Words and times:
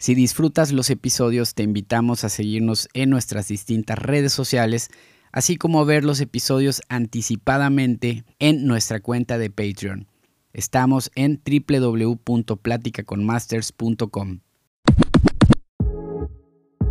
Si 0.00 0.14
disfrutas 0.14 0.70
los 0.70 0.90
episodios, 0.90 1.54
te 1.54 1.64
invitamos 1.64 2.22
a 2.22 2.28
seguirnos 2.28 2.88
en 2.94 3.10
nuestras 3.10 3.48
distintas 3.48 3.98
redes 3.98 4.32
sociales, 4.32 4.90
así 5.32 5.56
como 5.56 5.84
ver 5.84 6.04
los 6.04 6.20
episodios 6.20 6.82
anticipadamente 6.88 8.22
en 8.38 8.64
nuestra 8.64 9.00
cuenta 9.00 9.38
de 9.38 9.50
Patreon. 9.50 10.06
Estamos 10.52 11.10
en 11.16 11.42
www.platicaconmasters.com. 11.44 14.38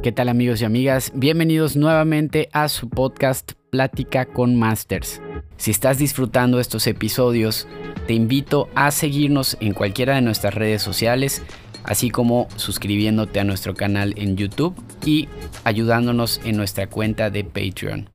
¿Qué 0.03 0.11
tal 0.11 0.27
amigos 0.27 0.61
y 0.61 0.65
amigas? 0.65 1.13
Bienvenidos 1.15 1.77
nuevamente 1.77 2.49
a 2.51 2.67
su 2.67 2.89
podcast 2.89 3.53
Plática 3.69 4.25
con 4.25 4.57
Masters. 4.57 5.21
Si 5.55 5.71
estás 5.71 5.97
disfrutando 5.97 6.59
estos 6.59 6.85
episodios, 6.87 7.69
te 8.05 8.13
invito 8.13 8.67
a 8.75 8.91
seguirnos 8.91 9.55
en 9.59 9.73
cualquiera 9.73 10.15
de 10.15 10.21
nuestras 10.21 10.53
redes 10.53 10.81
sociales 10.81 11.41
así 11.87 12.09
como 12.09 12.47
suscribiéndote 12.57 13.39
a 13.39 13.43
nuestro 13.43 13.73
canal 13.73 14.13
en 14.17 14.37
YouTube 14.37 14.75
y 15.03 15.27
ayudándonos 15.63 16.39
en 16.43 16.57
nuestra 16.57 16.87
cuenta 16.87 17.29
de 17.29 17.43
Patreon. 17.43 18.09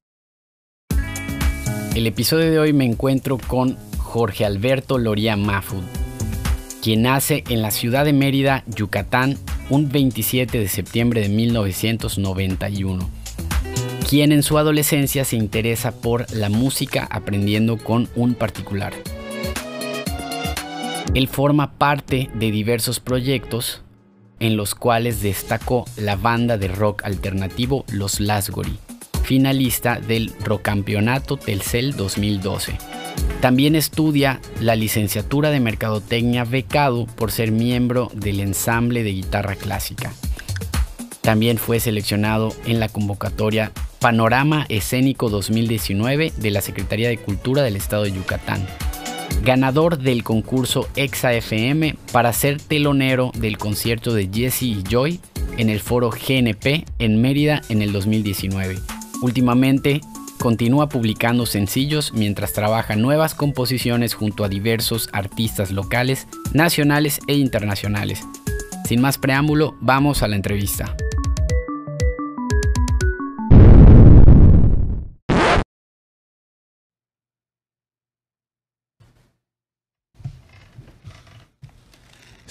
El 1.97 2.07
episodio 2.07 2.51
de 2.51 2.59
hoy 2.59 2.73
me 2.73 2.85
encuentro 2.85 3.39
con 3.39 3.77
Jorge 3.99 4.45
Alberto 4.45 4.99
Loría 4.99 5.37
Mafud, 5.37 5.83
quien 6.83 7.03
nace 7.03 7.45
en 7.49 7.61
la 7.61 7.71
ciudad 7.71 8.05
de 8.05 8.13
Mérida, 8.13 8.65
Yucatán, 8.67 9.39
un 9.69 9.89
27 9.91 10.59
de 10.59 10.69
septiembre 10.69 11.23
de 11.23 11.29
1991, 11.29 13.11
quien 14.09 14.33
en 14.33 14.43
su 14.43 14.59
adolescencia 14.59 15.25
se 15.25 15.37
interesa 15.37 15.93
por 15.93 16.31
la 16.35 16.49
música 16.49 17.09
aprendiendo 17.11 17.79
con 17.79 18.09
un 18.17 18.35
particular. 18.35 18.93
Él 21.15 21.29
forma 21.29 21.73
parte 21.73 22.31
de 22.33 22.51
diversos 22.51 22.99
proyectos 22.99 23.83
en 24.41 24.57
los 24.57 24.75
cuales 24.75 25.21
destacó 25.21 25.85
la 25.97 26.17
banda 26.17 26.57
de 26.57 26.69
rock 26.69 27.05
alternativo 27.05 27.85
Los 27.93 28.19
Lasgori, 28.19 28.79
finalista 29.23 30.01
del 30.01 30.33
Rockcampeonato 30.43 31.37
Telcel 31.37 31.97
2012. 31.97 32.79
También 33.43 33.77
estudia 33.77 34.41
la 34.59 34.75
licenciatura 34.75 35.51
de 35.51 35.61
Mercadotecnia 35.61 36.45
becado 36.45 37.07
por 37.07 37.31
ser 37.31 37.53
miembro 37.53 38.11
del 38.15 38.41
ensamble 38.41 39.03
de 39.03 39.13
guitarra 39.13 39.55
clásica. 39.55 40.15
También 41.21 41.59
fue 41.59 41.79
seleccionado 41.79 42.55
en 42.65 42.81
la 42.81 42.89
convocatoria 42.89 43.71
Panorama 44.01 44.65
Escénico 44.71 45.29
2019 45.29 46.33
de 46.39 46.51
la 46.51 46.63
Secretaría 46.63 47.11
de 47.11 47.19
Cultura 47.19 47.63
del 47.63 47.77
Estado 47.77 48.05
de 48.05 48.13
Yucatán 48.13 48.67
ganador 49.43 49.99
del 49.99 50.23
concurso 50.23 50.89
Exa 50.97 51.33
FM 51.33 51.97
para 52.13 52.33
ser 52.33 52.61
telonero 52.61 53.33
del 53.35 53.59
concierto 53.59 54.13
de 54.15 54.29
Jesse 54.33 54.63
y 54.63 54.83
Joy 54.83 55.21
en 55.59 55.71
el 55.71 55.81
foro 55.81 56.11
GNP 56.11 56.85
en 56.99 57.21
Mérida 57.21 57.63
en 57.69 57.83
el 57.83 57.93
2019. 57.93 58.79
Últimamente 59.23 60.01
continúa 60.39 60.89
publicando 60.89 61.47
sencillos 61.47 62.13
mientras 62.13 62.53
trabaja 62.53 62.97
nuevas 62.97 63.35
composiciones 63.35 64.15
junto 64.15 64.45
a 64.45 64.49
diversos 64.49 65.09
artistas 65.13 65.71
locales, 65.71 66.27
nacionales 66.53 67.21
e 67.29 67.35
internacionales. 67.35 68.23
Sin 68.85 69.01
más 69.01 69.19
preámbulo, 69.19 69.77
vamos 69.81 70.23
a 70.23 70.29
la 70.29 70.37
entrevista. 70.37 70.97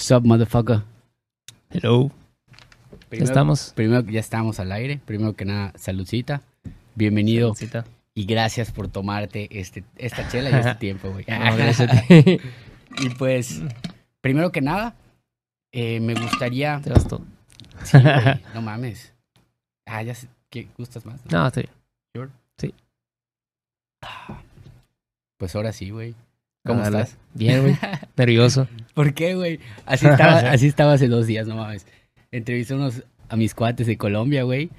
Sup, 0.02 0.26
motherfucker. 0.26 0.82
Hello. 1.70 2.12
Primero, 3.08 3.30
estamos. 3.30 3.72
Primero, 3.76 4.02
ya 4.10 4.20
estamos 4.20 4.60
al 4.60 4.72
aire. 4.72 5.00
Primero 5.06 5.36
que 5.36 5.46
nada, 5.46 5.74
saludcita. 5.78 6.42
Bienvenido. 6.96 7.54
Y 8.16 8.26
gracias 8.26 8.72
por 8.72 8.88
tomarte 8.88 9.48
este, 9.60 9.84
esta 9.98 10.28
chela 10.28 10.50
y 10.50 10.54
este 10.56 10.76
tiempo, 10.80 11.12
güey. 11.12 11.26
y 12.98 13.10
pues, 13.10 13.62
primero 14.22 14.52
que 14.52 14.62
nada, 14.62 14.96
eh, 15.72 16.00
me 16.00 16.16
gustaría. 16.16 16.82
Te 16.84 16.90
vas 16.90 17.08
todo. 17.08 17.22
Sí, 17.84 18.00
güey, 18.00 18.42
no 18.56 18.64
mames. 18.64 19.14
Ah, 19.86 20.02
ya 20.02 20.16
sé. 20.16 20.28
¿Qué 20.50 20.68
gustas 20.80 21.06
más? 21.06 21.22
No, 21.32 21.46
estoy. 21.46 21.70
¿Sure? 22.16 22.32
Sí. 22.58 22.74
Pues 25.38 25.56
ahora 25.56 25.72
sí, 25.72 25.92
güey. 25.92 26.16
¿Cómo 26.66 26.82
Ah, 26.82 26.86
estás? 26.86 27.18
Bien, 27.34 27.62
güey. 27.62 27.76
Nervioso. 28.18 28.68
¿Por 28.94 29.14
qué, 29.14 29.36
güey? 29.36 29.60
Así 29.86 30.06
estaba, 30.08 30.34
así 30.52 30.68
estaba 30.68 30.94
hace 30.94 31.08
dos 31.08 31.28
días, 31.28 31.48
no 31.48 31.56
mames. 31.56 31.86
Entrevisté 32.32 32.74
unos, 32.76 33.04
a 33.30 33.36
mis 33.36 33.54
cuates 33.56 33.88
de 33.88 33.98
Colombia, 33.98 34.44
güey. 34.44 34.70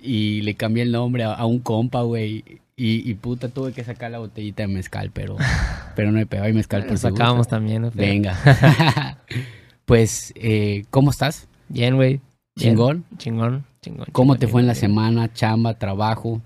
Y 0.00 0.42
le 0.42 0.54
cambié 0.54 0.82
el 0.84 0.92
nombre 0.92 1.24
a, 1.24 1.32
a 1.34 1.46
un 1.46 1.58
compa, 1.58 2.02
güey. 2.02 2.44
Y, 2.76 3.10
y 3.10 3.14
puta, 3.14 3.48
tuve 3.48 3.72
que 3.72 3.82
sacar 3.84 4.10
la 4.10 4.18
botellita 4.18 4.62
de 4.62 4.68
mezcal, 4.68 5.10
pero, 5.12 5.36
pero 5.96 6.12
no 6.12 6.18
he 6.20 6.26
pegado 6.26 6.48
y 6.48 6.52
mezcal 6.52 6.84
por 6.86 6.98
sacábamos 6.98 7.38
gustas. 7.38 7.48
también, 7.58 7.82
¿no? 7.82 7.90
Venga. 7.94 8.36
pues, 9.84 10.32
eh, 10.36 10.84
¿cómo 10.90 11.10
estás? 11.10 11.48
Bien, 11.68 11.96
güey. 11.96 12.20
¿Chingón? 12.58 13.04
Chingón, 13.18 13.64
chingón. 13.82 14.06
¿Cómo 14.12 14.34
chingón, 14.34 14.38
te 14.40 14.46
fue 14.48 14.60
en 14.60 14.66
la 14.66 14.74
semana? 14.74 15.32
Chamba, 15.32 15.74
trabajo. 15.74 16.40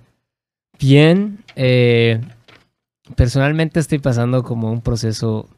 Bien. 0.78 1.38
eh, 1.56 2.20
personalmente 3.16 3.80
estoy 3.80 3.98
pasando 3.98 4.42
como 4.42 4.70
un 4.70 4.80
proceso 4.80 5.48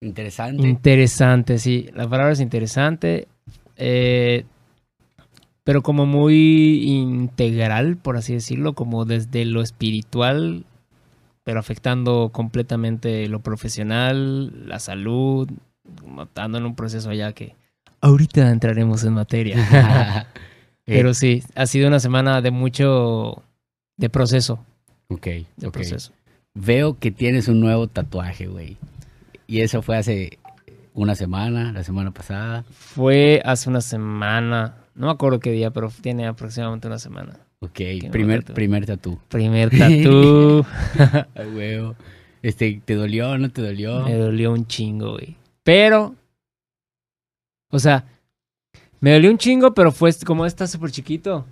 Interesante. 0.00 0.66
interesante, 0.66 1.58
sí. 1.58 1.88
La 1.94 2.08
palabra 2.08 2.32
es 2.32 2.40
interesante. 2.40 3.28
eh, 3.76 4.44
pero 5.64 5.82
como 5.82 6.06
muy 6.06 6.90
integral, 6.90 7.96
por 7.96 8.16
así 8.16 8.34
decirlo, 8.34 8.74
como 8.74 9.04
desde 9.04 9.44
lo 9.44 9.62
espiritual, 9.62 10.64
pero 11.44 11.60
afectando 11.60 12.30
completamente 12.32 13.28
lo 13.28 13.40
profesional, 13.40 14.68
la 14.68 14.80
salud, 14.80 15.48
como 16.00 16.24
estando 16.24 16.58
en 16.58 16.64
un 16.64 16.74
proceso 16.74 17.10
allá 17.10 17.32
que 17.32 17.54
ahorita 18.00 18.50
entraremos 18.50 19.04
en 19.04 19.14
materia. 19.14 19.56
Pero 20.84 21.14
sí, 21.14 21.42
ha 21.54 21.66
sido 21.66 21.86
una 21.86 22.00
semana 22.00 22.40
de 22.40 22.50
mucho, 22.50 23.42
de 23.96 24.10
proceso, 24.10 24.64
ok, 25.08 25.26
de 25.56 25.70
proceso. 25.70 26.12
Veo 26.54 26.98
que 26.98 27.10
tienes 27.10 27.48
un 27.48 27.60
nuevo 27.60 27.86
tatuaje, 27.88 28.46
güey. 28.46 28.76
Y 29.46 29.60
eso 29.60 29.82
fue 29.82 29.96
hace 29.96 30.38
una 30.94 31.14
semana, 31.14 31.72
la 31.72 31.82
semana 31.84 32.10
pasada. 32.10 32.64
Fue 32.70 33.40
hace 33.44 33.68
una 33.70 33.80
semana, 33.80 34.76
no 34.94 35.06
me 35.06 35.12
acuerdo 35.12 35.40
qué 35.40 35.50
día, 35.50 35.70
pero 35.70 35.90
tiene 36.02 36.26
aproximadamente 36.26 36.86
una 36.86 36.98
semana. 36.98 37.38
Ok, 37.60 37.80
me 38.02 38.10
primer, 38.10 38.40
tatué. 38.42 38.54
primer 38.54 38.86
tatú. 38.86 39.18
Primer 39.28 39.70
tatú. 39.78 40.64
Ay, 41.34 41.46
huevo. 41.54 41.94
Este, 42.42 42.82
¿te 42.84 42.94
dolió 42.94 43.30
o 43.30 43.38
no 43.38 43.50
te 43.50 43.62
dolió? 43.62 44.02
Me 44.04 44.14
dolió 44.16 44.52
un 44.52 44.66
chingo, 44.66 45.12
güey. 45.12 45.36
Pero, 45.62 46.16
o 47.70 47.78
sea, 47.78 48.04
me 49.00 49.12
dolió 49.12 49.30
un 49.30 49.38
chingo, 49.38 49.72
pero 49.74 49.92
fue 49.92 50.10
como 50.26 50.44
está 50.44 50.66
súper 50.66 50.90
chiquito. 50.90 51.46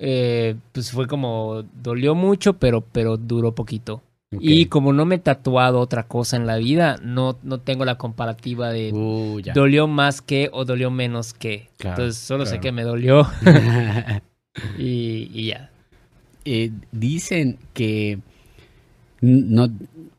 eh, 0.00 0.56
pues 0.72 0.90
fue 0.90 1.06
como, 1.06 1.62
dolió 1.80 2.14
mucho, 2.14 2.54
pero, 2.54 2.80
pero 2.80 3.16
duró 3.16 3.54
poquito. 3.54 4.02
Y 4.40 4.66
como 4.66 4.92
no 4.92 5.04
me 5.04 5.16
he 5.16 5.18
tatuado 5.18 5.78
otra 5.80 6.04
cosa 6.04 6.36
en 6.36 6.46
la 6.46 6.56
vida, 6.56 6.98
no, 7.02 7.38
no 7.42 7.58
tengo 7.60 7.84
la 7.84 7.98
comparativa 7.98 8.70
de 8.70 8.92
Uh, 8.92 9.40
dolió 9.54 9.86
más 9.86 10.22
que 10.22 10.48
o 10.52 10.64
dolió 10.64 10.90
menos 10.90 11.34
que. 11.34 11.68
Claro, 11.76 12.02
Entonces 12.02 12.22
solo 12.22 12.46
sé 12.46 12.58
que 12.60 12.72
me 12.72 12.82
dolió 12.82 13.26
y, 14.78 15.30
y 15.34 15.46
ya. 15.48 15.70
Eh, 16.44 16.70
dicen 16.90 17.58
que 17.74 18.18
no, 19.20 19.68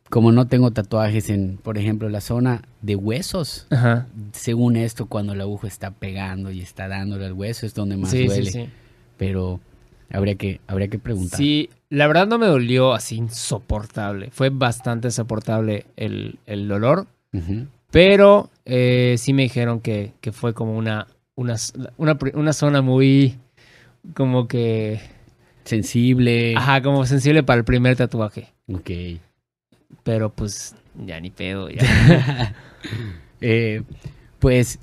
como 0.09 0.31
no 0.31 0.47
tengo 0.47 0.72
tatuajes 0.72 1.29
en, 1.29 1.57
por 1.57 1.78
ejemplo, 1.78 2.07
la 2.09 2.22
zona 2.22 2.62
de 2.81 2.96
huesos, 2.96 3.68
Ajá. 3.72 4.07
según 4.31 4.75
esto, 4.78 5.07
cuando 5.07 5.35
la 5.35 5.44
aguja 5.44 5.68
está 5.68 5.91
pegando 5.91 6.52
y 6.52 6.62
está 6.62 6.88
dándole 6.88 7.25
al 7.25 7.34
hueso 7.34 7.66
es 7.66 7.73
donde 7.73 7.97
más 7.97 8.11
Sí, 8.11 8.26
duele. 8.28 8.46
sí, 8.52 8.64
sí. 8.66 8.70
Pero 9.17 9.59
habría 10.13 10.35
que, 10.35 10.61
habría 10.67 10.87
que 10.87 10.99
preguntar. 10.99 11.37
Sí, 11.37 11.69
la 11.89 12.07
verdad 12.07 12.27
no 12.27 12.37
me 12.37 12.45
dolió 12.45 12.93
así 12.93 13.17
insoportable. 13.17 14.29
Fue 14.31 14.49
bastante 14.49 15.11
soportable 15.11 15.85
el, 15.97 16.39
el 16.45 16.67
dolor. 16.67 17.07
Pero 17.91 18.49
eh, 18.65 19.15
sí 19.17 19.33
me 19.33 19.43
dijeron 19.43 19.79
que, 19.81 20.13
que 20.21 20.31
fue 20.31 20.53
como 20.53 20.77
una, 20.77 21.07
una, 21.35 21.55
una, 21.97 22.17
una 22.33 22.53
zona 22.53 22.81
muy 22.81 23.37
como 24.13 24.47
que... 24.47 25.01
Sensible. 25.63 26.55
Ajá, 26.57 26.81
como 26.81 27.05
sensible 27.05 27.41
para 27.41 27.59
el 27.59 27.63
primer 27.63 27.95
tatuaje. 27.95 28.49
Ok. 28.71 28.91
Pero 30.03 30.29
pues 30.29 30.75
ya 31.05 31.19
ni 31.19 31.29
pedo, 31.29 31.69
ya. 31.69 32.55
Eh, 33.45 33.81
pues 34.39 34.79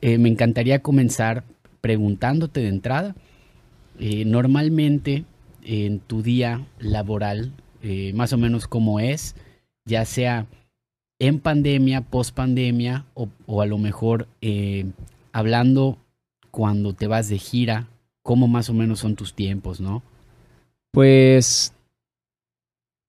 eh, 0.00 0.18
me 0.18 0.28
encantaría 0.28 0.82
comenzar 0.82 1.44
preguntándote 1.80 2.58
de 2.58 2.66
entrada. 2.66 3.14
Eh, 4.00 4.24
normalmente 4.24 5.24
en 5.62 6.00
tu 6.00 6.22
día 6.22 6.66
laboral, 6.80 7.52
eh, 7.82 8.12
más 8.14 8.32
o 8.32 8.38
menos 8.38 8.66
cómo 8.66 8.98
es, 8.98 9.36
ya 9.84 10.04
sea 10.04 10.46
en 11.20 11.38
pandemia, 11.38 12.00
post 12.00 12.34
pandemia, 12.34 13.04
o, 13.14 13.28
o 13.46 13.62
a 13.62 13.66
lo 13.66 13.78
mejor 13.78 14.26
eh, 14.40 14.86
hablando 15.32 15.98
cuando 16.50 16.94
te 16.94 17.06
vas 17.06 17.28
de 17.28 17.38
gira? 17.38 17.88
¿Cómo 18.22 18.48
más 18.48 18.68
o 18.68 18.74
menos 18.74 19.00
son 19.00 19.16
tus 19.16 19.34
tiempos, 19.34 19.80
no? 19.80 20.02
Pues 20.92 21.72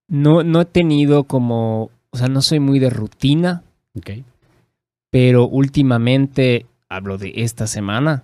no, 0.08 0.44
no 0.44 0.62
he 0.62 0.66
tenido 0.66 1.24
como, 1.24 1.90
o 2.12 2.18
sea, 2.18 2.28
no 2.28 2.42
soy 2.42 2.60
muy 2.60 2.80
de 2.80 2.90
rutina, 2.90 3.64
Ok. 3.98 4.12
pero 5.10 5.48
últimamente, 5.48 6.66
hablo 6.90 7.18
de 7.18 7.34
esta 7.38 7.68
semana, 7.68 8.24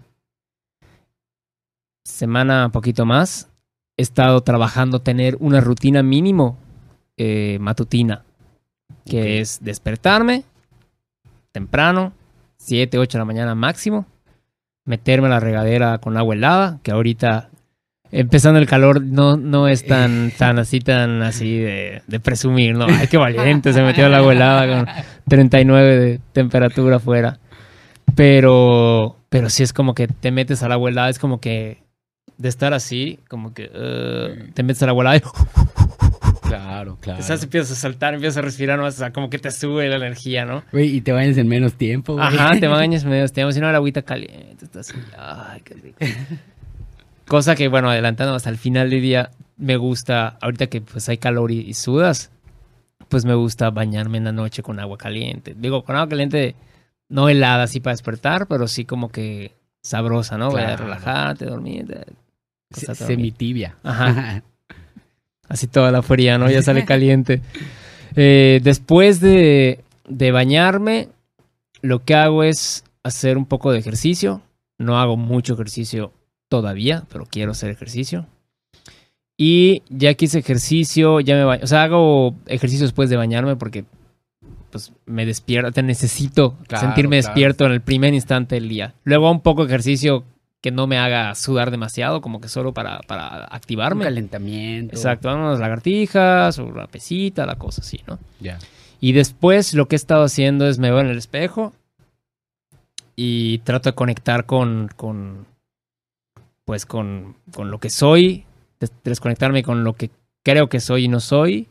semana 2.07 2.69
poquito 2.69 3.05
más, 3.05 3.49
he 3.97 4.01
estado 4.01 4.41
trabajando 4.41 5.01
tener 5.01 5.37
una 5.39 5.61
rutina 5.61 6.03
mínimo 6.03 6.57
eh, 7.17 7.57
matutina, 7.59 8.23
que 9.05 9.39
es 9.39 9.59
despertarme 9.61 10.45
temprano, 11.51 12.13
7, 12.57 12.97
8 12.97 13.17
de 13.17 13.19
la 13.19 13.25
mañana 13.25 13.55
máximo, 13.55 14.05
meterme 14.85 15.27
a 15.27 15.31
la 15.31 15.39
regadera 15.39 15.97
con 15.97 16.15
agua 16.15 16.35
helada, 16.35 16.79
que 16.83 16.91
ahorita 16.91 17.49
empezando 18.11 18.59
el 18.59 18.67
calor 18.67 19.01
no, 19.01 19.35
no 19.35 19.67
es 19.67 19.85
tan, 19.85 20.31
tan 20.37 20.59
así, 20.59 20.79
tan 20.79 21.23
así 21.23 21.57
de, 21.57 22.03
de 22.07 22.19
presumir, 22.19 22.75
¿no? 22.75 22.85
Ay, 22.85 23.07
qué 23.07 23.17
valiente, 23.17 23.73
se 23.73 23.81
metió 23.81 24.05
al 24.05 24.13
agua 24.13 24.33
helada 24.33 24.67
con 24.67 24.87
39 25.27 25.97
de 25.97 26.19
temperatura 26.31 26.97
afuera. 26.97 27.39
Pero, 28.15 29.17
pero 29.29 29.49
sí 29.49 29.63
es 29.63 29.73
como 29.73 29.93
que 29.93 30.07
te 30.07 30.31
metes 30.31 30.63
al 30.63 30.71
agua 30.71 30.89
helada, 30.89 31.09
es 31.09 31.19
como 31.19 31.41
que 31.41 31.86
de 32.37 32.49
estar 32.49 32.73
así, 32.73 33.19
como 33.29 33.53
que 33.53 33.65
uh, 33.65 34.51
te 34.53 34.63
metes 34.63 34.81
al 34.83 34.89
agua 34.89 35.03
helada 35.03 35.17
y 35.17 35.21
Claro, 36.47 36.97
claro. 37.01 37.19
Estás, 37.19 37.43
empiezas 37.43 37.71
a 37.71 37.75
saltar, 37.75 38.13
empiezas 38.13 38.37
a 38.37 38.41
respirar, 38.41 38.79
más, 38.79 38.95
o 38.95 38.97
sea, 38.99 39.11
como 39.11 39.29
que 39.29 39.37
te 39.37 39.51
sube 39.51 39.89
la 39.89 39.97
energía, 39.97 40.45
¿no? 40.45 40.63
Güey, 40.71 40.95
y 40.95 41.01
te 41.01 41.11
bañas 41.11 41.37
en 41.37 41.47
menos 41.47 41.73
tiempo, 41.73 42.13
güey. 42.13 42.25
Ajá, 42.25 42.57
te 42.57 42.67
bañas 42.69 43.03
medio 43.03 43.27
tiempo, 43.27 43.51
si 43.51 43.59
no, 43.59 43.69
la 43.69 43.77
agüita 43.77 44.01
caliente, 44.03 44.63
estás 44.63 44.89
así, 44.89 44.99
ay, 45.17 45.61
qué 45.61 45.73
rico. 45.73 45.97
Cosa 47.27 47.55
que, 47.55 47.67
bueno, 47.67 47.89
adelantando 47.89 48.33
hasta 48.33 48.49
el 48.49 48.57
final 48.57 48.89
del 48.89 49.01
día, 49.01 49.31
me 49.57 49.75
gusta, 49.75 50.37
ahorita 50.41 50.67
que 50.67 50.79
pues 50.79 51.09
hay 51.09 51.17
calor 51.17 51.51
y, 51.51 51.59
y 51.59 51.73
sudas, 51.73 52.31
pues 53.09 53.25
me 53.25 53.33
gusta 53.33 53.69
bañarme 53.69 54.17
en 54.17 54.23
la 54.23 54.31
noche 54.31 54.63
con 54.63 54.79
agua 54.79 54.97
caliente. 54.97 55.53
Digo, 55.57 55.83
con 55.83 55.97
agua 55.97 56.07
caliente, 56.07 56.55
no 57.09 57.27
helada 57.27 57.63
así 57.63 57.81
para 57.81 57.93
despertar, 57.93 58.47
pero 58.47 58.67
sí 58.69 58.85
como 58.85 59.09
que 59.09 59.51
sabrosa, 59.81 60.37
¿no? 60.37 60.47
A 60.47 60.51
Claro. 60.51 60.85
relajarte, 60.85 61.45
dormir. 61.45 62.05
Se-. 62.71 62.93
Semitibia. 62.95 63.75
Ajá. 63.83 64.43
Así 65.49 65.67
toda 65.67 65.91
la 65.91 66.01
fría, 66.01 66.37
¿no? 66.37 66.49
Ya 66.49 66.61
sale 66.61 66.83
caliente. 66.85 67.41
Eh, 68.15 68.59
después 68.63 69.21
de, 69.21 69.83
de 70.07 70.31
bañarme, 70.31 71.09
lo 71.81 72.03
que 72.03 72.15
hago 72.15 72.43
es 72.43 72.83
hacer 73.03 73.37
un 73.37 73.45
poco 73.45 73.71
de 73.71 73.79
ejercicio. 73.79 74.41
No 74.77 74.99
hago 74.99 75.15
mucho 75.17 75.53
ejercicio 75.53 76.11
todavía, 76.49 77.05
pero 77.11 77.25
quiero 77.29 77.51
hacer 77.51 77.69
ejercicio. 77.69 78.25
Y 79.37 79.83
ya 79.89 80.13
que 80.15 80.25
hice 80.25 80.39
ejercicio, 80.39 81.19
ya 81.19 81.35
me 81.35 81.43
baño. 81.43 81.63
O 81.63 81.67
sea, 81.67 81.83
hago 81.83 82.35
ejercicio 82.47 82.85
después 82.85 83.09
de 83.09 83.17
bañarme 83.17 83.55
porque 83.55 83.85
pues 84.71 84.91
me 85.05 85.25
despierto, 85.25 85.71
te 85.71 85.81
necesito 85.83 86.57
Claro, 86.67 86.87
sentirme 86.87 87.19
claro. 87.19 87.27
despierto 87.27 87.65
en 87.65 87.71
el 87.71 87.81
primer 87.81 88.13
instante 88.13 88.55
del 88.55 88.67
día. 88.67 88.93
Luego 89.03 89.31
un 89.31 89.41
poco 89.41 89.61
de 89.63 89.67
ejercicio 89.71 90.25
que 90.61 90.71
no 90.71 90.87
me 90.87 90.97
haga 90.97 91.35
sudar 91.35 91.69
demasiado, 91.71 92.19
como 92.21 92.41
que 92.41 92.47
solo 92.49 92.73
para, 92.73 92.99
para 93.01 93.37
Un 93.37 93.55
activarme. 93.55 94.03
calentamiento. 94.03 94.95
Exacto, 94.95 95.33
unas 95.33 95.59
lagartijas, 95.59 96.57
o 96.59 96.65
una 96.65 96.87
pesita, 96.87 97.45
la 97.45 97.55
cosa 97.55 97.81
así, 97.81 98.01
¿no? 98.07 98.17
Ya. 98.39 98.57
Y 98.99 99.11
después 99.11 99.73
lo 99.75 99.87
que 99.87 99.95
he 99.95 99.97
estado 99.97 100.23
haciendo 100.23 100.67
es 100.67 100.79
me 100.79 100.89
veo 100.89 100.99
en 101.01 101.07
el 101.07 101.17
espejo 101.17 101.73
y 103.15 103.59
trato 103.59 103.89
de 103.89 103.95
conectar 103.95 104.45
con, 104.45 104.89
con 104.95 105.45
pues 106.65 106.85
con, 106.85 107.35
con 107.53 107.71
lo 107.71 107.79
que 107.79 107.89
soy, 107.89 108.45
des- 108.79 108.91
desconectarme 109.03 109.63
con 109.63 109.83
lo 109.83 109.93
que 109.93 110.09
creo 110.43 110.67
que 110.69 110.79
soy 110.79 111.05
y 111.05 111.07
no 111.07 111.19
soy 111.19 111.67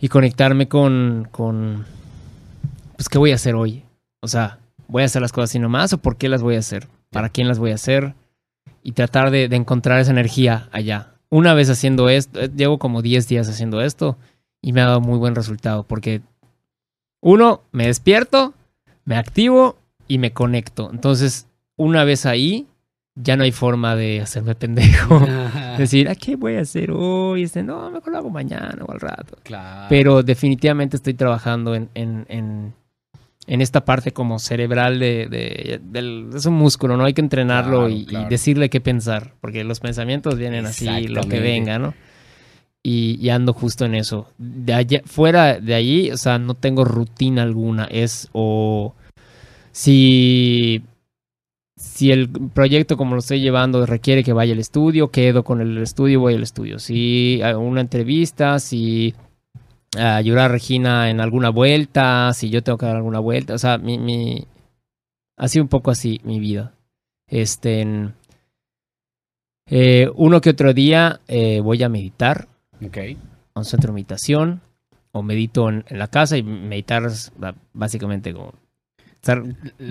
y 0.00 0.08
conectarme 0.08 0.68
con, 0.68 1.28
con 1.30 1.84
pues 2.96 3.08
qué 3.08 3.18
voy 3.18 3.32
a 3.32 3.36
hacer 3.36 3.54
hoy. 3.54 3.82
O 4.20 4.28
sea, 4.28 4.58
voy 4.88 5.02
a 5.02 5.06
hacer 5.06 5.22
las 5.22 5.32
cosas 5.32 5.50
así 5.50 5.58
nomás 5.58 5.92
o 5.92 5.98
por 5.98 6.16
qué 6.16 6.28
las 6.28 6.42
voy 6.42 6.56
a 6.56 6.60
hacer, 6.60 6.86
para 7.12 7.28
quién 7.28 7.46
las 7.46 7.58
voy 7.58 7.70
a 7.70 7.76
hacer 7.76 8.14
y 8.82 8.92
tratar 8.92 9.30
de, 9.30 9.48
de 9.48 9.56
encontrar 9.56 10.00
esa 10.00 10.10
energía 10.10 10.68
allá. 10.72 11.14
Una 11.28 11.54
vez 11.54 11.70
haciendo 11.70 12.08
esto, 12.08 12.40
eh, 12.40 12.50
llevo 12.54 12.78
como 12.78 13.02
10 13.02 13.28
días 13.28 13.48
haciendo 13.48 13.80
esto 13.80 14.18
y 14.60 14.72
me 14.72 14.80
ha 14.80 14.86
dado 14.86 15.00
muy 15.00 15.18
buen 15.18 15.34
resultado 15.34 15.84
porque 15.84 16.22
uno, 17.20 17.62
me 17.70 17.86
despierto, 17.86 18.52
me 19.04 19.16
activo 19.16 19.76
y 20.08 20.18
me 20.18 20.32
conecto. 20.32 20.90
Entonces, 20.92 21.46
una 21.76 22.04
vez 22.04 22.26
ahí, 22.26 22.66
ya 23.14 23.36
no 23.36 23.44
hay 23.44 23.52
forma 23.52 23.94
de 23.94 24.20
hacerme 24.20 24.54
pendejo. 24.54 25.20
Decir, 25.78 26.08
¿a 26.08 26.14
qué 26.14 26.36
voy 26.36 26.56
a 26.56 26.62
hacer 26.62 26.90
hoy? 26.90 27.44
Este, 27.44 27.62
no, 27.62 27.90
mejor 27.90 28.12
lo 28.12 28.18
hago 28.18 28.30
mañana 28.30 28.84
o 28.84 28.92
al 28.92 29.00
rato. 29.00 29.38
Claro. 29.42 29.86
Pero 29.88 30.22
definitivamente 30.22 30.96
estoy 30.96 31.14
trabajando 31.14 31.74
en, 31.74 31.88
en, 31.94 32.26
en, 32.28 32.74
en 33.46 33.60
esta 33.60 33.84
parte 33.84 34.12
como 34.12 34.38
cerebral 34.38 34.98
de, 34.98 35.26
de- 35.28 35.80
del- 35.82 36.30
es 36.34 36.46
un 36.46 36.54
músculo, 36.54 36.96
¿no? 36.96 37.04
Hay 37.04 37.12
que 37.14 37.20
entrenarlo 37.20 37.86
Claro, 37.86 37.88
y, 37.90 38.06
decirle 38.28 38.70
qué 38.70 38.80
pensar, 38.80 39.34
porque 39.40 39.64
los 39.64 39.80
pensamientos 39.80 40.36
vienen 40.38 40.66
así, 40.66 41.08
lo 41.08 41.22
que 41.22 41.40
venga, 41.40 41.78
¿no? 41.78 41.94
Y, 42.84 43.16
y 43.20 43.30
ando 43.30 43.52
justo 43.52 43.84
en 43.84 43.94
eso. 43.94 44.28
De 44.38 44.74
allá, 44.74 45.02
fuera 45.04 45.60
de 45.60 45.74
allí, 45.74 46.10
o 46.10 46.16
sea, 46.16 46.38
no 46.38 46.54
tengo 46.54 46.84
rutina 46.84 47.42
alguna. 47.42 47.84
Es 47.84 48.28
o 48.32 48.94
si, 49.70 50.82
si 51.76 52.10
el 52.12 52.28
proyecto 52.28 52.96
como 52.96 53.14
lo 53.14 53.20
estoy 53.20 53.40
llevando 53.40 53.86
requiere 53.86 54.22
que 54.24 54.32
vaya 54.32 54.52
al 54.52 54.58
estudio, 54.58 55.10
quedo 55.10 55.44
con 55.44 55.60
el 55.60 55.78
estudio, 55.78 56.20
voy 56.20 56.34
al 56.34 56.42
estudio. 56.42 56.78
Si 56.78 57.40
una 57.56 57.80
entrevista, 57.80 58.58
si 58.58 59.14
a 59.96 60.16
ayudar 60.16 60.46
a 60.46 60.48
Regina 60.48 61.10
en 61.10 61.20
alguna 61.20 61.50
vuelta, 61.50 62.32
si 62.32 62.50
yo 62.50 62.62
tengo 62.62 62.78
que 62.78 62.86
dar 62.86 62.96
alguna 62.96 63.18
vuelta, 63.18 63.54
o 63.54 63.58
sea, 63.58 63.78
mi, 63.78 63.98
mi 63.98 64.46
ha 65.36 65.48
sido 65.48 65.64
un 65.64 65.68
poco 65.68 65.90
así 65.90 66.20
mi 66.24 66.40
vida. 66.40 66.72
Este, 67.28 68.10
eh, 69.66 70.10
uno 70.14 70.40
que 70.40 70.50
otro 70.50 70.74
día 70.74 71.20
eh, 71.28 71.60
voy 71.60 71.82
a 71.82 71.88
meditar 71.88 72.48
Ok. 72.84 72.98
a 73.54 73.58
un 73.60 73.64
centro 73.64 73.88
de 73.88 73.94
meditación 73.94 74.60
o 75.12 75.22
medito 75.22 75.68
en, 75.68 75.84
en 75.88 75.98
la 75.98 76.08
casa 76.08 76.36
y 76.36 76.42
meditar 76.42 77.04
es 77.04 77.32
básicamente 77.72 78.32
como 78.34 78.54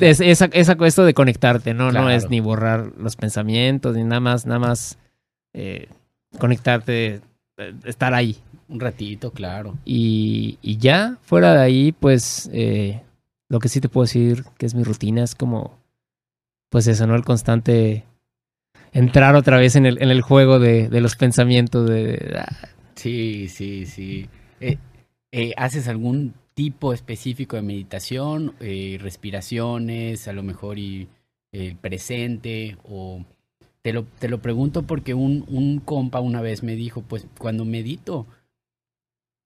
es, 0.01 0.19
esa, 0.19 0.45
esa 0.51 0.75
esto 0.85 1.05
de 1.05 1.13
conectarte, 1.13 1.73
¿no? 1.73 1.91
No 1.91 2.09
es 2.09 2.29
ni 2.29 2.41
borrar 2.41 2.91
los 2.97 3.15
pensamientos 3.15 3.95
ni 3.95 4.03
nada 4.03 4.19
más, 4.19 4.45
nada 4.45 4.59
más 4.59 4.97
eh, 5.53 5.87
conectarte, 6.37 7.21
estar 7.85 8.13
ahí. 8.13 8.37
Un 8.71 8.79
ratito, 8.79 9.31
claro. 9.31 9.77
Y, 9.85 10.57
y 10.61 10.77
ya, 10.77 11.17
fuera 11.21 11.53
de 11.53 11.61
ahí, 11.61 11.91
pues 11.91 12.49
eh, 12.53 13.01
lo 13.49 13.59
que 13.59 13.67
sí 13.67 13.81
te 13.81 13.89
puedo 13.89 14.05
decir 14.05 14.45
que 14.57 14.65
es 14.65 14.73
mi 14.73 14.83
rutina 14.83 15.23
es 15.23 15.35
como, 15.35 15.77
pues 16.69 16.87
eso, 16.87 17.05
¿no? 17.05 17.15
El 17.15 17.25
constante 17.25 18.05
entrar 18.93 19.35
otra 19.35 19.57
vez 19.57 19.75
en 19.75 19.85
el, 19.85 20.01
en 20.01 20.09
el 20.09 20.21
juego 20.21 20.57
de, 20.59 20.87
de 20.87 21.01
los 21.01 21.15
pensamientos 21.17 21.89
de... 21.89 22.37
ah, 22.39 22.69
Sí, 22.95 23.49
sí, 23.49 23.85
sí. 23.85 24.29
Eh, 24.61 24.77
eh, 25.31 25.53
¿Haces 25.57 25.87
algún 25.87 26.33
tipo 26.53 26.93
específico 26.93 27.55
de 27.55 27.61
meditación, 27.63 28.53
eh, 28.59 28.99
respiraciones, 29.01 30.27
a 30.27 30.33
lo 30.33 30.43
mejor 30.43 30.79
y 30.79 31.09
el 31.51 31.75
presente? 31.75 32.77
O 32.83 33.25
te 33.81 33.91
lo, 33.91 34.03
te 34.19 34.29
lo 34.29 34.41
pregunto 34.41 34.83
porque 34.83 35.13
un, 35.13 35.43
un 35.47 35.79
compa 35.79 36.19
una 36.19 36.41
vez 36.41 36.63
me 36.63 36.75
dijo, 36.75 37.01
pues 37.01 37.27
cuando 37.37 37.65
medito, 37.65 38.27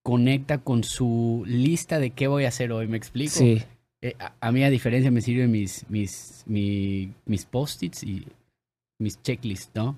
conecta 0.05 0.59
con 0.59 0.83
su 0.83 1.43
lista 1.47 1.97
de 1.99 2.11
qué 2.11 2.27
voy 2.27 2.45
a 2.45 2.49
hacer 2.49 2.71
hoy, 2.71 2.87
¿me 2.87 2.95
explico? 2.95 3.31
sí, 3.31 3.63
Eh, 4.03 4.15
a, 4.19 4.33
a 4.39 4.51
mí 4.51 4.63
a 4.63 4.69
diferencia 4.69 5.09
me 5.09 5.21
sirven 5.21 5.49
mis, 5.51 5.83
mis, 5.89 6.43
mi- 6.45 7.09
mis 7.25 7.45
post-its 7.45 8.03
y 8.03 8.27
mis 8.99 9.19
checklists, 9.23 9.71
¿no? 9.73 9.97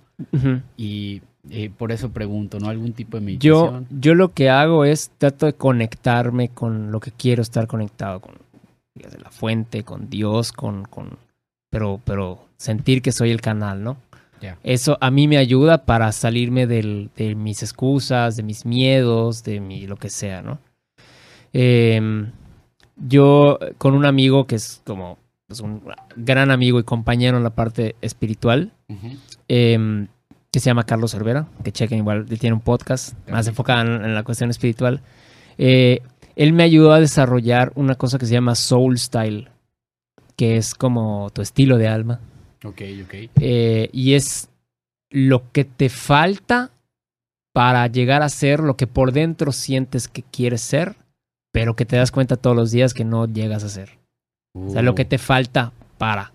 Y 0.78 1.22
eh, 1.50 1.70
por 1.78 1.92
eso 1.92 2.10
pregunto, 2.12 2.58
¿no? 2.58 2.70
¿Algún 2.70 2.94
tipo 2.94 3.18
de 3.18 3.22
Yo, 3.38 3.64
meditación? 3.66 3.88
yo 3.90 4.16
lo 4.16 4.34
que 4.34 4.50
hago 4.50 4.86
es 4.86 5.12
trato 5.18 5.46
de 5.46 5.54
conectarme 5.54 6.48
con 6.48 6.90
lo 6.94 7.02
que 7.02 7.12
quiero 7.12 7.42
estar 7.42 7.68
conectado, 7.68 8.22
con 8.22 8.36
la 9.22 9.30
fuente, 9.30 9.84
con 9.84 10.10
Dios, 10.10 10.54
con, 10.54 10.86
con 10.86 11.18
pero, 11.70 12.00
pero 12.06 12.46
sentir 12.56 13.02
que 13.02 13.12
soy 13.12 13.32
el 13.32 13.42
canal, 13.42 13.84
¿no? 13.84 13.98
Eso 14.64 14.98
a 15.02 15.10
mí 15.12 15.28
me 15.28 15.38
ayuda 15.38 15.86
para 15.86 16.12
salirme 16.12 16.68
del- 16.68 17.10
de 17.16 17.36
mis 17.36 17.64
excusas, 17.64 18.36
de 18.38 18.44
mis 18.44 18.66
miedos, 18.66 19.44
de 19.44 19.60
mi 19.60 19.88
lo 19.88 19.96
que 19.98 20.10
sea, 20.10 20.42
¿no? 20.42 20.60
Em, 21.54 22.32
yo 22.98 23.58
con 23.78 23.94
un 23.94 24.06
amigo 24.06 24.46
que 24.48 24.56
es 24.56 24.82
como 24.86 25.18
pues, 25.48 25.62
un 25.62 25.82
gran 26.16 26.52
amigo 26.52 26.80
y 26.80 26.84
compañero 26.84 27.38
en 27.38 27.44
la 27.44 27.52
parte 27.52 27.96
espiritual, 28.02 28.72
em, 29.48 30.08
que 30.52 30.60
se 30.60 30.66
llama 30.70 30.84
Carlos 30.86 31.12
Cervera, 31.12 31.48
que 31.64 31.72
chequen 31.72 32.00
igual, 32.00 32.26
él 32.30 32.40
tiene 32.40 32.54
un 32.56 32.62
podcast 32.62 33.16
más 33.30 33.48
enfocado 33.48 33.82
en, 33.82 34.04
en 34.06 34.14
la 34.16 34.24
cuestión 34.24 34.50
espiritual. 34.50 35.02
Eh, 35.58 36.02
él 36.36 36.54
me 36.54 36.64
ayudó 36.64 36.92
a 36.92 37.00
desarrollar 37.00 37.72
una 37.76 37.96
cosa 37.96 38.18
que 38.20 38.26
se 38.26 38.34
llama 38.34 38.56
Soul 38.56 38.98
Style, 39.00 39.48
que 40.36 40.58
es 40.58 40.76
como 40.76 41.30
tu 41.32 41.42
estilo 41.42 41.78
de 41.78 41.88
alma. 41.88 42.20
Ok, 42.64 42.82
ok. 43.06 43.14
Eh, 43.40 43.90
y 43.94 44.14
es 44.14 44.50
lo 45.10 45.52
que 45.52 45.64
te 45.66 45.90
falta 45.90 46.72
para 47.54 47.88
llegar 47.88 48.22
a 48.22 48.30
ser 48.30 48.60
lo 48.60 48.76
que 48.78 48.88
por 48.88 49.12
dentro 49.12 49.52
sientes 49.52 50.08
que 50.08 50.22
quieres 50.24 50.62
ser, 50.62 50.96
pero 51.52 51.76
que 51.76 51.86
te 51.86 51.96
das 51.96 52.12
cuenta 52.12 52.36
todos 52.38 52.56
los 52.56 52.72
días 52.72 52.94
que 52.94 53.04
no 53.06 53.26
llegas 53.26 53.64
a 53.64 53.70
ser. 53.70 53.98
O 54.54 54.70
sea, 54.70 54.82
lo 54.82 54.96
que 54.96 55.04
Uh. 55.04 55.08
te 55.08 55.18
falta 55.18 55.72
para. 55.98 56.34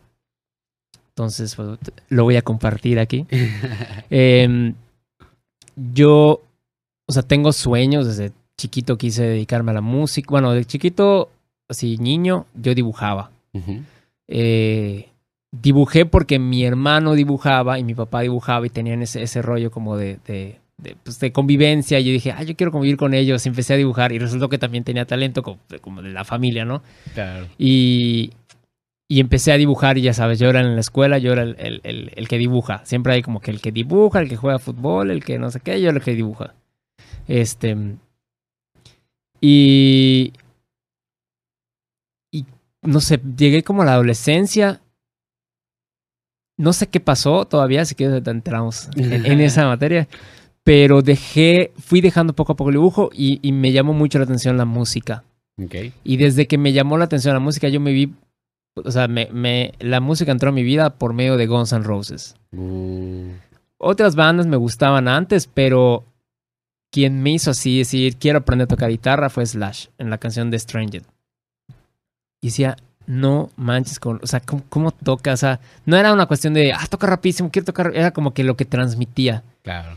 Entonces, 1.10 1.54
pues, 1.54 1.78
lo 2.08 2.24
voy 2.24 2.36
a 2.36 2.42
compartir 2.42 2.98
aquí. 2.98 3.26
Em, 4.10 4.74
yo, 5.76 6.40
o 7.06 7.12
sea, 7.12 7.22
tengo 7.22 7.52
sueños. 7.52 8.06
Desde 8.06 8.32
chiquito 8.56 8.96
quise 8.96 9.22
dedicarme 9.24 9.70
a 9.72 9.74
la 9.74 9.80
música. 9.80 10.28
Bueno, 10.30 10.52
de 10.52 10.64
chiquito, 10.64 11.30
así 11.68 11.98
niño, 11.98 12.46
yo 12.54 12.74
dibujaba. 12.74 13.30
Eh, 14.28 15.08
dibujé 15.52 16.06
porque 16.06 16.38
mi 16.38 16.64
hermano 16.64 17.12
dibujaba 17.14 17.78
y 17.78 17.84
mi 17.84 17.94
papá 17.94 18.22
dibujaba 18.22 18.66
y 18.66 18.70
tenían 18.70 19.02
ese, 19.02 19.22
ese 19.22 19.42
rollo 19.42 19.70
como 19.70 19.96
de, 19.96 20.18
de, 20.26 20.58
de, 20.78 20.96
pues, 21.02 21.20
de 21.20 21.30
convivencia. 21.32 22.00
Y 22.00 22.04
yo 22.04 22.12
dije, 22.12 22.32
ah, 22.32 22.42
yo 22.42 22.56
quiero 22.56 22.72
convivir 22.72 22.96
con 22.96 23.14
ellos. 23.14 23.44
Empecé 23.46 23.74
a 23.74 23.76
dibujar 23.76 24.12
y 24.12 24.18
resultó 24.18 24.48
que 24.48 24.58
también 24.58 24.82
tenía 24.84 25.04
talento 25.06 25.42
como, 25.42 25.58
como 25.82 26.02
de 26.02 26.10
la 26.10 26.24
familia, 26.24 26.64
¿no? 26.64 26.82
Claro. 27.14 27.46
Y, 27.58 28.32
y 29.08 29.20
empecé 29.20 29.52
a 29.52 29.58
dibujar 29.58 29.98
y 29.98 30.02
ya 30.02 30.14
sabes, 30.14 30.38
yo 30.38 30.48
era 30.48 30.60
en 30.60 30.74
la 30.74 30.80
escuela, 30.80 31.18
yo 31.18 31.32
era 31.32 31.42
el, 31.42 31.54
el- 31.58 31.80
el- 31.84 32.12
el 32.16 32.28
que 32.28 32.38
dibuja. 32.38 32.80
Siempre 32.86 33.12
hay 33.12 33.22
como 33.22 33.40
que 33.40 33.50
el 33.50 33.60
que 33.60 33.72
dibuja, 33.72 34.20
el 34.20 34.28
que 34.30 34.36
juega 34.36 34.58
fútbol, 34.58 35.10
el 35.10 35.22
que 35.22 35.38
no 35.38 35.50
sé 35.50 35.60
qué, 35.60 35.80
yo 35.80 35.90
era 35.90 35.98
el 35.98 36.04
que 36.04 36.14
dibuja. 36.14 36.54
Este. 37.28 37.76
Y. 39.40 40.32
Y 42.32 42.46
no 42.82 43.00
sé, 43.00 43.20
llegué 43.36 43.62
como 43.62 43.82
a 43.82 43.84
la 43.84 43.94
adolescencia. 43.94 44.80
No 46.62 46.72
sé 46.72 46.86
qué 46.86 47.00
pasó 47.00 47.44
todavía, 47.44 47.84
si 47.84 47.94
quieres 47.94 48.26
entramos 48.26 48.88
en, 48.96 49.26
en 49.26 49.40
esa 49.40 49.66
materia. 49.66 50.08
Pero 50.64 51.02
dejé, 51.02 51.72
fui 51.76 52.00
dejando 52.00 52.34
poco 52.34 52.52
a 52.52 52.56
poco 52.56 52.70
el 52.70 52.74
dibujo 52.76 53.10
y, 53.12 53.40
y 53.42 53.50
me 53.52 53.72
llamó 53.72 53.92
mucho 53.94 54.18
la 54.18 54.24
atención 54.24 54.56
la 54.56 54.64
música. 54.64 55.24
Y 56.04 56.16
desde 56.16 56.46
que 56.46 56.56
me 56.58 56.72
llamó 56.72 56.96
la 56.98 57.04
atención 57.06 57.34
la 57.34 57.40
música, 57.40 57.68
yo 57.68 57.80
me 57.80 57.92
vi. 57.92 58.14
O 58.76 58.90
sea, 58.90 59.06
me, 59.08 59.28
me- 59.32 59.72
la 59.80 60.00
música 60.00 60.30
entró 60.32 60.48
a 60.48 60.52
mi 60.52 60.62
vida 60.62 60.90
por 60.90 61.12
medio 61.12 61.36
de 61.36 61.46
Guns 61.46 61.72
N' 61.72 61.82
Roses. 61.84 62.36
Uh, 62.56 63.28
Otras 63.78 64.14
bandas 64.14 64.46
me 64.46 64.56
gustaban 64.56 65.08
antes, 65.08 65.46
pero 65.52 66.04
quien 66.92 67.22
me 67.22 67.30
hizo 67.32 67.50
así 67.50 67.78
decir, 67.78 68.16
quiero 68.16 68.38
aprender 68.38 68.64
a 68.64 68.68
tocar 68.68 68.88
guitarra 68.90 69.30
fue 69.30 69.44
Slash 69.44 69.88
en 69.98 70.10
la 70.10 70.18
canción 70.18 70.50
de 70.50 70.58
Stranger. 70.58 71.02
Y 72.40 72.46
decía, 72.48 72.76
no 73.12 73.50
manches 73.56 74.00
con. 74.00 74.20
O 74.22 74.26
sea, 74.26 74.40
¿cómo, 74.40 74.62
cómo 74.68 74.90
toca? 74.90 75.32
O 75.32 75.36
sea, 75.36 75.60
no 75.84 75.96
era 75.96 76.12
una 76.12 76.26
cuestión 76.26 76.54
de, 76.54 76.72
ah, 76.72 76.86
toca 76.88 77.06
rapidísimo, 77.06 77.50
quiero 77.50 77.66
tocar. 77.66 77.92
Era 77.94 78.10
como 78.12 78.32
que 78.32 78.44
lo 78.44 78.56
que 78.56 78.64
transmitía. 78.64 79.42
claro. 79.62 79.96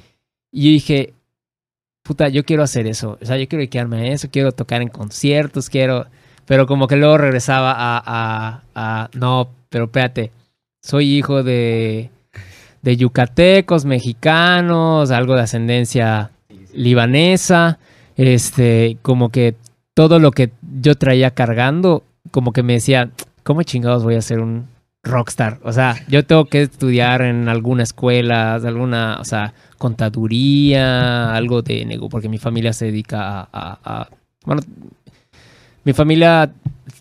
Y 0.52 0.64
yo 0.66 0.70
dije, 0.72 1.14
puta, 2.02 2.30
yo 2.30 2.46
quiero 2.46 2.64
hacer 2.64 2.88
eso. 2.88 3.18
O 3.22 3.26
sea, 3.26 3.38
yo 3.38 3.46
quiero 3.50 3.60
dedicarme 3.60 3.98
a 3.98 4.14
eso, 4.14 4.30
quiero 4.32 4.54
tocar 4.54 4.82
en 4.82 4.88
conciertos, 4.88 5.70
quiero... 5.70 6.06
Pero 6.46 6.66
como 6.66 6.88
que 6.88 6.96
luego 6.96 7.18
regresaba 7.18 7.74
a... 7.74 8.02
a, 8.06 8.64
a 8.74 9.10
no, 9.16 9.50
pero 9.68 9.86
espérate, 9.86 10.32
soy 10.82 11.14
hijo 11.14 11.44
de, 11.44 12.10
de 12.84 12.96
yucatecos, 12.96 13.84
mexicanos, 13.84 15.12
algo 15.12 15.36
de 15.36 15.42
ascendencia 15.42 16.32
libanesa. 16.74 17.80
Este, 18.16 18.98
como 19.02 19.28
que 19.28 19.56
todo 19.94 20.20
lo 20.20 20.32
que 20.32 20.52
yo 20.80 20.96
traía 20.96 21.32
cargando, 21.32 22.04
como 22.36 22.52
que 22.52 22.64
me 22.64 22.74
decía, 22.74 23.12
¿cómo 23.44 23.64
chingados 23.64 24.04
voy 24.04 24.16
a 24.16 24.22
ser 24.22 24.42
un 24.42 24.68
rockstar? 25.04 25.58
O 25.64 25.72
sea, 25.72 25.96
yo 26.10 26.26
tengo 26.26 26.44
que 26.48 26.64
estudiar 26.64 27.22
en 27.22 27.48
alguna 27.48 27.84
escuela, 27.84 28.56
alguna, 28.56 29.20
o 29.22 29.24
sea, 29.24 29.54
contaduría, 29.78 31.34
algo 31.34 31.62
de 31.62 31.86
nego, 31.86 32.10
porque 32.10 32.28
mi 32.28 32.38
familia 32.38 32.74
se 32.74 32.86
dedica 32.88 33.40
a, 33.40 33.48
a- 33.54 33.80
a- 33.86 34.10
bueno, 34.46 34.62
mi 35.86 35.94
familia 35.94 36.52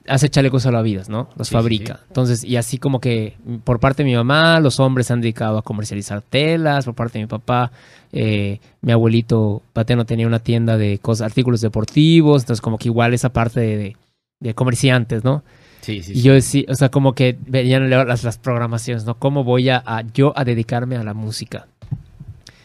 hace 0.07 0.29
chalecos 0.29 0.63
salvavidas, 0.63 1.09
¿no? 1.09 1.29
Los 1.37 1.49
Sí, 1.49 1.53
sí, 1.53 1.55
fabrica. 1.57 2.01
Entonces, 2.07 2.45
y 2.45 2.57
así 2.57 2.79
como 2.79 3.01
que 3.01 3.37
por 3.65 3.81
parte 3.81 4.05
de 4.05 4.11
mi 4.11 4.15
mamá, 4.15 4.61
los 4.61 4.79
hombres 4.79 5.07
se 5.09 5.15
han 5.15 5.21
dedicado 5.21 5.59
a 5.59 5.63
comercializar 5.63 6.23
telas, 6.23 6.85
por 6.85 6.95
parte 6.95 7.19
de 7.19 7.25
mi 7.25 7.29
papá, 7.29 7.73
eh, 8.13 8.61
mi 8.83 8.93
abuelito 8.93 9.63
paterno 9.73 10.05
tenía 10.05 10.27
una 10.29 10.39
tienda 10.39 10.77
de 10.77 10.99
cosas, 10.99 11.27
artículos 11.27 11.61
deportivos, 11.61 12.43
entonces 12.43 12.61
como 12.61 12.79
que 12.79 12.89
igual 12.89 13.15
esa 13.15 13.31
parte 13.31 13.59
de, 13.61 13.77
de- 13.77 13.97
de 14.45 14.55
comerciantes, 14.55 15.25
¿no? 15.25 15.43
Sí, 15.81 16.03
sí. 16.03 16.13
Y 16.15 16.23
yo 16.23 16.33
decía, 16.33 16.65
o 16.69 16.75
sea, 16.75 16.89
como 16.91 17.15
que 17.15 17.37
veían 17.47 17.91
las, 17.91 18.23
las 18.25 18.39
programaciones, 18.39 19.05
¿no? 19.05 19.19
¿Cómo 19.19 19.43
voy 19.45 19.69
a, 19.71 19.83
a- 19.85 20.03
yo 20.15 20.33
a 20.37 20.45
dedicarme 20.45 20.97
a 20.97 21.03
la 21.03 21.13
música? 21.15 21.67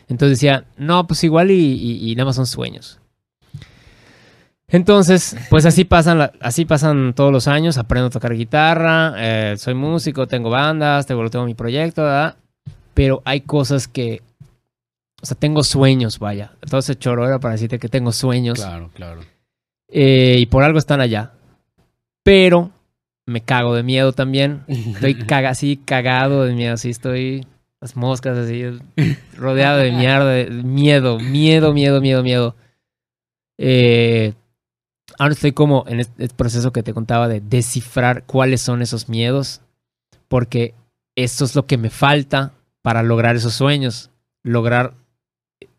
Entonces 0.08 0.38
decía, 0.38 0.66
no, 0.78 1.06
pues 1.08 1.24
igual 1.24 1.52
y, 1.52 1.56
y- 1.56 2.12
y 2.12 2.16
nada 2.16 2.28
más 2.28 2.36
son 2.38 2.46
sueños. 2.46 3.00
Entonces, 4.68 5.36
pues 5.50 5.66
así 5.66 5.84
pasan, 5.84 6.20
la- 6.20 6.32
así 6.42 6.64
pasan 6.66 7.14
todos 7.16 7.32
los 7.32 7.48
años, 7.48 7.78
aprendo 7.78 8.08
a 8.08 8.12
tocar 8.12 8.34
guitarra, 8.36 9.16
eh, 9.18 9.56
soy 9.58 9.74
músico, 9.74 10.28
tengo 10.28 10.50
bandas, 10.52 11.08
tengo, 11.08 11.28
tengo 11.30 11.46
mi 11.46 11.56
proyecto, 11.56 12.04
¿verdad? 12.04 12.36
Pero 12.94 13.22
hay 13.26 13.42
cosas 13.42 13.88
que, 13.88 14.22
o 15.22 15.26
sea, 15.26 15.36
tengo 15.38 15.64
sueños, 15.64 16.20
vaya. 16.20 16.52
Entonces 16.62 17.00
choro 17.00 17.28
era 17.28 17.40
para 17.40 17.54
decirte 17.54 17.80
que 17.80 17.90
tengo 17.90 18.12
sueños. 18.12 18.60
Claro, 18.60 18.92
claro. 18.94 19.22
Eh, 19.88 20.36
y 20.40 20.46
por 20.46 20.64
algo 20.64 20.78
están 20.78 21.02
allá. 21.02 21.32
Pero 22.24 22.72
me 23.26 23.42
cago 23.42 23.76
de 23.76 23.84
miedo 23.84 24.12
también. 24.14 24.64
Estoy 24.68 25.16
caga, 25.28 25.50
así 25.50 25.78
cagado 25.78 26.44
de 26.44 26.54
miedo, 26.54 26.74
así 26.74 26.90
estoy 26.90 27.46
las 27.82 27.96
moscas 27.96 28.38
así 28.38 28.64
rodeado 29.38 29.78
de 29.78 29.92
mierda, 29.94 30.30
de 30.30 30.50
miedo, 30.50 31.20
miedo, 31.20 31.74
miedo, 31.74 32.02
miedo, 32.02 32.24
miedo. 32.24 32.56
Eh, 33.58 34.34
ahora 35.18 35.34
estoy 35.34 35.52
como 35.52 35.86
en 35.88 36.02
este 36.02 36.28
proceso 36.30 36.72
que 36.72 36.84
te 36.84 36.94
contaba 36.94 37.28
de 37.28 37.42
descifrar 37.42 38.24
cuáles 38.26 38.62
son 38.62 38.82
esos 38.82 39.10
miedos, 39.10 39.62
porque 40.28 40.74
eso 41.16 41.46
es 41.46 41.56
lo 41.56 41.66
que 41.66 41.78
me 41.78 41.90
falta 41.90 42.54
para 42.82 43.04
lograr 43.04 43.36
esos 43.36 43.54
sueños, 43.54 44.12
lograr 44.44 44.94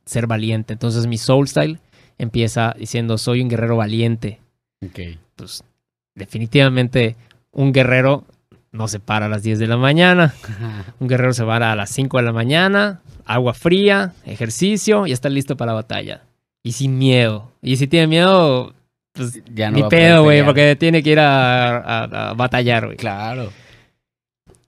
ser 0.04 0.26
valiente. 0.26 0.73
Entonces 0.73 1.06
mi 1.06 1.18
soul 1.18 1.49
style 1.49 1.80
empieza 2.18 2.75
diciendo 2.78 3.18
soy 3.18 3.42
un 3.42 3.49
guerrero 3.49 3.76
valiente. 3.76 4.40
Ok. 4.85 5.18
Pues 5.37 5.64
definitivamente 6.14 7.16
un 7.52 7.72
guerrero 7.72 8.24
no 8.72 8.86
se 8.88 9.00
para 9.00 9.26
a 9.26 9.28
las 9.28 9.42
10 9.42 9.58
de 9.58 9.66
la 9.66 9.76
mañana. 9.76 10.32
Un 11.00 11.08
guerrero 11.08 11.32
se 11.32 11.44
para 11.44 11.72
a 11.72 11.76
las 11.76 11.90
5 11.90 12.18
de 12.18 12.22
la 12.22 12.32
mañana, 12.32 13.00
agua 13.24 13.52
fría, 13.52 14.12
ejercicio 14.24 15.06
y 15.08 15.12
está 15.12 15.28
listo 15.28 15.56
para 15.56 15.72
la 15.72 15.76
batalla. 15.76 16.22
Y 16.62 16.72
sin 16.72 16.96
miedo. 16.98 17.50
Y 17.62 17.76
si 17.78 17.88
tiene 17.88 18.06
miedo, 18.06 18.72
pues 19.12 19.42
ya 19.52 19.70
no 19.72 19.78
ni 19.78 19.82
pedo, 19.84 20.22
güey, 20.22 20.44
porque 20.44 20.76
tiene 20.76 21.02
que 21.02 21.10
ir 21.10 21.18
a, 21.18 21.78
a- 21.78 22.30
a 22.30 22.34
batallar, 22.34 22.84
güey. 22.86 22.96
Claro. 22.96 23.50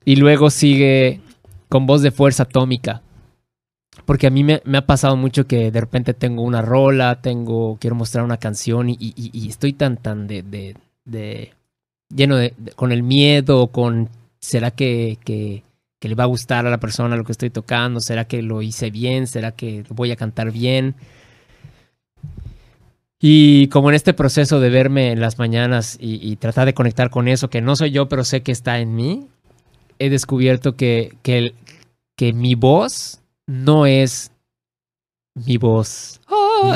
Y 0.04 0.16
luego 0.16 0.50
sigue 0.50 1.20
con 1.68 1.86
voz 1.86 2.02
de 2.02 2.10
fuerza 2.10 2.42
atómica. 2.42 3.02
Porque 4.04 4.26
a 4.26 4.30
mí 4.30 4.42
me, 4.42 4.62
me 4.64 4.78
ha 4.78 4.86
pasado 4.86 5.16
mucho 5.16 5.46
que 5.46 5.70
de 5.70 5.80
repente 5.80 6.12
tengo 6.12 6.42
una 6.42 6.60
rola, 6.62 7.20
tengo, 7.20 7.76
quiero 7.80 7.94
mostrar 7.94 8.24
una 8.24 8.38
canción 8.38 8.88
y, 8.90 8.96
y- 8.98 9.30
y 9.32 9.48
estoy 9.48 9.74
tan, 9.74 9.96
tan 9.96 10.26
de, 10.26 10.42
de, 10.42 10.76
de- 11.04 11.52
lleno 12.14 12.36
de, 12.36 12.54
con 12.76 12.92
el 12.92 13.02
miedo, 13.02 13.68
con, 13.68 14.08
¿será 14.38 14.70
que, 14.70 15.18
que, 15.24 15.62
le 16.00 16.14
va 16.14 16.24
a 16.24 16.26
gustar 16.26 16.66
a 16.66 16.70
la 16.70 16.80
persona 16.80 17.16
lo 17.16 17.24
que 17.24 17.32
estoy 17.32 17.50
tocando? 17.50 18.00
¿Será 18.00 18.24
que 18.26 18.42
lo 18.42 18.60
hice 18.60 18.90
bien? 18.90 19.26
¿Será 19.26 19.52
que 19.52 19.84
voy 19.88 20.10
a 20.10 20.16
cantar 20.16 20.50
bien? 20.50 20.96
Y 23.20 23.68
como 23.68 23.88
en 23.88 23.94
este 23.94 24.12
proceso 24.12 24.58
de 24.58 24.68
verme 24.68 25.12
en 25.12 25.20
las 25.20 25.38
mañanas 25.38 25.96
y, 26.00 26.34
tratar 26.36 26.66
de 26.66 26.74
conectar 26.74 27.08
con 27.08 27.28
eso, 27.28 27.48
que 27.48 27.60
no 27.60 27.76
soy 27.76 27.92
yo, 27.92 28.08
pero 28.08 28.24
sé 28.24 28.42
que 28.42 28.50
está 28.50 28.80
en 28.80 28.96
mí, 28.96 29.28
he 30.00 30.10
descubierto 30.10 30.74
que, 30.74 31.16
que, 31.22 31.54
que 32.16 32.32
mi 32.32 32.56
voz 32.56 33.20
no 33.46 33.86
es 33.86 34.32
mi 35.34 35.56
voz. 35.56 36.20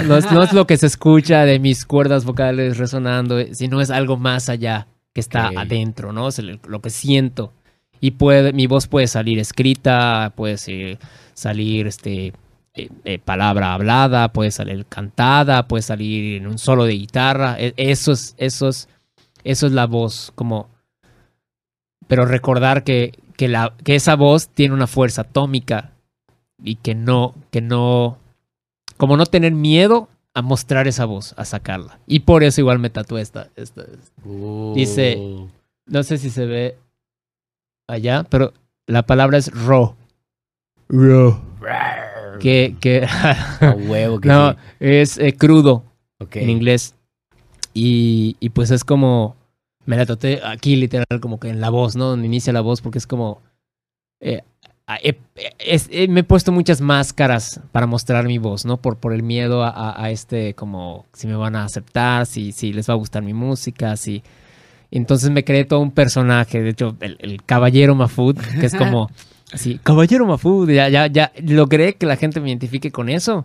No, 0.05 0.16
es, 0.16 0.31
no 0.33 0.43
es 0.43 0.52
lo 0.52 0.66
que 0.66 0.76
se 0.76 0.87
escucha 0.87 1.45
de 1.45 1.59
mis 1.59 1.85
cuerdas 1.85 2.25
vocales 2.25 2.76
resonando, 2.78 3.38
eh, 3.38 3.55
sino 3.55 3.81
es 3.81 3.90
algo 3.90 4.16
más 4.16 4.49
allá 4.49 4.87
que 5.14 5.21
está 5.21 5.49
adentro, 5.61 6.12
¿no? 6.12 6.28
Es 6.28 6.38
lo 6.38 6.81
que 6.81 6.90
siento. 6.90 7.52
Y 8.00 8.12
puede, 8.12 8.52
mi 8.52 8.66
voz 8.66 8.87
puede 8.88 9.07
salir 9.07 9.38
escrita, 9.38 10.33
puede 10.37 10.59
ser- 10.59 10.99
salir 11.35 11.87
este, 11.87 12.33
eh, 12.75 12.88
eh, 13.05 13.19
palabra 13.19 13.73
hablada, 13.73 14.33
puede 14.33 14.50
salir 14.50 14.85
cantada, 14.87 15.66
puede 15.66 15.83
salir 15.83 16.37
en 16.37 16.47
un 16.47 16.59
solo 16.59 16.85
de 16.85 16.93
guitarra. 16.93 17.57
E- 17.59 17.73
Eso 17.76 18.12
es, 18.12 18.35
eso 18.38 18.69
es, 18.69 18.88
eso 19.45 19.66
es 19.66 19.73
la 19.73 19.87
voz, 19.87 20.33
como 20.35 20.69
pero 22.09 22.25
recordar 22.26 22.85
que, 22.85 23.12
que, 23.37 23.49
la, 23.49 23.75
que 23.83 23.97
esa 23.97 24.14
voz 24.14 24.49
tiene 24.49 24.75
una 24.75 24.87
fuerza 24.87 25.23
atómica 25.23 25.93
y 26.62 26.76
que 26.76 26.95
no, 26.95 27.35
que 27.50 27.61
no, 27.61 28.19
como 28.97 29.17
no 29.17 29.26
tener 29.26 29.53
miedo 29.53 30.09
a 30.35 30.43
mostrar 30.43 30.87
esa 30.87 31.05
voz, 31.07 31.35
a 31.37 31.45
sacarla. 31.45 31.99
Y 32.07 32.21
por 32.21 32.45
eso 32.45 32.61
igual 32.61 32.79
me 32.79 32.91
tatué 32.91 33.21
esta, 33.23 33.49
esta- 33.57 33.85
Dice- 34.75 35.17
Uh, 35.19 35.49
no 35.87 36.03
sé 36.03 36.19
si 36.19 36.31
se 36.31 36.47
ve 36.47 36.76
allá, 37.88 38.25
pero 38.29 38.53
la 38.87 39.03
palabra 39.05 39.38
es 39.38 39.50
ro. 39.53 39.97
Ro. 40.88 41.41
Que, 42.41 42.76
que 42.81 43.05
A 43.07 43.75
huevo 43.88 44.21
que 44.21 44.29
no, 44.29 44.53
sí. 44.53 44.59
es 44.81 45.19
eh, 45.19 45.35
crudo 45.37 45.83
Ok. 46.21 46.37
en 46.37 46.50
inglés. 46.50 46.95
Y, 47.73 48.37
y 48.41 48.50
pues 48.50 48.71
es 48.71 48.85
como, 48.85 49.37
me 49.87 49.97
la 49.97 50.07
traté 50.07 50.41
aquí 50.45 50.76
literal 50.76 51.07
como 51.21 51.38
que 51.41 51.49
en 51.49 51.61
la 51.61 51.71
voz, 51.71 51.97
¿no? 51.97 52.07
Donde 52.07 52.26
inicia 52.26 52.53
la 52.53 52.61
voz, 52.62 52.81
porque 52.83 52.99
es 52.99 53.07
como, 53.07 53.41
eh, 54.21 54.43
he- 55.02 55.19
es- 55.59 55.88
me 56.09 56.21
he 56.21 56.25
puesto 56.25 56.52
muchas 56.52 56.81
máscaras 56.81 57.61
para 57.73 57.87
mostrar 57.87 58.25
mi 58.26 58.38
voz, 58.38 58.64
¿no? 58.64 58.76
Por, 58.76 58.97
por 58.99 59.12
el 59.12 59.23
miedo 59.23 59.64
a, 59.64 59.71
a- 59.71 60.05
a 60.05 60.11
este, 60.11 60.55
como, 60.55 61.07
si 61.12 61.26
me 61.26 61.35
van 61.37 61.57
a 61.57 61.64
aceptar, 61.64 62.26
si, 62.26 62.52
si 62.52 62.73
les 62.73 62.88
va 62.88 62.95
a 62.95 62.97
gustar 62.97 63.23
mi 63.23 63.35
música, 63.35 63.97
si... 63.97 64.23
Entonces 64.93 65.31
me 65.31 65.43
creé 65.45 65.64
todo 65.64 65.81
un 65.81 65.90
personaje, 65.90 66.62
de 66.62 66.71
hecho, 66.71 66.97
el, 67.00 67.16
el 67.21 67.43
caballero 67.43 67.97
Mafud, 67.97 68.38
que 68.61 68.66
es 68.66 68.75
como, 68.76 69.11
así, 69.52 69.81
caballero 69.83 70.25
Mafud, 70.26 70.71
ya, 70.71 70.88
ya, 70.88 71.09
ya 71.09 71.33
logré 71.43 71.95
que 71.95 72.07
la 72.07 72.16
gente 72.16 72.40
me 72.40 72.50
identifique 72.50 72.93
con 72.93 73.09
eso. 73.09 73.45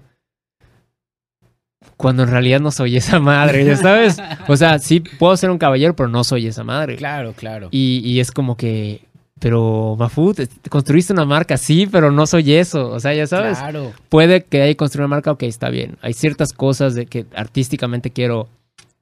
Cuando 1.98 2.24
en 2.24 2.30
realidad 2.30 2.60
no 2.60 2.72
soy 2.72 2.98
esa 2.98 3.20
madre, 3.20 3.66
ya 3.66 3.76
sabes. 3.76 4.18
O 4.48 4.56
sea, 4.56 4.78
sí 4.80 5.00
puedo 5.00 5.36
ser 5.38 5.50
un 5.50 5.58
caballero, 5.58 5.96
pero 5.96 6.10
no 6.10 6.24
soy 6.24 6.46
esa 6.48 6.64
madre. 6.64 6.96
Claro, 6.96 7.34
claro. 7.34 7.70
Y, 7.72 8.02
y 8.06 8.20
es 8.20 8.32
como 8.32 8.56
que, 8.56 9.06
pero 9.42 9.96
Mafud, 9.98 10.36
te- 10.36 10.48
construiste 10.70 11.12
una 11.12 11.26
marca, 11.26 11.58
sí, 11.58 11.88
pero 11.92 12.12
no 12.12 12.26
soy 12.28 12.54
eso. 12.54 12.90
O 12.92 13.00
sea, 13.00 13.14
ya 13.14 13.26
sabes. 13.28 13.58
Claro. 13.58 13.92
Puede 14.08 14.44
que 14.46 14.62
ahí 14.62 14.76
construir 14.76 15.02
una 15.06 15.16
marca, 15.16 15.32
ok, 15.32 15.44
está 15.44 15.70
bien. 15.70 15.98
Hay 16.02 16.14
ciertas 16.14 16.54
cosas 16.54 16.94
de 16.96 17.08
que 17.08 17.26
artísticamente 17.36 18.12
quiero, 18.12 18.48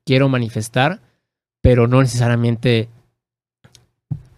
quiero 0.05 0.29
manifestar, 0.29 1.01
pero 1.62 1.88
no 1.88 2.01
necesariamente 2.01 2.88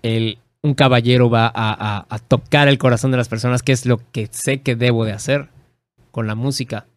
el, 0.01 0.39
un 0.63 0.74
caballero 0.74 1.29
va 1.29 1.46
a, 1.48 1.51
a- 1.55 2.05
a 2.10 2.20
tocar 2.20 2.67
el 2.67 2.77
corazón 2.77 3.12
de 3.12 3.17
las 3.17 3.29
personas, 3.29 3.62
que 3.63 3.72
es 3.72 3.86
lo 3.86 4.01
que 4.12 4.27
sé 4.31 4.62
que 4.62 4.75
debo 4.75 5.05
de 5.05 5.13
hacer 5.13 5.50
con 6.12 6.27
la 6.27 6.36
música, 6.36 6.88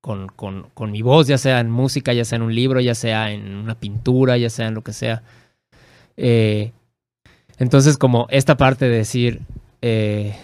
con, 0.00 0.28
con, 0.28 0.68
con 0.74 0.90
mi 0.90 1.02
voz, 1.02 1.26
ya 1.26 1.38
sea 1.38 1.60
en 1.60 1.70
música, 1.70 2.12
ya 2.12 2.24
sea 2.24 2.36
en 2.36 2.42
un 2.42 2.54
libro, 2.54 2.80
ya 2.80 2.94
sea 2.94 3.30
en 3.30 3.54
una 3.56 3.74
pintura, 3.74 4.36
ya 4.38 4.50
sea 4.50 4.68
en 4.68 4.74
lo 4.74 4.82
que 4.82 4.92
sea. 4.92 5.22
Eh, 6.16 6.72
entonces, 7.64 7.96
como 7.98 8.26
esta 8.30 8.56
parte 8.56 8.84
de 8.88 8.96
decir 8.98 9.40
eh, 9.82 10.34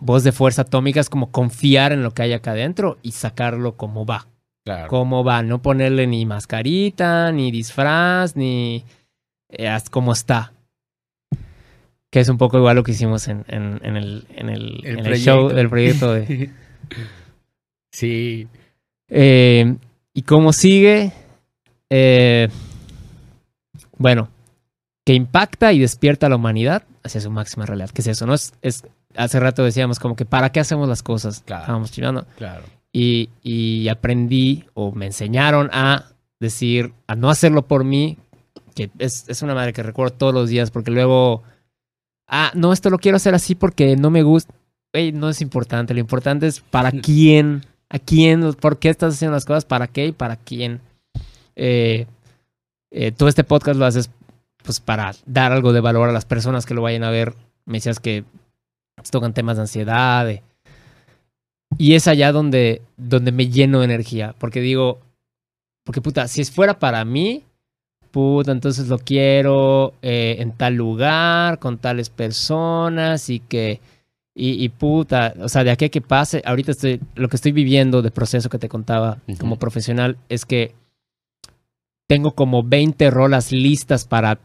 voz 0.00 0.22
de 0.24 0.32
fuerza 0.32 0.62
atómica 0.62 1.00
es 1.00 1.08
como 1.08 1.30
confiar 1.30 1.92
en 1.92 2.02
lo 2.02 2.10
que 2.10 2.22
hay 2.22 2.32
acá 2.34 2.50
adentro 2.50 2.98
y 3.02 3.12
sacarlo 3.12 3.76
como 3.76 4.04
va 4.04 4.26
Claro. 4.64 4.88
cómo 4.88 5.22
va, 5.22 5.42
no 5.44 5.62
ponerle 5.62 6.08
ni 6.08 6.26
mascarita, 6.26 7.30
ni 7.30 7.52
disfraz, 7.52 8.34
ni 8.34 8.84
eh, 9.48 9.76
como 9.92 10.12
está. 10.12 10.52
Que 12.10 12.18
es 12.20 12.28
un 12.28 12.36
poco 12.36 12.58
igual 12.58 12.74
lo 12.76 12.82
que 12.82 12.90
hicimos 12.92 13.28
en, 13.28 13.44
en- 13.48 13.80
en 13.84 13.96
el, 13.96 14.26
en 14.34 14.48
el- 14.48 14.80
El 14.84 14.98
en 14.98 15.06
el 15.06 15.18
show 15.18 15.48
del 15.50 15.68
proyecto 15.68 16.12
de... 16.12 16.50
sí. 17.92 18.48
Eh, 19.08 19.76
¿Y 20.12 20.22
cómo 20.22 20.52
sigue? 20.52 21.12
Eh, 21.90 22.48
bueno, 23.98 24.28
que 25.06 25.14
impacta 25.14 25.72
y 25.72 25.78
despierta 25.78 26.26
a 26.26 26.28
la 26.28 26.36
humanidad 26.36 26.82
hacia 27.04 27.20
su 27.20 27.30
máxima 27.30 27.64
realidad. 27.64 27.90
¿Qué 27.90 28.02
es 28.02 28.08
eso? 28.08 28.26
No 28.26 28.34
es, 28.34 28.52
es 28.60 28.84
hace 29.14 29.38
rato 29.38 29.62
decíamos 29.62 30.00
como 30.00 30.16
que 30.16 30.24
¿para 30.24 30.50
qué 30.50 30.58
hacemos 30.58 30.88
las 30.88 31.04
cosas? 31.04 31.42
Claro. 31.46 31.62
Estábamos 31.62 31.92
chillando. 31.92 32.26
Claro. 32.36 32.64
y, 32.92 33.30
y 33.42 33.88
aprendí 33.88 34.64
o 34.74 34.90
me 34.90 35.06
enseñaron 35.06 35.70
a 35.72 36.06
decir, 36.40 36.92
a 37.06 37.14
no 37.14 37.30
hacerlo 37.30 37.66
por 37.66 37.84
mí, 37.84 38.18
que 38.74 38.90
es, 38.98 39.28
es 39.28 39.42
una 39.42 39.54
madre 39.54 39.72
que 39.72 39.84
recuerdo 39.84 40.12
todos 40.14 40.34
los 40.34 40.48
días 40.48 40.72
porque 40.72 40.90
luego, 40.90 41.44
ah, 42.26 42.50
no, 42.54 42.72
esto 42.72 42.90
lo 42.90 42.98
quiero 42.98 43.16
hacer 43.16 43.34
así 43.34 43.54
porque 43.54 43.94
no 43.96 44.10
me 44.10 44.24
gusta. 44.24 44.54
Ey, 44.92 45.12
no 45.12 45.28
es 45.28 45.40
importante, 45.40 45.94
lo 45.94 46.00
importante 46.00 46.48
es 46.48 46.60
para 46.60 46.90
quién, 46.90 47.64
a 47.90 48.00
quién, 48.00 48.54
por 48.54 48.78
qué 48.78 48.88
estás 48.88 49.14
haciendo 49.14 49.34
las 49.34 49.44
cosas, 49.44 49.64
para 49.64 49.86
qué 49.86 50.06
y 50.06 50.12
para 50.12 50.36
quién. 50.36 50.80
Eh, 51.54 52.06
eh, 52.90 53.12
todo 53.12 53.28
este 53.28 53.44
podcast 53.44 53.78
lo 53.78 53.84
haces 53.84 54.10
pues 54.66 54.80
para 54.80 55.14
dar 55.24 55.52
algo 55.52 55.72
de 55.72 55.80
valor 55.80 56.10
a 56.10 56.12
las 56.12 56.26
personas 56.26 56.66
que 56.66 56.74
lo 56.74 56.82
vayan 56.82 57.04
a 57.04 57.10
ver. 57.10 57.34
Me 57.64 57.78
decías 57.78 58.00
que 58.00 58.24
se 59.02 59.10
tocan 59.10 59.32
temas 59.32 59.56
de 59.56 59.62
ansiedad, 59.62 60.26
de, 60.26 60.42
y 61.78 61.94
es 61.94 62.08
allá 62.08 62.32
donde, 62.32 62.82
donde 62.96 63.32
me 63.32 63.48
lleno 63.48 63.78
de 63.78 63.86
energía. 63.86 64.34
Porque 64.38 64.60
digo, 64.60 64.98
porque 65.84 66.00
puta, 66.00 66.26
si 66.28 66.44
fuera 66.44 66.78
para 66.78 67.04
mí, 67.04 67.44
puta, 68.10 68.52
entonces 68.52 68.88
lo 68.88 68.98
quiero 68.98 69.94
eh, 70.02 70.36
en 70.40 70.52
tal 70.52 70.74
lugar, 70.74 71.58
con 71.58 71.78
tales 71.78 72.10
personas 72.10 73.30
y 73.30 73.40
que, 73.40 73.80
y, 74.34 74.64
y 74.64 74.68
puta, 74.68 75.34
o 75.40 75.48
sea, 75.48 75.64
de 75.64 75.70
aquí 75.70 75.84
a 75.86 75.88
que 75.90 76.00
pase, 76.00 76.42
ahorita 76.44 76.72
estoy, 76.72 77.00
lo 77.14 77.28
que 77.28 77.36
estoy 77.36 77.52
viviendo 77.52 78.02
de 78.02 78.10
proceso 78.10 78.48
que 78.48 78.58
te 78.58 78.68
contaba 78.68 79.18
como 79.38 79.58
profesional 79.58 80.16
es 80.28 80.44
que 80.44 80.74
tengo 82.06 82.34
como 82.34 82.62
20 82.62 83.10
rolas 83.10 83.52
listas 83.52 84.06
para 84.06 84.38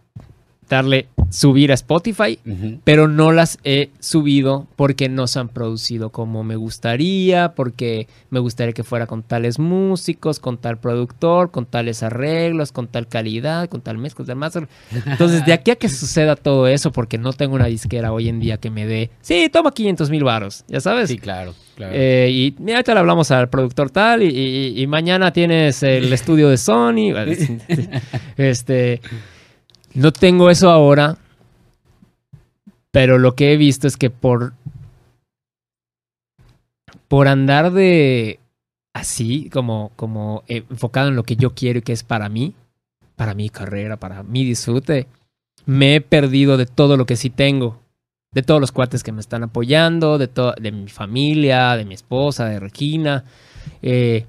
darle, 0.75 1.07
subir 1.29 1.71
a 1.71 1.75
Spotify 1.75 2.37
pero 2.83 3.07
no 3.07 3.31
las 3.31 3.57
he 3.63 3.89
subido 3.99 4.67
porque 4.75 5.07
no 5.09 5.27
se 5.27 5.39
han 5.39 5.47
producido 5.49 6.09
como 6.09 6.43
me 6.43 6.55
gustaría, 6.55 7.53
porque 7.55 8.07
me 8.29 8.39
gustaría 8.39 8.73
que 8.73 8.83
fuera 8.83 9.07
con 9.07 9.23
tales 9.23 9.59
músicos, 9.59 10.39
con 10.39 10.57
tal 10.57 10.77
productor, 10.79 11.51
con 11.51 11.65
tales 11.65 12.03
arreglos, 12.03 12.71
con 12.71 12.87
tal 12.87 13.07
calidad, 13.07 13.69
con 13.69 13.81
tal 13.81 13.97
mezcla, 13.97 14.17
con 14.17 14.25
tal 14.27 14.35
master. 14.35 14.67
Entonces, 15.05 15.45
de 15.45 15.53
aquí 15.53 15.71
a 15.71 15.75
que 15.75 15.87
suceda 15.89 16.35
todo 16.35 16.67
eso, 16.67 16.91
porque 16.91 17.17
no 17.17 17.31
tengo 17.33 17.55
una 17.55 17.65
disquera 17.67 18.11
hoy 18.11 18.27
en 18.29 18.39
día 18.39 18.57
que 18.57 18.69
me 18.69 18.85
dé, 18.85 19.09
sí, 19.21 19.49
toma 19.51 19.71
500 19.71 20.09
mil 20.09 20.23
varos, 20.23 20.63
ya 20.67 20.79
sabes. 20.81 21.09
Sí, 21.09 21.17
claro. 21.17 21.53
claro. 21.75 21.93
Eh, 21.95 22.29
y 22.31 22.55
mira, 22.59 22.77
ahorita 22.79 22.93
le 22.93 22.99
hablamos 22.99 23.31
al 23.31 23.49
productor 23.49 23.89
tal 23.89 24.23
y, 24.23 24.27
y- 24.27 24.81
y 24.81 24.87
mañana 24.87 25.31
tienes 25.31 25.81
el 25.83 26.11
estudio 26.13 26.49
de 26.49 26.57
Sony. 26.57 27.13
este, 28.37 29.01
no 29.93 30.11
tengo 30.11 30.49
eso 30.49 30.69
ahora, 30.69 31.17
pero 32.91 33.17
lo 33.17 33.35
que 33.35 33.53
he 33.53 33.57
visto 33.57 33.87
es 33.87 33.97
que 33.97 34.09
por 34.09 34.53
por 37.07 37.27
andar 37.27 37.71
de 37.71 38.39
así 38.93 39.49
como 39.49 39.91
como 39.95 40.43
enfocado 40.47 41.09
en 41.09 41.15
lo 41.15 41.23
que 41.23 41.35
yo 41.35 41.53
quiero 41.53 41.79
y 41.79 41.81
que 41.81 41.93
es 41.93 42.03
para 42.03 42.29
mí, 42.29 42.53
para 43.15 43.33
mi 43.33 43.49
carrera, 43.49 43.97
para 43.97 44.23
mi 44.23 44.45
disfrute, 44.45 45.07
me 45.65 45.95
he 45.95 46.01
perdido 46.01 46.57
de 46.57 46.65
todo 46.65 46.97
lo 46.97 47.05
que 47.05 47.15
sí 47.15 47.29
tengo 47.29 47.81
de 48.33 48.43
todos 48.43 48.61
los 48.61 48.71
cuates 48.71 49.03
que 49.03 49.11
me 49.11 49.19
están 49.19 49.43
apoyando, 49.43 50.17
de, 50.17 50.29
de 50.59 50.71
mi 50.71 50.87
familia, 50.87 51.75
de 51.75 51.85
mi 51.85 51.93
esposa, 51.95 52.45
de 52.45 52.59
Regina. 52.59 53.25
eh, 53.81 54.25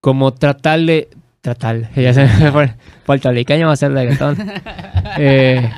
como 0.00 0.32
tratarle, 0.34 1.08
tratar, 1.42 1.92
ya 1.94 2.14
se 2.14 2.22
me 2.26 2.50
fue, 2.50 2.74
puertorriqueño 3.04 3.66
va 3.66 3.74
a 3.74 3.76
ser 3.76 3.92
reggaetón. 3.92 4.36
Eh, 5.18 5.70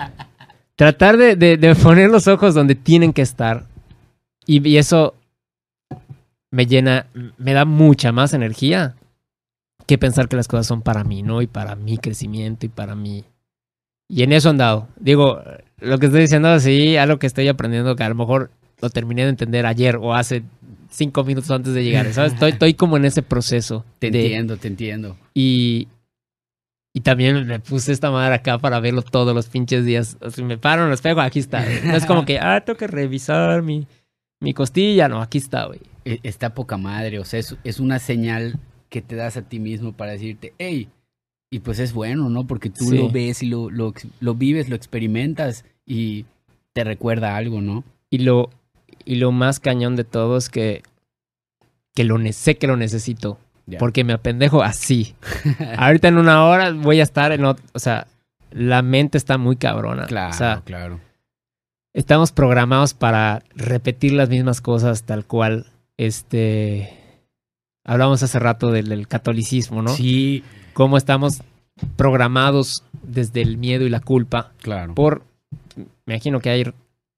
tratar 0.77 1.17
de, 1.17 1.35
de- 1.35 1.57
de 1.57 1.75
poner 1.75 2.09
los 2.09 2.29
ojos 2.29 2.55
donde 2.55 2.77
tienen 2.77 3.13
que 3.13 3.23
estar. 3.23 3.65
Y, 4.47 4.67
y 4.69 4.77
eso 4.77 5.15
me 6.53 6.67
llena, 6.67 7.07
me 7.37 7.53
da 7.53 7.65
mucha 7.65 8.13
más 8.13 8.33
energía 8.33 8.95
que 9.87 9.99
pensar 9.99 10.29
que 10.29 10.37
las 10.37 10.47
cosas 10.47 10.67
son 10.69 10.83
para 10.83 11.03
mí, 11.03 11.23
¿no? 11.25 11.43
Y 11.43 11.49
para 11.49 11.75
mi 11.75 11.99
crecimiento 11.99 12.65
y 12.67 12.69
para 12.69 12.95
mí. 12.95 13.25
Y 14.09 14.23
en 14.23 14.33
eso 14.33 14.51
andado. 14.51 14.87
Digo, 15.01 15.43
lo 15.81 15.99
que 15.99 16.07
estoy 16.07 16.21
diciendo, 16.21 16.61
sí, 16.61 16.97
algo 16.97 17.19
que 17.19 17.27
estoy 17.27 17.49
aprendiendo 17.49 17.97
que 17.97 18.05
a 18.05 18.09
lo 18.09 18.15
mejor 18.15 18.51
lo 18.81 18.91
terminé 18.91 19.23
de 19.25 19.31
entender 19.31 19.67
ayer 19.67 19.97
o 19.97 20.15
hace 20.15 20.45
cinco 20.95 21.25
minutos 21.25 21.51
antes 21.51 21.75
de 21.75 21.83
llegar, 21.85 22.13
¿sabes? 22.13 22.33
Estoy, 22.35 22.53
estoy 22.53 22.75
como 22.75 22.97
en 22.97 23.05
ese 23.05 23.23
proceso. 23.23 23.85
te 23.99 24.11
de- 24.11 24.23
entiendo, 24.23 24.57
te 24.57 24.69
entiendo. 24.69 25.17
y, 25.35 25.89
y 26.97 27.01
también 27.01 27.47
me 27.47 27.59
puse 27.59 27.91
esta 27.93 28.11
madre 28.11 28.35
acá 28.37 28.59
para 28.59 28.79
verlo 28.81 29.03
todos 29.03 29.35
los 29.35 29.47
pinches 29.49 29.85
días. 29.85 30.17
O 30.21 30.31
sea, 30.31 30.45
me 30.45 30.59
paro 30.59 30.83
en 30.83 30.89
el 30.89 30.95
espejo, 30.95 31.21
aquí 31.21 31.41
está. 31.41 31.65
No 31.85 31.97
es 31.97 32.07
como 32.07 32.25
que, 32.25 32.39
ah, 32.39 32.63
tengo 32.65 32.77
que 32.77 32.87
revisar 32.87 33.63
mi, 33.63 33.87
mi 34.41 34.55
costilla. 34.55 35.09
No, 35.09 35.21
aquí 35.21 35.39
está, 35.39 35.67
güey. 35.67 35.81
E- 36.05 36.21
Está 36.23 36.55
poca 36.55 36.77
madre, 36.77 37.19
o 37.19 37.25
sea, 37.25 37.41
es, 37.41 37.57
es 37.65 37.81
una 37.81 37.99
señal 37.99 38.61
que 38.91 39.03
te 39.03 39.17
das 39.17 39.37
a 39.37 39.43
ti 39.43 39.59
mismo 39.59 39.93
para 39.93 40.13
decirte, 40.13 40.55
hey, 40.59 40.89
y 41.51 41.59
pues 41.61 41.81
es 41.81 41.93
bueno, 41.93 42.29
¿no? 42.31 42.47
Porque 42.47 42.71
tú 42.71 42.85
Sí. 42.85 42.97
lo 42.99 43.09
ves 43.11 43.43
y 43.43 43.47
lo, 43.47 43.71
lo, 43.71 43.93
lo 44.21 44.35
vives, 44.35 44.69
lo 44.69 44.77
experimentas 44.77 45.65
y 45.85 46.27
te 46.75 46.85
recuerda 46.85 47.37
algo, 47.37 47.61
¿no? 47.61 47.83
Y 48.11 48.19
lo, 48.19 48.51
y 49.05 49.17
lo 49.17 49.33
más 49.33 49.61
cañón 49.61 49.97
de 49.97 50.05
todo 50.05 50.37
es 50.37 50.49
que, 50.49 50.83
que 51.95 52.05
lo 52.05 52.17
sé 52.33 52.57
que 52.57 52.67
lo 52.67 52.77
necesito. 52.77 53.39
Porque 53.79 54.05
me 54.05 54.13
apendejo 54.13 54.63
así. 54.63 55.15
Ahorita 55.79 56.09
en 56.09 56.19
una 56.19 56.45
hora 56.45 56.71
voy 56.73 57.01
a 57.01 57.03
estar 57.03 57.33
en 57.33 57.43
ot- 57.43 57.61
O 57.73 57.79
sea, 57.79 58.07
la 58.51 58.83
mente 58.83 59.17
está 59.17 59.39
muy 59.39 59.57
cabrona. 59.57 60.05
Claro, 60.07 60.31
O 60.31 60.37
sea, 60.37 60.63
claro. 60.65 61.01
estamos 61.95 62.31
programados 62.31 62.93
para 62.93 63.43
repetir 63.55 64.13
las 64.13 64.29
mismas 64.29 64.61
cosas 64.61 65.05
tal 65.05 65.25
cual. 65.25 65.67
Este. 65.97 67.01
Hablamos 67.87 68.23
hace 68.23 68.39
rato 68.39 68.71
del, 68.71 68.89
del 68.89 69.09
catolicismo, 69.09 69.81
¿no? 69.83 69.91
Sí, 69.95 70.43
Cómo 70.75 70.97
estamos 70.97 71.43
programados 71.97 72.83
desde 73.03 73.43
el 73.43 73.57
miedo 73.59 73.85
y 73.85 73.91
la 73.91 74.01
culpa 74.01 74.53
claro. 74.61 74.95
por. 74.95 75.23
Me 76.05 76.15
imagino 76.15 76.41
que 76.41 76.51
hay 76.51 76.65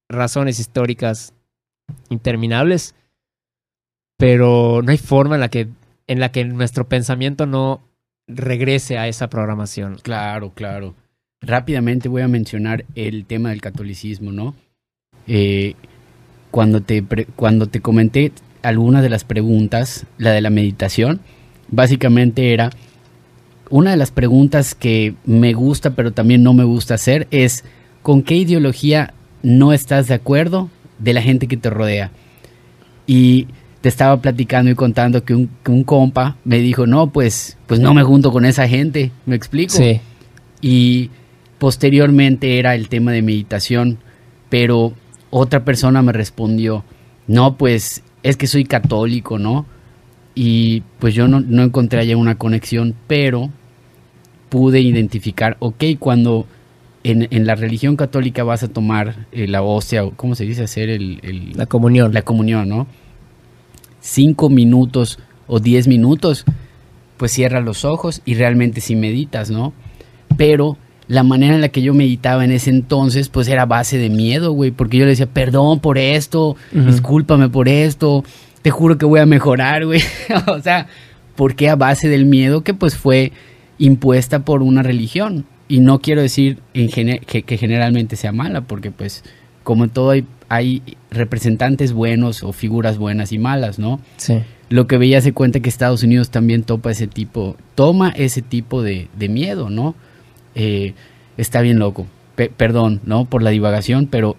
razones 0.09 0.59
históricas 0.61 1.33
interminables, 2.09 2.95
pero 4.17 4.81
no 4.83 4.91
hay 4.91 4.99
forma 4.99 5.35
en 5.35 5.41
la 5.41 5.49
que, 5.49 5.69
en 6.07 6.21
la 6.21 6.31
que 6.31 6.45
nuestro 6.45 6.89
pensamiento 6.89 7.47
no 7.47 7.83
regrese 8.27 8.99
a 8.99 9.09
esa 9.09 9.29
programación. 9.29 9.99
Claro, 10.03 10.53
claro. 10.55 10.95
Rápidamente 11.41 12.09
voy 12.09 12.23
a 12.23 12.29
mencionar 12.29 12.85
el 12.95 13.25
tema 13.27 13.51
del 13.51 13.61
catolicismo, 13.61 14.33
¿no? 14.33 14.55
Eh, 15.27 15.75
cuando, 16.51 16.81
te 16.81 17.05
cuando 17.37 17.67
te 17.67 17.81
comenté 17.81 18.33
algunas 18.63 19.03
de 19.03 19.11
las 19.11 19.25
preguntas, 19.25 20.07
la 20.19 20.33
de 20.33 20.41
la 20.41 20.51
meditación, 20.51 21.21
básicamente 21.69 22.53
era, 22.53 22.71
una 23.69 23.91
de 23.91 23.97
las 23.97 24.11
preguntas 24.11 24.75
que 24.75 25.15
me 25.25 25.53
gusta 25.53 25.91
pero 25.91 26.13
también 26.13 26.43
no 26.43 26.55
me 26.55 26.65
gusta 26.65 26.95
hacer 26.95 27.27
es, 27.31 27.65
¿con 28.03 28.23
qué 28.23 28.37
ideología 28.37 29.13
no 29.43 29.73
estás 29.73 30.07
de 30.09 30.15
acuerdo 30.15 30.71
de 30.99 31.13
la 31.13 31.23
gente 31.23 31.47
que 31.47 31.57
te 31.57 31.71
rodea? 31.71 32.11
Y 33.07 33.47
te 33.81 33.89
estaba 33.89 34.21
platicando 34.21 34.71
y 34.71 34.75
contando 34.75 35.25
que 35.25 35.35
un, 35.35 35.51
que 35.63 35.71
un 35.71 35.85
compa 35.85 36.37
me 36.45 36.59
dijo, 36.59 36.87
no, 36.87 37.11
pues, 37.11 37.57
pues 37.67 37.81
no 37.81 37.95
me 37.95 38.03
junto 38.03 38.33
con 38.33 38.45
esa 38.45 38.67
gente, 38.67 39.13
¿me 39.27 39.37
explico? 39.37 39.75
Sí. 39.75 40.01
Y 40.61 41.11
posteriormente 41.59 42.59
era 42.59 42.75
el 42.75 42.89
tema 42.89 43.13
de 43.13 43.23
meditación, 43.23 43.99
pero 44.49 44.93
otra 45.31 45.65
persona 45.65 46.03
me 46.03 46.13
respondió, 46.13 46.85
no, 47.27 47.57
pues 47.57 48.03
es 48.23 48.37
que 48.37 48.47
soy 48.47 48.65
católico, 48.65 49.39
¿no? 49.39 49.67
Y 50.35 50.83
pues 50.99 51.15
yo 51.15 51.29
no, 51.29 51.41
no 51.41 51.63
encontré 51.63 52.01
allá 52.01 52.17
una 52.17 52.37
conexión, 52.37 52.95
pero 53.07 53.51
pude 54.49 54.81
identificar, 54.81 55.57
ok, 55.61 55.85
cuando 55.99 56.47
en, 57.11 57.29
en, 57.31 57.47
la 57.47 57.55
religión 57.55 57.97
católica 57.97 58.43
vas 58.43 58.63
a 58.63 58.69
tomar 58.69 59.27
eh, 59.33 59.47
la 59.47 59.63
hostia, 59.63 60.05
¿cómo 60.17 60.35
se 60.35 60.45
dice? 60.45 60.65
Hacer 60.65 60.89
el, 60.89 61.21
el, 61.23 61.53
La 61.57 61.67
comunión. 61.67 62.13
La 62.13 62.23
comunión, 62.23 62.69
¿no? 62.69 62.87
Cinco 64.01 64.51
minutos 64.51 65.19
o 65.47 65.61
diez 65.61 65.87
minutos, 65.87 66.45
pues 67.17 67.33
cierras 67.33 67.65
los 67.65 67.85
ojos 67.85 68.23
y 68.25 68.35
realmente 68.35 68.81
sí 68.81 68.97
meditas, 68.97 69.51
¿no? 69.51 69.73
Pero 70.37 70.77
la 71.07 71.23
manera 71.23 71.55
en 71.55 71.61
la 71.61 71.69
que 71.69 71.83
yo 71.83 71.95
meditaba 71.95 72.45
en 72.45 72.51
ese 72.51 72.71
entonces, 72.71 73.29
pues 73.29 73.47
era 73.47 73.67
base 73.67 73.99
de 73.99 74.11
miedo, 74.11 74.53
güey, 74.53 74.73
porque 74.73 74.99
yo 74.99 75.05
le 75.05 75.11
decía, 75.11 75.27
perdón 75.27 75.79
por 75.79 75.99
esto, 75.99 76.57
Ujú. 76.75 76.85
discúlpame 76.87 77.49
por 77.49 77.69
esto, 77.69 78.25
te 78.63 78.71
juro 78.71 78.99
que 78.99 79.07
voy 79.07 79.21
a 79.21 79.27
mejorar, 79.27 79.87
güey. 79.87 80.01
o 80.49 80.61
sea, 80.61 80.89
¿por 81.37 81.55
qué 81.55 81.69
a 81.69 81.77
base 81.77 82.09
del 82.09 82.25
miedo 82.25 82.65
que 82.65 82.75
pues 82.75 82.97
fue 82.97 83.33
impuesta 83.79 84.45
por 84.45 84.63
una 84.63 84.83
religión? 84.83 85.47
Y 85.69 85.81
no 85.81 86.01
quiero 86.01 86.23
decir 86.23 86.59
en 86.75 86.89
que, 86.89 87.43
que 87.43 87.57
generalmente 87.59 88.17
sea 88.17 88.33
mala, 88.33 88.61
porque 88.63 88.91
pues 88.91 89.25
como 89.65 89.85
en 89.85 89.91
todo 89.91 90.11
hay, 90.11 90.25
hay 90.49 90.83
representantes 91.11 91.93
buenos 91.93 92.43
o 92.45 92.53
figuras 92.53 92.99
buenas 92.99 93.33
y 93.33 93.39
malas, 93.39 93.79
¿no? 93.79 94.01
Sí. 94.17 94.39
lo 94.69 94.87
que 94.87 94.97
veía 94.97 95.21
se 95.21 95.33
cuenta 95.33 95.59
que 95.61 95.69
Estados 95.69 96.03
Unidos 96.05 96.31
también 96.31 96.63
topa 96.63 96.91
ese 96.93 97.07
tipo, 97.09 97.57
toma 97.75 98.11
ese 98.11 98.43
tipo 98.43 98.83
de, 98.83 99.09
de 99.19 99.29
miedo, 99.29 99.69
¿no? 99.71 99.95
Eh, 100.55 100.95
está 101.37 101.61
bien 101.63 101.79
loco. 101.81 102.07
Pe- 102.37 102.51
perdón, 102.57 103.01
¿no? 103.05 103.25
Por 103.25 103.43
la 103.43 103.51
divagación, 103.51 104.07
pero 104.07 104.37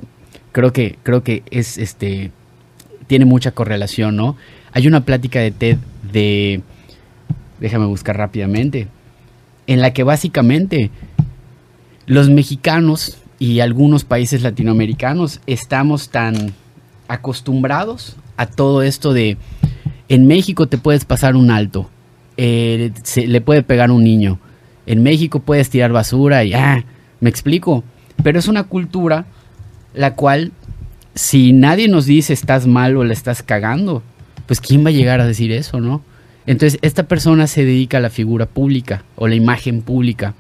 creo 0.54 0.72
que, 0.74 0.98
creo 1.04 1.24
que 1.24 1.44
es 1.52 1.78
este. 1.78 2.32
tiene 3.08 3.26
mucha 3.26 3.52
correlación, 3.52 4.16
¿no? 4.16 4.36
Hay 4.72 4.88
una 4.88 5.04
plática 5.04 5.40
de 5.40 5.52
TED 5.52 5.78
de. 6.12 6.62
Déjame 7.60 7.86
buscar 7.86 8.16
rápidamente. 8.18 8.88
En 9.68 9.82
la 9.82 9.94
que 9.94 10.04
básicamente 10.04 10.90
los 12.06 12.30
mexicanos 12.30 13.18
y 13.40 13.60
algunos 13.60 14.04
países 14.04 14.42
latinoamericanos 14.42 15.42
estamos 15.46 16.10
tan 16.10 16.54
acostumbrados 17.08 18.16
a 18.38 18.46
todo 18.48 18.82
esto 18.82 19.14
de 19.14 19.38
en 20.10 20.26
México 20.26 20.68
te 20.68 20.78
puedes 20.78 21.06
pasar 21.06 21.36
un 21.36 21.52
alto, 21.52 21.90
eh, 22.38 22.92
se, 23.04 23.28
le 23.28 23.42
puede 23.42 23.62
pegar 23.62 23.92
un 23.92 24.04
niño, 24.04 24.40
en 24.86 25.04
México 25.04 25.42
puedes 25.42 25.70
tirar 25.70 25.92
basura 25.92 26.44
y 26.46 26.54
ah, 26.54 26.86
me 27.20 27.30
explico, 27.30 27.84
pero 28.24 28.40
es 28.40 28.48
una 28.48 28.64
cultura 28.64 29.26
la 29.94 30.16
cual 30.16 30.54
si 31.14 31.52
nadie 31.52 31.88
nos 31.88 32.06
dice 32.06 32.32
estás 32.32 32.68
mal 32.68 32.96
o 32.96 33.04
le 33.04 33.14
estás 33.14 33.44
cagando, 33.44 34.04
pues 34.46 34.62
quién 34.62 34.86
va 34.86 34.90
a 34.90 34.94
llegar 34.94 35.20
a 35.20 35.26
decir 35.26 35.52
eso, 35.52 35.82
¿no? 35.82 36.02
Entonces 36.48 36.80
esta 36.82 37.04
persona 37.04 37.46
se 37.46 37.66
dedica 37.66 37.98
a 37.98 38.02
la 38.02 38.10
figura 38.10 38.46
pública 38.48 39.04
o 39.16 39.28
la 39.28 39.36
imagen 39.36 39.82
pública 39.82 40.34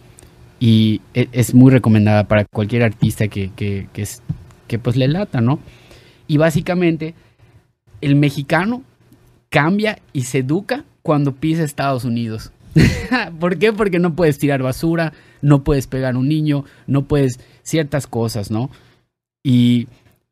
y 0.59 1.01
e- 1.13 1.29
es 1.33 1.53
muy 1.53 1.71
recomendada 1.71 2.27
para 2.27 2.45
cualquier 2.45 2.83
artista 2.83 3.27
que, 3.27 3.51
que, 3.55 3.87
que, 3.93 4.01
es- 4.01 4.23
pues 4.81 4.95
le 4.95 5.07
lata, 5.07 5.41
¿no? 5.41 5.59
Y 6.27 6.37
básicamente 6.37 7.13
el 8.01 8.15
mexicano 8.15 8.83
cambia 9.49 9.99
y 10.13 10.23
se 10.23 10.39
educa 10.39 10.83
cuando 11.03 11.35
pisa 11.35 11.63
Estados 11.63 12.03
Unidos. 12.05 12.51
¿Por 13.39 13.57
qué? 13.57 13.73
Porque 13.73 13.99
no 13.99 14.15
puedes 14.15 14.39
tirar 14.39 14.61
basura, 14.61 15.13
no 15.41 15.63
puedes 15.63 15.87
pegar 15.87 16.15
un 16.17 16.27
niño, 16.27 16.65
no 16.85 17.03
puedes 17.05 17.39
ciertas 17.63 18.07
cosas, 18.07 18.51
¿no? 18.51 18.69
Y 19.43 19.87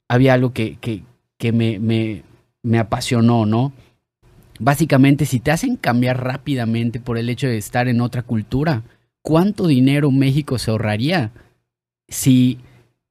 había 0.08 0.34
algo 0.34 0.52
que, 0.54 0.78
que, 0.80 1.04
que 1.38 1.52
me, 1.52 1.80
me, 1.80 2.24
me 2.64 2.80
apasionó, 2.80 3.46
¿no? 3.46 3.74
Básicamente, 4.60 5.26
si 5.26 5.40
te 5.40 5.52
hacen 5.52 5.76
cambiar 5.76 6.24
rápidamente 6.24 7.00
por 7.00 7.18
el 7.18 7.30
hecho 7.30 7.48
de 7.48 7.58
estar 7.58 7.88
en 7.88 8.02
otra 8.02 8.24
cultura, 8.24 8.84
¿cuánto 9.22 9.68
dinero 9.68 10.12
México 10.12 10.58
se 10.58 10.72
ahorraría 10.72 11.32
si 12.08 12.60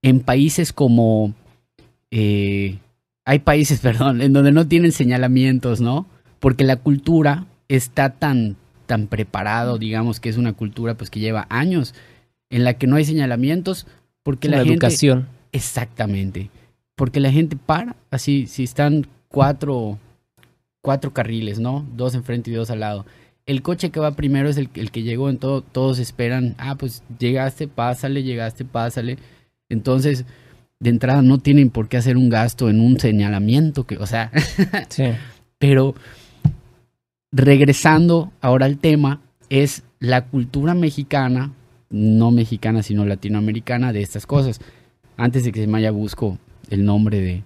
en 0.03 0.21
países 0.21 0.73
como... 0.73 1.35
eh, 2.11 2.79
hay 3.25 3.39
países, 3.41 3.81
perdón, 3.89 4.21
en 4.23 4.33
donde 4.33 4.53
no 4.53 4.67
tienen 4.67 4.93
señalamientos, 4.93 5.81
¿no? 5.81 6.07
Porque 6.41 6.65
la 6.65 6.77
cultura 6.77 7.47
está 7.69 8.11
tan, 8.11 8.57
tan 8.87 9.07
preparado, 9.07 9.79
digamos 9.79 10.21
que 10.21 10.29
es 10.29 10.37
una 10.37 10.53
cultura 10.53 10.95
pues 10.95 11.11
que 11.11 11.21
lleva 11.21 11.47
años 11.49 11.95
en 12.51 12.65
la 12.65 12.75
que 12.75 12.87
no 12.87 12.97
hay 12.97 13.05
señalamientos 13.05 13.87
porque 14.23 14.49
la, 14.49 14.59
la 14.59 14.65
gente 14.65 14.87
educación. 14.87 15.29
exactamente, 15.53 16.51
porque 16.95 17.21
la 17.21 17.33
gente 17.33 17.57
para, 17.57 17.97
así 18.11 18.47
si 18.47 18.65
están 18.65 19.07
cuatro 19.29 19.99
cuatro 20.85 21.15
carriles, 21.15 21.59
¿no? 21.59 21.87
Dos 21.97 22.15
enfrente 22.15 22.51
y 22.51 22.55
dos 22.55 22.69
al 22.69 22.81
lado. 22.81 23.07
El 23.47 23.63
coche 23.63 23.89
que 23.89 24.01
va 24.01 24.11
primero 24.17 24.51
es 24.51 24.59
el, 24.59 24.69
el 24.75 24.91
que 24.91 25.03
llegó, 25.03 25.31
en 25.31 25.39
todo, 25.39 25.63
todos 25.63 25.99
esperan, 25.99 26.55
ah, 26.59 26.75
pues 26.75 27.03
llegaste, 27.19 27.69
pásale, 27.69 28.23
llegaste, 28.23 28.67
pásale. 28.67 29.17
Entonces, 29.71 30.27
de 30.81 30.91
entrada 30.91 31.23
no 31.23 31.39
tienen 31.39 31.71
por 31.71 31.89
qué 31.89 31.97
hacer 31.97 32.19
un 32.19 32.29
gasto 32.29 32.69
en 32.69 32.81
un 32.83 33.01
señalamiento, 33.01 33.85
que, 33.85 33.97
o 33.97 34.07
sea, 34.07 34.31
Sí. 34.91 35.05
pero 35.59 35.95
regresando 37.33 38.31
ahora 38.43 38.67
al 38.67 38.77
tema, 38.77 39.21
es 39.49 39.85
la 40.01 40.27
cultura 40.27 40.75
mexicana, 40.75 41.53
no 41.89 42.31
mexicana, 42.31 42.83
sino 42.83 43.07
latinoamericana 43.07 43.95
de 43.95 44.03
estas 44.03 44.27
cosas. 44.27 44.61
Antes 45.17 45.45
de 45.45 45.53
que 45.53 45.61
se 45.61 45.67
me 45.67 45.75
vaya 45.75 45.93
busco 45.93 46.39
el 46.69 46.85
nombre 46.85 47.21
de, 47.21 47.43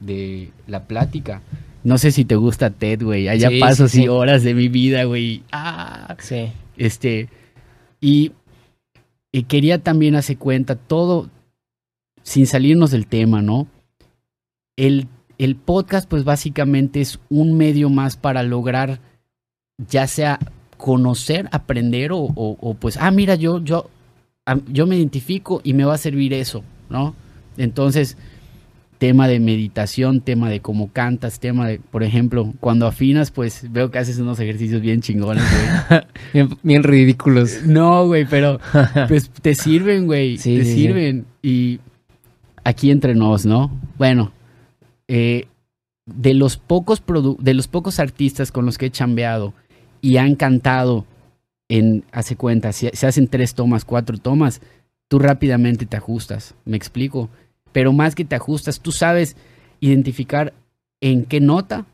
de 0.00 0.50
la 0.66 0.84
plática. 0.84 1.42
No 1.84 1.98
sé 1.98 2.10
si 2.12 2.24
te 2.24 2.34
gusta 2.36 2.70
TED, 2.70 3.02
güey. 3.02 3.28
Allá 3.28 3.50
Sí, 3.50 3.60
paso 3.60 3.88
sí, 3.88 4.08
horas 4.08 4.42
de 4.42 4.54
mi 4.54 4.68
vida, 4.68 5.04
güey. 5.04 5.42
Ah, 5.52 6.16
Sí. 6.18 6.50
este, 6.76 7.28
y, 8.00 8.32
y 9.30 9.42
quería 9.44 9.78
también 9.82 10.16
hacer 10.16 10.38
cuenta 10.38 10.76
todo, 10.76 11.28
sin 12.22 12.46
salirnos 12.46 12.90
del 12.90 13.06
tema, 13.06 13.42
¿no? 13.42 13.66
El, 14.76 15.08
el 15.38 15.56
podcast, 15.56 16.08
pues 16.08 16.24
básicamente 16.24 17.00
es 17.00 17.20
un 17.28 17.56
medio 17.56 17.90
más 17.90 18.16
para 18.16 18.42
lograr, 18.42 19.00
ya 19.76 20.06
sea 20.06 20.38
conocer, 20.78 21.48
aprender 21.52 22.12
o, 22.12 22.18
o- 22.18 22.56
o, 22.60 22.74
pues, 22.74 22.96
ah, 22.96 23.10
mira, 23.10 23.34
yo, 23.34 23.62
yo, 23.62 23.90
yo 24.68 24.86
me 24.86 24.96
identifico 24.96 25.60
y 25.64 25.74
me 25.74 25.84
va 25.84 25.94
a 25.94 25.98
servir 25.98 26.32
eso, 26.32 26.64
¿no? 26.88 27.14
Entonces, 27.56 28.16
tema 29.06 29.28
de 29.28 29.38
meditación, 29.38 30.22
tema 30.22 30.48
de 30.48 30.60
cómo 30.60 30.90
cantas, 30.90 31.38
tema 31.38 31.68
de, 31.68 31.78
por 31.78 32.02
ejemplo, 32.02 32.54
cuando 32.58 32.86
afinas, 32.86 33.30
pues 33.30 33.70
veo 33.70 33.90
que 33.90 33.98
haces 33.98 34.18
unos 34.18 34.40
ejercicios 34.40 34.80
bien 34.80 35.02
chingones, 35.02 35.44
güey. 35.88 36.00
Bien, 36.32 36.48
bien 36.62 36.82
ridículos. 36.82 37.64
No, 37.66 38.06
güey, 38.06 38.24
pero 38.24 38.58
pues 39.08 39.28
te 39.28 39.54
sirven, 39.54 40.06
güey. 40.06 40.38
Sí, 40.38 40.56
te 40.56 40.64
sí, 40.64 40.70
sí. 40.70 40.76
sirven. 40.82 41.26
Y 41.42 41.80
aquí 42.64 42.90
entre 42.90 43.14
nos, 43.14 43.44
¿no? 43.44 43.70
Bueno, 43.98 44.32
eh, 45.06 45.48
de 46.06 46.32
los 46.32 46.56
pocos 46.56 47.04
produ- 47.04 47.36
de 47.38 47.52
los 47.52 47.68
pocos 47.68 48.00
artistas 48.00 48.50
con 48.52 48.64
los 48.64 48.78
que 48.78 48.86
he 48.86 48.90
chambeado 48.90 49.52
y 50.00 50.16
han 50.16 50.34
cantado 50.34 51.04
en, 51.68 52.04
hace 52.10 52.36
cuenta, 52.36 52.72
si 52.72 52.88
se 52.94 53.06
hacen 53.06 53.28
tres 53.28 53.54
tomas, 53.54 53.84
cuatro 53.84 54.16
tomas, 54.16 54.62
tú 55.08 55.18
rápidamente 55.18 55.84
te 55.84 55.98
ajustas, 55.98 56.54
me 56.64 56.78
explico. 56.78 57.28
Pero 57.74 57.92
más 57.92 58.14
que 58.14 58.24
te 58.24 58.36
ajustas, 58.36 58.80
tú 58.80 58.92
sabes 58.92 59.36
identificar 59.80 60.54
en 61.00 61.24
qué 61.24 61.40
nota 61.40 61.86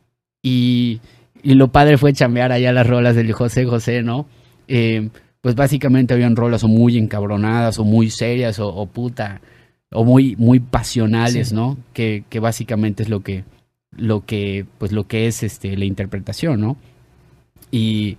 y, 0.42 1.00
y 1.42 1.54
lo 1.54 1.72
padre 1.72 1.96
fue 1.96 2.12
chambear 2.12 2.52
allá 2.52 2.70
las 2.70 2.86
rolas 2.86 3.16
del 3.16 3.32
José 3.32 3.64
José, 3.64 4.02
¿no? 4.02 4.26
Eh, 4.68 5.08
pues 5.40 5.54
básicamente 5.54 6.12
habían 6.12 6.36
rolas 6.36 6.64
o 6.64 6.68
muy 6.68 6.98
encabronadas 6.98 7.78
o 7.78 7.84
muy 7.84 8.10
serias 8.10 8.58
o, 8.58 8.68
o 8.68 8.84
puta, 8.84 9.40
o 9.90 10.04
muy, 10.04 10.36
muy 10.36 10.60
pasionales, 10.60 11.54
¿no? 11.54 11.78
Que, 11.94 12.24
que, 12.28 12.40
básicamente 12.40 13.02
es 13.02 13.08
lo 13.08 13.20
que, 13.20 13.44
lo 13.96 14.26
que, 14.26 14.66
pues 14.76 14.92
lo 14.92 15.06
que 15.06 15.28
es 15.28 15.42
este, 15.42 15.78
la 15.78 15.86
interpretación, 15.86 16.60
¿no? 16.60 16.76
Y, 17.70 18.18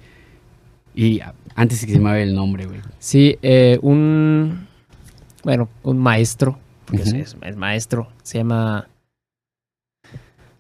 y 0.95 1.21
antes 1.54 1.86
que 1.86 1.91
se 1.91 2.00
me 2.00 2.10
vaya 2.10 2.24
el 2.24 2.34
nombre, 2.34 2.65
güey. 2.65 2.80
Sí, 2.97 3.38
eh, 3.43 3.78
un, 3.84 4.67
bueno, 5.43 5.69
un 5.84 6.00
maestro, 6.00 6.58
porque 6.91 7.21
es, 7.21 7.56
maestro, 7.56 8.10
se 8.23 8.38
llama 8.38 8.88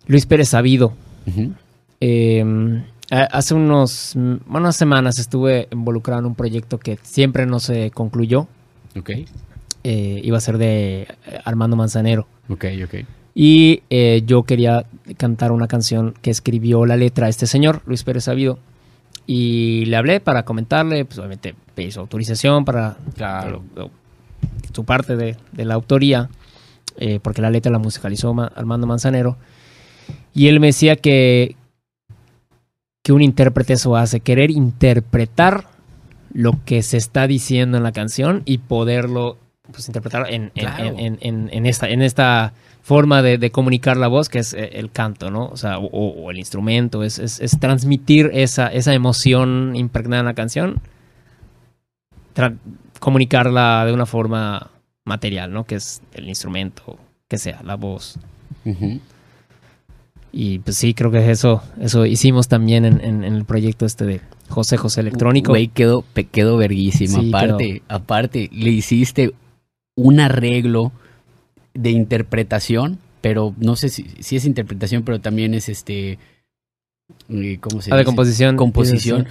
Luis 0.07 0.25
Pérez 0.25 0.49
Sabido. 0.49 0.93
Em, 1.99 2.83
hace 3.09 3.53
unos, 3.53 4.15
unas 4.15 4.75
semanas 4.75 5.19
estuve 5.19 5.67
involucrado 5.71 6.21
en 6.21 6.25
un 6.27 6.35
proyecto 6.35 6.77
que 6.79 6.97
siempre 7.03 7.45
no 7.45 7.59
se 7.59 7.91
concluyó. 7.91 8.47
Ok. 8.97 9.11
Eh, 9.83 10.21
iba 10.23 10.37
a 10.37 10.41
ser 10.41 10.57
de 10.57 11.07
Armando 11.43 11.75
Manzanero. 11.75 12.27
Ok, 12.49 12.65
ok. 12.83 12.95
Y 13.33 13.83
eh, 13.89 14.23
yo 14.25 14.43
quería 14.43 14.85
cantar 15.17 15.51
una 15.51 15.67
canción 15.67 16.13
que 16.21 16.31
escribió 16.31 16.85
la 16.85 16.97
letra 16.97 17.29
este 17.29 17.47
señor, 17.47 17.81
Luis 17.85 18.03
Pérez 18.03 18.25
Sabido. 18.25 18.59
Y 19.27 19.85
le 19.85 19.95
hablé 19.97 20.19
para 20.19 20.43
comentarle, 20.43 21.05
pues 21.05 21.19
obviamente 21.19 21.55
pedí 21.75 21.91
su 21.91 21.99
autorización 21.99 22.65
para 22.65 22.97
claro. 23.15 23.63
Su 24.73 24.85
parte 24.85 25.15
de, 25.15 25.37
la 25.55 25.73
autoría, 25.73 26.29
eh, 26.97 27.19
porque 27.21 27.41
la 27.41 27.49
letra 27.49 27.71
la 27.71 27.79
musicalizó 27.79 28.35
Armando 28.55 28.87
Manzanero. 28.87 29.37
Y 30.33 30.47
él 30.47 30.59
me 30.59 30.67
decía 30.67 30.95
que, 30.95 31.55
que 33.03 33.13
un 33.13 33.21
intérprete 33.21 33.73
eso 33.73 33.95
hace, 33.95 34.19
querer 34.19 34.51
interpretar 34.51 35.67
lo 36.33 36.63
que 36.65 36.81
se 36.81 36.97
está 36.97 37.27
diciendo 37.27 37.77
en 37.77 37.83
la 37.83 37.91
canción 37.91 38.43
y 38.45 38.59
poderlo 38.59 39.37
pues, 39.71 39.87
interpretar 39.87 40.31
en, 40.31 40.51
en, 40.55 41.65
esta, 41.65 41.89
en 41.89 42.01
esta 42.01 42.53
forma 42.81 43.21
de, 43.21 43.51
comunicar 43.51 43.97
la 43.97 44.07
voz, 44.07 44.29
que 44.29 44.39
es 44.39 44.53
eh, 44.53 44.71
el 44.73 44.91
canto, 44.91 45.31
¿no? 45.31 45.45
O 45.47 45.57
sea, 45.57 45.77
o, 45.77 46.31
el 46.31 46.37
instrumento, 46.37 47.03
es, 47.03 47.19
es, 47.19 47.59
transmitir 47.59 48.31
esa, 48.33 48.67
esa 48.67 48.93
emoción 48.93 49.75
impregnada 49.75 50.21
en 50.21 50.25
la 50.25 50.33
canción, 50.33 50.81
comunicarla 53.01 53.83
de 53.83 53.91
una 53.93 54.05
forma 54.05 54.69
material, 55.05 55.51
¿no? 55.51 55.65
Que 55.65 55.75
es 55.75 56.01
el 56.13 56.29
instrumento, 56.29 56.97
que 57.27 57.39
sea, 57.39 57.61
la 57.63 57.75
voz. 57.75 58.19
Y 60.31 60.59
pues 60.59 60.77
sí, 60.77 60.93
creo 60.93 61.09
que 61.09 61.31
eso, 61.31 61.63
eso 61.81 62.05
hicimos 62.05 62.47
también 62.47 62.85
en, 62.85 63.23
el 63.23 63.43
proyecto 63.43 63.87
este 63.87 64.05
de 64.05 64.21
José 64.49 64.77
José 64.77 65.01
Electrónico. 65.01 65.51
Güey, 65.51 65.67
quedó, 65.67 66.05
quedó 66.31 66.57
verguísimo. 66.57 67.35
aparte, 67.35 67.81
aparte, 67.87 68.49
le 68.53 68.69
hiciste 68.69 69.33
un 69.95 70.19
arreglo 70.19 70.91
de 71.73 71.89
interpretación, 71.89 72.99
pero 73.19 73.55
no 73.57 73.75
sé 73.75 73.89
si, 73.89 74.11
si 74.19 74.35
es 74.35 74.45
interpretación, 74.45 75.01
pero 75.01 75.19
también 75.19 75.55
es 75.55 75.69
este. 75.69 76.19
Eh, 77.29 77.57
¿Cómo 77.59 77.81
se 77.81 77.91
ah, 77.91 77.97
de 77.97 78.05
composición. 78.05 78.57
Composición. 78.57 79.27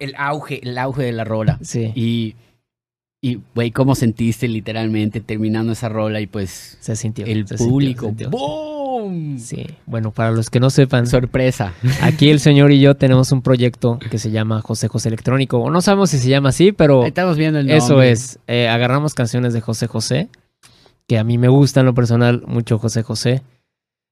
El 0.00 0.14
auge, 0.16 0.60
el 0.62 0.78
auge 0.78 1.04
de 1.04 1.12
la 1.12 1.24
rola. 1.24 1.58
Sí. 1.62 1.92
Y 1.94 2.34
y, 3.20 3.40
güey, 3.52 3.72
¿cómo 3.72 3.96
sentiste 3.96 4.46
literalmente 4.46 5.20
terminando 5.20 5.72
esa 5.72 5.88
rola 5.88 6.20
y 6.20 6.28
pues... 6.28 6.78
Se 6.80 6.94
sintió. 6.94 7.26
El 7.26 7.46
público. 7.46 8.12
¡Boom! 8.30 9.40
Sí. 9.40 9.66
Bueno, 9.86 10.12
para 10.12 10.30
los 10.30 10.50
que 10.50 10.60
no 10.60 10.70
sepan... 10.70 11.08
Sorpresa. 11.08 11.72
Aquí 12.00 12.30
el 12.30 12.38
señor 12.38 12.70
y 12.70 12.78
yo 12.78 12.94
tenemos 12.94 13.32
un 13.32 13.42
proyecto 13.42 13.98
que 13.98 14.18
se 14.18 14.30
llama 14.30 14.62
José 14.62 14.86
José 14.86 15.08
Electrónico. 15.08 15.58
O 15.58 15.68
no 15.70 15.80
sabemos 15.80 16.10
si 16.10 16.18
se 16.18 16.28
llama 16.28 16.50
así, 16.50 16.70
pero... 16.70 17.04
estamos 17.04 17.36
viendo 17.36 17.58
el 17.58 17.66
nombre. 17.66 17.84
Eso 17.84 18.02
es. 18.02 18.38
Eh, 18.46 18.68
agarramos 18.68 19.14
canciones 19.14 19.52
de 19.52 19.62
José 19.62 19.88
José, 19.88 20.28
que 21.08 21.18
a 21.18 21.24
mí 21.24 21.38
me 21.38 21.48
gusta 21.48 21.80
en 21.80 21.86
lo 21.86 21.94
personal 21.94 22.44
mucho 22.46 22.78
José 22.78 23.02
José. 23.02 23.42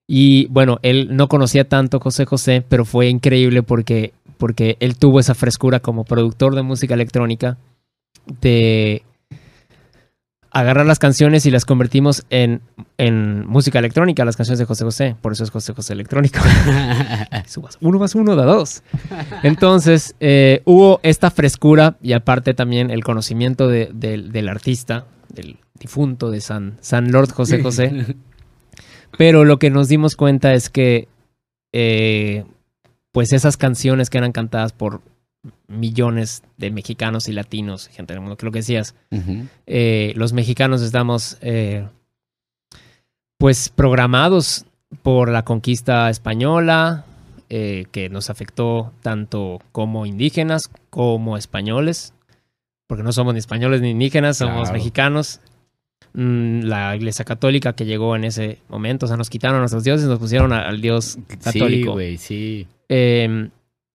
Y 0.06 0.46
bueno, 0.46 0.78
él 0.82 1.08
no 1.16 1.28
conocía 1.28 1.68
tanto 1.68 1.98
José 1.98 2.26
José, 2.26 2.64
pero 2.68 2.84
fue 2.84 3.08
increíble 3.08 3.62
porque, 3.62 4.12
porque 4.38 4.76
él 4.80 4.96
tuvo 4.96 5.18
esa 5.18 5.34
frescura 5.34 5.80
como 5.80 6.04
productor 6.04 6.54
de 6.54 6.62
música 6.62 6.94
electrónica 6.94 7.58
de 8.40 9.02
agarrar 10.52 10.86
las 10.86 10.98
canciones 10.98 11.44
y 11.44 11.50
las 11.50 11.66
convertimos 11.66 12.24
en, 12.30 12.62
en, 12.96 13.46
música 13.46 13.78
electrónica, 13.78 14.24
las 14.24 14.36
canciones 14.36 14.58
de 14.58 14.64
José 14.64 14.84
José. 14.84 15.16
Por 15.20 15.32
eso 15.32 15.44
es 15.44 15.50
José 15.50 15.74
José 15.74 15.92
Electrónico. 15.92 16.38
uno 17.80 17.98
más 17.98 18.14
uno 18.14 18.36
da 18.36 18.44
dos. 18.44 18.82
Entonces, 19.42 20.14
eh, 20.20 20.62
hubo 20.64 21.00
esta 21.02 21.30
frescura 21.30 21.96
y 22.00 22.14
aparte 22.14 22.54
también 22.54 22.90
el 22.90 23.04
conocimiento 23.04 23.68
del 23.68 24.48
artista, 24.48 25.04
del 25.28 25.58
difunto 25.78 26.30
de 26.30 26.40
San, 26.40 26.78
San 26.80 27.12
Lord 27.12 27.32
José 27.32 27.62
José. 27.62 28.16
Pero 29.16 29.44
lo 29.44 29.58
que 29.58 29.70
nos 29.70 29.88
dimos 29.88 30.16
cuenta 30.16 30.54
es 30.54 30.68
que, 30.68 31.08
eh, 31.72 32.44
pues 33.12 33.32
esas 33.32 33.56
canciones 33.56 34.10
que 34.10 34.18
eran 34.18 34.32
cantadas 34.32 34.72
por 34.72 35.00
millones 35.68 36.42
de 36.56 36.70
mexicanos 36.70 37.28
y 37.28 37.32
latinos, 37.32 37.88
gente 37.88 38.12
del 38.12 38.20
mundo, 38.20 38.36
que 38.36 38.46
lo 38.46 38.52
que 38.52 38.58
decías, 38.58 38.94
eh, 39.66 40.12
los 40.16 40.32
mexicanos 40.32 40.82
estamos 40.82 41.38
eh, 41.40 41.86
pues 43.38 43.68
programados 43.68 44.66
por 45.02 45.30
la 45.30 45.44
conquista 45.44 46.10
española, 46.10 47.04
que 47.48 48.08
nos 48.10 48.28
afectó 48.28 48.92
tanto 49.02 49.60
como 49.70 50.04
indígenas 50.04 50.68
como 50.90 51.36
españoles, 51.36 52.12
porque 52.88 53.04
no 53.04 53.12
somos 53.12 53.34
ni 53.34 53.38
españoles 53.38 53.80
ni 53.80 53.90
indígenas, 53.90 54.38
somos 54.38 54.72
mexicanos. 54.72 55.40
Mm, 56.18 56.62
la 56.62 56.96
iglesia 56.96 57.26
católica 57.26 57.74
que 57.74 57.84
llegó 57.84 58.16
en 58.16 58.24
ese 58.24 58.58
momento, 58.70 59.04
o 59.04 59.08
sea, 59.08 59.18
nos 59.18 59.28
quitaron 59.28 59.56
a 59.56 59.58
nuestros 59.60 59.84
dioses 59.84 60.06
y 60.06 60.08
nos 60.08 60.18
pusieron 60.18 60.50
al 60.54 60.80
dios 60.80 61.18
católico. 61.42 61.90
Sí, 61.90 61.92
güey, 61.92 62.16
sí. 62.16 62.66
Em, 62.88 63.50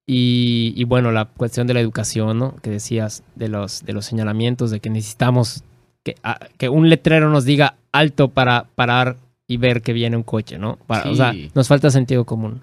y, 0.06 0.84
bueno, 0.84 1.12
la 1.12 1.26
cuestión 1.26 1.66
de 1.66 1.74
la 1.74 1.80
educación, 1.80 2.38
¿no? 2.38 2.56
Que 2.58 2.70
decías, 2.70 3.24
de 3.36 3.48
los, 3.48 3.84
de 3.86 3.94
los 3.94 4.06
señalamientos, 4.06 4.70
de 4.70 4.80
que 4.80 4.92
necesitamos 4.92 5.64
que, 6.04 6.16
que 6.60 6.70
un 6.70 6.90
letrero 6.90 7.30
nos 7.32 7.44
diga 7.44 7.78
alto 7.92 8.28
para 8.28 8.66
parar 8.76 9.18
y 9.48 9.58
ver 9.58 9.82
que 9.82 9.94
viene 9.94 10.16
un 10.16 10.24
coche, 10.24 10.60
¿no? 10.60 10.78
O 10.88 11.16
sea, 11.16 11.34
nos 11.56 11.68
falta 11.68 11.90
sentido 11.90 12.26
común. 12.26 12.62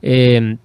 Em, 0.00 0.58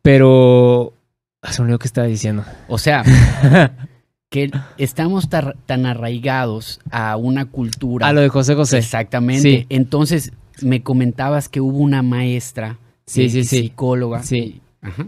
pero... 0.00 0.94
Se 1.42 1.62
me 1.62 1.76
que 1.76 1.86
estaba 1.86 2.06
diciendo. 2.06 2.44
O 2.68 2.78
sea, 2.78 3.02
que 4.32 4.50
estamos 4.78 5.28
tan 5.28 5.86
arraigados 5.86 6.80
a 6.90 7.16
una 7.16 7.44
cultura. 7.44 8.08
A 8.08 8.12
lo 8.14 8.22
de 8.22 8.30
José 8.30 8.54
José. 8.54 8.78
Exactamente. 8.78 9.66
Entonces, 9.68 10.32
me 10.62 10.82
comentabas 10.82 11.50
que 11.50 11.60
hubo 11.60 11.78
una 11.78 12.02
maestra 12.02 12.78
Sí, 13.06 13.28
sí, 13.28 13.44
sí. 13.44 13.60
Psicóloga. 13.62 14.22
Sí. 14.22 14.60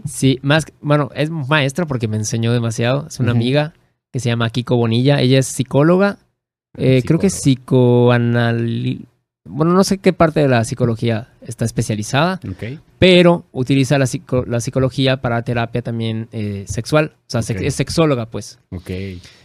Sí, 0.05 0.39
más, 0.41 0.65
bueno, 0.79 1.09
es 1.15 1.29
maestra 1.29 1.85
porque 1.85 2.07
me 2.07 2.17
enseñó 2.17 2.53
demasiado. 2.53 3.07
Es 3.07 3.19
una 3.19 3.31
amiga 3.31 3.73
que 4.11 4.19
se 4.19 4.29
llama 4.29 4.49
Kiko 4.49 4.77
Bonilla. 4.77 5.19
Ella 5.19 5.39
es 5.39 5.47
psicóloga. 5.47 6.17
Eh, 6.77 7.01
creo 7.05 7.19
que 7.19 7.27
es 7.27 7.35
psicoanal... 7.41 8.99
Bueno, 9.47 9.73
no 9.73 9.83
sé 9.83 9.97
qué 9.97 10.13
parte 10.13 10.39
de 10.39 10.47
la 10.47 10.63
psicología 10.63 11.29
está 11.41 11.65
especializada, 11.65 12.39
pero 12.99 13.45
utiliza 13.51 13.97
la, 13.97 14.07
la, 14.47 14.59
psicología 14.59 15.17
para 15.17 15.41
terapia 15.41 15.81
también 15.81 16.29
eh, 16.31 16.65
sexual. 16.67 17.13
O 17.27 17.41
sea, 17.41 17.41
es 17.41 17.75
sexóloga, 17.75 18.27
pues. 18.27 18.59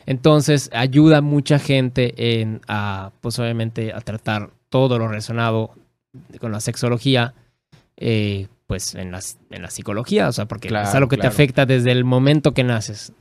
Entonces, 0.07 0.71
ayuda 0.73 1.19
a 1.19 1.21
mucha 1.21 1.59
gente 1.59 2.41
en, 2.41 2.61
a, 2.69 3.13
pues 3.21 3.39
obviamente, 3.39 3.93
a 3.93 4.01
tratar 4.01 4.51
todo 4.69 4.99
lo 4.99 5.09
relacionado 5.09 5.75
con 6.41 6.53
la 6.53 6.61
sexología 6.61 7.35
eh, 7.97 8.49
pues 8.67 8.95
en 8.95 9.11
la, 9.11 9.21
en 9.51 9.63
la 9.63 9.71
psicología, 9.71 10.29
o 10.29 10.33
sea, 10.33 10.47
porque 10.47 10.69
es 10.69 10.95
algo 10.95 11.09
que 11.09 11.17
te 11.17 11.27
afecta 11.27 11.67
desde 11.67 11.91
el 11.91 12.05
momento 12.05 12.55
que 12.55 12.63
naces. 12.63 13.13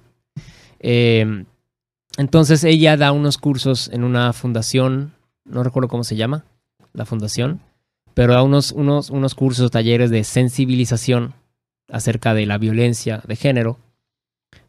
Eh, 0.80 1.46
entonces 2.18 2.64
ella 2.64 2.98
da 2.98 3.12
unos 3.12 3.40
cursos 3.40 3.90
en 3.92 4.04
una 4.04 4.32
fundación, 4.32 5.14
no 5.46 5.64
recuerdo 5.64 5.90
cómo 5.90 6.04
se 6.04 6.16
llama, 6.16 6.46
la 6.94 7.06
fundación, 7.06 7.62
pero 8.14 8.34
da 8.34 8.44
unos, 8.44 8.72
unos, 8.72 9.10
unos 9.10 9.36
cursos, 9.36 9.72
talleres 9.72 10.10
de 10.10 10.24
sensibilización 10.24 11.34
acerca 11.92 12.34
de 12.34 12.46
la 12.46 12.58
violencia 12.58 13.22
de 13.28 13.36
género. 13.36 13.78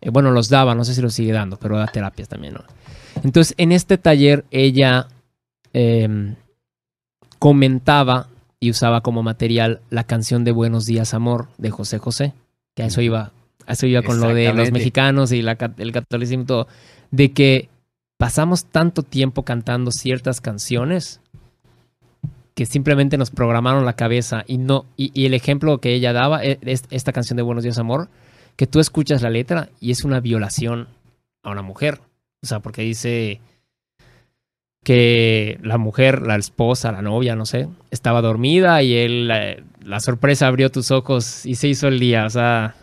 Eh, 0.01 0.11
bueno, 0.11 0.31
los 0.31 0.49
daba, 0.49 0.75
no 0.75 0.85
sé 0.85 0.95
si 0.95 1.03
los 1.03 1.15
sigue 1.15 1.33
dando, 1.33 1.59
pero 1.59 1.77
da 1.77 1.87
terapias 1.87 2.29
también. 2.29 2.55
¿no? 2.55 2.65
Entonces, 3.23 3.55
en 3.59 3.73
este 3.73 3.99
taller 3.99 4.45
ella 4.51 5.09
comentaba 7.39 8.29
y 8.61 8.71
usaba 8.71 9.01
como 9.01 9.23
material 9.23 9.81
la 9.89 10.05
canción 10.05 10.45
de 10.45 10.53
Buenos 10.53 10.85
días 10.85 11.15
amor 11.15 11.49
de 11.57 11.71
José 11.71 11.99
José, 11.99 12.35
que 12.77 12.83
a 12.83 12.87
eso 12.87 13.01
iba, 13.01 13.33
a 13.67 13.73
eso 13.73 13.87
iba 13.87 14.03
con 14.03 14.21
lo 14.21 14.35
de 14.35 14.53
los 14.53 14.71
mexicanos 14.71 15.33
y 15.33 15.41
la, 15.41 15.57
el 15.79 15.93
catolicismo 15.93 16.45
todo, 16.45 16.69
de 17.11 17.33
que 17.33 17.71
pasamos 18.19 18.67
tanto 18.67 19.03
tiempo 19.03 19.45
cantando 19.45 19.91
ciertas 19.91 20.43
canciones 20.43 21.21
que 22.55 22.67
simplemente 22.67 23.17
nos 23.17 23.31
programaron 23.31 23.85
la 23.85 23.95
cabeza 23.95 24.45
y 24.47 24.59
no 24.59 24.87
y, 24.97 25.25
el 25.25 25.35
ejemplo 25.35 25.79
que 25.79 25.95
ella 25.95 26.13
daba 26.13 26.45
e, 26.45 26.59
es 26.63 26.85
esta 26.91 27.13
canción 27.13 27.37
de 27.37 27.43
Buenos 27.43 27.65
días 27.65 27.79
amor 27.79 28.09
que 28.57 28.67
tú 28.67 28.81
escuchas 28.81 29.23
la 29.23 29.31
letra 29.31 29.71
y 29.81 29.91
es 29.91 30.05
una 30.05 30.21
violación 30.21 30.89
a 31.43 31.51
una 31.51 31.63
mujer. 31.63 32.01
O 32.43 32.47
sea, 32.47 32.61
porque 32.61 32.83
dice 32.83 33.41
que 34.85 35.59
la 35.63 35.79
mujer, 35.79 36.23
la 36.23 36.37
esposa, 36.37 36.93
la 36.93 37.03
novia, 37.03 37.37
no 37.37 37.47
sé, 37.47 37.69
estaba 37.91 38.21
dormida 38.21 38.83
y 38.83 38.95
él, 38.95 39.29
la, 39.29 40.01
sorpresa 40.01 40.47
abrió 40.47 40.71
tus 40.71 40.91
ojos 40.91 41.47
y 41.47 41.55
se 41.55 41.69
hizo 41.69 41.89
el 41.89 41.99
día. 42.01 42.27
O 42.27 42.31
sea, 42.31 42.75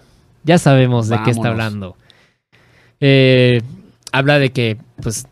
ya 0.43 0.57
sabemos 0.57 1.09
de 1.09 1.21
qué 1.23 1.29
está 1.31 1.49
hablando. 1.49 1.95
Eh, 2.99 3.61
habla 4.11 4.39
de 4.39 4.51
que, 4.51 4.77
pues, 5.01 5.27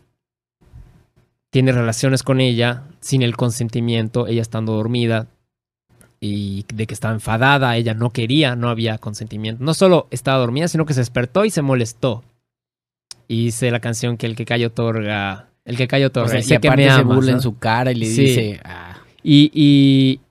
tiene 1.50 1.72
relaciones 1.72 2.22
con 2.22 2.40
ella 2.40 2.84
sin 3.06 3.22
el 3.22 3.36
consentimiento, 3.36 4.26
ella 4.26 4.42
estando 4.42 4.72
dormida 4.72 5.28
y 6.20 6.64
de 6.74 6.86
que 6.86 6.94
estaba 6.94 7.14
enfadada, 7.14 7.76
ella 7.76 7.94
no 7.94 8.10
quería, 8.10 8.56
no 8.56 8.68
había 8.68 8.98
consentimiento. 8.98 9.62
No 9.62 9.74
solo 9.74 10.08
estaba 10.10 10.38
dormida, 10.38 10.68
sino 10.68 10.86
que 10.86 10.94
se 10.94 11.00
despertó 11.00 11.44
y 11.44 11.50
se 11.50 11.62
molestó. 11.62 12.24
Y 13.28 13.46
dice 13.46 13.70
la 13.70 13.80
canción 13.80 14.16
que 14.16 14.26
el 14.26 14.36
que 14.36 14.44
calla 14.44 14.68
otorga 14.68 15.48
el 15.66 15.76
que 15.76 15.88
cayó 15.88 16.10
Torres. 16.10 16.44
O 16.44 16.48
sea, 16.48 16.56
y 16.56 16.60
que 16.60 16.70
me 16.70 16.90
se 16.90 17.02
burla 17.02 17.32
en 17.32 17.42
su 17.42 17.58
cara 17.58 17.92
y 17.92 17.96
le 17.96 18.08
dice... 18.08 18.60
Ah". 18.64 18.98
Y, 19.28 19.50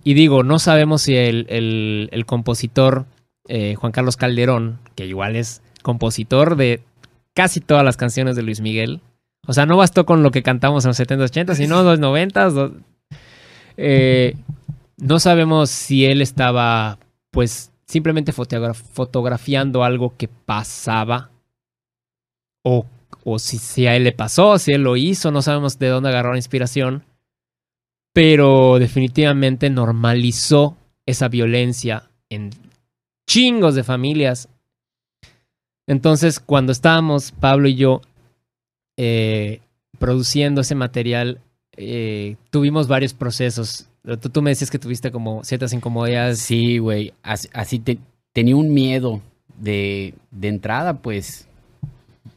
y, 0.06 0.14
digo, 0.14 0.44
no 0.44 0.58
sabemos 0.58 1.02
si 1.02 1.18
el, 1.18 1.48
el, 1.50 2.26
compositor 2.26 3.06
eh, 3.50 3.76
Juan 3.76 3.92
Carlos 3.92 4.16
Calderón, 4.16 4.80
que 4.96 5.06
igual 5.06 5.36
es 5.36 5.62
compositor 5.82 6.56
de 6.56 6.80
casi 7.34 7.60
todas 7.60 7.84
las 7.84 7.98
canciones 7.98 8.38
de 8.38 8.44
Luis 8.44 8.62
Miguel. 8.62 9.02
O 9.48 9.54
sea, 9.54 9.66
no 9.66 9.78
bastó 9.78 10.06
con 10.06 10.24
lo 10.24 10.32
que 10.32 10.44
cantamos 10.44 10.86
en 10.86 10.90
los 10.90 10.98
70, 10.98 11.26
80, 11.26 11.56
sino 11.56 11.84
los 11.84 12.00
90. 12.00 12.72
Eh, 13.78 14.36
no 14.98 15.20
sabemos 15.20 15.70
si 15.70 16.06
él 16.06 16.22
estaba, 16.22 16.98
pues, 17.32 17.72
simplemente 17.86 18.34
fotografiando 18.34 19.84
algo 19.84 20.16
que 20.18 20.28
pasaba 20.28 21.30
o 22.64 22.86
o 23.28 23.40
si, 23.40 23.88
a 23.88 23.96
él 23.96 24.04
le 24.04 24.12
pasó, 24.12 24.60
si 24.60 24.72
él 24.72 24.84
lo 24.84 24.96
hizo, 24.98 25.32
no 25.32 25.42
sabemos 25.42 25.80
de 25.80 25.88
dónde 25.88 26.10
agarró 26.10 26.32
la 26.32 26.38
inspiración, 26.38 27.04
pero 28.14 28.78
definitivamente 28.78 29.72
normalizó 29.72 30.78
esa 31.08 31.28
violencia 31.28 32.04
en 32.30 32.52
chingos 33.28 33.74
de 33.74 33.84
familias. 33.84 34.48
Entonces, 35.88 36.40
cuando 36.40 36.72
estábamos, 36.72 37.32
Pablo 37.32 37.68
y 37.68 37.74
yo, 37.74 38.02
eh, 38.98 39.62
produciendo 40.00 40.62
ese 40.62 40.76
material, 40.76 41.42
eh, 41.74 42.38
tuvimos 42.50 42.88
varios 42.88 43.14
procesos. 43.14 43.90
Tú, 44.32 44.42
me 44.42 44.52
decías 44.52 44.70
que 44.70 44.80
tuviste 44.80 45.12
como 45.12 45.44
ciertas 45.44 45.74
incomodidades. 45.74 46.40
Sí, 46.40 46.78
güey. 46.78 47.14
Así, 47.24 47.82
tenía 48.34 48.56
un 48.56 48.74
miedo 48.74 49.22
de, 49.58 50.14
de 50.32 50.48
entrada, 50.48 51.02
pues 51.02 51.48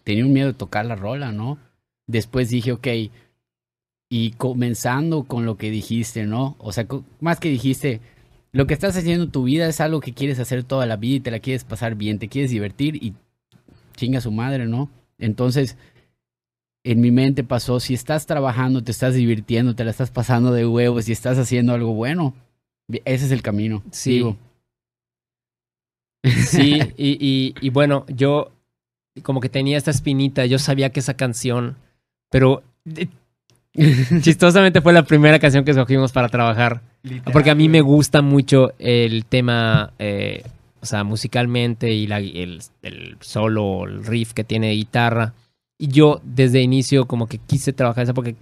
tenía 0.04 0.24
un 0.24 0.32
miedo 0.32 0.48
de 0.48 0.54
tocar 0.54 0.86
la 0.86 0.96
rola, 0.96 1.32
¿no? 1.32 1.58
Después 2.06 2.48
dije, 2.48 2.72
ok, 2.72 2.86
y 4.08 4.30
comenzando 4.32 5.24
con 5.24 5.44
lo 5.44 5.56
que 5.56 5.70
dijiste, 5.70 6.24
¿no? 6.24 6.56
O 6.58 6.72
sea, 6.72 6.86
más 7.20 7.38
que 7.40 7.50
dijiste, 7.50 8.00
lo 8.52 8.66
que 8.66 8.74
estás 8.74 8.96
haciendo 8.96 9.24
en 9.24 9.30
tu 9.30 9.44
vida 9.44 9.68
es 9.68 9.80
algo 9.80 10.00
que 10.00 10.14
quieres 10.14 10.38
hacer 10.38 10.64
toda 10.64 10.86
la 10.86 10.96
vida 10.96 11.16
y 11.16 11.20
te 11.20 11.30
la 11.30 11.40
quieres 11.40 11.64
pasar 11.64 11.94
bien, 11.94 12.18
te 12.18 12.28
quieres 12.28 12.50
divertir 12.50 12.96
y 12.96 13.14
chinga 13.96 14.20
su 14.20 14.30
madre, 14.30 14.66
¿no? 14.66 14.88
Entonces, 15.18 15.76
en 16.84 17.00
mi 17.00 17.10
mente 17.10 17.44
pasó, 17.44 17.80
si 17.80 17.94
estás 17.94 18.26
trabajando, 18.26 18.82
te 18.82 18.92
estás 18.92 19.14
divirtiendo, 19.14 19.74
te 19.74 19.84
la 19.84 19.90
estás 19.90 20.10
pasando 20.10 20.52
de 20.52 20.66
huevos 20.66 21.08
y 21.08 21.12
estás 21.12 21.38
haciendo 21.38 21.74
algo 21.74 21.92
bueno, 21.94 22.34
ese 23.04 23.26
es 23.26 23.32
el 23.32 23.42
camino. 23.42 23.82
Sí. 23.90 24.24
Sí, 26.24 26.80
y, 26.96 27.54
y, 27.60 27.70
bueno, 27.70 28.04
yo 28.08 28.50
como 29.22 29.40
que 29.40 29.48
tenía 29.48 29.76
esta 29.76 29.90
espinita, 29.90 30.46
yo 30.46 30.58
sabía 30.58 30.90
que 30.90 31.00
esa 31.00 31.14
canción, 31.14 31.76
pero 32.30 32.62
eh, 32.96 33.08
chistosamente 34.20 34.80
fue 34.80 34.92
la 34.92 35.04
primera 35.04 35.38
canción 35.38 35.64
que 35.64 35.72
escogimos 35.72 36.12
para 36.12 36.28
trabajar. 36.28 36.82
porque 37.32 37.50
a 37.50 37.54
mí 37.54 37.68
me 37.68 37.80
gusta 37.80 38.22
mucho 38.22 38.72
el 38.78 39.24
tema, 39.24 39.92
eh, 39.98 40.42
o 40.80 40.86
sea, 40.86 41.04
musicalmente 41.04 41.90
y 41.90 42.06
la, 42.06 42.18
el, 42.18 42.60
el, 42.82 43.16
solo, 43.20 43.84
el 43.86 44.04
riff 44.04 44.32
que 44.32 44.44
tiene 44.44 44.72
guitarra. 44.72 45.34
Y 45.78 45.88
yo 45.88 46.20
desde 46.24 46.60
inicio 46.60 47.06
como 47.06 47.28
que 47.28 47.38
quise 47.38 47.72
trabajar 47.72 48.04
esa 48.04 48.14
porque 48.14 48.34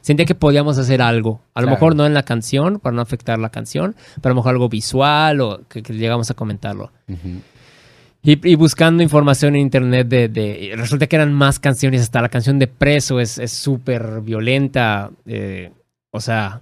sentía 0.00 0.26
que 0.26 0.34
podíamos 0.34 0.78
hacer 0.78 1.00
algo. 1.00 1.40
A 1.54 1.62
lo 1.62 1.68
mejor 1.68 1.94
no 1.94 2.06
en 2.06 2.14
la 2.14 2.24
canción, 2.24 2.80
para 2.80 2.94
no 2.94 3.02
afectar 3.02 3.38
la 3.38 3.50
canción, 3.50 3.94
pero 4.20 4.32
a 4.32 4.34
lo 4.34 4.40
mejor 4.40 4.50
algo 4.50 4.68
visual 4.68 5.40
o 5.40 5.60
que, 5.68 5.80
llegamos 5.82 6.30
a 6.30 6.34
comentarlo. 6.34 6.90
Y, 8.24 8.54
buscando 8.54 9.02
información 9.02 9.54
en 9.54 9.62
internet 9.62 10.08
de, 10.08 10.74
Resulta 10.76 11.06
que 11.06 11.16
eran 11.16 11.32
más 11.32 11.58
canciones, 11.58 12.02
hasta 12.02 12.20
la 12.20 12.28
canción 12.28 12.58
de 12.58 12.66
Preso 12.66 13.20
es 13.20 13.40
súper 13.50 14.20
violenta. 14.20 15.10
Eh, 15.26 15.70
o 16.10 16.20
sea, 16.20 16.60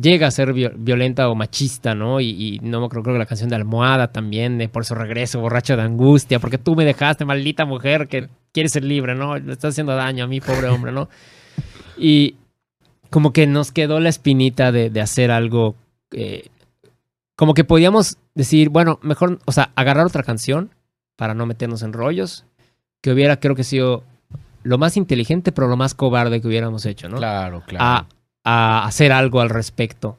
llega 0.00 0.26
a 0.26 0.30
ser 0.30 0.52
violenta 0.52 1.28
o 1.28 1.34
machista, 1.34 1.94
¿no? 1.94 2.20
Y, 2.20 2.60
no 2.62 2.80
me 2.80 2.88
creo, 2.88 3.02
creo 3.02 3.14
que 3.14 3.18
la 3.18 3.26
canción 3.26 3.48
de 3.48 3.56
Almohada 3.56 4.12
también, 4.12 4.58
de 4.58 4.68
Por 4.68 4.84
su 4.84 4.94
regreso, 4.94 5.40
borracho 5.40 5.76
de 5.76 5.82
angustia, 5.82 6.40
porque 6.40 6.58
tú 6.58 6.74
me 6.74 6.84
dejaste, 6.84 7.24
maldita 7.24 7.64
mujer, 7.64 8.08
que 8.08 8.28
quieres 8.52 8.72
ser 8.72 8.84
libre, 8.84 9.14
¿no? 9.14 9.38
Le 9.38 9.52
estás 9.52 9.74
haciendo 9.74 9.94
daño 9.94 10.24
a 10.24 10.26
mí, 10.26 10.40
pobre 10.40 10.68
hombre, 10.68 10.92
¿no? 10.92 11.08
Y 11.96 12.36
como 13.10 13.32
que 13.32 13.46
nos 13.46 13.72
quedó 13.72 14.00
la 14.00 14.08
espinita 14.08 14.72
de, 14.72 15.00
hacer 15.00 15.30
algo 15.30 15.76
eh, 16.10 16.48
como 17.36 17.54
que 17.54 17.64
podíamos 17.64 18.18
decir, 18.34 18.68
bueno, 18.68 18.98
mejor, 19.02 19.38
o 19.44 19.52
sea, 19.52 19.70
agarrar 19.74 20.06
otra 20.06 20.22
canción 20.22 20.70
para 21.16 21.34
no 21.34 21.46
meternos 21.46 21.82
en 21.82 21.92
rollos, 21.92 22.44
que 23.00 23.12
hubiera, 23.12 23.38
creo 23.38 23.54
que 23.54 23.64
sido 23.64 24.04
lo 24.62 24.78
más 24.78 24.96
inteligente, 24.96 25.52
pero 25.52 25.68
lo 25.68 25.76
más 25.76 25.94
cobarde 25.94 26.40
que 26.40 26.48
hubiéramos 26.48 26.86
hecho, 26.86 27.08
¿no? 27.08 27.18
Claro, 27.18 27.62
claro. 27.66 27.84
A, 27.84 28.06
a 28.44 28.84
hacer 28.86 29.12
algo 29.12 29.40
al 29.40 29.50
respecto. 29.50 30.18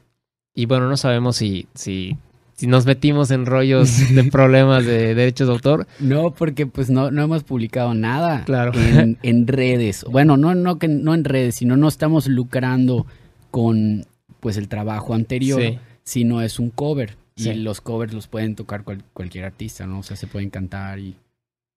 Y 0.54 0.66
bueno, 0.66 0.88
no 0.88 0.96
sabemos 0.96 1.36
si, 1.36 1.66
si, 1.74 2.16
si 2.54 2.66
nos 2.66 2.84
metimos 2.84 3.30
en 3.30 3.46
rollos 3.46 4.14
de 4.14 4.24
problemas 4.30 4.84
de 4.84 5.14
derechos 5.14 5.48
de 5.48 5.54
autor. 5.54 5.86
No, 6.00 6.32
porque 6.32 6.66
pues 6.66 6.90
no, 6.90 7.10
no 7.10 7.22
hemos 7.22 7.44
publicado 7.44 7.94
nada 7.94 8.44
claro. 8.44 8.72
en, 8.74 9.18
en 9.22 9.46
redes. 9.46 10.04
Bueno, 10.10 10.36
no, 10.36 10.54
no, 10.54 10.78
que, 10.78 10.88
no 10.88 11.14
en 11.14 11.24
redes, 11.24 11.54
sino 11.54 11.76
no 11.76 11.88
estamos 11.88 12.26
lucrando 12.26 13.06
con 13.50 14.06
pues 14.40 14.56
el 14.56 14.68
trabajo 14.68 15.14
anterior. 15.14 15.60
Sí 15.60 15.78
si 16.06 16.24
no 16.24 16.40
es 16.40 16.58
un 16.58 16.70
cover. 16.70 17.18
Y 17.34 17.52
los 17.52 17.82
covers 17.82 18.14
los 18.14 18.28
pueden 18.28 18.54
tocar 18.54 18.82
cualquier 19.12 19.44
artista, 19.44 19.86
¿no? 19.86 19.98
O 19.98 20.02
sea, 20.02 20.16
se 20.16 20.26
pueden 20.26 20.48
cantar 20.48 20.98
y 20.98 21.16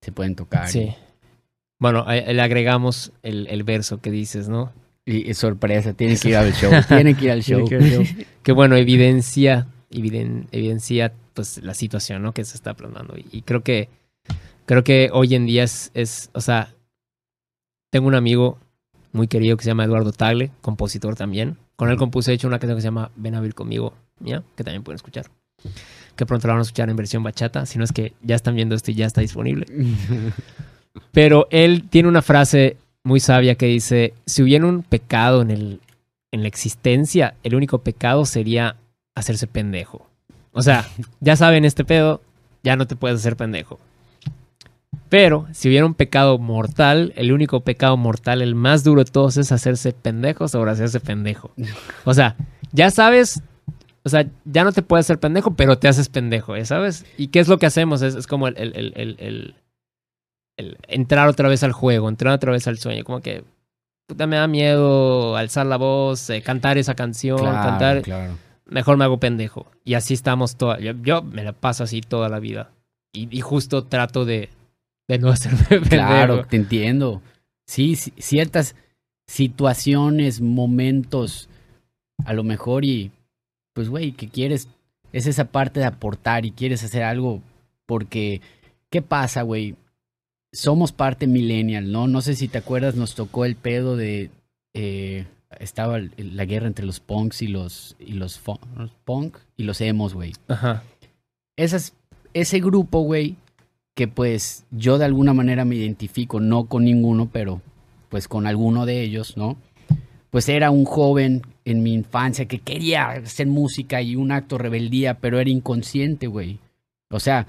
se 0.00 0.10
pueden 0.10 0.34
tocar. 0.34 0.68
Sí. 0.68 0.94
Bueno, 1.78 2.06
le 2.08 2.40
agregamos 2.40 3.12
el, 3.22 3.62
verso 3.64 4.00
que 4.00 4.10
dices, 4.10 4.48
¿no? 4.48 4.72
Y, 5.12 5.34
sorpresa, 5.34 5.92
tienen 5.94 6.18
que 6.18 6.28
ir 6.28 6.36
al 6.36 6.52
show, 6.52 6.70
tienen 6.88 7.16
que 7.16 7.24
ir 7.24 7.30
al 7.32 7.42
show. 7.42 7.64
que, 8.42 8.52
bueno, 8.52 8.76
evidencia, 8.76 9.66
evidencia 9.90 11.12
pues 11.34 11.62
la 11.62 11.74
situación, 11.74 12.22
¿no? 12.22 12.32
Que 12.32 12.44
se 12.44 12.56
está 12.56 12.74
plasmando. 12.74 13.14
Y, 13.16 13.42
creo 13.42 13.62
que, 13.62 13.88
creo 14.66 14.84
que 14.84 15.10
hoy 15.12 15.34
en 15.34 15.46
día 15.46 15.64
es, 15.64 15.90
es, 15.94 16.30
o 16.32 16.40
sea, 16.40 16.74
tengo 17.90 18.06
un 18.06 18.14
amigo 18.14 18.58
muy 19.12 19.26
querido 19.26 19.56
que 19.56 19.64
se 19.64 19.70
llama 19.70 19.84
Eduardo 19.84 20.12
Tagle, 20.12 20.50
compositor 20.60 21.16
también. 21.16 21.56
Con 21.76 21.90
él 21.90 21.96
compuse, 21.96 22.30
de 22.30 22.36
hecho, 22.36 22.46
una 22.46 22.58
canción 22.58 22.76
que 22.76 22.82
se 22.82 22.88
llama 22.88 23.10
Ven 23.16 23.34
a 23.34 23.40
vivir 23.40 23.54
conmigo 23.54 23.94
que 24.56 24.64
también 24.64 24.82
pueden 24.82 24.96
escuchar. 24.96 25.26
Que 26.16 26.26
pronto 26.26 26.46
la 26.46 26.54
van 26.54 26.60
a 26.60 26.62
escuchar 26.62 26.90
en 26.90 26.96
versión 26.96 27.22
bachata, 27.22 27.66
si 27.66 27.78
no 27.78 27.84
es 27.84 27.92
que 27.92 28.12
ya 28.22 28.36
están 28.36 28.54
viendo 28.54 28.74
esto 28.74 28.90
y 28.90 28.94
ya 28.94 29.06
está 29.06 29.20
disponible. 29.20 29.66
Pero 31.12 31.46
él 31.50 31.88
tiene 31.88 32.08
una 32.08 32.22
frase 32.22 32.76
muy 33.04 33.20
sabia 33.20 33.54
que 33.54 33.66
dice, 33.66 34.14
si 34.26 34.42
hubiera 34.42 34.66
un 34.66 34.82
pecado 34.82 35.42
en, 35.42 35.50
el, 35.50 35.80
en 36.32 36.42
la 36.42 36.48
existencia, 36.48 37.34
el 37.42 37.54
único 37.54 37.78
pecado 37.78 38.24
sería 38.24 38.76
hacerse 39.14 39.46
pendejo. 39.46 40.06
O 40.52 40.62
sea, 40.62 40.86
ya 41.20 41.36
saben 41.36 41.64
este 41.64 41.84
pedo, 41.84 42.20
ya 42.62 42.76
no 42.76 42.86
te 42.86 42.96
puedes 42.96 43.18
hacer 43.18 43.36
pendejo. 43.36 43.78
Pero 45.08 45.48
si 45.52 45.68
hubiera 45.68 45.86
un 45.86 45.94
pecado 45.94 46.38
mortal, 46.38 47.12
el 47.16 47.32
único 47.32 47.60
pecado 47.60 47.96
mortal, 47.96 48.42
el 48.42 48.54
más 48.54 48.84
duro 48.84 49.02
de 49.02 49.10
todos, 49.10 49.36
es 49.36 49.50
hacerse 49.50 49.92
pendejo 49.92 50.46
sobre 50.46 50.70
hacerse 50.70 51.00
pendejo. 51.00 51.52
O 52.04 52.14
sea, 52.14 52.36
ya 52.72 52.90
sabes 52.90 53.42
o 54.02 54.08
sea, 54.08 54.26
ya 54.44 54.64
no 54.64 54.72
te 54.72 54.82
puedes 54.82 55.06
hacer 55.06 55.20
pendejo, 55.20 55.54
pero 55.54 55.78
te 55.78 55.88
haces 55.88 56.08
pendejo, 56.08 56.56
¿ya 56.56 56.64
sabes? 56.64 57.04
¿Y 57.18 57.28
qué 57.28 57.40
es 57.40 57.48
lo 57.48 57.58
que 57.58 57.66
hacemos? 57.66 58.00
Es, 58.00 58.26
como 58.26 58.48
el, 58.48 58.56
el, 58.56 58.92
el, 58.96 59.54
el, 60.60 60.78
entrar 60.88 61.28
otra 61.28 61.48
vez 61.48 61.62
al 61.62 61.72
juego, 61.72 62.08
entrar 62.08 62.34
otra 62.34 62.52
vez 62.52 62.66
al 62.66 62.78
sueño. 62.78 63.04
Como 63.04 63.20
que, 63.20 63.44
puta, 64.06 64.26
me 64.26 64.36
da 64.36 64.46
miedo 64.46 65.36
alzar 65.36 65.66
la 65.66 65.76
voz, 65.76 66.30
eh, 66.30 66.42
cantar 66.42 66.78
esa 66.78 66.94
canción, 66.94 67.38
cantar. 67.38 68.02
Claro. 68.02 68.36
Mejor 68.66 68.96
me 68.96 69.04
hago 69.04 69.18
pendejo. 69.18 69.66
Y 69.84 69.94
así 69.94 70.14
estamos 70.14 70.56
toda. 70.56 70.78
Yo, 70.78 71.22
me 71.22 71.42
la 71.42 71.52
paso 71.52 71.84
así 71.84 72.00
toda 72.00 72.28
la 72.28 72.38
vida. 72.38 72.70
Y, 73.12 73.36
y 73.36 73.40
justo 73.40 73.84
trato 73.84 74.24
de, 74.24 74.48
de 75.08 75.18
no 75.18 75.28
hacerme 75.32 75.64
pendejo. 75.64 75.88
Claro, 75.88 76.44
te 76.46 76.56
entiendo. 76.56 77.20
Sí, 77.66 77.96
ciertas 77.96 78.76
situaciones, 79.26 80.40
momentos, 80.40 81.48
a 82.24 82.32
lo 82.32 82.42
mejor 82.42 82.84
y 82.84 83.12
pues, 83.72 83.88
güey, 83.88 84.12
que 84.12 84.28
quieres, 84.28 84.68
es 85.12 85.26
esa 85.26 85.46
parte 85.46 85.80
de 85.80 85.86
aportar 85.86 86.44
y 86.44 86.50
quieres 86.50 86.82
hacer 86.84 87.02
algo 87.02 87.40
porque, 87.86 88.40
¿qué 88.90 89.02
pasa, 89.02 89.42
güey? 89.42 89.74
Somos 90.52 90.92
parte 90.92 91.26
millennial, 91.26 91.92
¿no? 91.92 92.08
No 92.08 92.20
sé 92.20 92.34
si 92.34 92.48
te 92.48 92.58
acuerdas, 92.58 92.96
nos 92.96 93.14
tocó 93.14 93.44
el 93.44 93.56
pedo 93.56 93.96
de... 93.96 94.30
eh, 94.74 95.26
estaba 95.58 95.98
la 96.16 96.44
guerra 96.44 96.68
entre 96.68 96.86
los 96.86 97.00
punks 97.00 97.42
y 97.42 97.48
los, 97.48 97.96
y 97.98 98.12
los 98.12 98.40
punk 99.04 99.36
y 99.56 99.64
los 99.64 99.80
emos, 99.80 100.14
güey. 100.14 100.32
Ajá. 100.48 100.84
Esas, 101.56 101.94
ese 102.34 102.60
grupo, 102.60 103.00
güey, 103.00 103.36
que 103.94 104.06
pues 104.06 104.64
yo 104.70 104.98
de 104.98 105.06
alguna 105.06 105.34
manera 105.34 105.64
me 105.64 105.76
identifico, 105.76 106.38
no 106.40 106.66
con 106.66 106.84
ninguno, 106.84 107.28
pero 107.32 107.60
pues 108.08 108.28
con 108.28 108.46
alguno 108.46 108.86
de 108.86 109.02
ellos, 109.02 109.36
¿no? 109.36 109.56
Pues 110.30 110.48
era 110.48 110.70
un 110.70 110.84
joven 110.84 111.42
en 111.64 111.82
mi 111.82 111.92
infancia 111.92 112.46
que 112.46 112.60
quería 112.60 113.10
hacer 113.10 113.48
música 113.48 114.00
y 114.00 114.14
un 114.14 114.30
acto 114.30 114.56
rebeldía, 114.56 115.14
pero 115.14 115.40
era 115.40 115.50
inconsciente, 115.50 116.28
güey. 116.28 116.60
O 117.10 117.18
sea, 117.18 117.48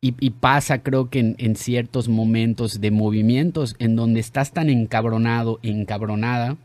y, 0.00 0.14
y 0.20 0.30
pasa 0.30 0.82
creo 0.82 1.10
que 1.10 1.20
en, 1.20 1.36
en 1.38 1.56
ciertos 1.56 2.08
momentos 2.08 2.80
de 2.80 2.90
movimientos 2.90 3.76
en 3.78 3.96
donde 3.96 4.20
estás 4.20 4.52
tan 4.52 4.70
encabronado, 4.70 5.58
encabronada, 5.62 6.56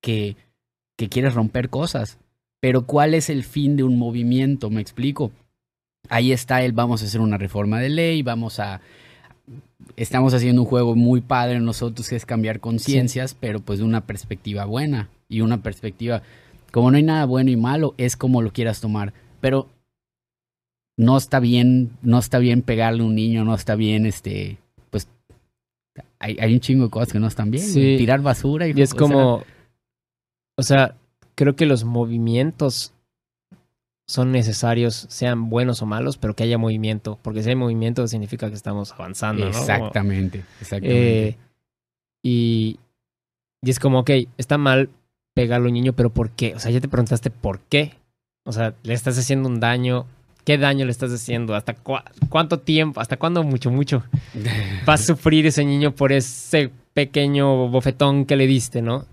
que, 0.00 0.36
que 0.96 1.08
quieres 1.08 1.34
romper 1.34 1.68
cosas. 1.68 2.18
Pero 2.60 2.86
¿cuál 2.86 3.14
es 3.14 3.30
el 3.30 3.44
fin 3.44 3.76
de 3.76 3.84
un 3.84 3.98
movimiento? 3.98 4.68
Me 4.70 4.80
explico. 4.80 5.30
Ahí 6.08 6.32
está 6.32 6.62
el 6.62 6.72
vamos 6.72 7.02
a 7.02 7.06
hacer 7.06 7.20
una 7.20 7.38
reforma 7.38 7.80
de 7.80 7.88
ley, 7.88 8.22
vamos 8.22 8.60
a... 8.60 8.80
Estamos 9.96 10.34
haciendo 10.34 10.62
un 10.62 10.68
juego 10.68 10.94
muy 10.94 11.20
padre 11.20 11.60
nosotros 11.60 12.08
que 12.08 12.16
es 12.16 12.26
cambiar 12.26 12.60
conciencias, 12.60 13.34
pero 13.34 13.60
pues 13.60 13.78
de 13.78 13.84
una 13.84 14.02
perspectiva 14.02 14.64
buena 14.64 15.08
y 15.28 15.40
una 15.40 15.62
perspectiva... 15.62 16.22
Como 16.70 16.90
no 16.90 16.98
hay 16.98 17.02
nada 17.02 17.24
bueno 17.24 17.50
y 17.50 17.56
malo, 17.56 17.94
es 17.98 18.16
como 18.16 18.42
lo 18.42 18.52
quieras 18.52 18.80
tomar. 18.80 19.12
Pero 19.40 19.68
no 21.00 21.16
está 21.16 21.40
bien, 21.40 21.96
no 22.02 22.18
está 22.18 22.38
bien 22.38 22.60
pegarle 22.60 23.02
a 23.02 23.06
un 23.06 23.14
niño, 23.14 23.42
no 23.42 23.54
está 23.54 23.74
bien, 23.74 24.04
este, 24.04 24.58
pues, 24.90 25.08
hay, 26.18 26.36
hay 26.38 26.52
un 26.52 26.60
chingo 26.60 26.84
de 26.84 26.90
cosas 26.90 27.10
que 27.10 27.18
no 27.18 27.26
están 27.26 27.50
bien. 27.50 27.64
Sí. 27.64 27.96
Tirar 27.96 28.20
basura 28.20 28.68
y, 28.68 28.74
Y 28.76 28.82
es 28.82 28.90
o 28.90 28.92
sea, 28.92 28.98
como, 28.98 29.42
o 30.58 30.62
sea, 30.62 30.94
creo 31.36 31.56
que 31.56 31.64
los 31.64 31.84
movimientos 31.84 32.92
son 34.06 34.30
necesarios, 34.30 35.06
sean 35.08 35.48
buenos 35.48 35.80
o 35.80 35.86
malos, 35.86 36.18
pero 36.18 36.36
que 36.36 36.42
haya 36.42 36.58
movimiento, 36.58 37.18
porque 37.22 37.42
si 37.42 37.48
hay 37.48 37.56
movimiento 37.56 38.06
significa 38.06 38.50
que 38.50 38.56
estamos 38.56 38.92
avanzando, 38.92 39.44
¿no? 39.44 39.48
Exactamente, 39.48 40.44
exactamente. 40.60 41.28
Eh, 41.28 41.36
y, 42.22 42.78
y 43.62 43.70
es 43.70 43.78
como, 43.78 44.00
ok, 44.00 44.10
está 44.36 44.58
mal 44.58 44.90
pegarle 45.32 45.68
a 45.68 45.68
un 45.68 45.74
niño, 45.74 45.94
pero 45.94 46.10
¿por 46.10 46.28
qué? 46.28 46.54
O 46.54 46.58
sea, 46.58 46.70
ya 46.70 46.80
te 46.82 46.88
preguntaste 46.88 47.30
por 47.30 47.60
qué. 47.60 47.94
O 48.44 48.52
sea, 48.52 48.74
le 48.82 48.92
estás 48.92 49.16
haciendo 49.18 49.48
un 49.48 49.60
daño. 49.60 50.06
¿Qué 50.44 50.58
daño 50.58 50.84
le 50.84 50.90
estás 50.90 51.12
haciendo? 51.12 51.54
¿Hasta 51.54 51.74
cuánto 51.74 52.58
tiempo? 52.60 53.00
¿Hasta 53.00 53.16
cuándo 53.16 53.42
mucho, 53.42 53.70
mucho? 53.70 54.02
Va 54.88 54.94
a 54.94 54.98
sufrir 54.98 55.46
ese 55.46 55.64
niño 55.64 55.92
por 55.94 56.12
ese 56.12 56.70
pequeño 56.94 57.68
bofetón 57.68 58.24
que 58.24 58.36
le 58.36 58.46
diste, 58.46 58.82
¿no? 58.82 59.04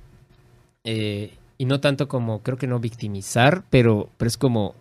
Eh, 0.84 1.34
y 1.58 1.66
no 1.66 1.80
tanto 1.80 2.08
como, 2.08 2.42
creo 2.44 2.58
que 2.58 2.68
no 2.68 2.80
victimizar, 2.80 3.64
pero, 3.70 4.10
pero 4.18 4.28
es 4.28 4.38
como 4.38 4.76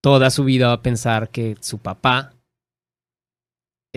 toda 0.00 0.30
su 0.30 0.44
vida 0.44 0.68
va 0.68 0.74
a 0.74 0.82
pensar 0.82 1.28
que 1.28 1.56
su 1.60 1.78
papá 1.78 2.32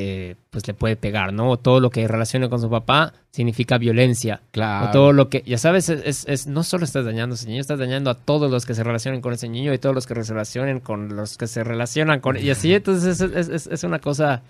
eh, 0.03 0.35
pues 0.49 0.67
le 0.67 0.73
puede 0.73 0.95
pegar, 0.95 1.31
¿no? 1.33 1.49
O 1.51 1.57
todo 1.57 1.79
lo 1.79 1.89
que 1.89 2.07
relacione 2.07 2.49
con 2.49 2.59
su 2.59 2.69
papá 2.69 3.13
significa 3.31 3.77
violencia. 3.77 4.41
claro. 4.51 4.87
O 4.87 4.91
todo 4.91 5.13
lo 5.13 5.29
que, 5.29 5.43
ya 5.45 5.57
sabes, 5.57 5.89
es, 5.89 6.01
es- 6.05 6.25
es- 6.27 6.47
no 6.47 6.63
solo 6.63 6.83
estás 6.85 7.05
dañando 7.05 7.33
a 7.33 7.35
ese 7.35 7.47
niño, 7.47 7.61
estás 7.61 7.79
dañando 7.79 8.09
a 8.09 8.15
todos 8.15 8.49
los 8.49 8.65
que 8.65 8.73
se 8.73 8.83
relacionen 8.83 9.21
con 9.21 9.33
ese 9.33 9.47
niño 9.49 9.73
y 9.73 9.77
todos 9.77 9.93
los 9.95 10.07
que 10.07 10.15
se 10.23 10.31
relacionen 10.33 10.79
con 10.79 11.15
los 11.15 11.37
que 11.37 11.47
se 11.47 11.63
relacionan 11.63 12.19
con... 12.19 12.37
Y 12.37 12.49
así, 12.49 12.73
entonces 12.73 13.21
es, 13.21 13.67
es- 13.67 13.83
una 13.83 13.99
cosa... 13.99 14.41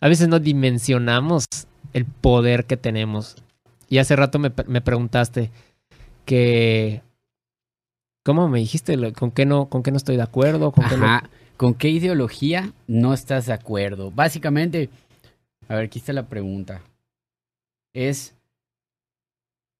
A 0.00 0.08
veces 0.08 0.28
no 0.28 0.38
dimensionamos 0.38 1.44
el 1.92 2.04
poder 2.04 2.64
que 2.66 2.76
tenemos. 2.76 3.36
Y 3.88 3.98
hace 3.98 4.14
rato 4.16 4.38
me, 4.38 4.52
me 4.66 4.80
preguntaste 4.80 5.50
que... 6.24 7.02
¿Cómo 8.24 8.48
me 8.48 8.58
dijiste? 8.58 9.12
¿Con 9.14 9.30
qué 9.30 9.46
no, 9.46 9.66
con 9.70 9.82
qué 9.82 9.90
no 9.90 9.96
estoy 9.96 10.16
de 10.16 10.22
acuerdo? 10.22 10.72
¿Con 10.72 10.84
qué 10.88 10.96
no-. 10.96 11.06
¿Con 11.60 11.74
qué 11.74 11.90
ideología 11.90 12.72
no 12.86 13.12
estás 13.12 13.44
de 13.44 13.52
acuerdo? 13.52 14.10
Básicamente, 14.10 14.88
a 15.68 15.74
ver, 15.74 15.84
aquí 15.84 15.98
está 15.98 16.14
la 16.14 16.26
pregunta. 16.26 16.80
Es. 17.92 18.34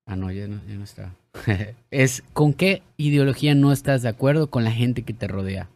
Ah, 0.04 0.14
no, 0.14 0.30
ya 0.30 0.46
no, 0.46 0.60
ya 0.68 0.74
no 0.74 0.84
está. 0.84 1.14
es 1.90 2.22
¿con 2.34 2.52
qué 2.52 2.82
ideología 2.98 3.54
no 3.54 3.72
estás 3.72 4.02
de 4.02 4.10
acuerdo 4.10 4.50
con 4.50 4.62
la 4.62 4.72
gente 4.72 5.04
que 5.04 5.14
te 5.14 5.26
rodea? 5.26 5.70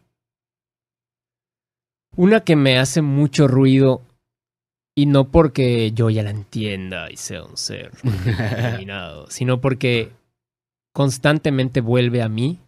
Una 2.15 2.41
que 2.41 2.55
me 2.55 2.77
hace 2.77 3.01
mucho 3.01 3.47
ruido 3.47 4.03
y 4.93 5.07
no 5.07 5.31
porque 5.31 5.91
yo 5.91 6.11
ya 6.11 6.21
la 6.21 6.29
entienda 6.29 7.09
y 7.09 7.17
sea 7.17 7.45
un 7.45 7.57
ser 7.57 7.89
iluminado, 8.03 9.27
sino 9.31 9.59
porque 9.59 10.11
constantemente 10.93 11.81
vuelve 11.81 12.21
a 12.21 12.29
mí 12.29 12.59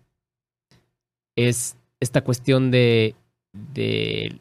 es 1.36 1.78
esta 2.00 2.24
cuestión 2.24 2.72
de, 2.72 3.16
de 3.74 4.40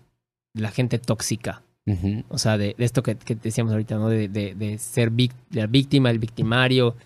la 0.55 0.71
gente 0.71 0.99
tóxica. 0.99 1.63
Ujú. 1.87 2.25
O 2.29 2.39
sea, 2.39 2.59
de, 2.59 2.75
de 2.77 2.85
esto 2.85 3.03
que, 3.03 3.17
que 3.17 3.35
decíamos 3.37 3.73
ahorita, 3.73 3.97
¿no? 3.97 4.09
De, 4.09 4.29
de, 4.29 4.55
de 4.55 4.79
ser 4.79 5.11
vic- 5.13 5.35
la 5.51 5.67
víctima, 5.67 6.11
el 6.11 6.19
victimario, 6.19 6.97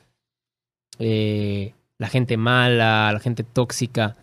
eh, 0.99 1.75
la 1.99 2.09
gente 2.09 2.37
mala, 2.37 3.13
la 3.13 3.21
gente 3.21 3.45
tóxica, 3.45 4.17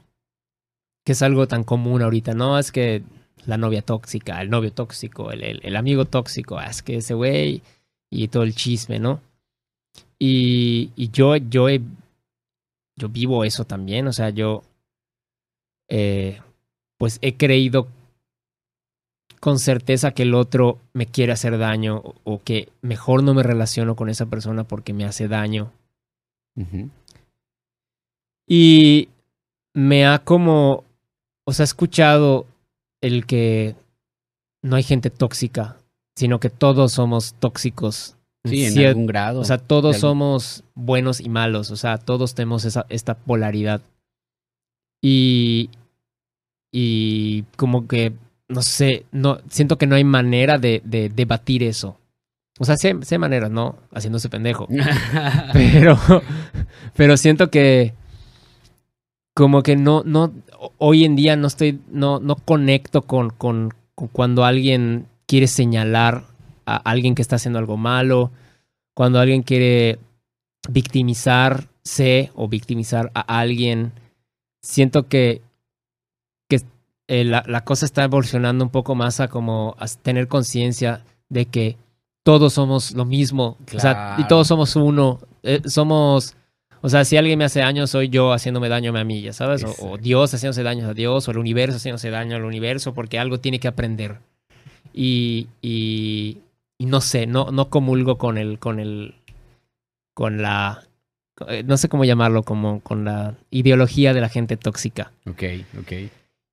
que 1.05 1.11
es 1.11 1.21
algo 1.21 1.47
tan 1.47 1.63
común 1.63 2.01
ahorita, 2.01 2.33
¿no? 2.33 2.57
Es 2.57 2.71
que 2.71 3.03
la 3.45 3.57
novia 3.57 3.81
tóxica, 3.81 4.41
el 4.41 4.49
novio 4.49 4.73
tóxico, 4.73 5.31
el, 5.31 5.43
el, 5.43 5.59
el 5.63 5.75
amigo 5.75 6.05
tóxico, 6.05 6.57
ah, 6.57 6.65
es 6.67 6.81
que 6.81 6.97
ese 6.97 7.13
güey 7.13 7.61
y 8.11 8.27
todo 8.29 8.43
el 8.43 8.55
chisme, 8.55 8.99
¿no? 8.99 9.21
Y, 10.19 10.91
y 10.95 11.09
yo, 11.11 11.35
yo, 11.37 11.69
he- 11.69 11.81
yo 12.95 13.09
vivo 13.09 13.43
eso 13.43 13.63
también, 13.65 14.07
o 14.07 14.13
sea, 14.13 14.31
yo, 14.31 14.63
eh, 15.89 16.41
pues 16.97 17.19
he 17.21 17.35
creído 17.37 17.87
con 19.39 19.59
certeza 19.59 20.11
que 20.11 20.23
el 20.23 20.33
otro 20.33 20.79
me 20.93 21.05
quiere 21.05 21.31
hacer 21.31 21.57
daño 21.57 21.97
o, 21.97 22.15
o 22.23 22.41
que 22.43 22.69
mejor 22.81 23.23
no 23.23 23.33
me 23.33 23.43
relaciono 23.43 23.95
con 23.95 24.09
esa 24.09 24.25
persona 24.25 24.63
porque 24.63 24.93
me 24.93 25.05
hace 25.05 25.27
daño. 25.27 25.71
Y 28.47 29.09
me 29.75 30.05
ha 30.07 30.19
como, 30.19 30.83
o 31.45 31.53
sea, 31.53 31.63
he 31.63 31.65
escuchado 31.65 32.45
el 33.01 33.25
que 33.25 33.75
no 34.63 34.75
hay 34.75 34.83
gente 34.83 35.09
tóxica, 35.09 35.77
sino 36.15 36.39
que 36.39 36.49
todos 36.49 36.93
somos 36.93 37.33
tóxicos. 37.35 38.15
Sí, 38.45 38.65
en 38.65 38.73
cier- 38.73 38.87
algún 38.89 39.07
grado. 39.07 39.41
O 39.41 39.43
sea, 39.45 39.57
todos 39.57 39.97
somos 40.01 40.63
buenos 40.73 41.19
y 41.19 41.27
malos, 41.29 41.69
o 41.69 41.75
sea, 41.75 41.97
todos 41.97 42.33
tenemos 42.33 42.63
esa, 42.65 42.85
esta 42.89 43.15
polaridad. 43.15 43.81
Y, 45.03 45.69
y 46.79 47.43
como 47.55 47.87
que, 47.87 48.13
no 48.47 48.61
sé, 48.61 49.07
no, 49.11 49.39
siento 49.49 49.79
que 49.79 49.87
no 49.87 49.95
hay 49.95 50.03
manera 50.03 50.59
de, 50.59 50.83
de 50.85 51.09
debatir 51.09 51.63
eso. 51.63 51.97
O 52.59 52.65
sea, 52.65 52.77
sí 52.77 52.87
hay 52.87 53.17
maneras, 53.17 53.49
¿no? 53.49 53.77
Haciéndose 53.91 54.29
pendejo. 54.29 54.67
Pero, 55.53 55.97
pero 56.95 57.17
siento 57.17 57.49
que 57.49 57.95
como 59.33 59.63
que 59.63 59.75
no, 59.75 60.03
no, 60.05 60.31
hoy 60.77 61.03
en 61.03 61.15
día 61.15 61.35
no 61.35 61.47
estoy, 61.47 61.79
no, 61.89 62.19
no 62.19 62.35
conecto 62.35 63.01
con, 63.01 63.31
con, 63.31 63.73
con 63.95 64.07
cuando 64.09 64.45
alguien 64.45 65.07
quiere 65.25 65.47
señalar 65.47 66.25
a 66.67 66.75
alguien 66.75 67.15
que 67.15 67.23
está 67.23 67.37
haciendo 67.37 67.57
algo 67.57 67.75
malo, 67.75 68.31
cuando 68.93 69.19
alguien 69.19 69.41
quiere 69.41 69.97
victimizarse 70.69 72.31
o 72.35 72.47
victimizar 72.47 73.09
a 73.15 73.39
alguien. 73.39 73.93
Siento 74.61 75.07
que 75.07 75.41
eh, 77.07 77.23
la, 77.23 77.43
la 77.47 77.63
cosa 77.63 77.85
está 77.85 78.03
evolucionando 78.03 78.63
un 78.63 78.69
poco 78.69 78.95
más 78.95 79.19
a 79.19 79.27
como 79.27 79.75
a 79.79 79.87
tener 79.87 80.27
conciencia 80.27 81.03
de 81.29 81.45
que 81.45 81.77
todos 82.27 82.51
somos 82.51 82.91
lo 82.91 83.05
mismo. 83.05 83.57
O 83.73 83.79
sea, 83.79 84.17
y 84.19 84.27
todos 84.27 84.49
somos 84.49 84.75
uno. 84.75 85.19
Eh, 85.43 85.61
somos. 85.65 86.35
O 86.81 86.89
sea, 86.89 87.05
si 87.05 87.15
alguien 87.15 87.39
me 87.39 87.45
hace 87.45 87.61
daño, 87.61 87.87
soy 87.87 88.09
yo 88.09 88.33
haciéndome 88.33 88.67
daño 88.67 88.95
a 88.97 89.03
mí, 89.05 89.21
ya 89.21 89.31
sabes. 89.31 89.65
O. 89.79 89.97
Dios 89.97 90.33
haciéndose 90.33 90.61
daño 90.61 90.89
a 90.89 90.93
Dios, 90.93 91.25
o 91.25 91.31
el 91.31 91.37
universo 91.37 91.77
haciéndose 91.77 92.09
daño 92.09 92.35
al 92.35 92.43
universo, 92.43 92.93
porque 92.93 93.17
algo 93.17 93.39
tiene 93.39 93.61
que 93.61 93.69
aprender. 93.69 94.17
Y, 94.93 95.47
y, 95.61 96.39
y 96.77 96.85
no 96.87 96.99
sé, 96.99 97.27
no, 97.27 97.51
no 97.51 97.69
comulgo 97.69 98.17
con 98.17 98.37
el, 98.37 98.59
con 98.59 98.81
el, 98.81 99.15
con 100.13 100.41
la, 100.41 100.83
eh, 101.47 101.63
no 101.65 101.77
sé 101.77 101.87
cómo 101.87 102.03
llamarlo, 102.03 102.43
como 102.43 102.81
con 102.81 103.05
la 103.05 103.35
ideología 103.51 104.13
de 104.13 104.19
la 104.19 104.27
gente 104.27 104.57
tóxica. 104.57 105.13
ok, 105.29 105.43
ok. 105.79 105.93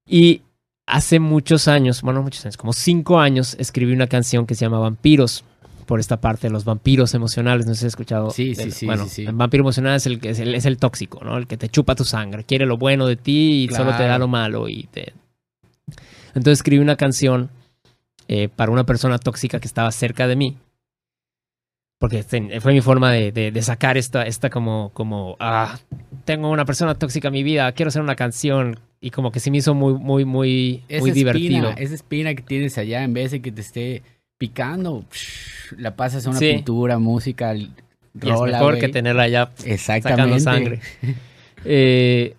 Y 0.06 0.42
hace 0.86 1.18
muchos 1.20 1.68
años, 1.68 2.02
bueno, 2.02 2.22
muchos 2.22 2.44
años, 2.44 2.56
como 2.56 2.72
cinco 2.72 3.18
años, 3.20 3.56
escribí 3.58 3.92
una 3.92 4.06
canción 4.06 4.46
que 4.46 4.54
se 4.54 4.64
llama 4.64 4.78
Vampiros. 4.78 5.44
Por 5.86 6.00
esta 6.00 6.18
parte 6.18 6.46
de 6.46 6.50
los 6.50 6.64
vampiros 6.64 7.12
emocionales, 7.12 7.66
no 7.66 7.74
sé 7.74 7.80
si 7.80 7.86
has 7.86 7.92
escuchado. 7.92 8.30
Sí, 8.30 8.54
sí, 8.54 8.62
del- 8.62 8.72
sí, 8.72 8.86
Bueno, 8.86 9.04
sí, 9.04 9.10
sí. 9.10 9.22
el 9.26 9.34
vampiro 9.34 9.60
emocional 9.64 9.96
es 9.96 10.06
el, 10.06 10.18
que 10.18 10.30
es 10.30 10.38
el, 10.38 10.54
es 10.54 10.64
el 10.64 10.78
tóxico, 10.78 11.22
¿no? 11.22 11.36
El 11.36 11.46
que 11.46 11.58
te 11.58 11.68
chupa 11.68 11.94
tu 11.94 12.06
sangre, 12.06 12.44
quiere 12.44 12.64
lo 12.64 12.78
bueno 12.78 13.06
de 13.06 13.16
ti 13.16 13.64
y 13.64 13.68
solo 13.68 13.94
te 13.94 14.04
da 14.04 14.18
lo 14.18 14.26
malo. 14.26 14.66
y 14.66 14.84
te... 14.84 15.12
Entonces 16.28 16.52
escribí 16.60 16.80
una 16.82 16.96
canción 16.96 17.50
eh, 18.28 18.48
para 18.48 18.72
una 18.72 18.84
persona 18.84 19.18
tóxica 19.18 19.60
que 19.60 19.66
estaba 19.66 19.92
cerca 19.92 20.26
de 20.26 20.36
mí. 20.36 20.56
Porque 21.98 22.18
este, 22.18 22.60
fue 22.60 22.72
mi 22.72 22.80
forma 22.80 23.10
de, 23.12 23.32
de, 23.32 23.50
de 23.50 23.62
sacar 23.62 23.96
esta, 23.96 24.24
esta 24.26 24.50
como, 24.50 24.90
como, 24.94 25.36
ah, 25.40 25.78
tengo 26.24 26.50
una 26.50 26.64
persona 26.64 26.94
tóxica 26.94 27.28
en 27.28 27.32
mi 27.34 27.42
vida, 27.42 27.70
quiero 27.72 27.88
hacer 27.88 28.02
una 28.02 28.16
canción. 28.16 28.78
Y 29.00 29.10
como 29.10 29.30
que 29.30 29.38
se 29.40 29.50
me 29.50 29.58
hizo 29.58 29.74
muy, 29.74 29.94
muy, 29.94 30.24
muy, 30.24 30.82
Esa 30.88 31.00
muy 31.00 31.10
espina, 31.10 31.32
divertido. 31.32 31.70
esa 31.76 31.94
espina 31.94 32.34
que 32.34 32.42
tienes 32.42 32.76
allá, 32.78 33.04
en 33.04 33.12
vez 33.14 33.30
de 33.30 33.40
que 33.42 33.52
te 33.52 33.60
esté 33.60 34.02
picando, 34.38 35.04
psh, 35.10 35.74
la 35.78 35.94
pasas 35.94 36.26
a 36.26 36.30
una 36.30 36.38
Sí. 36.38 36.52
pintura, 36.54 36.98
música, 36.98 37.54
Y 37.54 37.70
es 38.20 38.22
rola, 38.30 38.58
mejor 38.58 38.78
que 38.78 38.88
tenerla 38.88 39.26
Exactamente. 39.64 40.08
sacando 40.10 40.40
sangre. 40.40 40.80
Eh, 41.66 42.34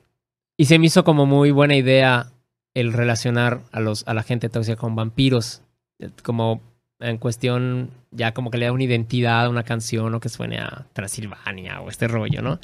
y 0.56 0.66
se 0.66 0.78
me 0.78 0.86
hizo 0.86 1.04
como 1.04 1.26
muy 1.26 1.50
buena 1.50 1.76
idea 1.76 2.28
el 2.76 2.94
relacionar 2.94 3.62
a 3.72 3.80
los 3.80 4.08
a 4.08 4.14
la 4.14 4.22
gente 4.22 4.50
tóxica 4.50 4.76
con 4.78 4.96
vampiros. 4.96 5.64
Eh, 6.00 6.10
Como 6.22 6.62
en 7.00 7.18
cuestión, 7.18 7.92
ya 8.12 8.34
como 8.34 8.52
que 8.52 8.58
le 8.58 8.66
da 8.66 8.72
una 8.72 8.84
identidad 8.84 9.46
a 9.46 9.50
una 9.50 9.64
canción 9.64 10.14
o 10.14 10.20
que 10.20 10.30
suene 10.30 10.60
a 10.60 10.86
Transilvania 10.94 11.82
o 11.82 11.90
este 11.90 12.08
rollo, 12.08 12.42
¿no? 12.42 12.60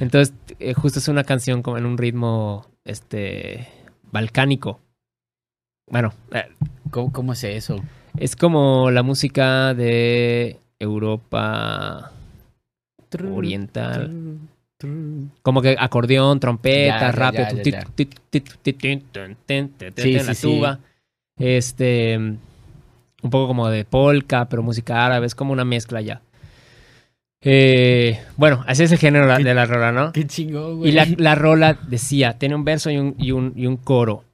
Entonces, 0.00 0.34
eh, 0.58 0.74
justo 0.74 0.98
es 0.98 1.08
una 1.08 1.24
canción 1.24 1.62
como 1.62 1.78
en 1.78 1.86
un 1.86 1.96
ritmo 1.98 2.66
este 2.84 3.68
balcánico. 4.10 4.80
Bueno, 5.86 6.12
eh, 6.32 6.44
¿Cómo, 6.90 7.12
cómo 7.12 7.32
es 7.32 7.44
eso? 7.44 7.80
es 8.18 8.36
como 8.36 8.90
la 8.90 9.02
música 9.02 9.74
de 9.74 10.58
Europa 10.78 12.12
oriental. 13.32 14.38
Como 15.42 15.60
que 15.60 15.76
acordeón, 15.78 16.40
trompeta, 16.40 17.12
tin, 17.94 19.74
la 20.26 20.34
tuba. 20.34 20.78
Este, 21.38 22.18
un 23.22 23.30
poco 23.30 23.48
como 23.48 23.68
de 23.68 23.84
polka, 23.84 24.48
pero 24.48 24.62
música 24.62 25.04
árabe, 25.04 25.26
es 25.26 25.34
como 25.34 25.52
una 25.52 25.64
mezcla 25.64 26.00
ya. 26.00 26.22
Eh, 27.42 28.20
bueno, 28.36 28.62
así 28.66 28.82
es 28.82 28.92
el 28.92 28.98
género 28.98 29.26
de 29.26 29.54
la 29.54 29.64
rola, 29.64 29.92
¿no? 29.92 30.12
Qué 30.12 30.26
chingón, 30.26 30.78
güey. 30.78 30.90
Y 30.90 30.92
la, 30.92 31.06
la 31.16 31.34
rola 31.34 31.78
decía, 31.88 32.38
tiene 32.38 32.54
un 32.54 32.64
verso 32.64 32.90
y 32.90 32.98
un, 32.98 33.14
y 33.18 33.32
un, 33.32 33.52
y 33.56 33.66
un 33.66 33.76
coro. 33.78 34.24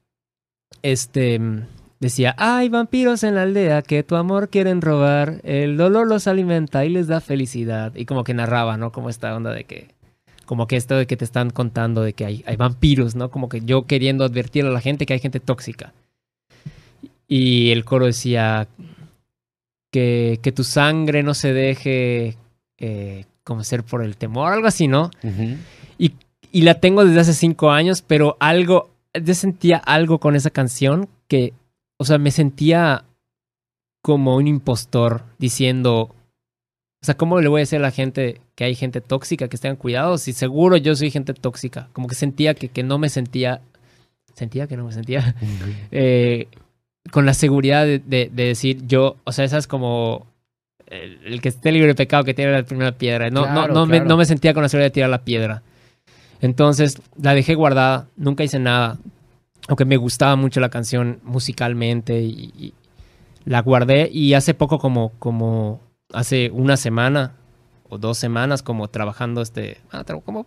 Este 0.82 1.38
mm, 1.38 1.66
decía, 2.00 2.34
hay 2.36 2.68
vampiros 2.68 3.22
en 3.22 3.36
la 3.36 3.42
aldea 3.42 3.82
que 3.82 4.02
tu 4.02 4.16
amor 4.16 4.48
quieren 4.48 4.82
robar, 4.82 5.40
el 5.44 5.76
dolor 5.76 6.08
los 6.08 6.26
alimenta 6.26 6.84
y 6.84 6.88
les 6.88 7.06
da 7.06 7.20
felicidad. 7.20 7.94
Y 7.94 8.06
como 8.06 8.24
que 8.24 8.34
narraba, 8.34 8.76
¿no? 8.76 8.90
Como 8.90 9.08
esta 9.08 9.36
onda 9.36 9.52
de 9.52 9.64
que, 9.64 9.88
como 10.44 10.66
que 10.66 10.76
esto 10.76 10.96
de 10.96 11.06
que 11.06 11.16
te 11.16 11.24
están 11.24 11.50
contando 11.50 12.02
de 12.02 12.12
que 12.12 12.24
hay, 12.24 12.44
hay 12.44 12.56
vampiros, 12.56 13.14
¿no? 13.14 13.30
Como 13.30 13.48
que 13.48 13.60
yo 13.60 13.86
queriendo 13.86 14.24
advertir 14.24 14.64
a 14.64 14.70
la 14.70 14.80
gente 14.80 15.06
que 15.06 15.12
hay 15.12 15.20
gente 15.20 15.38
tóxica. 15.38 15.92
Y 17.28 17.70
el 17.70 17.84
coro 17.84 18.06
decía 18.06 18.68
que, 19.90 20.38
que 20.42 20.52
tu 20.52 20.64
sangre 20.64 21.22
no 21.22 21.34
se 21.34 21.52
deje 21.52 22.36
eh, 22.78 23.24
conocer 23.42 23.82
por 23.82 24.04
el 24.04 24.16
temor, 24.16 24.52
algo 24.52 24.68
así, 24.68 24.88
¿no? 24.88 25.10
Ujú. 25.22 25.56
y 26.52 26.62
la 26.62 26.80
tengo 26.80 27.04
desde 27.04 27.20
hace 27.20 27.34
cinco 27.34 27.70
años, 27.70 28.02
pero 28.02 28.36
algo, 28.40 28.88
yo 29.12 29.34
sentía 29.34 29.76
algo 29.76 30.20
con 30.20 30.36
esa 30.36 30.50
canción 30.50 31.08
que, 31.28 31.52
o 31.98 32.04
sea, 32.04 32.16
me 32.16 32.30
sentía 32.30 33.04
como 34.00 34.36
un 34.36 34.46
impostor 34.46 35.24
diciendo, 35.38 36.14
o 37.02 37.04
sea, 37.04 37.16
¿cómo 37.16 37.40
le 37.40 37.48
voy 37.48 37.58
a 37.58 37.62
decir 37.62 37.78
a 37.80 37.82
la 37.82 37.90
gente 37.90 38.40
que 38.54 38.64
hay 38.64 38.74
gente 38.74 39.00
tóxica, 39.00 39.48
que 39.48 39.58
tengan 39.58 39.76
cuidado? 39.76 40.16
Si 40.16 40.32
seguro 40.32 40.76
yo 40.76 40.94
soy 40.94 41.10
gente 41.10 41.34
tóxica, 41.34 41.88
como 41.92 42.08
que 42.08 42.14
sentía 42.14 42.54
que, 42.54 42.68
que 42.68 42.82
no 42.82 42.98
me 42.98 43.08
sentía, 43.08 43.60
sentía 44.34 44.66
que 44.66 44.76
no 44.76 44.84
me 44.84 44.92
sentía, 44.92 45.34
eh, 45.90 46.48
con 47.10 47.26
la 47.26 47.34
seguridad 47.34 47.84
de, 47.84 47.98
de- 47.98 48.30
de 48.32 48.44
decir 48.44 48.86
yo, 48.86 49.16
o 49.24 49.32
sea, 49.32 49.44
esa 49.44 49.58
es 49.58 49.66
como 49.66 50.26
el, 50.86 51.18
el 51.24 51.40
que 51.40 51.48
esté 51.48 51.72
libre 51.72 51.88
de 51.88 51.94
pecado 51.94 52.24
que 52.24 52.34
tiene 52.34 52.52
la 52.52 52.62
primera 52.64 52.92
piedra. 52.92 53.28
No, 53.30 53.42
Claro, 53.44 53.68
no, 53.68 53.74
no, 53.74 53.86
me, 53.86 53.98
no 54.08 54.16
me 54.16 54.24
sentía 54.24 54.54
con 54.54 54.62
la 54.62 54.68
seguridad 54.68 54.86
de 54.86 54.90
tirar 54.92 55.10
la 55.10 55.24
piedra. 55.24 55.62
Entonces 56.40 57.00
la 57.20 57.34
dejé 57.34 57.54
guardada, 57.54 58.08
nunca 58.16 58.44
hice 58.44 58.58
nada. 58.58 58.98
Aunque 59.68 59.84
me 59.84 59.96
gustaba 59.96 60.36
mucho 60.36 60.60
la 60.60 60.68
canción 60.68 61.18
musicalmente 61.24 62.20
y, 62.22 62.52
y 62.56 62.74
la 63.44 63.62
guardé 63.62 64.08
y 64.12 64.34
hace 64.34 64.54
poco 64.54 64.78
como, 64.78 65.12
como 65.18 65.80
hace 66.12 66.50
una 66.52 66.76
semana 66.76 67.32
o 67.88 67.98
dos 67.98 68.18
semanas 68.18 68.62
como 68.62 68.88
trabajando 68.88 69.42
este, 69.42 69.78
ah, 69.90 70.04
tra- 70.04 70.22
como 70.22 70.46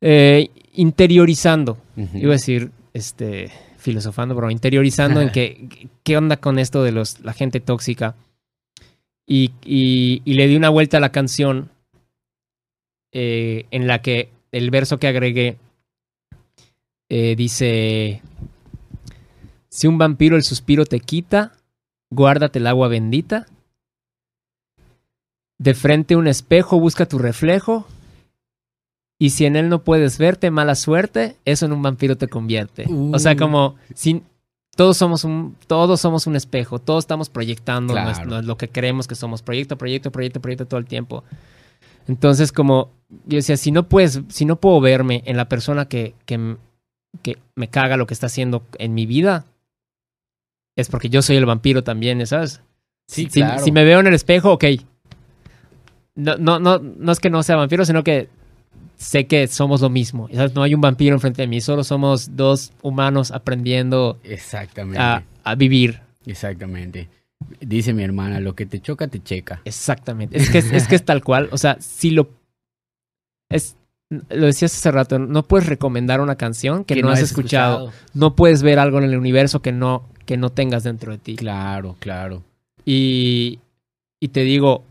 eh, 0.00 0.48
interiorizando 0.72 1.76
iba 2.14 2.30
a 2.30 2.32
decir, 2.32 2.70
este, 2.94 3.50
filosofando, 3.80 4.34
pero 4.34 4.50
interiorizando 4.50 5.20
en 5.20 5.30
que, 5.32 5.88
qué 6.04 6.16
onda 6.16 6.36
con 6.36 6.58
esto 6.58 6.82
de 6.82 6.92
los, 6.92 7.20
la 7.20 7.32
gente 7.32 7.60
tóxica. 7.60 8.14
Y, 9.26 9.52
y- 9.64 10.22
y 10.24 10.34
le 10.34 10.46
di 10.48 10.56
una 10.56 10.68
vuelta 10.70 10.96
a 10.96 11.00
la 11.00 11.12
canción 11.12 11.70
eh, 13.12 13.66
en 13.70 13.86
la 13.86 14.02
que 14.02 14.30
el 14.52 14.70
verso 14.70 14.98
que 14.98 15.06
agregué 15.08 15.56
eh, 17.08 17.34
dice, 17.36 18.22
si 19.68 19.86
un 19.86 19.98
vampiro 19.98 20.36
el 20.36 20.42
suspiro 20.44 20.84
te 20.84 21.00
quita, 21.00 21.52
guárdate 22.10 22.58
el 22.60 22.66
agua 22.66 22.88
bendita. 22.88 23.46
De 25.58 25.74
frente 25.74 26.14
a 26.14 26.18
un 26.18 26.26
espejo 26.26 26.80
busca 26.80 27.06
tu 27.06 27.18
reflejo. 27.18 27.86
Y 29.20 29.30
si 29.30 29.44
en 29.44 29.54
él 29.54 29.68
no 29.68 29.84
puedes 29.84 30.16
verte, 30.18 30.50
mala 30.50 30.74
suerte, 30.74 31.36
eso 31.44 31.66
en 31.66 31.72
un 31.72 31.82
vampiro 31.82 32.16
te 32.16 32.26
convierte. 32.26 32.86
O 33.12 33.18
sea, 33.18 33.34
Uh. 33.34 33.36
como 33.36 33.74
si 33.94 34.22
todos 34.74 34.96
somos 34.96 35.24
un, 35.24 35.56
todos 35.66 36.00
somos 36.00 36.26
un 36.26 36.36
espejo, 36.36 36.78
todos 36.78 37.04
estamos 37.04 37.28
proyectando 37.28 37.92
Claro. 37.92 38.24
nues- 38.30 38.42
lo 38.44 38.56
que 38.56 38.68
creemos 38.68 39.06
que 39.06 39.14
somos, 39.14 39.42
proyecto, 39.42 39.76
proyecto, 39.76 40.10
proyecto, 40.10 40.40
proyecto 40.40 40.66
todo 40.66 40.80
el 40.80 40.86
tiempo. 40.86 41.22
Entonces, 42.08 42.50
como 42.50 42.88
yo 43.26 43.36
decía, 43.36 43.58
si 43.58 43.70
no 43.72 43.88
puedes, 43.88 44.22
si 44.28 44.46
no 44.46 44.56
puedo 44.56 44.80
verme 44.80 45.22
en 45.26 45.36
la 45.36 45.48
persona 45.50 45.84
que, 45.86 46.14
que 46.24 46.56
me 47.56 47.68
caga 47.68 47.98
lo 47.98 48.06
que 48.06 48.14
está 48.14 48.26
haciendo 48.26 48.62
en 48.78 48.94
mi 48.94 49.04
vida, 49.04 49.44
es 50.76 50.88
porque 50.88 51.10
yo 51.10 51.20
soy 51.20 51.36
el 51.36 51.44
vampiro 51.44 51.84
también, 51.84 52.26
¿sabes? 52.26 52.62
Sí, 53.06 53.24
si, 53.30 53.40
claro. 53.42 53.62
si 53.62 53.70
me 53.70 53.84
veo 53.84 54.00
en 54.00 54.06
el 54.06 54.14
espejo, 54.14 54.52
ok. 54.52 54.64
No, 56.14 56.36
no, 56.36 56.58
no, 56.58 56.78
no 56.78 57.12
es 57.12 57.20
que 57.20 57.28
no 57.28 57.42
sea 57.42 57.56
vampiro, 57.56 57.84
sino 57.84 58.02
que 58.02 58.28
sé 59.00 59.26
que 59.26 59.48
somos 59.48 59.80
lo 59.80 59.88
mismo. 59.88 60.28
¿sabes? 60.32 60.54
No 60.54 60.62
hay 60.62 60.74
un 60.74 60.80
vampiro 60.80 61.14
enfrente 61.14 61.42
de 61.42 61.48
mí, 61.48 61.60
solo 61.60 61.82
somos 61.82 62.36
dos 62.36 62.72
humanos 62.82 63.30
aprendiendo 63.30 64.20
Exactamente. 64.22 65.00
a, 65.00 65.24
a 65.42 65.54
vivir. 65.54 66.00
Exactamente. 66.26 67.08
Dice 67.60 67.94
mi 67.94 68.02
hermana, 68.02 68.40
lo 68.40 68.54
que 68.54 68.66
te 68.66 68.80
choca, 68.80 69.08
te 69.08 69.22
checa. 69.22 69.62
Exactamente. 69.64 70.36
Es 70.36 70.50
que 70.50 70.58
es, 70.58 70.70
es 70.70 70.86
que 70.86 70.96
es 70.96 71.04
tal 71.04 71.24
cual. 71.24 71.48
O 71.52 71.58
sea, 71.58 71.78
si 71.80 72.10
lo. 72.10 72.28
Es, 73.48 73.76
lo 74.10 74.46
decías 74.46 74.74
hace 74.74 74.90
rato, 74.90 75.18
no 75.18 75.44
puedes 75.44 75.66
recomendar 75.66 76.20
una 76.20 76.36
canción 76.36 76.84
que, 76.84 77.00
no, 77.00 77.08
has 77.08 77.20
escuchado. 77.20 77.92
No 78.12 78.36
puedes 78.36 78.62
ver 78.62 78.78
algo 78.78 78.98
en 78.98 79.04
el 79.04 79.16
universo 79.16 79.62
que 79.62 79.72
no, 79.72 80.06
que 80.26 80.36
no 80.36 80.50
tengas 80.50 80.84
dentro 80.84 81.12
de 81.12 81.18
ti. 81.18 81.36
Claro, 81.36 81.96
claro. 82.00 82.42
Y, 82.84 83.60
y 84.20 84.28
te 84.28 84.42
digo, 84.42 84.84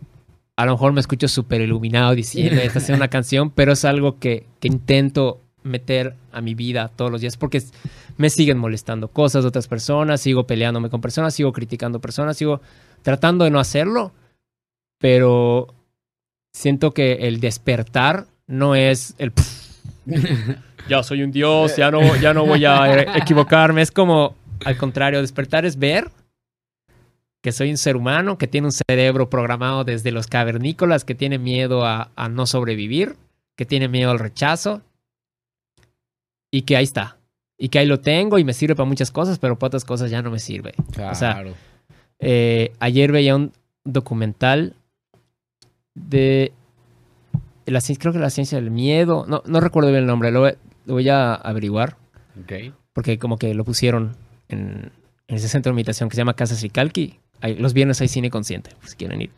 a 0.59 0.65
lo 0.65 0.73
mejor 0.73 0.91
me 0.91 0.99
escucho 0.99 1.29
súper 1.29 1.61
iluminado 1.61 2.13
diciendo 2.13 2.61
esta 2.61 2.79
es 2.79 2.89
una 2.89 3.07
canción, 3.09 3.49
pero 3.49 3.71
es 3.71 3.85
algo 3.85 4.19
que, 4.19 4.45
que 4.59 4.67
intento 4.67 5.39
meter 5.63 6.15
a 6.33 6.41
mi 6.41 6.53
vida 6.53 6.89
todos 6.93 7.09
los 7.09 7.21
días 7.21 7.37
porque 7.37 7.63
me 8.17 8.29
siguen 8.29 8.57
molestando 8.57 9.07
cosas 9.07 9.45
de 9.45 9.47
otras 9.47 9.69
personas, 9.69 10.19
sigo 10.19 10.45
peleándome 10.45 10.89
con 10.89 10.99
personas, 10.99 11.33
sigo 11.33 11.53
criticando 11.53 12.01
personas, 12.01 12.35
sigo 12.35 12.59
tratando 13.03 13.45
de 13.45 13.51
no 13.51 13.59
hacerlo, 13.61 14.11
pero 14.99 15.73
siento 16.51 16.91
que 16.91 17.13
el 17.13 17.39
despertar 17.39 18.25
no 18.45 18.75
es 18.75 19.15
el 19.17 19.31
ya 20.89 21.03
soy 21.03 21.23
un 21.23 21.31
dios, 21.31 21.77
ya 21.77 21.89
no, 21.89 22.17
ya 22.17 22.33
no 22.33 22.45
voy 22.45 22.65
a 22.65 23.03
equivocarme, 23.17 23.81
es 23.81 23.91
como 23.91 24.35
al 24.65 24.75
contrario, 24.75 25.21
despertar 25.21 25.63
es 25.63 25.79
ver 25.79 26.11
que 27.41 27.51
soy 27.51 27.69
un 27.71 27.77
ser 27.77 27.95
humano, 27.95 28.37
que 28.37 28.47
tiene 28.47 28.67
un 28.67 28.73
cerebro 28.73 29.29
programado 29.29 29.83
desde 29.83 30.11
los 30.11 30.27
cavernícolas, 30.27 31.05
que 31.05 31.15
tiene 31.15 31.37
miedo 31.39 31.85
a, 31.85 32.11
a 32.15 32.27
no 32.29 32.45
sobrevivir, 32.45 33.15
que 33.55 33.65
tiene 33.65 33.87
miedo 33.87 34.11
al 34.11 34.19
rechazo, 34.19 34.81
y 36.51 36.63
que 36.63 36.75
ahí 36.77 36.83
está. 36.83 37.17
Y 37.57 37.69
que 37.69 37.79
ahí 37.79 37.85
lo 37.85 37.99
tengo 37.99 38.39
y 38.39 38.43
me 38.43 38.53
sirve 38.53 38.75
para 38.75 38.87
muchas 38.89 39.11
cosas, 39.11 39.37
pero 39.39 39.57
para 39.57 39.67
otras 39.67 39.85
cosas 39.85 40.09
ya 40.11 40.21
no 40.21 40.31
me 40.31 40.39
sirve. 40.39 40.73
Claro. 40.93 41.15
sea, 41.15 41.43
Eh, 42.19 42.73
ayer 42.79 43.11
veía 43.13 43.35
un 43.35 43.53
documental 43.85 44.75
de, 45.95 46.51
la 47.65 47.81
ciencia, 47.81 48.01
creo 48.01 48.13
que 48.13 48.19
la 48.19 48.29
ciencia 48.29 48.59
del 48.59 48.71
miedo, 48.71 49.25
no, 49.27 49.41
no 49.45 49.59
recuerdo 49.61 49.89
bien 49.89 50.01
el 50.01 50.07
nombre, 50.07 50.31
lo, 50.31 50.41
voy- 50.41 50.57
lo 50.85 50.93
voy 50.95 51.07
a 51.09 51.33
averiguar, 51.35 51.97
Ok. 52.41 52.73
porque 52.93 53.19
como 53.19 53.37
que 53.37 53.53
lo 53.53 53.63
pusieron 53.63 54.15
en, 54.49 54.91
en 55.27 55.35
ese 55.35 55.47
centro 55.47 55.71
de 55.71 55.75
meditación 55.75 56.09
que 56.09 56.15
se 56.15 56.21
llama 56.21 56.33
Casa 56.35 56.55
Sicalqui. 56.55 57.19
Hay- 57.41 57.55
los 57.55 57.73
viernes 57.73 58.01
hay 58.01 58.07
cine 58.07 58.29
consciente, 58.29 58.71
pues, 58.79 58.91
si 58.91 58.97
quieren 58.97 59.21
ir. 59.21 59.29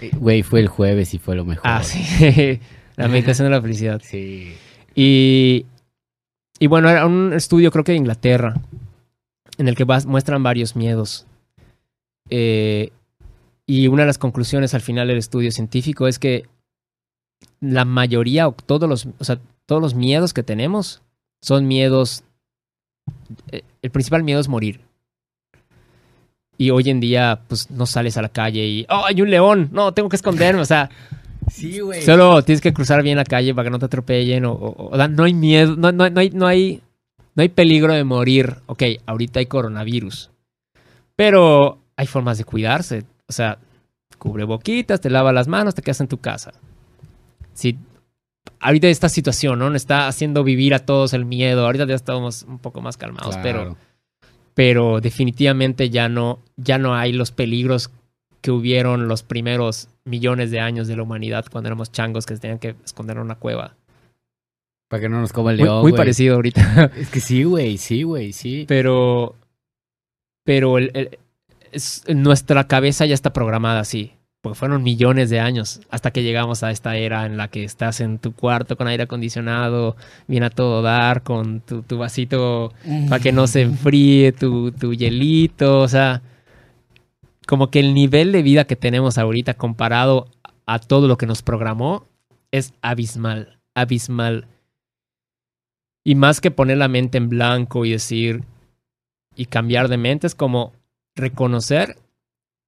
Eh, 0.00 0.10
Güey, 0.16 0.42
fue 0.42 0.60
el 0.60 0.68
jueves 0.68 1.14
y 1.14 1.18
fue 1.18 1.36
lo 1.36 1.44
mejor. 1.44 1.66
Ah, 1.66 1.82
sí. 1.82 2.00
la 2.96 3.08
meditación 3.08 3.46
de 3.46 3.50
la 3.50 3.62
felicidad. 3.62 4.00
Sí. 4.04 4.54
Y, 4.94 5.66
y 6.58 6.66
bueno, 6.66 6.88
era 6.90 7.06
un 7.06 7.32
estudio 7.32 7.70
creo 7.70 7.84
que 7.84 7.92
de 7.92 7.98
Inglaterra, 7.98 8.54
en 9.58 9.68
el 9.68 9.76
que 9.76 9.84
vas- 9.84 10.06
muestran 10.06 10.42
varios 10.42 10.76
miedos. 10.76 11.26
Eh, 12.30 12.90
y 13.66 13.88
una 13.88 14.02
de 14.02 14.06
las 14.08 14.18
conclusiones 14.18 14.74
al 14.74 14.80
final 14.80 15.08
del 15.08 15.18
estudio 15.18 15.50
científico 15.52 16.06
es 16.08 16.18
que 16.18 16.46
la 17.60 17.84
mayoría 17.84 18.48
o 18.48 18.52
todos 18.52 18.88
los, 18.88 19.06
o 19.18 19.24
sea, 19.24 19.38
todos 19.66 19.80
los 19.80 19.94
miedos 19.94 20.32
que 20.34 20.42
tenemos 20.42 21.02
son 21.42 21.66
miedos. 21.66 22.24
eh, 23.52 23.62
El 23.82 23.90
principal 23.90 24.22
miedo 24.22 24.40
es 24.40 24.48
morir. 24.48 24.80
Y 26.56 26.70
hoy 26.70 26.88
en 26.90 27.00
día, 27.00 27.40
pues 27.48 27.70
no 27.70 27.86
sales 27.86 28.16
a 28.16 28.22
la 28.22 28.28
calle 28.28 28.64
y. 28.66 28.86
¡Oh, 28.88 29.04
hay 29.06 29.20
un 29.22 29.30
león! 29.30 29.68
No, 29.72 29.92
tengo 29.92 30.08
que 30.08 30.16
esconderme. 30.16 30.60
O 30.60 30.64
sea, 30.66 30.88
Sí, 31.50 31.80
güey. 31.80 32.00
Solo 32.00 32.42
tienes 32.42 32.62
que 32.62 32.72
cruzar 32.72 33.02
bien 33.02 33.18
la 33.18 33.24
calle 33.24 33.54
para 33.54 33.66
que 33.66 33.70
no 33.70 33.78
te 33.78 33.84
atropellen 33.84 34.46
o, 34.46 34.52
o- 34.52 34.90
o 34.92 34.96
sea, 34.96 35.08
no 35.08 35.24
hay 35.24 35.34
miedo, 35.34 35.76
no, 35.76 35.92
no, 35.92 36.08
no 36.08 36.20
hay, 36.20 36.30
no, 36.30 36.46
hay, 36.46 36.80
no 37.34 37.42
hay 37.42 37.48
peligro 37.50 37.92
de 37.92 38.02
morir. 38.02 38.56
Ok, 38.64 38.82
ahorita 39.04 39.40
hay 39.40 39.46
coronavirus, 39.46 40.30
pero 41.16 41.78
hay 41.96 42.06
formas 42.06 42.38
de 42.38 42.44
cuidarse. 42.44 43.04
O 43.28 43.32
sea, 43.32 43.58
cubre 44.18 44.44
boquitas, 44.44 45.00
te 45.02 45.10
lava 45.10 45.32
las 45.34 45.46
manos, 45.48 45.74
te 45.74 45.82
quedas 45.82 46.00
en 46.00 46.08
tu 46.08 46.18
casa. 46.18 46.52
Si 47.52 47.76
ahorita 48.60 48.88
esta 48.88 49.08
situación, 49.08 49.58
¿no? 49.58 49.66
Nos 49.68 49.76
está 49.82 50.08
haciendo 50.08 50.44
vivir 50.44 50.74
a 50.74 50.78
todos 50.80 51.12
el 51.12 51.24
miedo. 51.24 51.66
Ahorita 51.66 51.86
ya 51.86 51.94
estamos 51.94 52.44
un 52.44 52.58
poco 52.58 52.80
más 52.80 52.96
calmados, 52.96 53.36
Claro. 53.36 53.42
pero 53.42 53.76
definitivamente 55.00 55.90
ya 55.90 56.08
no, 56.08 56.40
ya 56.56 56.78
no 56.78 56.94
hay 56.94 57.12
los 57.12 57.30
peligros 57.32 57.90
que 58.40 58.50
hubieron 58.50 59.08
los 59.08 59.22
primeros 59.22 59.88
millones 60.04 60.50
de 60.50 60.60
años 60.60 60.86
de 60.86 60.96
la 60.96 61.02
humanidad 61.02 61.46
cuando 61.50 61.68
éramos 61.68 61.90
changos 61.90 62.26
que 62.26 62.34
se 62.34 62.40
tenían 62.40 62.58
que 62.58 62.74
esconder 62.84 63.16
en 63.16 63.22
una 63.22 63.34
cueva. 63.36 63.74
Para 64.88 65.00
que 65.00 65.08
no 65.08 65.20
nos 65.20 65.32
coma 65.32 65.52
el 65.52 65.56
león. 65.56 65.80
muy 65.82 65.92
parecido 65.92 66.36
ahorita. 66.36 66.90
Es 66.96 67.08
que 67.10 67.20
sí, 67.20 67.42
güey, 67.44 67.78
sí, 67.78 68.02
güey, 68.02 68.32
sí. 68.32 68.64
pero 68.68 69.34
pero 70.44 70.76
el- 70.78 70.90
el- 70.94 71.18
es- 71.72 72.04
nuestra 72.14 72.68
cabeza 72.68 73.06
ya 73.06 73.14
está 73.14 73.32
programada 73.32 73.80
así. 73.80 74.12
Porque 74.44 74.58
fueron 74.58 74.82
millones 74.82 75.30
de 75.30 75.40
años 75.40 75.80
hasta 75.88 76.10
que 76.10 76.22
llegamos 76.22 76.62
a 76.62 76.70
esta 76.70 76.98
era 76.98 77.24
en 77.24 77.38
la 77.38 77.48
que 77.48 77.64
estás 77.64 78.02
en 78.02 78.18
tu 78.18 78.34
cuarto 78.34 78.76
con 78.76 78.86
aire 78.88 79.04
acondicionado, 79.04 79.96
viene 80.26 80.44
a 80.44 80.50
todo 80.50 80.82
dar, 80.82 81.22
con 81.22 81.62
tu, 81.62 81.80
tu 81.80 81.96
vasito 81.96 82.74
para 83.08 83.22
que 83.22 83.32
no 83.32 83.46
se 83.46 83.62
enfríe 83.62 84.32
tu, 84.32 84.70
tu 84.70 84.92
hielito, 84.92 85.80
o 85.80 85.88
sea, 85.88 86.20
como 87.46 87.70
que 87.70 87.80
el 87.80 87.94
nivel 87.94 88.32
de 88.32 88.42
vida 88.42 88.66
que 88.66 88.76
tenemos 88.76 89.16
ahorita 89.16 89.54
comparado 89.54 90.28
a 90.66 90.78
todo 90.78 91.08
lo 91.08 91.16
que 91.16 91.24
nos 91.24 91.40
programó 91.40 92.04
es 92.50 92.74
abismal, 92.82 93.58
abismal. 93.74 94.46
Y 96.04 96.16
más 96.16 96.42
que 96.42 96.50
poner 96.50 96.76
la 96.76 96.88
mente 96.88 97.16
en 97.16 97.30
blanco 97.30 97.86
y 97.86 97.92
decir 97.92 98.44
y 99.36 99.46
cambiar 99.46 99.88
de 99.88 99.96
mente, 99.96 100.26
es 100.26 100.34
como 100.34 100.74
reconocer 101.16 101.96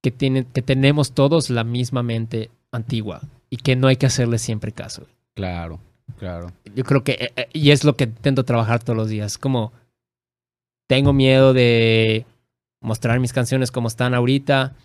que, 0.07 0.12
tiene, 0.12 0.46
que 0.46 0.62
tenemos 0.62 1.14
todos 1.14 1.50
la 1.50 1.64
misma 1.64 2.04
mente 2.04 2.48
antigua 2.70 3.22
y 3.50 3.57
que 3.57 3.74
no 3.74 3.88
hay 3.88 3.96
que 3.96 4.07
hacerle 4.07 4.38
siempre 4.38 4.70
caso. 4.70 5.09
Claro, 5.34 5.80
claro. 6.16 6.52
Yo 6.76 6.84
creo 6.84 7.02
que, 7.02 7.12
eh, 7.14 7.32
eh, 7.34 7.48
y 7.52 7.72
es 7.72 7.82
lo 7.82 7.96
que 7.96 8.04
intento 8.04 8.44
trabajar 8.44 8.84
todos 8.84 8.96
los 8.96 9.09
días, 9.09 9.36
como 9.36 9.72
tengo 10.86 11.12
miedo 11.12 11.54
de 11.54 12.24
mostrar 12.80 13.18
mis 13.18 13.32
canciones 13.32 13.72
como 13.72 13.88
están 13.88 14.14
ahorita, 14.14 14.76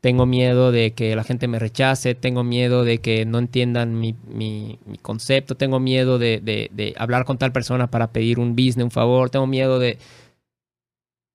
tengo 0.00 0.26
miedo 0.26 0.72
de 0.72 0.90
que 0.90 1.14
la 1.14 1.22
gente 1.22 1.46
me 1.46 1.60
rechace, 1.60 2.16
tengo 2.16 2.42
miedo 2.42 2.82
de 2.82 2.98
que 2.98 3.24
no 3.26 3.38
entiendan 3.38 4.00
mi, 4.00 4.16
mi, 4.26 4.80
mi 4.86 4.98
concepto, 4.98 5.54
tengo 5.54 5.78
miedo 5.78 6.18
de, 6.18 6.40
de, 6.40 6.68
de 6.72 6.94
hablar 6.98 7.24
con 7.24 7.38
tal 7.38 7.52
persona 7.52 7.92
para 7.92 8.10
pedir 8.10 8.40
un 8.40 8.56
business, 8.56 8.82
un 8.82 8.90
favor, 8.90 9.30
tengo 9.30 9.46
miedo 9.46 9.78
de... 9.78 9.98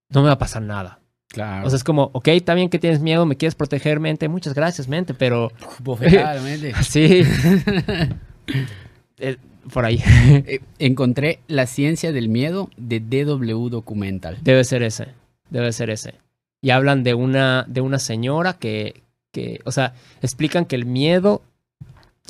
No 0.10 0.24
me 0.24 0.28
va 0.28 0.34
a 0.34 0.40
pasar 0.40 0.62
nada. 0.62 0.99
Claro. 1.30 1.68
O 1.68 1.70
sea, 1.70 1.78
es 1.78 1.84
como, 1.84 2.10
ok, 2.14 2.28
está 2.30 2.56
bien 2.56 2.70
que 2.70 2.80
tienes 2.80 3.00
miedo, 3.02 3.26
me 3.26 3.38
quieres 3.38 3.54
proteger, 3.56 4.00
mente, 4.00 4.28
muchas 4.28 4.54
gracias, 4.56 4.88
mente, 4.88 5.14
pero 5.14 5.52
Bofetada, 5.84 6.42
mente. 6.42 6.74
sí, 6.84 7.22
eh, 9.20 9.38
por 9.72 9.86
ahí. 9.86 10.02
Eh, 10.48 10.62
Encontré 10.80 11.40
La 11.48 11.68
ciencia 11.68 12.12
del 12.12 12.30
miedo 12.30 12.70
de 12.78 13.00
DW 13.00 13.70
Documental. 13.70 14.38
Debe 14.42 14.64
ser 14.64 14.84
ese. 14.84 15.10
Debe 15.50 15.72
ser 15.74 15.90
ese. 15.90 16.16
Y 16.62 16.72
hablan 16.72 17.04
de 17.04 17.14
una, 17.14 17.66
de 17.68 17.82
una 17.82 18.00
señora 18.00 18.54
que, 18.54 19.04
que, 19.32 19.60
o 19.66 19.72
sea, 19.72 19.94
explican 20.22 20.66
que 20.66 20.76
el 20.76 20.86
miedo 20.86 21.42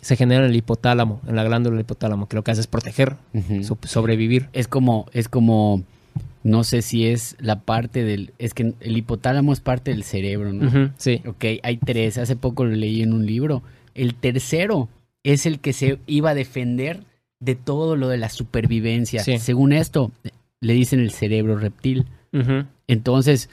se 0.02 0.16
genera 0.16 0.44
en 0.46 0.52
el 0.52 0.56
hipotálamo, 0.56 1.22
en 1.28 1.36
la 1.36 1.44
glándula 1.44 1.76
del 1.76 1.82
hipotálamo, 1.82 2.28
que 2.28 2.36
lo 2.36 2.44
que 2.44 2.52
hace 2.52 2.62
es 2.62 2.68
proteger, 2.68 3.16
so- 3.64 3.78
sobrevivir. 3.84 4.50
Es 4.54 4.68
como, 4.68 5.08
es 5.14 5.28
como, 5.28 5.84
no 6.44 6.64
sé 6.64 6.82
si 6.82 7.08
es 7.08 7.36
la 7.40 7.62
parte 7.62 8.04
del, 8.04 8.34
es 8.40 8.54
que 8.54 8.74
el 8.80 8.98
hipotálamo 8.98 9.52
es 9.54 9.60
parte 9.60 9.92
del 9.92 10.04
cerebro, 10.04 10.54
¿no? 10.54 10.94
Sí. 10.98 11.22
Ok, 11.28 11.46
hay 11.64 11.78
tres, 11.78 12.18
hace 12.18 12.36
poco 12.36 12.64
lo 12.66 12.72
leí 12.76 13.02
en 13.02 13.14
un 13.14 13.26
libro. 13.26 13.62
El 13.96 14.16
tercero 14.16 14.88
es 15.24 15.46
el 15.46 15.60
que 15.60 15.74
se 15.74 16.00
iba 16.08 16.30
a 16.30 16.36
defender 16.36 17.04
de 17.42 17.56
todo 17.56 17.96
lo 17.96 18.08
de 18.10 18.18
la 18.18 18.30
supervivencia. 18.30 19.24
Sí. 19.24 19.38
Según 19.38 19.74
esto, 19.74 20.12
le 20.62 20.74
dicen 20.74 21.00
el 21.00 21.12
cerebro 21.12 21.58
reptil. 21.58 22.06
Entonces, 22.88 23.50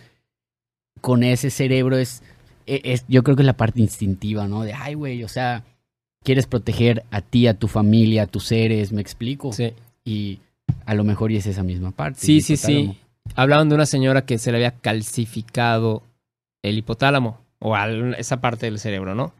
con 1.01 1.23
ese 1.25 1.51
cerebro 1.51 1.97
es, 1.99 2.23
e- 2.67 2.81
es, 2.85 3.05
yo 3.09 3.23
creo 3.23 3.37
que 3.37 3.43
es 3.43 3.47
la 3.47 3.57
parte 3.57 3.81
instintiva, 3.81 4.49
¿no? 4.49 4.63
De, 4.63 4.73
ay, 4.75 4.95
güey, 4.95 5.23
o 5.25 5.29
sea, 5.29 5.65
quieres 6.25 6.47
proteger 6.47 7.05
a 7.11 7.21
ti, 7.21 7.47
a 7.47 7.55
tu 7.55 7.69
familia, 7.69 8.23
a 8.23 8.27
tus 8.27 8.45
seres, 8.45 8.93
¿me 8.93 9.01
explico? 9.01 9.53
sí. 9.53 9.73
Y 10.05 10.39
a 10.85 10.95
lo 10.95 11.05
mejor 11.05 11.33
y 11.33 11.37
es 11.37 11.47
esa 11.47 11.63
misma 11.63 11.91
parte. 11.91 12.21
Sí, 12.21 12.41
sí, 12.41 12.57
sí. 12.57 12.99
Hablaban 13.35 13.69
de 13.69 13.75
una 13.75 13.87
señora 13.87 14.25
que 14.25 14.39
se 14.39 14.51
le 14.53 14.59
había 14.59 14.71
calcificado 14.73 16.03
el 16.63 16.79
hipotálamo 16.79 17.39
o 17.59 17.75
al- 17.75 18.15
esa 18.15 18.41
parte 18.41 18.67
del 18.67 18.79
cerebro, 18.79 19.15
¿no? 19.15 19.33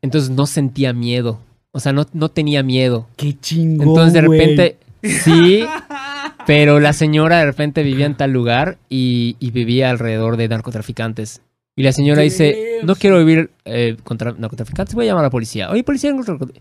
Entonces 0.00 0.30
no 0.30 0.46
sentía 0.46 0.92
miedo. 0.92 1.38
O 1.72 1.80
sea, 1.80 1.92
no, 1.92 2.06
no 2.12 2.28
tenía 2.28 2.62
miedo. 2.62 3.06
Qué 3.16 3.38
chingón, 3.38 3.88
Entonces 3.88 4.12
de 4.14 4.20
repente, 4.22 4.76
sí, 5.02 5.64
pero 6.46 6.80
la 6.80 6.92
señora 6.92 7.38
de 7.38 7.46
repente 7.46 7.82
vivía 7.82 8.06
en 8.06 8.16
tal 8.16 8.32
lugar 8.32 8.78
y, 8.88 9.36
y 9.38 9.50
vivía 9.52 9.90
alrededor 9.90 10.36
de 10.36 10.48
narcotraficantes. 10.48 11.40
Y 11.76 11.82
la 11.84 11.92
señora 11.92 12.20
dice, 12.22 12.80
no 12.84 12.94
quiero 12.96 13.18
vivir 13.18 13.50
eh, 13.64 13.96
contra 14.04 14.32
narcotraficantes, 14.32 14.94
voy 14.94 15.06
a 15.06 15.08
llamar 15.10 15.24
a 15.24 15.28
la 15.28 15.30
policía. 15.30 15.70
Oye, 15.70 15.82
policía, 15.84 16.10
narcotrafic- 16.12 16.60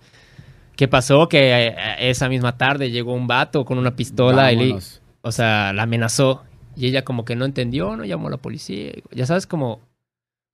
¿qué 0.82 0.88
pasó? 0.88 1.30
Que 1.30 1.68
eh, 1.68 1.76
esa 2.10 2.28
misma 2.28 2.58
tarde 2.58 2.90
llegó 2.90 3.14
un 3.14 3.28
vato 3.28 3.66
con 3.66 3.78
una 3.78 3.96
pistola 3.96 4.52
y 4.52 4.56
le, 4.56 4.64
Vámonos. 4.64 5.00
o 5.22 5.32
sea, 5.32 5.74
la 5.74 5.84
amenazó. 5.84 6.42
Y 6.76 6.88
ella 6.88 7.04
como 7.04 7.24
que 7.24 7.36
no 7.36 7.46
entendió, 7.46 7.96
no 7.96 8.04
llamó 8.04 8.30
a 8.30 8.32
la 8.32 8.38
policía. 8.38 8.94
Ya 9.12 9.28
sabes, 9.28 9.46
como, 9.46 9.80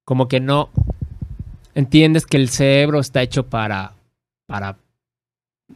como 0.03 0.28
que 0.28 0.41
no 0.41 0.69
entiendes 1.75 2.25
que 2.25 2.36
el 2.36 2.49
cerebro 2.49 2.99
está 2.99 3.21
hecho 3.21 3.47
para, 3.47 3.93
para, 4.47 4.75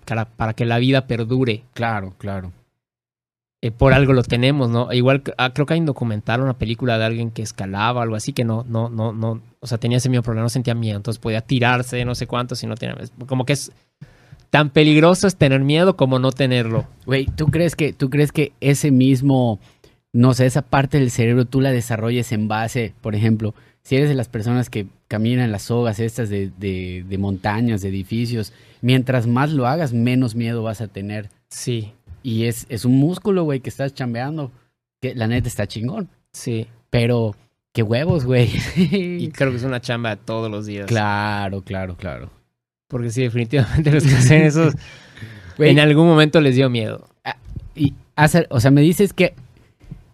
para, 0.03 0.25
para 0.25 0.53
que 0.53 0.65
la 0.65 0.79
vida 0.79 1.07
perdure. 1.07 1.63
Claro, 1.73 2.13
claro. 2.17 2.51
Eh, 3.61 3.71
por 3.71 3.93
algo 3.93 4.11
lo 4.11 4.23
tenemos, 4.23 4.69
¿no? 4.69 4.91
Igual 4.91 5.23
ah, 5.37 5.53
creo 5.53 5.65
que 5.65 5.75
hay 5.75 5.79
un 5.79 5.85
documental, 5.85 6.41
una 6.41 6.57
película 6.57 6.97
de 6.97 7.05
alguien 7.05 7.31
que 7.31 7.41
escalaba, 7.41 8.03
algo 8.03 8.17
así, 8.17 8.33
que 8.33 8.43
no, 8.43 8.65
no, 8.67 8.89
no, 8.89 9.13
no, 9.13 9.41
o 9.61 9.67
sea, 9.67 9.77
tenía 9.77 9.99
ese 9.99 10.09
mismo 10.09 10.23
problema, 10.23 10.43
no 10.43 10.49
sentía 10.49 10.75
miedo, 10.75 10.97
entonces 10.97 11.21
podía 11.21 11.39
tirarse, 11.39 12.03
no 12.03 12.15
sé 12.15 12.27
cuánto, 12.27 12.55
si 12.55 12.67
no 12.67 12.75
tenía, 12.75 12.97
como 13.27 13.45
que 13.45 13.53
es 13.53 13.71
tan 14.51 14.69
peligroso 14.69 15.25
es 15.27 15.35
tener 15.35 15.61
miedo 15.61 15.95
como 15.97 16.19
no 16.19 16.31
tenerlo. 16.31 16.85
Güey, 17.07 17.25
¿tú 17.25 17.47
crees 17.47 17.75
que, 17.75 17.93
tú 17.93 18.09
crees 18.11 18.31
que 18.31 18.51
ese 18.61 18.91
mismo, 18.91 19.59
no 20.13 20.33
sé, 20.35 20.45
esa 20.45 20.61
parte 20.61 20.99
del 20.99 21.09
cerebro 21.09 21.45
tú 21.45 21.61
la 21.61 21.71
desarrolles 21.71 22.31
en 22.31 22.47
base, 22.47 22.93
por 23.01 23.15
ejemplo, 23.15 23.55
si 23.81 23.95
eres 23.95 24.09
de 24.09 24.15
las 24.15 24.27
personas 24.27 24.69
que 24.69 24.85
caminan 25.07 25.51
las 25.51 25.63
sogas 25.63 25.99
estas 25.99 26.29
de, 26.29 26.51
de, 26.59 27.03
de 27.07 27.17
montañas, 27.17 27.81
de 27.81 27.89
edificios, 27.89 28.53
mientras 28.81 29.25
más 29.25 29.51
lo 29.51 29.65
hagas, 29.67 29.93
menos 29.93 30.35
miedo 30.35 30.61
vas 30.61 30.81
a 30.81 30.87
tener. 30.87 31.29
Sí, 31.49 31.93
Y 32.21 32.45
es, 32.45 32.65
es 32.69 32.85
un 32.85 32.97
músculo, 32.99 33.43
güey, 33.43 33.61
que 33.61 33.69
estás 33.69 33.93
chambeando, 33.93 34.51
que 35.01 35.15
la 35.15 35.27
neta 35.27 35.47
está 35.47 35.65
chingón. 35.65 36.09
sí. 36.31 36.67
Pero, 36.89 37.37
qué 37.71 37.83
huevos, 37.83 38.25
güey. 38.25 38.49
Y 38.75 39.29
creo 39.29 39.51
que 39.51 39.55
es 39.55 39.63
una 39.63 39.79
chamba 39.79 40.17
todos 40.17 40.51
los 40.51 40.65
días. 40.65 40.87
claro, 40.87 41.61
claro, 41.61 41.95
claro. 41.95 42.29
Porque 42.91 43.09
sí, 43.09 43.21
definitivamente 43.23 43.91
los 43.91 44.03
que 44.03 44.13
hacen 44.15 44.41
eso 44.43 44.69
Güey, 45.57 45.71
en 45.71 45.79
algún 45.79 46.05
momento 46.07 46.39
les 46.41 46.55
dio 46.55 46.69
miedo. 46.69 47.07
y 47.75 47.93
hace- 48.15 48.45
o 48.51 48.59
sea, 48.59 48.69
me 48.71 48.81
dices 48.81 49.13
que 49.13 49.33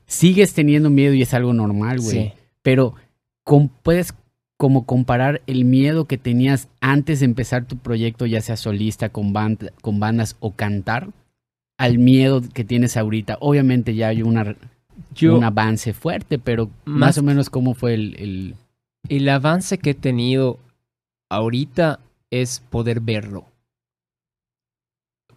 sigues 0.06 0.54
teniendo 0.54 0.90
miedo 0.90 1.14
y 1.14 1.22
es 1.24 1.34
algo 1.34 1.54
normal, 1.54 2.00
güey. 2.00 2.12
Sí. 2.12 2.32
Pero 2.62 2.94
puedes 3.84 4.14
como 4.58 4.86
comparar 4.86 5.42
el 5.48 5.66
miedo 5.66 6.06
que 6.06 6.18
tenías 6.18 6.68
antes 6.82 7.20
de 7.20 7.26
empezar 7.26 7.66
tu 7.66 7.78
proyecto, 7.78 8.26
ya 8.26 8.42
sea 8.42 8.58
solista, 8.58 9.10
con, 9.10 9.34
band- 9.34 9.72
con 9.82 10.00
bandas 10.00 10.36
o 10.40 10.52
cantar, 10.52 11.10
al 11.78 11.98
miedo 12.00 12.42
que 12.54 12.64
tienes 12.64 12.98
ahorita. 12.98 13.38
Obviamente 13.40 13.94
ya 13.96 14.08
hay 14.08 14.24
una, 14.24 14.56
Yo, 15.14 15.38
un 15.38 15.44
avance 15.44 15.94
fuerte, 15.94 16.40
pero 16.40 16.70
más, 16.86 17.00
Más- 17.00 17.18
o 17.20 17.24
menos 17.24 17.50
cómo 17.50 17.74
fue 17.74 17.94
el... 17.94 18.16
el- 18.20 18.56
el 19.10 19.30
avance 19.30 19.78
que 19.78 19.92
he 19.92 19.94
tenido 19.94 20.60
ahorita 21.30 22.00
es 22.32 22.60
poder 22.60 23.00
verlo. 23.00 23.46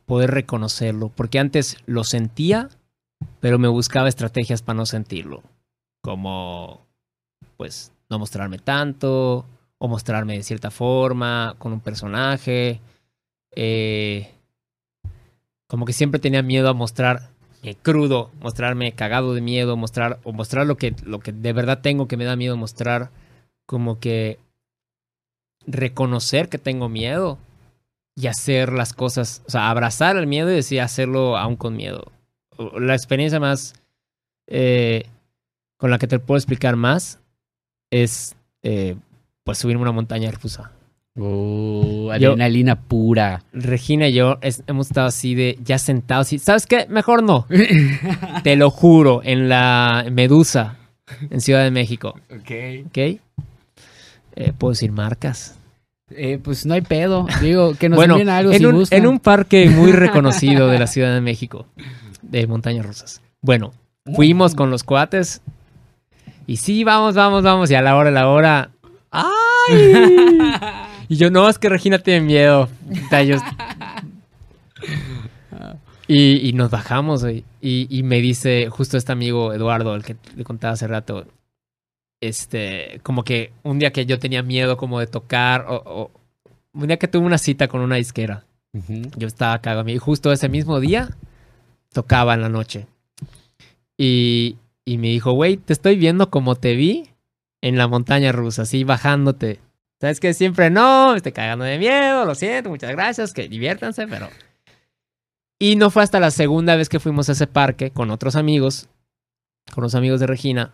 Poder 0.06 0.30
reconocerlo. 0.30 1.08
Porque 1.08 1.38
antes 1.38 1.76
lo 1.86 2.04
sentía, 2.04 2.68
pero 3.40 3.58
me 3.58 3.68
buscaba 3.68 4.08
estrategias 4.08 4.62
para 4.62 4.78
no 4.78 4.86
sentirlo. 4.86 5.42
Como, 6.02 6.86
pues, 7.56 7.92
no 8.08 8.18
mostrarme 8.18 8.58
tanto, 8.58 9.46
o 9.78 9.88
mostrarme 9.88 10.36
de 10.36 10.42
cierta 10.42 10.70
forma, 10.70 11.54
con 11.58 11.72
un 11.72 11.80
personaje. 11.80 12.80
Eh, 13.52 14.30
como 15.68 15.86
que 15.86 15.92
siempre 15.92 16.20
tenía 16.20 16.42
miedo 16.42 16.68
a 16.68 16.74
mostrar 16.74 17.30
crudo, 17.82 18.30
mostrarme 18.40 18.92
cagado 18.92 19.34
de 19.34 19.40
miedo, 19.40 19.76
mostrar, 19.76 20.18
o 20.24 20.32
mostrar 20.32 20.66
lo 20.66 20.76
que, 20.76 20.94
lo 21.04 21.20
que 21.20 21.32
de 21.32 21.52
verdad 21.52 21.80
tengo 21.80 22.08
que 22.08 22.16
me 22.16 22.24
da 22.24 22.36
miedo 22.36 22.56
mostrar, 22.56 23.10
como 23.66 24.00
que 24.00 24.38
reconocer 25.72 26.48
que 26.48 26.58
tengo 26.58 26.88
miedo 26.88 27.38
y 28.16 28.26
hacer 28.26 28.72
las 28.72 28.92
cosas, 28.92 29.42
o 29.46 29.50
sea, 29.50 29.70
abrazar 29.70 30.16
el 30.16 30.26
miedo 30.26 30.50
y 30.50 30.54
decir 30.54 30.80
hacerlo 30.80 31.36
aún 31.36 31.56
con 31.56 31.76
miedo. 31.76 32.12
La 32.78 32.94
experiencia 32.94 33.40
más 33.40 33.74
eh, 34.46 35.04
con 35.76 35.90
la 35.90 35.98
que 35.98 36.06
te 36.06 36.18
puedo 36.18 36.36
explicar 36.36 36.76
más 36.76 37.18
es 37.90 38.36
eh, 38.62 38.96
pues 39.44 39.58
subirme 39.58 39.82
una 39.82 39.92
montaña 39.92 40.30
rusa. 40.30 40.72
Oh, 41.18 42.10
adrenalina 42.12 42.80
pura. 42.80 43.42
Regina 43.52 44.08
y 44.08 44.12
yo 44.12 44.38
hemos 44.66 44.88
estado 44.88 45.08
así 45.08 45.34
de 45.34 45.58
ya 45.64 45.78
sentados. 45.78 46.28
¿Sabes 46.40 46.66
qué? 46.66 46.86
Mejor 46.88 47.22
no. 47.22 47.46
Te 48.44 48.56
lo 48.56 48.70
juro, 48.70 49.20
en 49.24 49.48
la 49.48 50.06
Medusa, 50.10 50.76
en 51.30 51.40
Ciudad 51.40 51.64
de 51.64 51.70
México. 51.70 52.14
Ok. 52.30 52.86
Ok. 52.86 52.98
Eh, 52.98 54.52
¿Puedo 54.56 54.72
decir 54.72 54.92
marcas? 54.92 55.58
Eh, 56.10 56.38
pues 56.42 56.66
no 56.66 56.74
hay 56.74 56.80
pedo. 56.80 57.26
Digo, 57.40 57.74
que 57.74 57.88
nos 57.88 57.96
bueno, 57.96 58.16
algo 58.32 58.52
en 58.52 58.58
si 58.58 58.64
un, 58.64 58.84
En 58.90 59.06
un 59.06 59.20
parque 59.20 59.68
muy 59.70 59.92
reconocido 59.92 60.68
de 60.68 60.78
la 60.78 60.86
Ciudad 60.86 61.14
de 61.14 61.20
México, 61.20 61.66
de 62.22 62.46
montañas 62.46 62.84
rusas. 62.84 63.22
Bueno, 63.40 63.72
fuimos 64.14 64.54
con 64.54 64.70
los 64.70 64.82
cuates. 64.82 65.40
Y 66.46 66.56
sí, 66.56 66.84
vamos, 66.84 67.14
vamos, 67.14 67.42
vamos. 67.42 67.70
Y 67.70 67.74
a 67.74 67.82
la 67.82 67.96
hora, 67.96 68.08
a 68.08 68.12
la 68.12 68.28
hora. 68.28 68.70
¡Ay! 69.10 69.24
Y 71.08 71.16
yo, 71.16 71.28
no, 71.28 71.48
es 71.48 71.58
que 71.58 71.68
Regina 71.68 71.98
tiene 71.98 72.20
miedo. 72.20 72.68
Y, 76.06 76.48
y, 76.48 76.52
nos 76.52 76.70
bajamos, 76.70 77.22
güey. 77.22 77.44
Y, 77.60 77.86
y, 77.90 78.02
me 78.04 78.20
dice 78.20 78.68
justo 78.68 78.96
este 78.96 79.12
amigo 79.12 79.52
Eduardo, 79.52 79.94
el 79.94 80.04
que 80.04 80.16
le 80.36 80.44
contaba 80.44 80.74
hace 80.74 80.86
rato, 80.86 81.26
este, 82.20 83.00
como 83.02 83.24
que 83.24 83.52
un 83.62 83.78
día 83.78 83.92
que 83.92 84.06
yo 84.06 84.18
tenía 84.18 84.42
miedo 84.42 84.76
como 84.76 85.00
de 85.00 85.06
tocar, 85.06 85.66
o, 85.68 86.10
un 86.72 86.86
día 86.86 86.98
que 86.98 87.08
tuve 87.08 87.24
una 87.26 87.38
cita 87.38 87.68
con 87.68 87.80
una 87.80 87.96
disquera, 87.96 88.44
yo 89.16 89.26
estaba 89.26 89.60
cagado 89.60 89.88
y 89.88 89.98
justo 89.98 90.30
ese 90.30 90.48
mismo 90.48 90.78
día 90.78 91.10
tocaba 91.92 92.34
en 92.34 92.42
la 92.42 92.48
noche. 92.48 92.86
Y, 93.96 94.56
y 94.84 94.98
me 94.98 95.08
dijo, 95.08 95.32
güey, 95.32 95.56
te 95.56 95.72
estoy 95.72 95.96
viendo 95.96 96.30
como 96.30 96.54
te 96.54 96.74
vi 96.74 97.10
en 97.62 97.76
la 97.76 97.88
montaña 97.88 98.32
rusa, 98.32 98.62
así 98.62 98.84
bajándote. 98.84 99.60
Sabes 100.00 100.20
que 100.20 100.32
siempre 100.32 100.70
no, 100.70 101.10
me 101.10 101.18
estoy 101.18 101.32
cagando 101.32 101.64
de 101.64 101.78
miedo, 101.78 102.24
lo 102.24 102.34
siento, 102.34 102.70
muchas 102.70 102.92
gracias, 102.92 103.32
que 103.32 103.48
diviértanse, 103.48 104.06
pero... 104.06 104.28
Y 105.58 105.76
no 105.76 105.90
fue 105.90 106.02
hasta 106.02 106.20
la 106.20 106.30
segunda 106.30 106.74
vez 106.74 106.88
que 106.88 107.00
fuimos 107.00 107.28
a 107.28 107.32
ese 107.32 107.46
parque 107.46 107.90
con 107.90 108.10
otros 108.10 108.34
amigos, 108.34 108.88
con 109.74 109.82
los 109.82 109.94
amigos 109.94 110.18
de 110.18 110.26
Regina, 110.26 110.72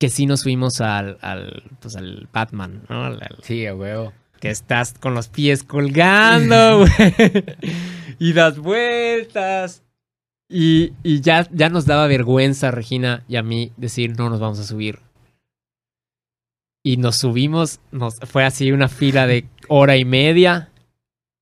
que 0.00 0.08
sí 0.08 0.24
nos 0.24 0.42
fuimos 0.44 0.80
al, 0.80 1.18
al, 1.20 1.62
pues 1.78 1.94
al 1.94 2.26
Batman, 2.32 2.82
¿no? 2.88 3.14
sí, 3.42 3.66
a 3.66 3.74
huevo. 3.74 4.14
Que 4.40 4.48
estás 4.48 4.94
con 4.94 5.12
los 5.14 5.28
pies 5.28 5.62
colgando, 5.62 6.78
güey. 6.78 7.44
y 8.18 8.32
das 8.32 8.58
vueltas. 8.58 9.82
Y, 10.48 10.94
y 11.02 11.20
ya, 11.20 11.46
ya 11.52 11.68
nos 11.68 11.84
daba 11.84 12.06
vergüenza, 12.06 12.70
Regina 12.70 13.24
y 13.28 13.36
a 13.36 13.42
mí, 13.42 13.72
decir, 13.76 14.18
no 14.18 14.30
nos 14.30 14.40
vamos 14.40 14.58
a 14.58 14.64
subir. 14.64 15.00
Y 16.82 16.96
nos 16.96 17.16
subimos, 17.16 17.80
nos, 17.92 18.18
fue 18.20 18.44
así 18.44 18.72
una 18.72 18.88
fila 18.88 19.26
de 19.26 19.46
hora 19.68 19.98
y 19.98 20.06
media, 20.06 20.70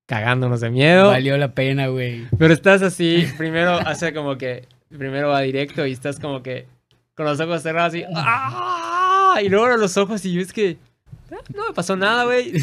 cagándonos 0.09 0.61
de 0.61 0.71
miedo. 0.71 1.11
Valió 1.11 1.39
la 1.39 1.55
pena, 1.55 1.87
güey. 1.87 2.27
Pero 2.37 2.53
estás 2.53 2.83
así, 2.83 3.25
primero 3.39 3.75
hace 3.75 4.13
como 4.13 4.37
que, 4.37 4.67
primero 4.89 5.29
va 5.29 5.43
directo 5.43 5.87
y 5.87 5.93
estás 5.93 6.19
como 6.19 6.43
que 6.43 6.67
con 7.19 7.27
los 7.27 7.41
ojos 7.41 7.62
cerrados 7.62 7.93
así. 7.93 8.05
¡Ah! 8.14 9.41
Y 9.43 9.49
luego 9.49 9.66
los 9.77 9.97
ojos 9.97 10.25
y 10.25 10.33
yo 10.33 10.41
es 10.41 10.53
que. 10.53 10.79
Ah, 11.33 11.43
no 11.53 11.66
me 11.66 11.75
pasó 11.75 11.97
nada, 11.97 12.25
güey. 12.25 12.53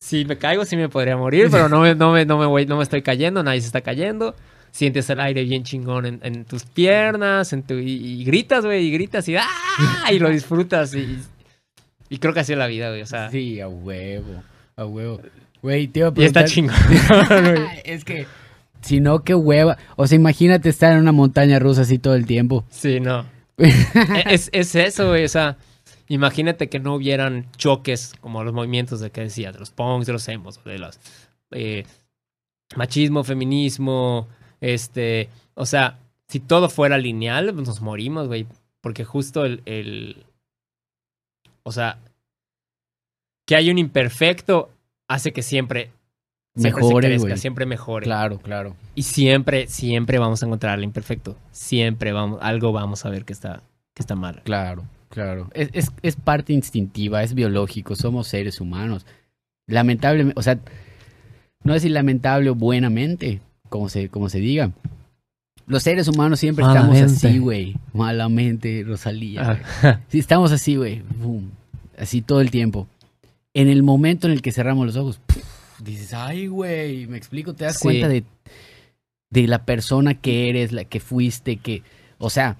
Si 0.00 0.24
me 0.24 0.38
caigo, 0.38 0.64
sí 0.64 0.76
me 0.76 0.88
podría 0.88 1.16
morir, 1.16 1.48
pero 1.50 1.68
no 1.68 1.80
me, 1.80 1.92
no 1.96 2.12
me, 2.12 2.24
no 2.24 2.38
me, 2.38 2.46
voy, 2.46 2.66
no 2.66 2.76
me 2.76 2.84
estoy 2.84 3.02
cayendo, 3.02 3.42
nadie 3.42 3.60
se 3.60 3.66
está 3.66 3.80
cayendo. 3.80 4.36
Sientes 4.70 5.10
el 5.10 5.18
aire 5.18 5.42
bien 5.42 5.64
chingón 5.64 6.06
en, 6.06 6.20
en 6.22 6.44
tus 6.44 6.62
piernas, 6.62 7.52
en 7.52 7.64
tu, 7.64 7.74
y, 7.74 8.22
gritas, 8.22 8.64
güey, 8.64 8.86
y 8.86 8.92
gritas 8.92 9.28
y 9.28 9.34
¡ah! 9.34 9.44
Y 10.12 10.20
lo 10.20 10.30
disfrutas. 10.30 10.94
Y, 10.94 11.18
y 12.08 12.18
creo 12.18 12.32
que 12.32 12.40
así 12.40 12.52
es 12.52 12.58
la 12.58 12.68
vida, 12.68 12.90
güey. 12.90 13.02
O 13.02 13.06
sea. 13.06 13.28
Sí, 13.32 13.60
a 13.60 13.66
huevo. 13.66 14.40
A 14.76 14.86
huevo. 14.86 15.20
Güey, 15.62 15.88
te 15.88 15.98
iba 15.98 16.08
a 16.08 16.14
preguntar... 16.14 16.44
Y 16.44 16.46
está 16.46 16.54
chingón. 16.54 16.76
es 17.84 18.04
que. 18.04 18.26
Si 18.82 19.00
no, 19.00 19.24
qué 19.24 19.34
hueva. 19.34 19.78
O 19.96 20.06
sea, 20.06 20.14
imagínate 20.14 20.68
estar 20.68 20.92
en 20.92 21.00
una 21.00 21.12
montaña 21.12 21.58
rusa 21.58 21.82
así 21.82 21.98
todo 21.98 22.14
el 22.14 22.24
tiempo. 22.24 22.64
Sí, 22.70 23.00
no. 23.00 23.26
E-, 23.58 24.24
es, 24.26 24.50
es, 24.52 24.74
eso, 24.74 25.08
güey. 25.08 25.24
O 25.24 25.28
sea, 25.28 25.56
imagínate 26.08 26.68
que 26.68 26.78
no 26.78 26.94
hubieran 26.94 27.50
choques 27.56 28.14
como 28.20 28.44
los 28.44 28.54
movimientos 28.54 29.00
de 29.00 29.10
que 29.10 29.22
decía, 29.22 29.52
de 29.52 29.58
los 29.58 29.70
punks, 29.70 30.06
de 30.06 30.12
los 30.12 30.28
emos, 30.28 30.62
de 30.64 30.78
los 30.78 30.98
eh, 31.50 31.84
machismo, 32.76 33.24
feminismo, 33.24 34.28
este, 34.60 35.28
o 35.54 35.66
sea, 35.66 35.98
si 36.28 36.40
todo 36.40 36.68
fuera 36.68 36.98
lineal, 36.98 37.52
pues 37.54 37.66
nos 37.66 37.80
morimos, 37.80 38.28
güey. 38.28 38.46
Porque 38.80 39.04
justo 39.04 39.44
el, 39.44 39.62
el, 39.64 40.24
o 41.62 41.72
sea, 41.72 41.98
que 43.44 43.56
hay 43.56 43.70
un 43.70 43.78
imperfecto 43.78 44.70
hace 45.08 45.32
que 45.32 45.42
siempre 45.42 45.90
mejore, 46.58 47.08
siempre, 47.08 47.36
siempre 47.36 47.66
mejore. 47.66 48.04
Claro, 48.04 48.38
claro. 48.38 48.76
Y 48.94 49.02
siempre, 49.02 49.66
siempre 49.66 50.18
vamos 50.18 50.42
a 50.42 50.46
encontrar 50.46 50.78
el 50.78 50.84
imperfecto. 50.84 51.36
Siempre 51.52 52.12
vamos, 52.12 52.38
algo 52.42 52.72
vamos 52.72 53.04
a 53.04 53.10
ver 53.10 53.24
que 53.24 53.32
está, 53.32 53.62
que 53.94 54.02
está 54.02 54.14
mal. 54.14 54.42
Claro, 54.44 54.84
claro. 55.08 55.48
Es, 55.54 55.70
es, 55.72 55.92
es 56.02 56.16
parte 56.16 56.52
instintiva, 56.52 57.22
es 57.22 57.34
biológico, 57.34 57.96
somos 57.96 58.28
seres 58.28 58.60
humanos. 58.60 59.06
Lamentablemente, 59.66 60.38
o 60.38 60.42
sea, 60.42 60.58
no 61.62 61.74
es 61.74 61.84
lamentable 61.84 62.50
o 62.50 62.54
buenamente, 62.54 63.40
como 63.68 63.88
se, 63.88 64.08
como 64.08 64.28
se 64.28 64.38
diga. 64.38 64.72
Los 65.66 65.82
seres 65.82 66.08
humanos 66.08 66.40
siempre 66.40 66.64
estamos 66.64 66.96
así, 66.98 67.38
güey. 67.38 67.76
Malamente, 67.92 68.84
Rosalía. 68.86 69.60
Ah. 69.82 70.00
Sí, 70.08 70.18
estamos 70.18 70.50
así, 70.50 70.76
güey. 70.76 71.02
Así 71.98 72.22
todo 72.22 72.40
el 72.40 72.50
tiempo. 72.50 72.88
En 73.52 73.68
el 73.68 73.82
momento 73.82 74.26
en 74.26 74.32
el 74.32 74.40
que 74.40 74.50
cerramos 74.50 74.86
los 74.86 74.96
ojos, 74.96 75.20
dices, 75.82 76.14
ay, 76.14 76.46
güey, 76.46 77.06
me 77.06 77.16
explico, 77.16 77.54
te 77.54 77.64
das 77.64 77.78
cuenta 77.78 78.08
de, 78.08 78.24
de 79.30 79.46
la 79.46 79.64
persona 79.64 80.14
que 80.14 80.48
eres, 80.48 80.72
la 80.72 80.84
que 80.84 81.00
fuiste, 81.00 81.56
que, 81.56 81.82
o 82.18 82.30
sea, 82.30 82.56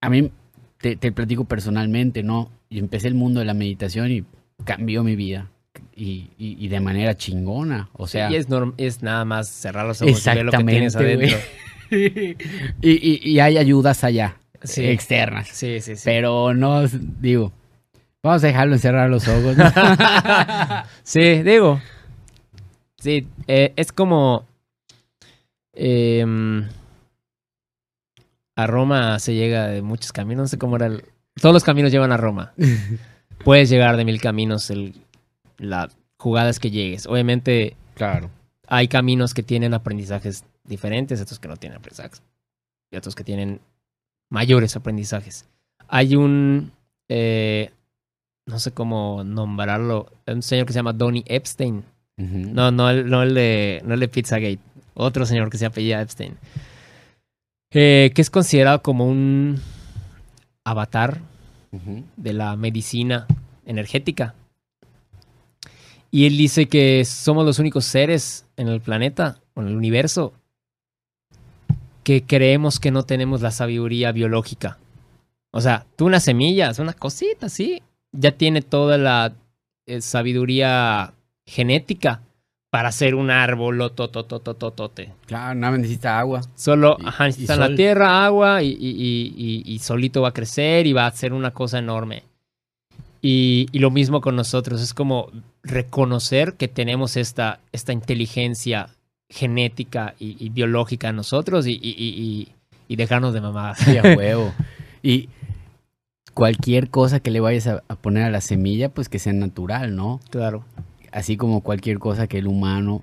a 0.00 0.10
mí 0.10 0.30
te, 0.78 0.96
te 0.96 1.12
platico 1.12 1.44
personalmente, 1.44 2.22
¿no? 2.22 2.50
Y 2.68 2.78
empecé 2.78 3.08
el 3.08 3.14
mundo 3.14 3.40
de 3.40 3.46
la 3.46 3.54
meditación 3.54 4.10
y 4.10 4.24
cambió 4.64 5.02
mi 5.02 5.16
vida. 5.16 5.50
Y, 5.94 6.30
y, 6.38 6.68
de 6.68 6.80
manera 6.80 7.16
chingona, 7.16 7.90
o 7.92 8.06
sea... 8.06 8.30
y 8.30 8.36
es, 8.36 8.46
es 8.78 9.02
nada 9.02 9.26
más 9.26 9.48
cerrar 9.48 9.86
los 9.86 10.00
ojos 10.00 10.26
y 10.26 10.30
ver 10.30 10.44
lo 10.44 10.52
que 10.52 10.64
tienes 10.64 10.96
adentro. 10.96 11.38
y, 11.90 13.30
y, 13.30 13.40
hay 13.40 13.58
ayudas 13.58 14.04
allá, 14.04 14.38
externas. 14.62 15.48
Sí, 15.48 15.80
sí, 15.80 15.96
sí. 15.96 16.02
Pero 16.04 16.54
no, 16.54 16.86
digo, 16.86 17.52
vamos 18.22 18.42
a 18.42 18.46
dejarlo 18.46 18.74
encerrar 18.74 19.10
los 19.10 19.28
ojos. 19.28 19.56
sí, 21.02 21.42
digo, 21.42 21.80
Sí, 23.06 23.28
eh, 23.46 23.72
es 23.76 23.92
como... 23.92 24.44
Em, 25.72 26.68
a 28.56 28.66
Roma 28.66 29.20
se 29.20 29.32
llega 29.32 29.68
de 29.68 29.80
muchos 29.80 30.10
caminos, 30.10 30.42
no 30.42 30.48
sé 30.48 30.58
cómo 30.58 30.74
era 30.74 30.86
el... 30.86 31.04
Todos 31.40 31.52
los 31.52 31.62
caminos 31.62 31.92
llevan 31.92 32.10
a 32.10 32.16
Roma. 32.16 32.52
Puedes 33.44 33.70
llegar 33.70 33.96
de 33.96 34.04
mil 34.04 34.20
caminos, 34.20 34.70
el, 34.70 34.92
la 35.56 35.88
jugada 36.18 36.50
es 36.50 36.58
que 36.58 36.72
llegues. 36.72 37.06
Obviamente, 37.06 37.76
claro. 37.94 38.28
hay 38.66 38.88
caminos 38.88 39.34
que 39.34 39.44
tienen 39.44 39.72
aprendizajes 39.72 40.42
diferentes, 40.64 41.20
otros 41.20 41.38
que 41.38 41.46
no 41.46 41.56
tienen 41.56 41.78
aprendizajes. 41.78 42.24
Y 42.90 42.96
otros 42.96 43.14
que 43.14 43.22
tienen 43.22 43.60
mayores 44.30 44.74
aprendizajes. 44.74 45.46
Hay 45.86 46.16
un... 46.16 46.72
Eh, 47.08 47.70
no 48.46 48.58
sé 48.58 48.72
cómo 48.72 49.22
nombrarlo. 49.22 50.10
Un 50.26 50.42
señor 50.42 50.66
que 50.66 50.72
se 50.72 50.80
llama 50.80 50.92
Donnie 50.92 51.22
Epstein 51.28 51.84
no, 52.16 52.70
no, 52.70 52.90
el, 52.90 53.08
no, 53.08 53.22
el 53.22 53.34
de, 53.34 53.82
no 53.84 53.94
el 53.94 54.00
de 54.00 54.08
Pizzagate. 54.08 54.58
Otro 54.94 55.26
señor 55.26 55.50
que 55.50 55.58
se 55.58 55.66
apellida 55.66 56.00
Epstein. 56.00 56.36
Eh, 57.72 58.10
que 58.14 58.22
es 58.22 58.30
considerado 58.30 58.82
como 58.82 59.06
un 59.06 59.60
avatar 60.64 61.20
de 62.16 62.32
la 62.32 62.56
medicina 62.56 63.26
energética. 63.66 64.34
Y 66.10 66.26
él 66.26 66.38
dice 66.38 66.66
que 66.66 67.04
somos 67.04 67.44
los 67.44 67.58
únicos 67.58 67.84
seres 67.84 68.46
en 68.56 68.68
el 68.68 68.80
planeta 68.80 69.40
o 69.54 69.60
en 69.60 69.68
el 69.68 69.76
universo 69.76 70.32
que 72.02 72.22
creemos 72.22 72.80
que 72.80 72.92
no 72.92 73.02
tenemos 73.02 73.42
la 73.42 73.50
sabiduría 73.50 74.12
biológica. 74.12 74.78
O 75.50 75.60
sea, 75.60 75.84
tú 75.96 76.06
una 76.06 76.20
semilla, 76.20 76.70
es 76.70 76.78
una 76.78 76.92
cosita, 76.92 77.48
sí, 77.48 77.82
ya 78.12 78.32
tiene 78.32 78.62
toda 78.62 78.96
la 78.96 79.34
eh, 79.86 80.00
sabiduría 80.00 81.12
genética 81.46 82.20
para 82.70 82.88
hacer 82.88 83.14
un 83.14 83.30
árbol 83.30 83.78
tototototote. 83.94 85.12
Claro, 85.26 85.54
nada 85.54 85.78
necesita 85.78 86.18
agua. 86.18 86.42
Solo, 86.56 86.96
Y- 87.00 87.06
ajá, 87.06 87.24
y 87.24 87.28
necesita 87.28 87.56
la 87.56 87.66
sol. 87.66 87.76
tierra, 87.76 88.24
agua 88.26 88.62
y, 88.62 88.68
y- 88.68 88.74
y- 88.78 89.62
y- 89.64 89.74
y 89.74 89.78
solito 89.78 90.20
va 90.22 90.28
a 90.28 90.32
crecer 90.34 90.86
y 90.86 90.92
va 90.92 91.04
a 91.04 91.08
hacer 91.08 91.32
una 91.32 91.52
cosa 91.52 91.78
enorme. 91.78 92.24
Y, 93.22 93.66
lo 93.72 93.90
mismo 93.90 94.20
con 94.20 94.36
nosotros, 94.36 94.80
es 94.82 94.92
como 94.94 95.30
reconocer 95.62 96.54
que 96.54 96.68
tenemos 96.68 97.16
esta, 97.16 97.60
esta 97.72 97.92
inteligencia 97.92 98.90
genética 99.30 100.14
y, 100.20 100.48
biológica 100.50 101.08
en 101.08 101.16
nosotros 101.16 101.66
y, 101.66 101.72
y- 101.72 101.94
y- 101.96 102.20
y- 102.22 102.48
y 102.88 102.96
dejarnos 102.96 103.32
de 103.34 103.40
mamadas. 103.40 103.78
Sí, 103.78 103.96
a 103.96 104.02
huevo. 104.16 104.52
Y 105.02 105.28
cualquier 106.34 106.90
cosa 106.90 107.20
que 107.20 107.30
le 107.30 107.40
vayas 107.40 107.66
a, 107.66 107.82
a 107.88 107.96
poner 107.96 108.24
a 108.24 108.30
la 108.30 108.40
semilla, 108.40 108.90
pues 108.90 109.08
que 109.08 109.18
sea 109.18 109.32
natural, 109.32 109.96
¿no? 109.96 110.20
Claro. 110.30 110.64
Así 111.16 111.36
como 111.38 111.62
cualquier 111.62 111.98
cosa 111.98 112.26
que 112.26 112.36
el 112.38 112.46
humano, 112.46 113.02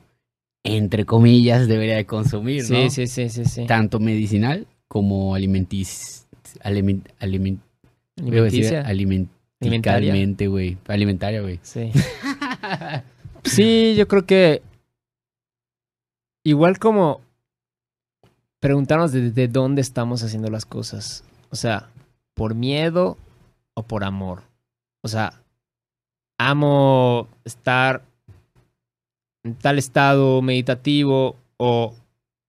entre 0.64 1.04
comillas, 1.06 1.68
debería 1.68 1.96
de 1.96 2.06
consumir, 2.06 2.62
¿no? 2.70 2.90
sí, 2.92 3.08
sí, 3.08 3.28
sí, 3.30 3.46
sí. 3.46 3.66
Tanto 3.66 4.00
medicinal 4.00 4.68
como 4.88 5.34
alimentis... 5.34 6.28
aliment- 6.64 7.08
aliment- 7.20 7.60
Alimenticia. 8.18 8.82
alimenticalmente, 8.86 10.48
güey. 10.48 10.78
Alimentaria, 10.88 11.42
güey. 11.42 11.60
Sí. 11.64 11.92
Sí, 13.46 13.96
yo 13.98 14.08
creo 14.08 14.26
que 14.26 14.62
igual 16.46 16.80
como 16.80 17.20
preguntarnos 18.60 19.12
de, 19.12 19.32
de 19.32 19.48
dónde 19.50 19.82
estamos 19.82 20.24
haciendo 20.24 20.50
las 20.50 20.66
cosas. 20.66 21.24
O 21.50 21.56
sea, 21.58 21.90
por 22.36 22.56
miedo 22.56 23.18
o 23.74 23.84
por 23.84 24.04
amor. 24.06 24.44
O 25.02 25.10
sea, 25.10 25.42
amo 26.50 27.28
estar 27.46 28.04
en 29.44 29.56
tal 29.56 29.78
estado 29.78 30.42
meditativo 30.42 31.36
o 31.58 31.94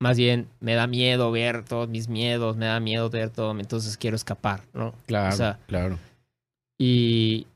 más 0.00 0.16
bien 0.16 0.48
me 0.60 0.74
da 0.74 0.86
miedo 0.86 1.30
ver 1.30 1.64
todos 1.64 1.88
mis 1.88 2.08
miedos, 2.08 2.56
me 2.56 2.66
da 2.66 2.80
miedo 2.80 3.10
ver 3.10 3.30
todo, 3.30 3.58
entonces 3.58 3.96
quiero 3.96 4.16
escapar, 4.16 4.62
¿no? 4.74 4.94
Claro, 5.06 5.32
O 5.34 5.36
sea, 5.36 5.58
claro. 5.66 5.98
y 6.78 7.46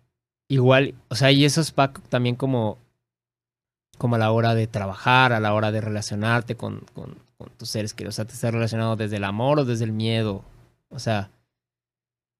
igual, 0.48 0.94
o 1.08 1.14
sea, 1.14 1.30
y 1.30 1.44
eso 1.44 1.60
es 1.60 1.74
también 2.08 2.36
como, 2.36 2.78
como 3.98 4.16
a 4.16 4.18
la 4.18 4.30
hora 4.30 4.54
de 4.54 4.66
trabajar, 4.66 5.32
a 5.32 5.40
la 5.40 5.52
hora 5.54 5.72
de 5.72 5.80
relacionarte 5.80 6.56
con, 6.56 6.80
con, 6.94 7.16
con 7.36 7.50
tus 7.50 7.68
seres 7.68 7.94
queridos. 7.94 8.14
O 8.14 8.16
sea, 8.16 8.24
te 8.24 8.32
estás 8.34 8.52
relacionado 8.52 8.96
desde 8.96 9.16
el 9.16 9.24
amor 9.24 9.60
o 9.60 9.64
desde 9.64 9.84
el 9.84 9.92
miedo. 9.92 10.42
O 10.90 10.98
sea, 10.98 11.30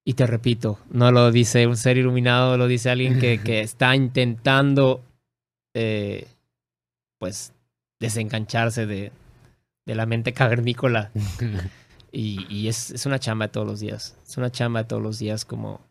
y 0.08 0.14
te 0.14 0.26
repito, 0.26 0.78
no 0.88 1.12
lo 1.12 1.30
dice 1.30 1.66
un 1.66 1.76
ser 1.76 1.98
iluminado, 1.98 2.56
lo 2.56 2.66
dice 2.66 2.88
alguien 2.88 3.20
que, 3.20 3.42
que 3.42 3.60
está 3.60 3.94
intentando, 3.94 5.02
eh, 5.74 6.26
pues, 7.18 7.52
desengancharse 8.00 8.86
de, 8.86 9.12
de 9.84 9.94
la 9.94 10.06
mente 10.06 10.32
cavernícola. 10.32 11.10
Y, 12.10 12.46
y 12.48 12.68
es, 12.68 12.90
es 12.90 13.04
una 13.04 13.18
chamba 13.18 13.48
de 13.48 13.52
todos 13.52 13.66
los 13.66 13.80
días. 13.80 14.16
Es 14.26 14.38
una 14.38 14.50
chamba 14.50 14.82
de 14.82 14.88
todos 14.88 15.02
los 15.02 15.18
días 15.18 15.44
como, 15.44 15.82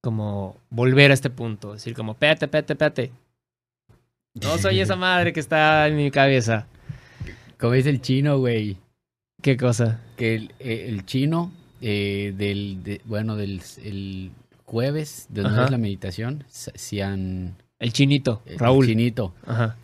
como 0.00 0.56
volver 0.70 1.10
a 1.10 1.14
este 1.14 1.30
punto. 1.30 1.72
Decir 1.72 1.94
como, 1.94 2.12
espérate, 2.12 2.44
espérate, 2.44 2.74
espérate. 2.74 3.10
No 4.34 4.56
soy 4.56 4.78
esa 4.78 4.94
madre 4.94 5.32
que 5.32 5.40
está 5.40 5.88
en 5.88 5.96
mi 5.96 6.12
cabeza. 6.12 6.68
Como 7.58 7.72
dice 7.72 7.90
el 7.90 8.00
chino, 8.02 8.38
güey. 8.38 8.76
¿Qué 9.42 9.56
cosa? 9.56 10.00
Que 10.16 10.36
el, 10.36 10.54
eh, 10.60 10.86
el 10.88 11.04
chino, 11.04 11.50
eh, 11.86 12.32
del, 12.36 12.82
de- 12.82 13.02
bueno, 13.04 13.36
del 13.36 13.60
el 13.84 14.30
jueves, 14.64 15.26
de 15.28 15.42
donde 15.42 15.56
Ajá. 15.58 15.66
es 15.66 15.70
la 15.70 15.76
meditación, 15.78 16.44
Cian... 16.50 17.56
El 17.78 17.92
chinito, 17.92 18.40
el 18.46 18.58
Raúl. 18.58 18.86
Chinito. 18.86 19.34
Ajá. 19.46 19.76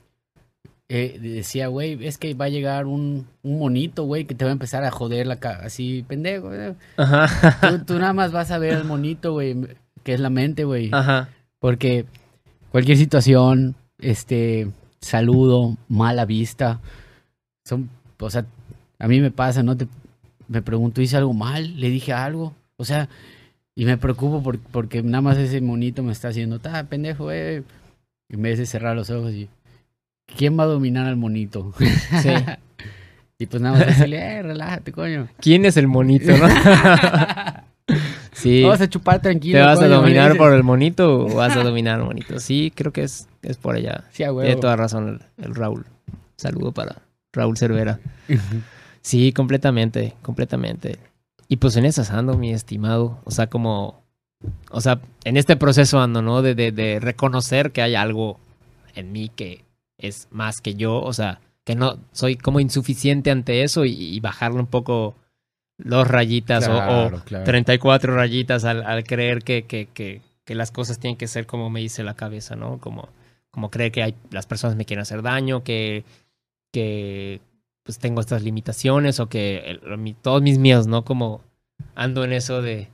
Eh, 0.89 1.19
decía, 1.21 1.67
güey, 1.69 2.07
es 2.07 2.17
que 2.19 2.33
va 2.35 2.47
a 2.47 2.49
llegar 2.49 2.87
un, 2.87 3.27
un 3.43 3.59
monito, 3.59 4.05
güey, 4.05 4.25
que 4.25 4.35
te 4.35 4.45
va 4.45 4.51
a 4.51 4.53
empezar 4.53 4.83
a 4.85 4.91
joder 4.91 5.27
la 5.27 5.37
cara. 5.39 5.67
Así, 5.67 6.05
pendejo. 6.09 6.53
eh. 6.55 6.75
Ajá. 6.97 7.59
Tú, 7.79 7.85
tú 7.85 7.99
nada 7.99 8.13
más 8.15 8.33
vas 8.33 8.51
a 8.51 8.59
ver 8.59 8.75
al 8.75 8.85
monito, 8.85 9.33
güey, 9.35 9.55
que 10.03 10.15
es 10.15 10.21
la 10.21 10.31
mente, 10.31 10.65
güey. 10.65 10.89
Ajá. 10.93 11.29
Porque 11.59 12.07
cualquier 12.71 12.97
situación, 12.97 13.75
este, 13.99 14.69
saludo, 15.01 15.77
mala 15.89 16.25
vista, 16.25 16.81
son, 17.67 17.91
o 18.19 18.31
sea, 18.31 18.47
a 18.99 19.07
mí 19.09 19.21
me 19.21 19.31
pasa, 19.31 19.63
¿no? 19.63 19.77
Te, 19.77 19.87
me 20.51 20.63
pregunto, 20.63 21.01
¿hice 21.01 21.17
algo 21.17 21.33
mal? 21.33 21.79
¿Le 21.81 21.89
dije 21.91 22.13
algo? 22.13 22.55
O 22.77 22.85
sea, 22.85 23.09
y 23.77 23.85
me 23.85 23.97
preocupo 23.97 24.43
por- 24.43 24.59
porque 24.59 25.01
nada 25.03 25.23
más 25.23 25.39
ese 25.39 25.61
monito 25.61 26.03
me 26.03 26.11
está 26.13 26.29
haciendo, 26.29 26.59
ta, 26.59 26.83
pendejo, 26.85 27.31
eh. 27.31 27.63
En 28.29 28.43
vez 28.43 28.59
de 28.59 28.67
cerrar 28.67 28.97
los 28.97 29.11
ojos 29.11 29.33
y, 29.33 29.49
¿quién 30.37 30.59
va 30.59 30.65
a 30.65 30.67
dominar 30.67 31.07
al 31.07 31.17
monito? 31.17 31.73
Sí. 32.23 32.31
y 33.39 33.47
pues 33.47 33.63
nada 33.63 33.79
más 33.79 33.87
decirle, 33.87 34.19
eh, 34.19 34.43
relájate, 34.43 34.91
coño. 34.93 35.29
¿Quién 35.41 35.65
es 35.65 35.77
el 35.77 35.87
monito, 35.87 36.37
no? 36.37 36.47
sí. 38.33 38.63
Vamos 38.63 38.81
a 38.81 38.89
chupar 38.89 39.23
tranquilo. 39.23 39.59
¿Te 39.59 39.65
vas 39.65 39.81
a 39.81 39.89
dominar 39.89 40.37
por 40.37 40.53
el 40.53 40.63
monito 40.65 41.27
o 41.27 41.35
vas 41.37 41.57
a 41.57 41.63
dominar 41.63 42.01
al 42.01 42.07
monito? 42.07 42.39
Sí, 42.41 42.73
creo 42.75 42.93
que 42.93 43.05
es, 43.05 43.29
es 43.43 43.57
por 43.57 43.77
allá. 43.77 44.05
Sí, 44.11 44.25
a 44.25 44.31
Tiene 44.33 44.57
toda 44.57 44.77
razón 44.77 45.21
el, 45.39 45.45
el 45.47 45.55
Raúl. 45.55 45.87
Saludo 46.37 46.73
para 46.73 46.97
Raúl 47.33 47.57
Cervera. 47.57 48.01
Sí, 49.03 49.33
completamente, 49.33 50.15
completamente. 50.23 50.99
Y 51.49 51.57
pues 51.57 51.77
en 51.77 51.85
esas 51.85 52.11
ando, 52.11 52.37
mi 52.37 52.53
estimado. 52.53 53.21
O 53.25 53.31
sea, 53.31 53.49
como. 53.49 54.03
O 54.71 54.81
sea, 54.81 55.01
en 55.25 55.37
este 55.37 55.57
proceso 55.57 56.01
ando, 56.01 56.23
¿no? 56.23 56.43
De, 56.43 56.55
de, 56.55 56.73
de 56.73 56.99
reconocer 57.01 57.73
que 57.73 57.83
hay 57.83 57.95
algo 57.95 58.39
en 58.95 59.13
mí 59.13 59.29
que 59.35 59.65
es 59.99 60.29
más 60.31 60.61
que 60.61 60.75
yo. 60.75 61.01
O 61.01 61.13
sea, 61.13 61.41
que 61.65 61.75
no 61.75 61.99
soy 62.13 62.37
como 62.37 62.61
insuficiente 62.61 63.31
ante 63.31 63.63
eso 63.63 63.85
y, 63.85 63.93
y 63.93 64.21
bajarle 64.21 64.61
un 64.61 64.67
poco 64.67 65.15
dos 65.79 66.07
rayitas 66.09 66.69
o- 66.69 66.73
o, 66.75 66.79
Claro, 67.09 67.23
claro. 67.25 67.45
34 67.45 68.15
rayitas 68.15 68.65
al, 68.65 68.83
al 68.85 69.05
creer 69.05 69.43
que, 69.43 69.65
que, 69.65 69.87
que, 69.87 70.21
que 70.45 70.55
las 70.55 70.71
cosas 70.71 70.99
tienen 70.99 71.17
que 71.17 71.27
ser 71.27 71.47
como 71.47 71.69
me 71.71 71.81
dice 71.81 72.03
la 72.03 72.15
cabeza, 72.15 72.55
¿no? 72.57 72.79
Como, 72.79 73.09
como 73.51 73.71
creer 73.71 73.93
que 73.93 74.03
hay, 74.03 74.15
las 74.31 74.47
personas 74.47 74.77
me 74.77 74.85
quieren 74.85 75.03
hacer 75.03 75.23
daño, 75.23 75.63
que, 75.65 76.05
que 76.73 77.41
pues 77.91 77.99
tengo 77.99 78.21
estas 78.21 78.43
limitaciones 78.45 79.19
o 79.21 79.29
que 79.29 79.59
el- 79.83 79.99
mi- 79.99 80.15
todos 80.15 80.43
mis 80.43 80.59
miedos, 80.59 80.87
¿no? 80.87 81.05
Como 81.05 81.41
ando 81.97 82.23
en 82.25 82.33
eso 82.33 82.63
de, 82.63 82.89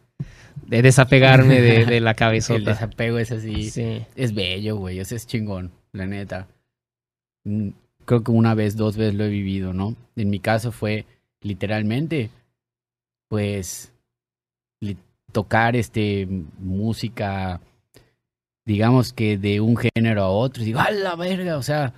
de 0.67 0.81
desapegarme 0.83 1.61
de, 1.61 1.85
de 1.87 2.01
la 2.01 2.11
El 2.13 2.17
cabezota. 2.17 2.71
desapego 2.71 3.19
es 3.19 3.31
así. 3.31 3.71
Sí. 3.71 4.03
Es 4.17 4.35
bello, 4.35 4.77
güey. 4.77 4.99
Ese 4.99 5.17
es 5.17 5.27
chingón, 5.27 5.71
la 5.93 6.07
neta. 6.07 6.49
Mm, 7.45 7.69
Creo 8.07 8.23
que 8.23 8.31
una 8.31 8.55
vez, 8.55 8.77
dos 8.77 8.97
veces 8.97 9.15
lo 9.17 9.25
he 9.25 9.29
vivido, 9.29 9.73
¿no? 9.75 9.97
En 10.15 10.31
mi 10.31 10.39
caso 10.39 10.71
fue 10.73 11.05
literalmente, 11.43 12.31
pues, 13.29 13.93
li- 14.81 14.97
tocar 15.33 15.75
este 15.77 16.27
música, 16.59 17.61
digamos 18.65 19.13
que 19.13 19.37
de 19.39 19.61
un 19.61 19.77
género 19.77 20.23
a 20.23 20.29
otro. 20.31 20.63
Y 20.63 20.67
digo, 20.67 20.79
¡a 20.81 20.91
la 20.91 21.17
verga! 21.17 21.59
O 21.59 21.63
sea, 21.63 21.93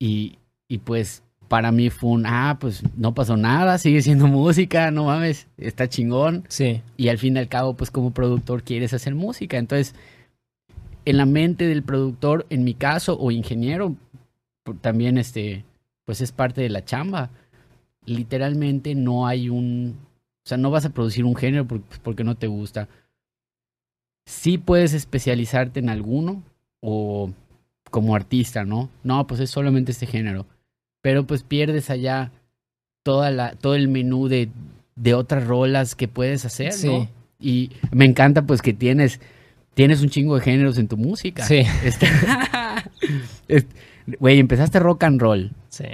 y, 0.00 0.36
y 0.68 0.78
pues 0.78 1.22
para 1.50 1.72
mí 1.72 1.90
fue 1.90 2.10
un, 2.10 2.26
ah, 2.26 2.58
pues 2.60 2.80
no 2.96 3.12
pasó 3.12 3.36
nada, 3.36 3.76
sigue 3.78 4.02
siendo 4.02 4.28
música, 4.28 4.92
no 4.92 5.06
mames, 5.06 5.48
está 5.58 5.88
chingón 5.88 6.44
Sí. 6.46 6.80
y 6.96 7.08
al 7.08 7.18
fin 7.18 7.34
y 7.34 7.40
al 7.40 7.48
cabo, 7.48 7.74
pues 7.74 7.90
como 7.90 8.12
productor 8.12 8.62
quieres 8.62 8.94
hacer 8.94 9.16
música. 9.16 9.58
Entonces, 9.58 9.96
en 11.04 11.16
la 11.16 11.26
mente 11.26 11.66
del 11.66 11.82
productor, 11.82 12.46
en 12.50 12.62
mi 12.62 12.74
caso, 12.74 13.18
o 13.18 13.32
ingeniero, 13.32 13.96
también 14.80 15.18
este, 15.18 15.64
pues 16.04 16.20
es 16.20 16.30
parte 16.30 16.60
de 16.60 16.68
la 16.68 16.84
chamba. 16.84 17.30
Literalmente 18.04 18.94
no 18.94 19.26
hay 19.26 19.48
un, 19.48 19.96
o 20.44 20.48
sea, 20.48 20.56
no 20.56 20.70
vas 20.70 20.84
a 20.84 20.90
producir 20.90 21.24
un 21.24 21.34
género 21.34 21.66
pues, 21.66 21.82
porque 22.00 22.22
no 22.22 22.36
te 22.36 22.46
gusta. 22.46 22.86
Sí 24.24 24.56
puedes 24.56 24.92
especializarte 24.94 25.80
en 25.80 25.88
alguno 25.88 26.44
o 26.78 27.32
como 27.90 28.14
artista, 28.14 28.64
¿no? 28.64 28.88
No, 29.02 29.26
pues 29.26 29.40
es 29.40 29.50
solamente 29.50 29.90
este 29.90 30.06
género. 30.06 30.46
Pero 31.02 31.26
pues 31.26 31.42
pierdes 31.42 31.90
allá 31.90 32.30
toda 33.02 33.30
la, 33.30 33.52
todo 33.54 33.74
el 33.74 33.88
menú 33.88 34.28
de, 34.28 34.50
de 34.96 35.14
otras 35.14 35.46
rolas 35.46 35.94
que 35.94 36.08
puedes 36.08 36.44
hacer, 36.44 36.72
Sí. 36.72 36.86
¿no? 36.88 37.08
Y 37.38 37.70
me 37.90 38.04
encanta 38.04 38.42
pues 38.42 38.60
que 38.60 38.74
tienes, 38.74 39.18
tienes 39.74 40.02
un 40.02 40.10
chingo 40.10 40.34
de 40.36 40.42
géneros 40.42 40.76
en 40.78 40.88
tu 40.88 40.96
música. 40.98 41.44
Sí. 41.46 41.62
Este- 41.84 42.06
es- 43.48 43.66
Güey, 44.18 44.38
empezaste 44.40 44.80
rock 44.80 45.04
and 45.04 45.20
roll. 45.20 45.52
Sí. 45.68 45.84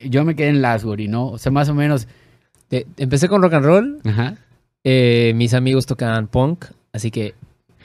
Yo 0.00 0.24
me 0.24 0.34
quedé 0.34 0.48
en 0.48 0.62
Lasbury, 0.62 1.06
¿no? 1.06 1.28
O 1.28 1.38
sea, 1.38 1.52
más 1.52 1.68
o 1.68 1.74
menos. 1.74 2.08
Te- 2.68 2.86
empecé 2.96 3.28
con 3.28 3.40
rock 3.42 3.52
and 3.54 3.64
roll. 3.64 4.00
Ajá. 4.04 4.36
eh, 4.84 5.32
mis 5.36 5.54
amigos 5.54 5.86
tocaban 5.86 6.26
punk, 6.26 6.64
así 6.92 7.10
que 7.12 7.34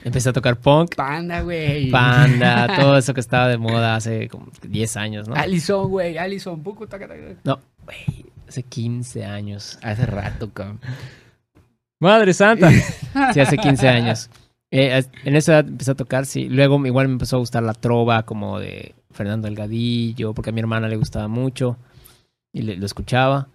empecé 0.07 0.29
a 0.29 0.33
tocar 0.33 0.57
punk. 0.57 0.95
Panda, 0.95 1.41
güey. 1.41 1.91
Panda, 1.91 2.67
todo 2.79 2.97
eso 2.97 3.13
que 3.13 3.19
estaba 3.19 3.47
de 3.47 3.57
moda 3.57 3.95
hace 3.95 4.27
como 4.27 4.47
10 4.61 4.97
años, 4.97 5.27
¿no? 5.27 5.35
Allison, 5.35 5.89
güey. 5.89 6.17
Allison, 6.17 6.61
poco. 6.63 6.87
taca, 6.87 7.07
taca. 7.07 7.21
No, 7.43 7.59
güey. 7.85 8.25
hace 8.47 8.63
15 8.63 9.25
años. 9.25 9.79
Hace 9.81 10.05
rato, 10.05 10.51
cabrón. 10.51 10.79
Madre 11.99 12.33
santa. 12.33 12.71
sí, 13.33 13.39
hace 13.39 13.57
15 13.57 13.87
años. 13.89 14.29
Eh, 14.69 15.03
en 15.23 15.35
esa 15.35 15.53
edad 15.53 15.67
empecé 15.67 15.91
a 15.91 15.95
tocar, 15.95 16.25
sí. 16.25 16.49
Luego 16.49 16.85
igual 16.85 17.07
me 17.07 17.13
empezó 17.13 17.37
a 17.37 17.39
gustar 17.39 17.63
la 17.63 17.73
trova 17.73 18.23
como 18.23 18.59
de 18.59 18.95
Fernando 19.11 19.47
Delgadillo, 19.47 20.33
porque 20.33 20.49
a 20.49 20.53
mi 20.53 20.59
hermana 20.59 20.87
le 20.87 20.97
gustaba 20.97 21.27
mucho 21.27 21.77
y 22.53 22.63
le, 22.63 22.75
lo 22.75 22.85
escuchaba. 22.85 23.47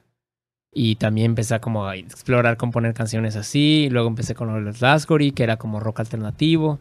Y 0.74 0.96
también 0.96 1.32
empecé 1.32 1.54
a 1.54 1.60
como 1.60 1.86
a 1.86 1.96
explorar, 1.96 2.56
componer 2.56 2.94
canciones 2.94 3.36
así. 3.36 3.88
Luego 3.90 4.08
empecé 4.08 4.34
con 4.34 4.64
los 4.64 4.80
Lasgory, 4.80 5.32
que 5.32 5.42
era 5.42 5.58
como 5.58 5.80
rock 5.80 6.00
alternativo. 6.00 6.78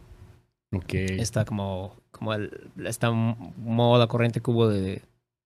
Ok. 0.74 0.94
Está 0.94 1.44
como, 1.44 1.96
como 2.12 2.34
el, 2.34 2.72
esta 2.86 3.12
moda 3.12 4.08
corriente 4.08 4.40
que 4.40 4.50
hubo 4.50 4.70
de, 4.70 5.02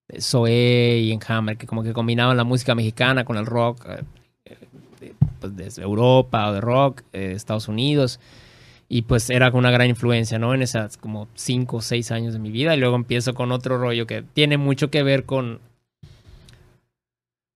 de 0.08 0.22
Zoé 0.22 1.00
y 1.00 1.12
Enhammer, 1.12 1.58
que 1.58 1.66
como 1.66 1.82
que 1.82 1.94
combinaban 1.94 2.38
la 2.38 2.44
música 2.44 2.76
mexicana 2.76 3.26
con 3.26 3.38
el 3.38 3.48
rock 3.48 3.84
eh, 4.46 4.56
de, 5.00 5.16
pues 5.40 5.56
de 5.56 5.82
Europa 5.82 6.50
o 6.50 6.54
de 6.54 6.62
rock 6.62 7.02
de 7.12 7.32
Estados 7.32 7.68
Unidos. 7.68 8.20
Y 8.88 9.02
pues 9.02 9.32
era 9.32 9.50
una 9.50 9.72
gran 9.72 9.90
influencia, 9.90 10.38
¿no? 10.38 10.54
En 10.54 10.62
esas 10.62 10.98
como 10.98 11.28
cinco 11.34 11.78
o 11.78 11.82
seis 11.82 12.12
años 12.12 12.34
de 12.34 12.40
mi 12.40 12.52
vida. 12.52 12.76
Y 12.76 12.80
luego 12.80 12.96
empiezo 12.96 13.34
con 13.34 13.52
otro 13.52 13.80
rollo 13.80 14.06
que 14.06 14.22
tiene 14.22 14.58
mucho 14.58 14.92
que 14.92 15.02
ver 15.02 15.26
con, 15.26 15.60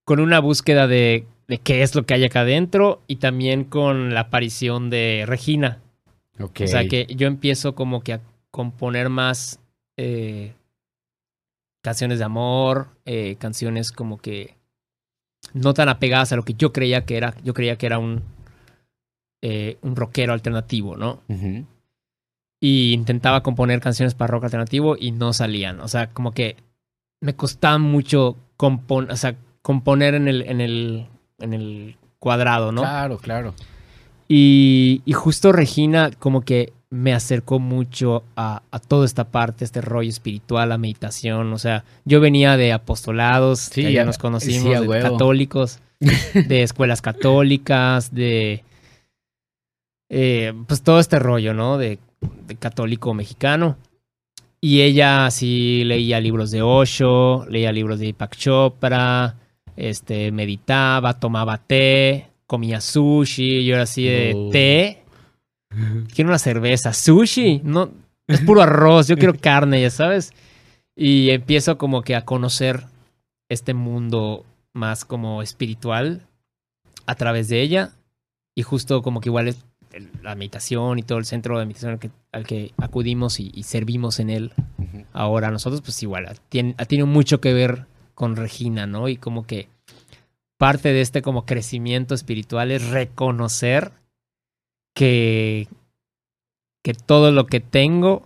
con 0.10 0.20
una 0.20 0.40
búsqueda 0.40 0.88
de, 0.88 1.28
de 1.48 1.60
qué 1.60 1.84
es 1.84 1.94
lo 1.94 2.04
que 2.04 2.16
hay 2.16 2.26
acá 2.26 2.40
adentro 2.40 3.04
y 3.06 3.18
también 3.18 3.64
con 3.64 4.16
la 4.16 4.22
aparición 4.22 4.90
de 4.90 5.26
Regina. 5.28 5.84
Ok. 6.40 6.62
O 6.64 6.68
sea 6.68 6.88
que 6.88 7.06
yo 7.16 7.28
empiezo 7.28 7.76
como 7.76 8.02
que 8.02 8.14
a 8.14 8.22
componer 8.50 9.10
más 9.10 9.60
eh, 9.98 10.56
canciones 11.84 12.18
de 12.18 12.26
amor, 12.26 12.88
eh, 13.06 13.36
canciones 13.36 13.92
como 13.92 14.18
que 14.18 14.56
no 15.54 15.76
tan 15.76 15.90
apegadas 15.90 16.34
a 16.34 16.38
lo 16.38 16.44
que 16.44 16.56
yo 16.56 16.74
creía 16.74 17.06
que 17.06 17.16
era. 17.16 17.36
Yo 17.44 17.54
creía 17.54 17.76
que 17.76 17.86
era 17.86 18.00
un, 18.00 18.24
eh, 19.44 19.78
un 19.84 19.96
rockero 19.96 20.34
alternativo, 20.34 20.98
¿no? 20.98 21.22
Y 22.60 22.94
intentaba 22.94 23.44
componer 23.44 23.80
canciones 23.80 24.16
para 24.16 24.32
rock 24.32 24.46
alternativo 24.46 24.96
y 25.00 25.12
no 25.12 25.34
salían. 25.34 25.80
O 25.82 25.88
sea, 25.88 26.10
como 26.10 26.32
que 26.32 26.56
me 27.22 27.36
costaba 27.36 27.78
mucho 27.78 28.38
compon 28.58 29.12
o 29.12 29.16
sea, 29.16 29.38
componer 29.62 30.16
en 30.16 30.28
el, 30.28 30.42
en 30.44 30.62
el, 30.62 31.08
en 31.40 31.54
el 31.54 31.96
cuadrado, 32.20 32.72
¿no? 32.72 32.82
Claro, 32.82 33.18
claro. 33.18 33.54
Y, 34.28 35.02
y 35.06 35.14
justo 35.14 35.52
Regina 35.52 36.12
como 36.20 36.42
que 36.42 36.74
me 36.92 37.14
acercó 37.14 37.60
mucho 37.60 38.24
a, 38.36 38.64
a 38.72 38.80
toda 38.80 39.06
esta 39.06 39.26
parte, 39.26 39.64
este 39.64 39.82
rollo 39.82 40.10
espiritual, 40.10 40.70
la 40.70 40.78
meditación. 40.78 41.54
O 41.54 41.58
sea, 41.60 41.84
yo 42.06 42.20
venía 42.20 42.58
de 42.58 42.74
apostolados, 42.74 43.60
Sí, 43.60 43.84
que 43.84 43.94
ya 43.94 44.06
nos 44.06 44.18
conocimos, 44.18 44.80
sí, 44.80 44.88
de 44.88 45.02
católicos, 45.02 45.80
de 46.00 46.64
escuelas 46.64 47.02
católicas, 47.02 48.14
de... 48.14 48.64
eh, 50.10 50.54
pues 50.68 50.82
todo 50.82 51.00
este 51.00 51.20
rollo, 51.20 51.54
¿no? 51.54 51.78
De, 51.78 52.00
de 52.48 52.56
católico 52.56 53.14
mexicano. 53.14 53.78
Y 54.62 54.82
ella 54.82 55.30
sí 55.32 55.84
leía 55.86 56.20
libros 56.20 56.52
de 56.52 56.62
Osho, 56.62 57.46
leía 57.50 57.72
libros 57.72 58.00
de 58.00 58.06
Deepak 58.06 58.36
Chopra, 58.36 59.36
este, 59.80 60.32
meditaba, 60.32 61.20
tomaba 61.20 61.58
té, 61.58 62.28
comía 62.46 62.82
sushi, 62.82 63.66
yo 63.66 63.76
era 63.76 63.84
así 63.84 64.04
de 64.04 64.34
Oh. 64.36 64.50
té. 64.52 65.04
Quiero 66.14 66.30
una 66.30 66.40
cerveza, 66.40 66.94
sushi, 66.94 67.62
no, 67.64 67.92
es 68.28 68.42
puro 68.42 68.62
arroz, 68.62 69.08
yo 69.08 69.18
quiero 69.18 69.34
carne, 69.40 69.82
ya 69.82 69.90
sabes. 69.90 70.34
Y 70.96 71.30
empiezo 71.30 71.78
como 71.78 72.02
que 72.02 72.16
a 72.16 72.26
conocer 72.26 72.84
este 73.50 73.74
mundo 73.74 74.46
más 74.74 75.06
como 75.06 75.42
espiritual 75.42 76.24
a 77.06 77.16
través 77.16 77.48
de 77.48 77.62
ella. 77.62 77.92
Y 78.56 78.64
justo 78.64 79.02
como 79.02 79.22
que 79.22 79.30
igual 79.30 79.48
es 79.48 79.64
la 80.22 80.36
meditación 80.36 81.00
y 81.00 81.04
todo 81.04 81.20
el 81.20 81.26
centro 81.26 81.58
de 81.58 81.66
meditación 81.66 81.94
al 81.94 82.00
que, 82.00 82.12
al 82.34 82.46
que 82.46 82.74
acudimos 82.78 83.40
y, 83.40 83.52
y 83.54 83.64
servimos 83.64 84.20
en 84.20 84.30
él 84.30 84.52
ahora 85.14 85.52
nosotros, 85.52 85.82
pues 85.82 86.02
igual, 86.04 86.38
tiene, 86.50 86.76
ha 86.78 86.86
tenido 86.86 87.08
mucho 87.08 87.40
que 87.42 87.54
ver 87.54 87.86
con 88.20 88.36
Regina, 88.36 88.86
¿no? 88.86 89.08
Y 89.08 89.16
como 89.16 89.48
que 89.48 89.70
parte 90.58 90.92
de 90.92 91.00
este 91.00 91.22
como 91.22 91.46
crecimiento 91.46 92.14
espiritual 92.14 92.70
es 92.70 92.90
reconocer 92.90 93.94
que, 94.94 95.70
que 96.84 96.94
todo 96.94 97.32
lo 97.32 97.46
que 97.46 97.62
tengo 97.62 98.26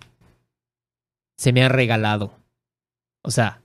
se 1.37 1.53
me 1.53 1.63
ha 1.63 1.69
regalado. 1.69 2.33
O 3.21 3.29
sea, 3.29 3.61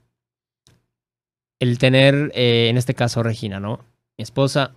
el 1.57 1.79
tener, 1.79 2.31
eh, 2.35 2.69
en 2.69 2.77
este 2.77 2.93
caso 2.93 3.23
Regina, 3.23 3.59
¿no? 3.59 3.79
Mi 4.15 4.21
esposa 4.21 4.75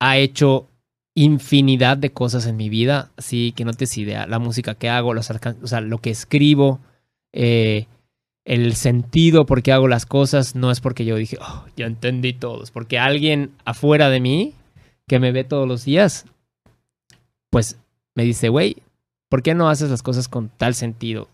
ha 0.00 0.16
hecho 0.16 0.70
infinidad 1.14 1.98
de 1.98 2.14
cosas 2.14 2.46
en 2.46 2.56
mi 2.56 2.70
vida, 2.70 3.12
así 3.18 3.52
que 3.52 3.66
no 3.66 3.74
tienes 3.74 3.98
idea. 3.98 4.26
La 4.26 4.38
música 4.38 4.74
que 4.74 4.88
hago, 4.88 5.12
los 5.12 5.30
o 5.30 5.66
sea, 5.66 5.82
lo 5.82 5.98
que 5.98 6.08
escribo, 6.08 6.80
eh, 7.34 7.88
el 8.44 8.74
sentido 8.74 9.46
por 9.46 9.62
qué 9.62 9.72
hago 9.72 9.88
las 9.88 10.06
cosas, 10.06 10.54
no 10.56 10.70
es 10.70 10.80
porque 10.80 11.04
yo 11.04 11.16
dije, 11.16 11.38
oh, 11.40 11.64
ya 11.76 11.86
entendí 11.86 12.32
todo, 12.32 12.62
porque 12.72 12.98
alguien 12.98 13.52
afuera 13.64 14.08
de 14.10 14.20
mí, 14.20 14.54
que 15.06 15.18
me 15.18 15.32
ve 15.32 15.44
todos 15.44 15.68
los 15.68 15.84
días, 15.84 16.26
pues 17.50 17.78
me 18.14 18.24
dice, 18.24 18.48
güey, 18.48 18.76
¿por 19.28 19.42
qué 19.42 19.54
no 19.54 19.68
haces 19.68 19.90
las 19.90 20.02
cosas 20.02 20.28
con 20.28 20.48
tal 20.48 20.74
sentido? 20.74 21.28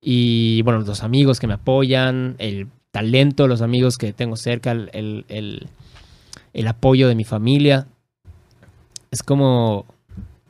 Y 0.00 0.62
bueno, 0.62 0.80
los 0.80 1.02
amigos 1.02 1.38
que 1.40 1.46
me 1.46 1.54
apoyan, 1.54 2.34
el 2.38 2.68
talento 2.90 3.46
los 3.48 3.62
amigos 3.62 3.96
que 3.98 4.12
tengo 4.12 4.36
cerca, 4.36 4.72
el, 4.72 4.90
el, 4.92 5.24
el- 5.28 5.68
el 6.52 6.68
apoyo 6.68 7.08
de 7.08 7.14
mi 7.14 7.24
familia. 7.24 7.86
Es 9.10 9.22
como 9.22 9.86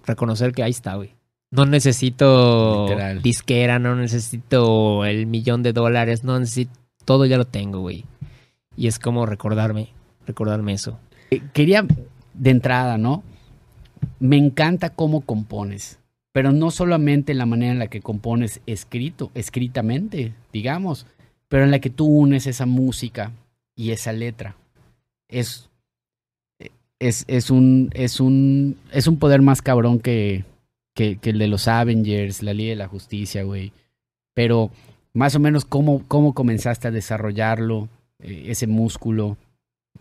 reconocer 0.05 0.53
que 0.53 0.65
ahí 0.65 0.73
está, 0.73 0.97
güey. 0.97 1.15
No 1.53 1.67
necesito 1.67 2.87
Literal. 2.89 3.23
disquera, 3.23 3.79
no 3.79 3.95
necesito 3.95 5.05
el 5.05 5.27
millón 5.27 5.63
de 5.63 5.75
dólares, 5.75 6.25
no 6.25 6.41
necesito, 6.41 6.73
todo 7.05 7.27
ya 7.27 7.37
lo 7.37 7.45
tengo, 7.45 7.81
güey. 7.81 8.07
Y 8.75 8.87
es 8.87 8.99
como 8.99 9.27
recordarme, 9.27 9.91
recordarme 10.27 10.73
eso. 10.73 10.99
Eh, 11.31 11.43
Quería, 11.53 11.87
de 12.33 12.51
entrada, 12.51 12.97
¿no? 12.97 13.23
Me 14.19 14.39
encanta 14.39 14.91
cómo 14.91 15.21
compones, 15.21 15.99
pero 16.33 16.53
no 16.53 16.71
solamente 16.71 17.35
la 17.35 17.45
manera 17.45 17.73
en 17.73 17.79
la 17.79 17.89
que 17.89 18.01
compones 18.01 18.63
escrito, 18.67 19.31
escritamente, 19.35 20.33
digamos, 20.55 21.07
pero 21.49 21.65
en 21.65 21.71
la 21.71 21.81
que 21.81 21.91
tú 21.91 22.07
unes 22.07 22.47
esa 22.47 22.65
música 22.65 23.31
y 23.77 23.91
esa 23.91 24.13
letra. 24.13 24.57
Es, 25.29 25.69
es, 26.99 27.27
es, 27.29 27.51
un, 27.51 27.91
es, 27.93 28.21
un, 28.21 28.79
es 28.91 29.07
un 29.07 29.19
poder 29.19 29.43
más 29.43 29.61
cabrón 29.61 30.01
que, 30.01 30.47
que, 30.95 31.17
que 31.19 31.31
el 31.31 31.39
de 31.39 31.49
los 31.49 31.69
Avengers, 31.69 32.43
la 32.43 32.53
Liga 32.55 32.71
de 32.71 32.77
la 32.77 32.89
Justicia, 32.89 33.43
güey. 33.45 33.73
Pero 34.35 34.71
más 35.15 35.35
o 35.35 35.41
menos 35.41 35.65
cómo, 35.65 36.03
cómo 36.09 36.35
comenzaste 36.35 36.89
a 36.89 36.91
desarrollarlo, 36.91 37.89
eh, 38.19 38.45
ese 38.49 38.67
músculo, 38.67 39.37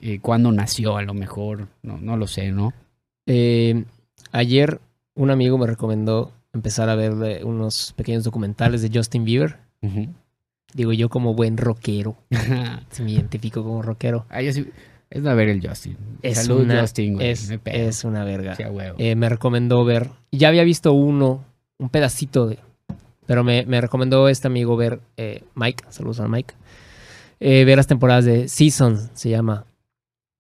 eh, 0.02 0.20
cuándo 0.20 0.52
nació 0.52 0.98
a 0.98 1.02
lo 1.04 1.14
mejor, 1.14 1.68
no, 1.84 1.98
no 1.98 2.18
lo 2.18 2.28
sé, 2.28 2.52
¿no? 2.52 2.74
Eh, 3.26 3.84
ayer 4.32 4.80
un 5.16 5.30
amigo 5.32 5.58
me 5.58 5.68
recomendó 5.68 6.32
empezar 6.54 6.90
a 6.90 6.96
ver 6.96 7.14
eh, 7.24 7.44
unos 7.44 7.94
pequeños 7.96 8.24
documentales 8.24 8.82
de 8.82 8.90
Justin 8.94 9.26
Bieber. 9.26 9.58
Digo, 10.74 10.94
yo 10.94 11.10
como 11.10 11.34
buen 11.34 11.58
rockero, 11.58 12.16
si 12.92 13.04
me 13.04 13.12
identifico 13.12 13.64
como 13.64 13.82
rockero, 13.82 14.26
Ah, 14.30 14.42
yo 14.42 14.54
sí- 14.54 14.68
es 15.12 15.26
a 15.26 15.34
ver 15.36 15.50
el 15.50 15.66
Justin. 15.66 15.96
Es 16.24 16.40
Salud, 16.46 16.62
una- 16.62 16.82
Justin, 16.82 17.14
güey. 17.16 17.30
es, 17.30 17.52
es 17.66 18.04
una 18.04 18.24
verga. 18.24 18.56
Sí. 18.56 18.64
Eh, 18.98 19.16
me 19.16 19.30
recomendó 19.30 19.84
ver, 19.86 20.10
ya 20.32 20.48
había 20.48 20.64
visto 20.64 20.94
uno, 20.94 21.44
un 21.78 21.90
pedacito 21.90 22.48
de, 22.48 22.58
pero 23.28 23.44
me, 23.44 23.66
me 23.66 23.80
recomendó 23.82 24.28
este 24.30 24.48
amigo 24.48 24.76
ver, 24.78 25.00
eh, 25.18 25.44
Mike, 25.56 25.84
saludos 25.90 26.20
a 26.22 26.28
Mike, 26.28 26.54
eh, 27.40 27.64
ver 27.66 27.78
las 27.78 27.88
temporadas 27.88 28.26
de 28.26 28.48
Season, 28.48 29.10
se 29.14 29.30
llama, 29.30 29.66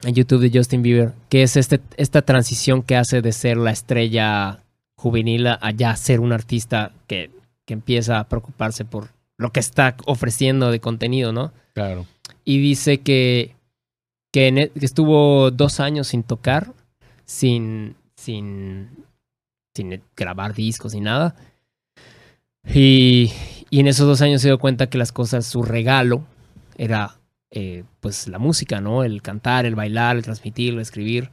en 0.04 0.16
YouTube 0.16 0.42
de 0.42 0.58
Justin 0.58 0.82
Bieber, 0.82 1.14
que 1.30 1.44
es 1.44 1.58
este, 1.58 1.80
esta 1.98 2.22
transición 2.24 2.82
que 2.82 2.96
hace 2.96 3.22
de 3.22 3.32
ser 3.34 3.58
la 3.58 3.72
estrella 3.72 4.64
juvenil 4.96 5.48
a 5.48 5.72
ya 5.76 5.96
ser 5.96 6.20
un 6.20 6.32
artista 6.34 6.92
que, 7.08 7.30
que 7.66 7.74
empieza 7.74 8.20
a 8.20 8.28
preocuparse 8.28 8.86
por 8.86 9.10
lo 9.38 9.52
que 9.52 9.60
está 9.60 9.96
ofreciendo 10.06 10.72
de 10.72 10.80
contenido, 10.80 11.34
¿no? 11.34 11.52
claro. 11.74 12.06
y 12.46 12.60
dice 12.60 13.00
que, 13.00 13.56
e- 14.34 14.70
que 14.70 14.86
estuvo 14.86 15.52
dos 15.52 15.80
años 15.80 16.08
sin 16.08 16.24
tocar, 16.24 16.74
sin, 17.26 17.96
sin, 18.16 18.90
sin 19.76 20.02
grabar 20.16 20.54
discos 20.54 20.94
ni 20.94 21.02
nada. 21.02 21.36
Y, 22.66 23.32
y 23.70 23.80
en 23.80 23.88
esos 23.88 24.08
dos 24.08 24.22
años 24.22 24.42
se 24.42 24.48
dio 24.48 24.60
cuenta 24.60 24.88
que 24.88 24.98
las 24.98 25.12
cosas, 25.12 25.46
su 25.46 25.64
regalo 25.64 26.24
era 26.78 27.18
eh, 27.52 27.84
pues 28.00 28.28
la 28.28 28.40
música, 28.40 28.82
¿no? 28.82 29.04
El 29.04 29.22
cantar, 29.22 29.66
el 29.66 29.76
bailar, 29.76 30.16
el 30.16 30.24
transmitir, 30.24 30.74
el 30.74 30.80
escribir. 30.80 31.30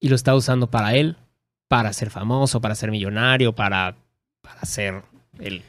Y 0.00 0.08
lo 0.08 0.14
está 0.14 0.34
usando 0.34 0.68
para 0.68 0.94
él, 0.94 1.16
para 1.68 1.92
ser 1.92 2.10
famoso, 2.10 2.60
para 2.60 2.74
ser 2.74 2.90
millonario, 2.90 3.54
para, 3.54 3.96
para 4.40 4.64
ser 4.64 5.02
el, 5.38 5.62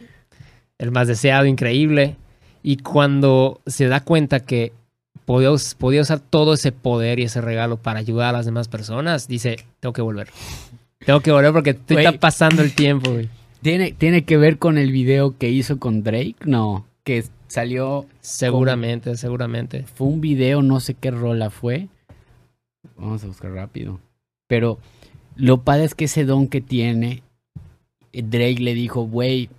el 0.77 0.91
más 0.91 1.07
deseado, 1.07 1.45
increíble. 1.45 2.15
Y 2.61 2.77
cuando 2.77 3.61
se 3.65 3.87
da 3.87 3.99
cuenta 3.99 4.39
que 4.39 4.73
podía, 5.25 5.51
us- 5.51 5.75
podía 5.75 6.01
usar 6.01 6.19
todo 6.19 6.53
ese 6.53 6.71
poder 6.71 7.19
y 7.19 7.23
ese 7.23 7.41
regalo 7.41 7.77
para 7.77 7.99
ayudar 7.99 8.29
a 8.29 8.37
las 8.37 8.45
demás 8.45 8.67
personas, 8.67 9.27
dice, 9.27 9.57
tengo 9.79 9.93
que 9.93 10.01
volver. 10.01 10.29
Tengo 11.05 11.19
que 11.19 11.31
volver 11.31 11.51
porque 11.53 11.73
Güey. 11.73 12.05
está 12.05 12.19
pasando 12.19 12.61
el 12.61 12.73
tiempo, 12.73 13.11
güey. 13.11 13.29
¿Tiene, 13.61 13.91
¿Tiene 13.93 14.23
que 14.25 14.37
ver 14.37 14.57
con 14.57 14.77
el 14.77 14.91
video 14.91 15.37
que 15.37 15.49
hizo 15.49 15.79
con 15.79 16.03
Drake? 16.03 16.35
No, 16.45 16.85
que 17.03 17.23
salió, 17.47 18.05
Seguramente, 18.21 19.15
seguramente. 19.17 19.83
fue 19.83 20.07
un 20.07 20.21
video, 20.21 20.61
no 20.61 20.79
sé 20.79 20.93
qué 20.95 21.11
rola 21.11 21.49
fue. 21.49 21.87
Vamos 22.97 23.23
a 23.23 23.27
buscar 23.27 23.51
rápido. 23.51 23.99
Pero 24.47 24.79
lo 25.35 25.61
padre 25.61 25.85
es 25.85 25.95
que 25.95 26.05
ese 26.05 26.25
don 26.25 26.47
que 26.47 26.61
tiene, 26.61 27.23
eh, 28.11 28.21
Drake 28.21 28.59
le 28.59 28.73
dijo, 28.73 29.03
güey, 29.03 29.49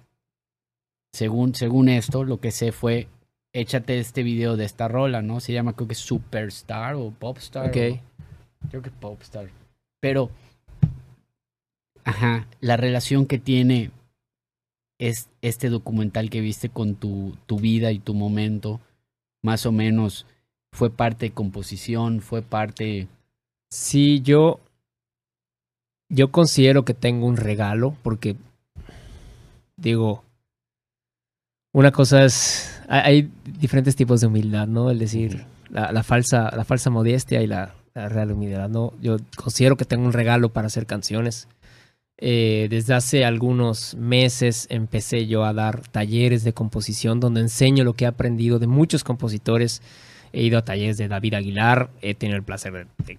según, 1.12 1.54
según 1.54 1.88
esto, 1.88 2.24
lo 2.24 2.40
que 2.40 2.50
sé 2.50 2.72
fue, 2.72 3.06
échate 3.54 3.98
este 3.98 4.22
video 4.22 4.56
de 4.56 4.64
esta 4.66 4.88
rola, 4.88 5.22
¿no? 5.22 5.40
Se 5.40 5.52
llama 5.54 5.72
creo 5.74 5.88
que 5.88 5.94
Superstar 5.94 6.96
o 6.96 7.10
Popstar. 7.10 7.68
Ok. 7.68 7.76
o- 7.76 8.68
creo 8.68 8.82
que 8.82 8.90
Popstar. 8.90 9.48
Pero, 10.00 10.30
ajá, 12.04 12.46
la 12.60 12.76
relación 12.76 13.24
que 13.26 13.38
tiene 13.38 13.90
es 14.98 15.28
este 15.40 15.70
documental 15.70 16.28
que 16.30 16.40
viste 16.40 16.68
con 16.68 16.94
tu, 16.96 17.36
tu 17.46 17.58
vida 17.58 17.90
y 17.92 17.98
tu 17.98 18.12
momento, 18.14 18.80
más 19.42 19.66
o 19.66 19.72
menos, 19.72 20.26
fue 20.72 20.90
parte 20.90 21.26
de 21.26 21.32
composición, 21.32 22.20
fue 22.20 22.42
parte... 22.42 23.08
Sí, 23.70 24.20
yo. 24.20 24.60
Yo 26.08 26.30
considero 26.30 26.84
que 26.84 26.94
tengo 26.94 27.26
un 27.26 27.36
regalo 27.36 27.96
porque. 28.02 28.36
Digo. 29.76 30.22
Una 31.74 31.90
cosa 31.90 32.24
es. 32.24 32.70
Hay, 32.88 33.30
diferentes 33.58 33.96
tipos 33.96 34.20
de 34.20 34.28
humildad, 34.28 34.66
¿no? 34.68 34.90
Es 34.90 34.98
decir, 34.98 35.44
la, 35.70 35.90
la 35.90 36.02
falsa, 36.04 36.50
la 36.56 36.64
falsa 36.64 36.88
modestia 36.88 37.42
y 37.42 37.46
la, 37.48 37.74
la 37.94 38.08
real 38.08 38.30
humildad, 38.30 38.68
¿no? 38.68 38.92
Yo 39.02 39.16
considero 39.36 39.76
que 39.76 39.84
tengo 39.84 40.04
un 40.06 40.12
regalo 40.12 40.50
para 40.50 40.68
hacer 40.68 40.86
canciones. 40.86 41.48
Eh, 42.16 42.68
desde 42.70 42.94
hace 42.94 43.24
algunos 43.24 43.96
meses 43.96 44.68
empecé 44.70 45.26
yo 45.26 45.44
a 45.44 45.52
dar 45.52 45.80
talleres 45.88 46.44
de 46.44 46.52
composición 46.52 47.18
donde 47.18 47.40
enseño 47.40 47.82
lo 47.82 47.94
que 47.94 48.04
he 48.04 48.08
aprendido 48.08 48.60
de 48.60 48.68
muchos 48.68 49.02
compositores. 49.02 49.82
He 50.32 50.44
ido 50.44 50.58
a 50.58 50.62
talleres 50.64 50.96
de 50.96 51.08
David 51.08 51.34
Aguilar, 51.34 51.90
he 52.02 52.14
tenido 52.14 52.36
el 52.36 52.44
placer 52.44 52.72
de, 52.72 52.86
de- 53.04 53.18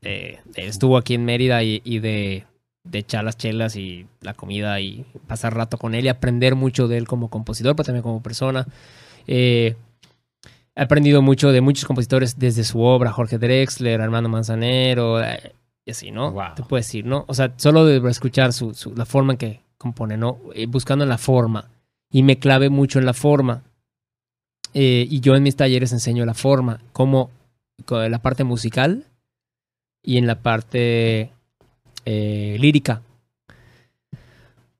de- 0.00 0.38
de- 0.56 0.66
estuvo 0.66 0.96
aquí 0.96 1.14
en 1.14 1.24
Mérida 1.24 1.62
y, 1.62 1.80
y 1.84 2.00
de, 2.00 2.44
de 2.84 2.98
echar 2.98 3.24
las 3.24 3.36
chelas 3.36 3.76
y 3.76 4.06
la 4.20 4.34
comida 4.34 4.80
y 4.80 5.04
pasar 5.26 5.54
rato 5.54 5.78
con 5.78 5.94
él 5.94 6.04
y 6.04 6.08
aprender 6.08 6.56
mucho 6.56 6.88
de 6.88 6.98
él 6.98 7.06
como 7.06 7.28
compositor, 7.30 7.76
pero 7.76 7.86
también 7.86 8.02
como 8.02 8.22
persona. 8.22 8.66
Eh, 9.26 9.76
he 10.74 10.82
aprendido 10.82 11.22
mucho 11.22 11.52
de 11.52 11.60
muchos 11.60 11.84
compositores 11.84 12.38
desde 12.38 12.64
su 12.64 12.80
obra, 12.80 13.12
Jorge 13.12 13.38
Drexler, 13.38 14.00
Armando 14.00 14.28
Manzanero, 14.28 15.22
eh, 15.22 15.52
y 15.84 15.90
así, 15.92 16.10
¿no? 16.10 16.32
Wow. 16.32 16.54
Te 16.56 16.62
puedo 16.62 16.78
decir, 16.80 17.04
¿no? 17.06 17.24
O 17.28 17.34
sea, 17.34 17.52
solo 17.56 17.84
de 17.84 18.08
escuchar 18.10 18.52
su, 18.52 18.74
su- 18.74 18.94
la 18.96 19.04
forma 19.04 19.32
en 19.34 19.38
que 19.38 19.60
compone, 19.78 20.16
¿no? 20.16 20.38
Eh, 20.54 20.66
buscando 20.66 21.04
en 21.04 21.08
la 21.08 21.18
forma. 21.18 21.68
Y 22.10 22.22
me 22.22 22.38
clavé 22.38 22.68
mucho 22.68 22.98
en 22.98 23.06
la 23.06 23.14
forma. 23.14 23.62
Eh, 24.74 25.06
y 25.10 25.20
yo 25.20 25.34
en 25.34 25.42
mis 25.42 25.56
talleres 25.56 25.92
enseño 25.92 26.24
la 26.24 26.34
forma, 26.34 26.80
como 26.92 27.30
con 27.84 28.10
la 28.10 28.18
parte 28.20 28.44
musical 28.44 29.04
y 30.02 30.18
en 30.18 30.26
la 30.26 30.36
parte 30.40 31.30
eh, 32.04 32.56
lírica. 32.60 33.02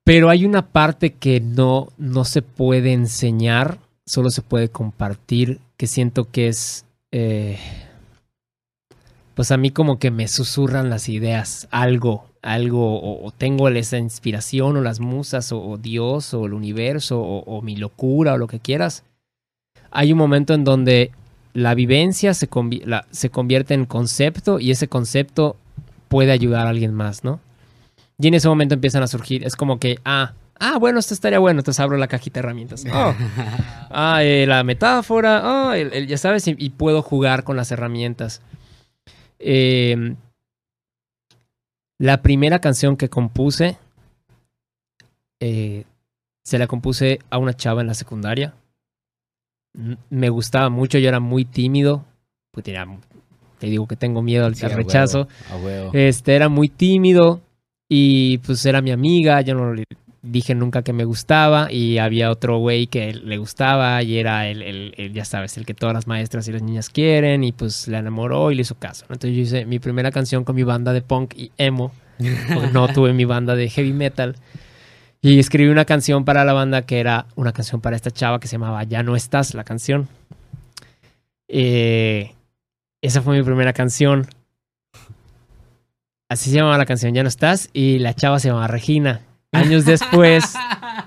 Pero 0.04 0.30
hay 0.30 0.44
una 0.44 0.66
parte 0.66 1.12
que 1.12 1.40
no, 1.40 1.88
no 1.96 2.24
se 2.24 2.42
puede 2.42 2.92
enseñar, 2.92 3.78
solo 4.04 4.30
se 4.30 4.42
puede 4.42 4.68
compartir, 4.68 5.60
que 5.76 5.86
siento 5.86 6.30
que 6.30 6.48
es... 6.48 6.84
eh, 7.12 7.58
pues 9.34 9.50
a 9.50 9.56
mí 9.56 9.70
como 9.70 9.98
que 9.98 10.10
me 10.10 10.28
susurran 10.28 10.90
las 10.90 11.08
ideas, 11.08 11.66
algo, 11.70 12.26
algo, 12.42 13.24
o, 13.24 13.30
tengo 13.30 13.68
esa 13.68 13.98
inspiración, 13.98 14.76
o 14.76 14.82
las 14.82 15.00
musas, 15.00 15.52
o, 15.52 15.78
Dios, 15.78 16.34
o 16.34 16.44
el 16.46 16.52
universo, 16.52 17.20
o, 17.20 17.62
mi 17.62 17.76
locura, 17.76 18.34
o 18.34 18.38
lo 18.38 18.46
que 18.46 18.60
quieras. 18.60 19.04
Hay 19.90 20.12
un 20.12 20.18
momento 20.18 20.52
en 20.54 20.64
donde 20.64 21.12
la 21.54 21.74
vivencia 21.74 22.34
se 22.34 22.48
convierte 22.48 23.74
en 23.74 23.86
concepto 23.86 24.58
y 24.58 24.70
ese 24.70 24.88
concepto 24.88 25.56
puede 26.12 26.30
ayudar 26.32 26.66
a 26.66 26.70
alguien 26.70 26.92
más, 26.92 27.24
¿no? 27.24 27.40
Y 28.18 28.28
en 28.28 28.34
ese 28.34 28.46
momento 28.48 28.74
empiezan 28.74 29.02
a 29.02 29.06
surgir, 29.06 29.44
es 29.44 29.56
como 29.56 29.78
que, 29.80 29.98
ah, 30.04 30.34
ah, 30.60 30.76
bueno, 30.78 30.98
esto 30.98 31.14
estaría 31.14 31.38
bueno, 31.38 31.60
entonces 31.60 31.80
abro 31.80 31.96
la 31.96 32.06
cajita 32.06 32.34
de 32.40 32.46
herramientas. 32.46 32.84
Oh, 32.92 33.14
ah, 33.90 34.22
eh, 34.22 34.44
la 34.46 34.62
metáfora, 34.62 35.42
oh, 35.68 35.72
el- 35.72 35.92
el- 35.94 36.06
ya 36.06 36.18
sabes, 36.18 36.46
y, 36.48 36.54
y 36.58 36.68
puedo 36.70 37.00
jugar 37.02 37.44
con 37.44 37.56
las 37.56 37.70
herramientas. 37.72 38.42
Eh, 39.38 40.14
la 41.98 42.20
primera 42.22 42.58
canción 42.60 42.96
que 42.96 43.08
compuse, 43.08 43.78
eh, 45.40 45.84
se 46.44 46.58
la 46.58 46.66
compuse 46.66 47.20
a 47.30 47.38
una 47.38 47.54
chava 47.54 47.80
en 47.80 47.86
la 47.86 47.94
secundaria. 47.94 48.54
Me 50.10 50.28
gustaba 50.28 50.68
mucho, 50.68 50.98
yo 50.98 51.08
era 51.08 51.20
muy 51.20 51.44
tímido. 51.46 52.04
Pues 52.52 52.64
tenía- 52.64 52.86
te 53.62 53.68
digo 53.68 53.86
que 53.86 53.94
tengo 53.94 54.22
miedo 54.22 54.44
al, 54.44 54.56
Sí, 54.56 54.66
al 54.66 54.72
a 54.72 54.76
rechazo. 54.76 55.28
huevo, 55.28 55.30
a 55.52 55.56
huevo. 55.56 55.90
Este, 55.94 56.34
era 56.34 56.48
muy 56.48 56.68
tímido 56.68 57.40
y 57.88 58.38
pues 58.38 58.66
era 58.66 58.82
mi 58.82 58.90
amiga, 58.90 59.40
yo 59.42 59.54
no 59.54 59.72
le 59.72 59.84
dije 60.20 60.52
nunca 60.56 60.82
que 60.82 60.92
me 60.92 61.04
gustaba 61.04 61.70
y 61.72 61.98
había 61.98 62.32
otro 62.32 62.58
güey 62.58 62.88
que 62.88 63.14
le 63.14 63.36
gustaba 63.36 64.02
y 64.02 64.18
era 64.18 64.48
el, 64.48 64.62
el- 64.62 64.94
el, 64.96 65.12
ya 65.12 65.24
sabes, 65.24 65.56
el 65.58 65.64
que 65.64 65.74
todas 65.74 65.94
las 65.94 66.08
maestras 66.08 66.48
y 66.48 66.52
las 66.52 66.62
niñas 66.62 66.90
quieren 66.90 67.44
y 67.44 67.52
pues 67.52 67.86
la 67.86 68.00
enamoró 68.00 68.50
y 68.50 68.56
le 68.56 68.62
hizo 68.62 68.74
caso. 68.74 69.04
¿no? 69.08 69.14
Entonces 69.14 69.36
yo 69.36 69.42
hice 69.42 69.64
mi 69.64 69.78
primera 69.78 70.10
canción 70.10 70.42
con 70.42 70.56
mi 70.56 70.64
banda 70.64 70.92
de 70.92 71.02
punk 71.02 71.34
y 71.36 71.52
emo, 71.56 71.92
porque 72.52 72.68
no 72.72 72.88
tuve 72.88 73.12
mi 73.12 73.24
banda 73.26 73.54
de 73.54 73.68
heavy 73.70 73.92
metal. 73.92 74.34
Y 75.20 75.38
escribí 75.38 75.70
una 75.70 75.84
canción 75.84 76.24
para 76.24 76.44
la 76.44 76.52
banda 76.52 76.82
que 76.82 76.98
era 76.98 77.26
una 77.36 77.52
canción 77.52 77.80
para 77.80 77.94
esta 77.94 78.10
chava 78.10 78.40
que 78.40 78.48
se 78.48 78.54
llamaba 78.56 78.82
Ya 78.82 79.04
no 79.04 79.14
estás, 79.14 79.54
la 79.54 79.62
canción. 79.62 80.08
Eh, 81.48 82.32
esa 83.02 83.20
fue 83.22 83.36
mi 83.36 83.42
primera 83.42 83.72
canción. 83.72 84.26
Así 86.28 86.50
se 86.50 86.56
llamaba 86.56 86.78
la 86.78 86.86
canción, 86.86 87.12
Ya 87.14 87.22
no 87.22 87.28
estás. 87.28 87.68
Y 87.72 87.98
la 87.98 88.14
chava 88.14 88.38
se 88.38 88.48
llamaba 88.48 88.68
Regina. 88.68 89.20
Años 89.52 89.84
después, 89.84 90.54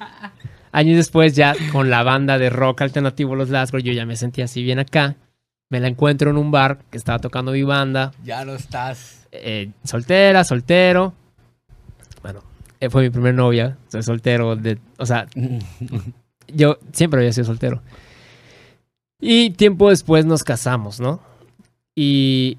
años 0.71 0.97
después, 0.97 1.35
ya 1.35 1.55
con 1.71 1.89
la 1.89 2.03
banda 2.03 2.37
de 2.37 2.51
rock 2.51 2.81
alternativo 2.83 3.35
Los 3.35 3.49
Lasgos, 3.49 3.81
yo 3.83 3.91
ya 3.91 4.05
me 4.05 4.15
sentía 4.15 4.45
así 4.45 4.61
bien 4.61 4.77
acá. 4.77 5.15
Me 5.71 5.79
la 5.79 5.87
encuentro 5.87 6.29
en 6.29 6.37
un 6.37 6.51
bar 6.51 6.77
que 6.91 6.97
estaba 6.97 7.17
tocando 7.17 7.53
mi 7.53 7.63
banda. 7.63 8.11
Ya 8.23 8.45
no 8.45 8.53
estás. 8.53 9.27
eh, 9.31 9.71
soltera, 9.83 10.43
soltero. 10.43 11.13
Bueno, 12.21 12.43
eh, 12.79 12.89
fue 12.91 13.01
mi 13.01 13.09
primer 13.09 13.33
novia. 13.33 13.77
Soy 13.87 14.03
soltero. 14.03 14.55
De, 14.55 14.77
o 14.99 15.07
sea, 15.07 15.25
yo 16.53 16.77
siempre 16.93 17.21
había 17.21 17.33
sido 17.33 17.45
soltero. 17.45 17.81
Y 19.19 19.51
tiempo 19.51 19.89
después 19.89 20.23
nos 20.25 20.43
casamos, 20.43 20.99
¿no? 20.99 21.19
Y, 21.95 22.57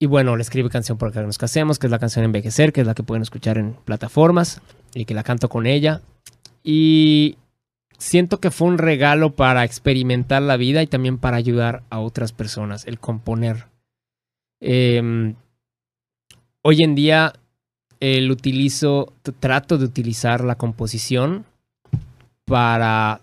y 0.00 0.06
bueno, 0.06 0.36
le 0.36 0.42
escribí 0.42 0.68
canción 0.68 0.98
para 0.98 1.12
que 1.12 1.20
nos 1.20 1.38
casemos, 1.38 1.78
que 1.78 1.86
es 1.86 1.90
la 1.90 1.98
canción 1.98 2.24
Envejecer, 2.24 2.72
que 2.72 2.80
es 2.80 2.86
la 2.86 2.94
que 2.94 3.02
pueden 3.02 3.22
escuchar 3.22 3.56
en 3.56 3.74
plataformas 3.84 4.60
y 4.94 5.04
que 5.04 5.14
la 5.14 5.22
canto 5.22 5.48
con 5.48 5.66
ella. 5.66 6.02
Y 6.62 7.38
siento 7.96 8.40
que 8.40 8.50
fue 8.50 8.68
un 8.68 8.78
regalo 8.78 9.34
para 9.34 9.64
experimentar 9.64 10.42
la 10.42 10.56
vida 10.56 10.82
y 10.82 10.86
también 10.86 11.18
para 11.18 11.36
ayudar 11.36 11.82
a 11.90 12.00
otras 12.00 12.32
personas, 12.32 12.86
el 12.86 12.98
componer. 12.98 13.66
Em, 14.60 15.36
hoy 16.62 16.82
en 16.82 16.94
día 16.94 17.32
el 18.00 18.30
utilizo, 18.30 19.12
trato 19.40 19.78
de 19.78 19.84
utilizar 19.84 20.44
la 20.44 20.56
composición 20.56 21.44
para 22.44 23.20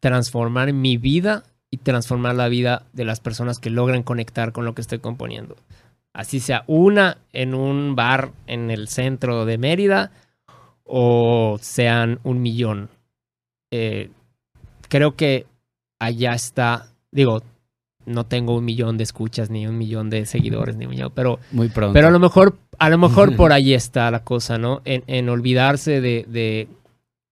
transformar 0.00 0.72
mi 0.72 0.96
vida 0.96 1.42
y 1.76 1.84
transformar 1.84 2.34
la 2.34 2.48
vida 2.48 2.86
de 2.92 3.04
las 3.04 3.20
personas 3.20 3.58
que 3.58 3.68
logran 3.70 4.02
conectar 4.02 4.52
con 4.52 4.64
lo 4.64 4.74
que 4.74 4.80
estoy 4.80 4.98
componiendo. 4.98 5.56
Así 6.14 6.40
sea 6.40 6.64
una 6.66 7.18
en 7.32 7.54
un 7.54 7.94
bar 7.94 8.32
en 8.46 8.70
el 8.70 8.88
centro 8.88 9.44
de 9.44 9.58
Mérida 9.58 10.10
o 10.84 11.58
sean 11.60 12.20
un 12.22 12.40
millón. 12.40 12.88
Eh, 13.70 14.10
creo 14.88 15.16
que 15.16 15.44
allá 15.98 16.32
está, 16.32 16.86
digo, 17.12 17.42
no 18.06 18.24
tengo 18.24 18.56
un 18.56 18.64
millón 18.64 18.96
de 18.96 19.04
escuchas 19.04 19.50
ni 19.50 19.66
un 19.66 19.76
millón 19.76 20.08
de 20.08 20.24
seguidores 20.24 20.76
ni 20.76 20.86
un 20.86 20.92
millón, 20.92 21.12
pero 21.14 21.38
Muy 21.50 21.68
pronto. 21.68 21.92
pero 21.92 22.08
a 22.08 22.10
lo 22.10 22.20
mejor, 22.20 22.56
a 22.78 22.88
lo 22.88 22.96
mejor 22.96 23.36
por 23.36 23.52
ahí 23.52 23.74
está 23.74 24.10
la 24.10 24.24
cosa, 24.24 24.56
¿no? 24.56 24.80
En, 24.86 25.02
en 25.08 25.28
olvidarse 25.28 26.00
de, 26.00 26.24
de, 26.28 26.68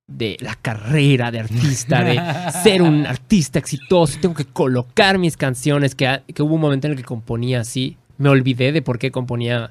de 0.07 0.37
la 0.41 0.55
carrera 0.57 1.31
de 1.31 1.41
artista, 1.41 2.05
de 2.05 2.21
ser 2.63 2.83
un 2.83 3.07
artista 3.07 3.59
exitoso, 3.59 4.19
tengo 4.21 4.35
que 4.35 4.45
colocar 4.45 5.19
mis 5.19 5.37
canciones, 5.37 5.95
que, 5.95 6.23
que 6.35 6.43
hubo 6.43 6.55
un 6.57 6.61
momento 6.61 6.87
en 6.87 6.93
el 6.93 6.97
que 6.99 7.05
componía 7.05 7.61
así, 7.61 7.97
me 8.19 8.29
olvidé 8.29 8.71
de 8.73 8.83
por 8.83 8.99
qué 8.99 9.11
componía 9.11 9.71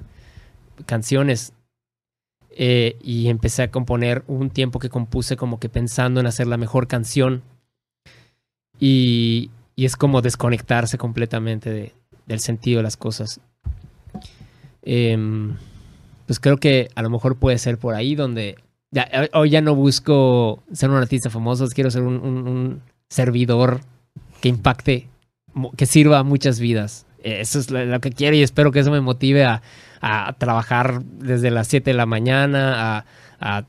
canciones 0.86 1.54
eh, 2.56 2.98
y 3.02 3.30
empecé 3.30 3.64
a 3.64 3.72
componer 3.72 4.24
un 4.28 4.50
tiempo 4.50 4.80
que 4.80 4.90
compuse 4.90 5.38
como 5.38 5.60
que 5.60 5.70
pensando 5.70 6.20
en 6.20 6.28
hacer 6.28 6.48
la 6.48 6.58
mejor 6.58 6.88
canción 6.88 7.42
y, 8.80 9.50
y 9.76 9.86
es 9.86 9.96
como 9.96 10.22
desconectarse 10.22 10.98
completamente 10.98 11.70
de- 11.70 11.94
del 12.26 12.40
sentido 12.40 12.78
de 12.78 12.84
las 12.84 12.98
cosas. 12.98 13.40
Em, 14.82 15.56
pues 16.26 16.40
creo 16.40 16.58
que 16.58 16.90
a 16.96 17.02
lo 17.02 17.10
mejor 17.10 17.38
puede 17.38 17.58
ser 17.58 17.78
por 17.78 17.96
ahí 17.96 18.16
donde 18.16 18.58
ya, 18.94 19.08
eh, 19.12 19.30
hoy 19.34 19.50
ya 19.50 19.62
no 19.62 19.76
busco 19.76 20.64
ser 20.72 20.90
un 20.90 20.98
artista 20.98 21.30
famoso, 21.30 21.68
quiero 21.68 21.92
ser 21.92 22.04
un, 22.04 22.16
un- 22.16 22.48
un 22.48 22.82
servidor 23.10 23.82
que 24.42 24.50
impacte, 24.50 25.08
que 25.76 25.86
sirva 25.86 26.20
a 26.20 26.24
muchas 26.24 26.60
vidas. 26.60 27.06
Eh, 27.24 27.40
Eso 27.42 27.60
es 27.60 27.70
lo, 27.72 27.84
lo 27.86 28.00
que 28.00 28.12
quiero 28.12 28.36
y 28.36 28.42
espero 28.44 28.72
que 28.72 28.80
eso 28.80 28.92
me 28.92 29.02
motive 29.02 29.46
a, 29.46 29.62
a 30.02 30.34
trabajar 30.38 31.02
desde 31.04 31.52
las 31.52 31.68
7 31.68 31.92
de 31.92 31.98
la 31.98 32.06
mañana, 32.06 32.98
a, 32.98 33.06
a 33.40 33.66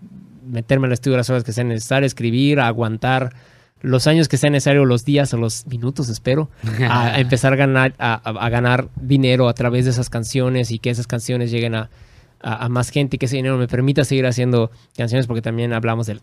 meterme 0.46 0.86
al 0.86 0.92
estudio 0.92 1.16
las 1.16 1.30
horas 1.30 1.44
que 1.44 1.52
sea 1.52 1.64
necesario, 1.64 2.06
escribir, 2.06 2.60
a 2.60 2.66
aguantar 2.66 3.32
los 3.80 4.06
años 4.06 4.28
que 4.28 4.38
sea 4.38 4.48
necesario, 4.50 4.84
los 4.86 5.04
días 5.04 5.32
o 5.34 5.36
los 5.36 5.66
minutos, 5.66 6.08
espero, 6.08 6.50
a, 6.88 7.06
a 7.14 7.20
empezar 7.20 7.52
a 7.52 7.56
ganar, 7.56 7.94
a- 7.98 8.14
a 8.14 8.48
ganar 8.48 8.88
dinero 8.96 9.48
a 9.48 9.54
través 9.54 9.84
de 9.84 9.90
esas 9.92 10.08
canciones 10.10 10.70
y 10.70 10.78
que 10.78 10.90
esas 10.90 11.06
canciones 11.06 11.50
lleguen 11.50 11.74
a, 11.74 11.90
a- 12.44 12.64
a 12.64 12.68
más 12.68 12.90
gente 12.90 13.16
y 13.16 13.18
que 13.18 13.26
ese 13.26 13.36
dinero 13.36 13.56
me 13.58 13.66
permita 13.66 14.04
seguir 14.04 14.26
haciendo 14.26 14.70
canciones 14.96 15.26
porque 15.26 15.42
también 15.42 15.72
hablamos 15.72 16.06
del, 16.06 16.20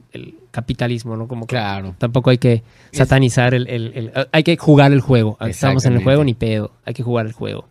capitalismo, 0.52 1.16
¿no? 1.18 1.28
Como 1.28 1.48
que 1.48 1.56
Claro. 1.56 1.96
tampoco 1.98 2.30
hay 2.30 2.38
que 2.38 2.64
satanizar 2.94 3.54
el, 3.54 3.68
el- 3.68 3.92
el- 3.96 4.12
Hay 4.32 4.44
que 4.44 4.56
jugar 4.58 4.92
el 4.92 5.02
juego. 5.02 5.38
Estamos 5.42 5.86
en 5.86 5.94
el 5.94 6.04
juego 6.04 6.24
ni 6.24 6.34
pedo. 6.34 6.72
Hay 6.86 6.94
que 6.94 7.04
jugar 7.04 7.26
el 7.26 7.32
juego. 7.34 7.68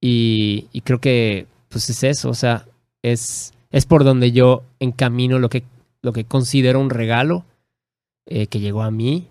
Y, 0.00 0.66
y 0.72 0.80
creo 0.82 1.00
que 1.00 1.46
pues 1.68 1.88
es 1.88 2.02
eso, 2.02 2.28
o 2.28 2.34
sea, 2.34 2.66
es, 3.02 3.54
es 3.70 3.86
por 3.86 4.04
donde 4.04 4.32
yo 4.32 4.62
encamino 4.80 5.38
lo 5.38 5.48
que, 5.48 5.62
lo 6.02 6.12
que 6.12 6.24
considero 6.24 6.80
un 6.80 6.90
regalo 6.90 7.44
eh, 8.26 8.46
que 8.48 8.60
llegó 8.60 8.82
a 8.82 8.90
mí 8.90 9.28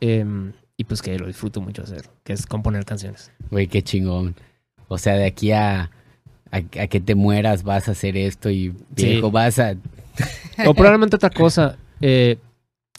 em, 0.00 0.52
y 0.76 0.84
pues 0.84 1.02
que 1.02 1.18
lo 1.18 1.26
disfruto 1.26 1.60
mucho 1.60 1.82
hacer, 1.82 2.08
que 2.22 2.32
es 2.32 2.46
componer 2.46 2.84
canciones. 2.84 3.32
Güey, 3.50 3.66
qué 3.66 3.82
chingón. 3.82 4.36
O 4.88 4.98
sea, 4.98 5.14
de 5.14 5.24
aquí 5.26 5.50
a, 5.52 5.90
a, 6.52 6.58
a 6.58 6.86
que 6.86 7.00
te 7.00 7.14
mueras 7.16 7.64
vas 7.64 7.88
a 7.88 7.92
hacer 7.92 8.16
esto 8.16 8.48
y 8.50 8.72
viejo, 8.94 9.30
vas 9.32 9.58
a... 9.58 9.72
O 10.66 10.74
probablemente 10.74 11.16
otra 11.16 11.30
cosa, 11.30 11.76
eh, 12.00 12.38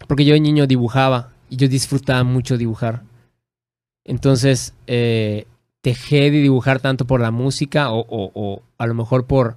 porque 0.08 0.26
yo 0.26 0.34
de 0.34 0.40
niño 0.42 0.68
dibujaba 0.68 1.32
y 1.50 1.56
yo 1.58 1.68
disfrutaba 1.70 2.24
mucho 2.24 2.58
dibujar. 2.58 3.04
Entonces, 4.06 4.74
eh, 4.88 5.46
dejé 5.84 6.32
de 6.32 6.42
dibujar 6.42 6.80
tanto 6.82 7.06
por 7.06 7.22
la 7.22 7.32
música 7.32 7.92
o, 7.92 8.00
o- 8.00 8.32
o 8.34 8.64
a 8.78 8.88
lo 8.88 8.94
mejor 8.96 9.26
por, 9.28 9.56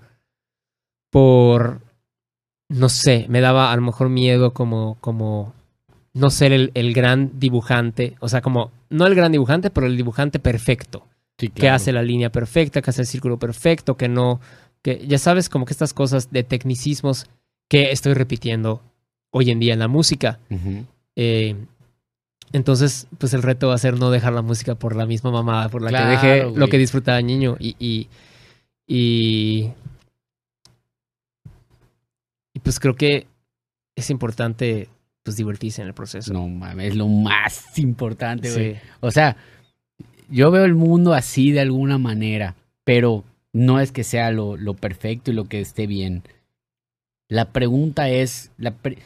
por, 1.10 1.80
no 2.68 2.88
sé, 2.88 3.26
me 3.28 3.40
daba 3.40 3.72
a 3.72 3.76
lo 3.76 3.82
mejor 3.82 4.08
miedo 4.08 4.52
como, 4.52 4.96
como 5.00 5.54
no 6.12 6.30
ser 6.30 6.52
el, 6.52 6.70
el 6.74 6.92
gran 6.92 7.38
dibujante, 7.38 8.16
o 8.20 8.28
sea, 8.28 8.40
como, 8.42 8.70
no 8.90 9.06
el 9.06 9.14
gran 9.14 9.32
dibujante, 9.32 9.70
pero 9.70 9.86
el 9.86 9.96
dibujante 9.96 10.38
perfecto 10.38 11.06
Sí, 11.38 11.50
que 11.50 11.68
hace 11.68 11.92
la 11.92 12.02
línea 12.02 12.30
perfecta, 12.30 12.80
que 12.80 12.90
hace 12.90 13.02
el 13.02 13.06
círculo 13.06 13.38
perfecto, 13.38 13.96
que 13.96 14.08
no, 14.08 14.40
que 14.82 15.06
ya 15.06 15.18
sabes, 15.18 15.48
como 15.48 15.66
que 15.66 15.72
estas 15.72 15.92
cosas 15.92 16.30
de 16.30 16.44
tecnicismos 16.44 17.26
que 17.68 17.90
estoy 17.90 18.14
repitiendo 18.14 18.82
hoy 19.30 19.50
en 19.50 19.60
día 19.60 19.74
en 19.74 19.80
la 19.80 19.88
música. 19.88 20.38
Eh, 21.14 21.56
entonces, 22.52 23.06
pues 23.18 23.34
el 23.34 23.42
reto 23.42 23.68
va 23.68 23.74
a 23.74 23.78
ser 23.78 23.98
no 23.98 24.10
dejar 24.10 24.32
la 24.32 24.42
música 24.42 24.76
por 24.76 24.96
la 24.96 25.04
misma 25.04 25.30
mamada 25.30 25.68
por 25.68 25.82
la 25.82 25.90
Claro, 25.90 26.20
que 26.20 26.26
dejé 26.28 26.58
lo 26.58 26.68
que 26.68 26.78
disfrutaba 26.78 27.20
niño 27.20 27.56
y, 27.58 27.76
y, 27.78 28.08
y, 28.86 29.72
y, 32.54 32.60
pues 32.60 32.80
creo 32.80 32.94
que 32.94 33.26
es 33.94 34.10
importante 34.10 34.88
pues 35.22 35.36
divertirse 35.36 35.82
en 35.82 35.88
el 35.88 35.94
proceso. 35.94 36.32
No 36.32 36.48
mames, 36.48 36.90
es 36.90 36.96
lo 36.96 37.08
más 37.08 37.78
importante, 37.78 38.50
güey. 38.50 38.74
Sí. 38.74 38.80
O 39.00 39.10
sea, 39.10 39.36
yo 40.28 40.50
veo 40.50 40.64
el 40.64 40.74
mundo 40.74 41.14
así 41.14 41.52
de 41.52 41.60
alguna 41.60 41.98
manera, 41.98 42.56
pero 42.84 43.24
no 43.52 43.80
es 43.80 43.92
que 43.92 44.04
sea 44.04 44.30
lo, 44.30 44.56
perfecto 44.74 45.30
y 45.30 45.34
lo 45.34 45.44
que 45.44 45.60
esté 45.60 45.86
bien. 45.86 46.22
La 47.28 47.52
pregunta 47.52 48.08
es, 48.08 48.52
la 48.58 48.72
pre- 48.72 48.98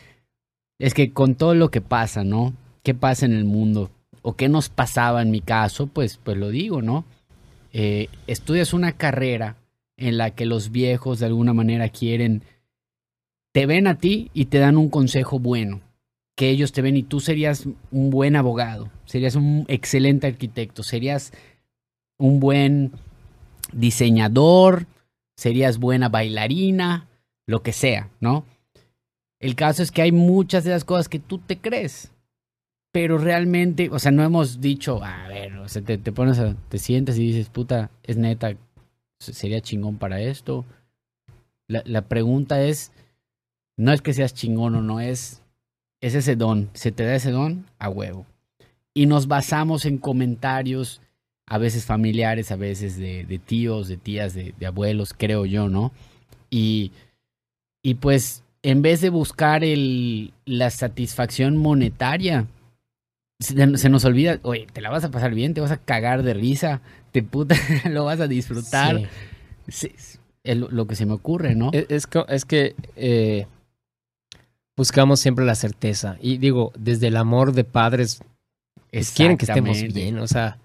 es 0.78 0.94
que 0.94 1.12
con 1.12 1.34
todo 1.34 1.54
lo 1.54 1.70
que 1.70 1.80
pasa, 1.80 2.24
¿no? 2.24 2.54
¿Qué 2.82 2.94
pasa 2.94 3.26
en 3.26 3.32
el 3.32 3.44
mundo? 3.44 3.90
¿O 4.22 4.34
qué 4.34 4.48
nos 4.48 4.68
pasaba 4.68 5.22
en 5.22 5.30
mi 5.30 5.40
caso? 5.40 5.86
Pues, 5.86 6.18
pues 6.22 6.36
lo 6.36 6.50
digo, 6.50 6.82
¿no? 6.82 7.04
Eh, 7.72 8.08
estudias 8.26 8.72
una 8.72 8.92
carrera 8.92 9.56
en 9.96 10.18
la 10.18 10.30
que 10.32 10.46
los 10.46 10.70
viejos 10.70 11.20
de 11.20 11.26
alguna 11.26 11.52
manera 11.52 11.88
quieren, 11.88 12.42
te 13.52 13.66
ven 13.66 13.86
a 13.86 13.98
ti 13.98 14.30
y 14.34 14.46
te 14.46 14.58
dan 14.58 14.76
un 14.76 14.88
consejo 14.88 15.38
bueno 15.38 15.80
que 16.40 16.48
ellos 16.48 16.72
te 16.72 16.80
ven 16.80 16.96
y 16.96 17.02
tú 17.02 17.20
serías 17.20 17.66
un 17.90 18.08
buen 18.08 18.34
abogado, 18.34 18.88
serías 19.04 19.34
un 19.34 19.66
excelente 19.68 20.26
arquitecto, 20.26 20.82
serías 20.82 21.34
un 22.18 22.40
buen 22.40 22.92
diseñador, 23.74 24.86
serías 25.36 25.76
buena 25.76 26.08
bailarina, 26.08 27.08
lo 27.46 27.62
que 27.62 27.74
sea, 27.74 28.08
¿no? 28.20 28.46
El 29.38 29.54
caso 29.54 29.82
es 29.82 29.90
que 29.90 30.00
hay 30.00 30.12
muchas 30.12 30.64
de 30.64 30.70
las 30.70 30.84
cosas 30.84 31.10
que 31.10 31.18
tú 31.18 31.36
te 31.36 31.58
crees, 31.58 32.10
pero 32.90 33.18
realmente, 33.18 33.90
o 33.92 33.98
sea, 33.98 34.10
no 34.10 34.22
hemos 34.22 34.62
dicho, 34.62 35.04
a 35.04 35.28
ver, 35.28 35.58
o 35.58 35.68
sea, 35.68 35.82
te, 35.82 35.98
te 35.98 36.10
pones, 36.10 36.38
a- 36.38 36.56
te 36.70 36.78
sientas 36.78 37.18
y 37.18 37.26
dices, 37.26 37.50
puta, 37.50 37.90
es 38.02 38.16
neta, 38.16 38.56
sería 39.18 39.60
chingón 39.60 39.98
para 39.98 40.22
esto. 40.22 40.64
La, 41.68 41.82
la 41.84 42.00
pregunta 42.08 42.62
es, 42.62 42.92
no 43.76 43.92
es 43.92 44.00
que 44.00 44.14
seas 44.14 44.32
chingón 44.32 44.74
o 44.74 44.80
no, 44.80 45.00
es, 45.00 45.42
es 46.00 46.14
ese 46.14 46.36
don, 46.36 46.70
se 46.72 46.92
te 46.92 47.04
da 47.04 47.14
ese 47.14 47.30
don 47.30 47.66
a 47.78 47.88
huevo. 47.88 48.26
Y 48.94 49.06
nos 49.06 49.28
basamos 49.28 49.84
en 49.84 49.98
comentarios, 49.98 51.00
a 51.46 51.58
veces 51.58 51.84
familiares, 51.84 52.50
a 52.50 52.56
veces 52.56 52.96
de, 52.96 53.24
de 53.24 53.38
tíos, 53.38 53.88
de 53.88 53.96
tías, 53.96 54.34
de, 54.34 54.54
de 54.58 54.66
abuelos, 54.66 55.14
creo 55.16 55.46
yo, 55.46 55.68
¿no? 55.68 55.92
Y, 56.50 56.92
y 57.82 57.94
pues, 57.94 58.42
en 58.62 58.82
vez 58.82 59.00
de 59.00 59.10
buscar 59.10 59.64
el, 59.64 60.32
la 60.44 60.70
satisfacción 60.70 61.56
monetaria, 61.56 62.46
se, 63.38 63.76
se 63.76 63.88
nos 63.88 64.04
olvida, 64.04 64.38
oye, 64.42 64.66
te 64.72 64.80
la 64.80 64.90
vas 64.90 65.04
a 65.04 65.10
pasar 65.10 65.34
bien, 65.34 65.54
te 65.54 65.60
vas 65.60 65.70
a 65.70 65.78
cagar 65.78 66.22
de 66.22 66.34
risa, 66.34 66.82
te 67.12 67.22
puta, 67.22 67.54
lo 67.88 68.04
vas 68.04 68.20
a 68.20 68.28
disfrutar. 68.28 68.98
Sí. 68.98 69.06
Sí, 69.68 69.92
es 70.42 70.56
lo, 70.56 70.86
que 70.86 70.96
se 70.96 71.06
me 71.06 71.12
ocurre, 71.12 71.54
¿no? 71.54 71.70
Es, 71.72 72.08
es 72.28 72.44
que 72.44 72.74
eh, 72.96 73.46
buscamos 74.80 75.20
siempre 75.20 75.44
la 75.44 75.54
certeza. 75.54 76.16
Y 76.22 76.38
digo, 76.38 76.72
desde 76.78 77.08
el 77.08 77.16
amor 77.18 77.52
de 77.52 77.64
padres 77.64 78.22
quieren 79.14 79.36
que 79.36 79.44
estemos 79.44 79.76
bien. 79.92 80.18
O 80.18 80.26
sea, 80.26 80.56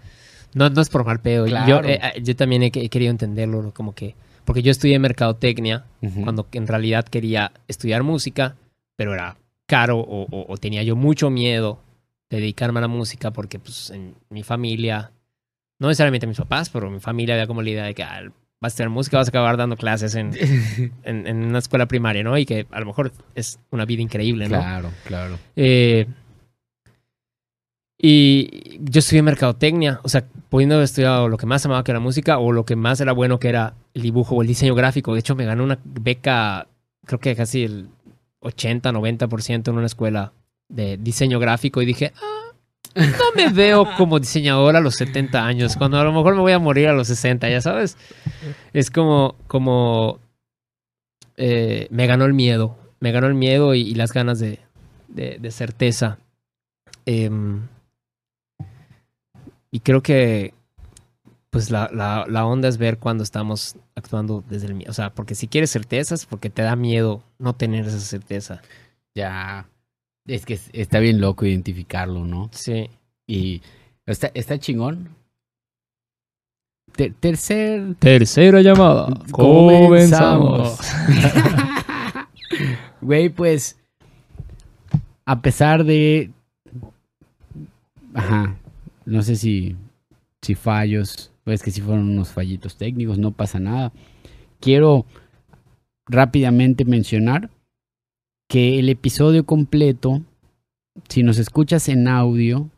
no, 0.54 0.70
no 0.70 0.80
es 0.82 0.88
por 0.90 1.04
mal 1.06 1.20
pedo. 1.20 1.46
Claro. 1.48 1.68
Yo, 1.68 1.90
eh, 1.90 2.00
eh, 2.02 2.22
yo 2.24 2.34
también 2.34 2.64
he, 2.64 2.68
he 2.74 2.88
querido 2.90 3.12
entenderlo, 3.12 3.74
como 3.74 3.94
que. 3.94 4.16
Porque 4.46 4.62
yo 4.62 4.72
estudié 4.72 4.98
mercadotecnia 5.00 5.84
Ujú. 6.02 6.22
cuando 6.24 6.48
en 6.54 6.66
realidad 6.68 7.04
quería 7.06 7.52
estudiar 7.68 8.04
música, 8.04 8.56
pero 8.96 9.14
era 9.14 9.36
caro 9.68 10.00
o, 10.00 10.24
o- 10.32 10.46
o 10.48 10.58
tenía 10.58 10.82
yo 10.84 10.96
mucho 10.96 11.30
miedo 11.30 11.80
de 12.30 12.38
dedicarme 12.40 12.80
a 12.80 12.82
la 12.84 12.88
música 12.88 13.32
porque, 13.32 13.60
pues, 13.60 13.90
en 13.90 14.16
mi 14.30 14.44
familia, 14.44 15.12
no 15.80 15.88
necesariamente 15.90 16.26
mis 16.26 16.38
papás, 16.38 16.70
pero 16.70 16.90
mi 16.90 17.02
familia 17.02 17.36
había 17.36 17.48
como 17.48 17.62
la 17.62 17.70
idea 17.70 17.84
de 17.86 17.94
que 17.94 18.04
ah, 18.04 18.22
vas 18.66 18.74
a 18.74 18.74
estudiar 18.74 18.90
música, 18.90 19.18
vas 19.18 19.28
a 19.28 19.30
acabar 19.30 19.58
dando 19.58 19.78
clases 19.78 20.16
en, 20.16 20.32
en, 21.04 21.28
en 21.28 21.44
una 21.46 21.60
escuela 21.60 21.86
primaria, 21.88 22.24
¿no? 22.24 22.38
Y 22.38 22.46
que 22.46 22.68
a 22.72 22.80
lo 22.80 22.86
mejor 22.88 23.12
es 23.36 23.60
una 23.72 23.86
vida 23.86 24.02
increíble, 24.02 24.50
¿no? 24.50 24.58
Claro, 24.60 24.92
claro. 25.06 25.40
Eh, 25.56 26.08
y 27.98 28.78
yo 28.82 29.00
estudié 29.00 29.22
mercadotecnia, 29.22 30.00
o 30.04 30.10
sea, 30.10 30.26
pudiendo 30.50 30.76
haber 30.76 30.86
estudiado 30.86 31.30
lo 31.30 31.38
que 31.38 31.46
más 31.46 31.66
amaba 31.66 31.84
que 31.84 31.92
era 31.92 32.00
la 32.00 32.04
música 32.04 32.40
o 32.40 32.52
lo 32.52 32.66
que 32.66 32.76
más 32.76 33.00
era 33.00 33.14
bueno 33.14 33.40
que 33.40 33.50
era 33.50 33.74
el 33.94 34.02
dibujo 34.02 34.36
o 34.36 34.42
el 34.42 34.48
diseño 34.48 34.76
gráfico. 34.76 35.14
De 35.14 35.22
hecho, 35.22 35.36
me 35.36 35.46
gané 35.46 35.64
una 35.64 35.80
beca, 35.84 36.68
creo 37.06 37.20
que 37.20 37.36
casi 37.36 37.64
el 37.64 37.88
80, 38.42 38.92
90% 38.92 39.70
en 39.70 39.78
una 39.78 39.86
escuela 39.86 40.34
de 40.68 40.98
diseño 40.98 41.40
gráfico 41.40 41.82
y 41.82 41.86
dije, 41.86 42.12
"Ah, 42.22 42.35
no 42.96 43.32
me 43.36 43.50
veo 43.50 43.86
como 43.98 44.20
diseñador 44.20 44.76
a 44.76 44.82
los 44.82 44.96
70 44.96 45.46
años, 45.46 45.76
cuando 45.76 46.00
a 46.00 46.04
lo 46.04 46.14
mejor 46.14 46.36
me 46.36 46.42
voy 46.42 46.54
a 46.54 46.60
morir 46.60 46.88
a 46.88 46.94
los 46.94 47.08
60, 47.08 47.50
ya 47.50 47.62
sabes. 47.62 47.98
Es 48.74 48.90
como, 48.90 49.36
como, 49.48 50.20
eh, 51.36 51.88
me 51.92 52.08
ganó 52.08 52.26
el 52.26 52.34
miedo, 52.34 52.78
me 53.00 53.12
ganó 53.12 53.28
el 53.28 53.36
miedo 53.36 53.74
y, 53.76 53.94
las 53.96 54.14
ganas 54.14 54.40
de, 54.40 54.60
de, 55.10 55.38
de 55.40 55.52
certeza. 55.52 56.20
Em, 57.06 57.68
y 59.72 59.82
creo 59.82 60.02
que, 60.02 60.54
pues 61.50 61.72
la, 61.72 61.90
la, 61.94 62.26
la 62.30 62.46
onda 62.46 62.70
es 62.70 62.78
ver 62.78 62.98
cuando 62.98 63.24
estamos 63.24 63.76
actuando 63.96 64.44
desde 64.50 64.68
el 64.68 64.76
miedo. 64.76 64.92
O 64.92 64.94
sea, 64.94 65.14
porque 65.14 65.36
si 65.36 65.48
quieres 65.48 65.72
certezas, 65.72 66.26
porque 66.26 66.50
te 66.50 66.62
da 66.62 66.76
miedo 66.76 67.24
no 67.40 67.56
tener 67.56 67.86
esa 67.86 68.00
certeza. 68.00 68.62
Ya. 69.14 69.68
Es 70.28 70.46
que 70.46 70.56
es- 70.56 70.70
está 70.74 71.00
bien 71.00 71.22
loco 71.22 71.46
identificarlo, 71.46 72.26
¿no? 72.26 72.50
Sí. 72.52 72.90
Y 73.28 73.62
está, 74.06 74.32
está 74.34 74.58
chingón. 74.60 75.10
Ter- 76.96 77.14
tercer. 77.20 77.96
Tercera 78.00 78.62
llamada. 78.62 79.08
Comenzamos. 79.32 80.80
Güey, 83.02 83.30
pues. 83.30 83.78
A 85.26 85.42
pesar 85.42 85.84
de. 85.84 86.32
ajá, 88.14 88.56
no 89.06 89.22
sé 89.22 89.36
si, 89.36 89.76
si 90.42 90.56
fallos, 90.56 91.32
pues 91.44 91.62
que 91.62 91.72
si 91.72 91.82
fueron 91.82 92.10
unos 92.10 92.30
fallitos 92.30 92.78
técnicos, 92.78 93.18
no 93.20 93.32
pasa 93.32 93.60
nada. 93.60 93.92
Quiero 94.60 95.06
rápidamente 96.08 96.86
mencionar 96.86 97.50
que 98.48 98.80
el 98.80 98.90
episodio 98.90 99.46
completo, 99.46 100.22
si 101.10 101.24
nos 101.24 101.38
escuchas 101.38 101.90
en 101.90 102.08
audio, 102.08 102.70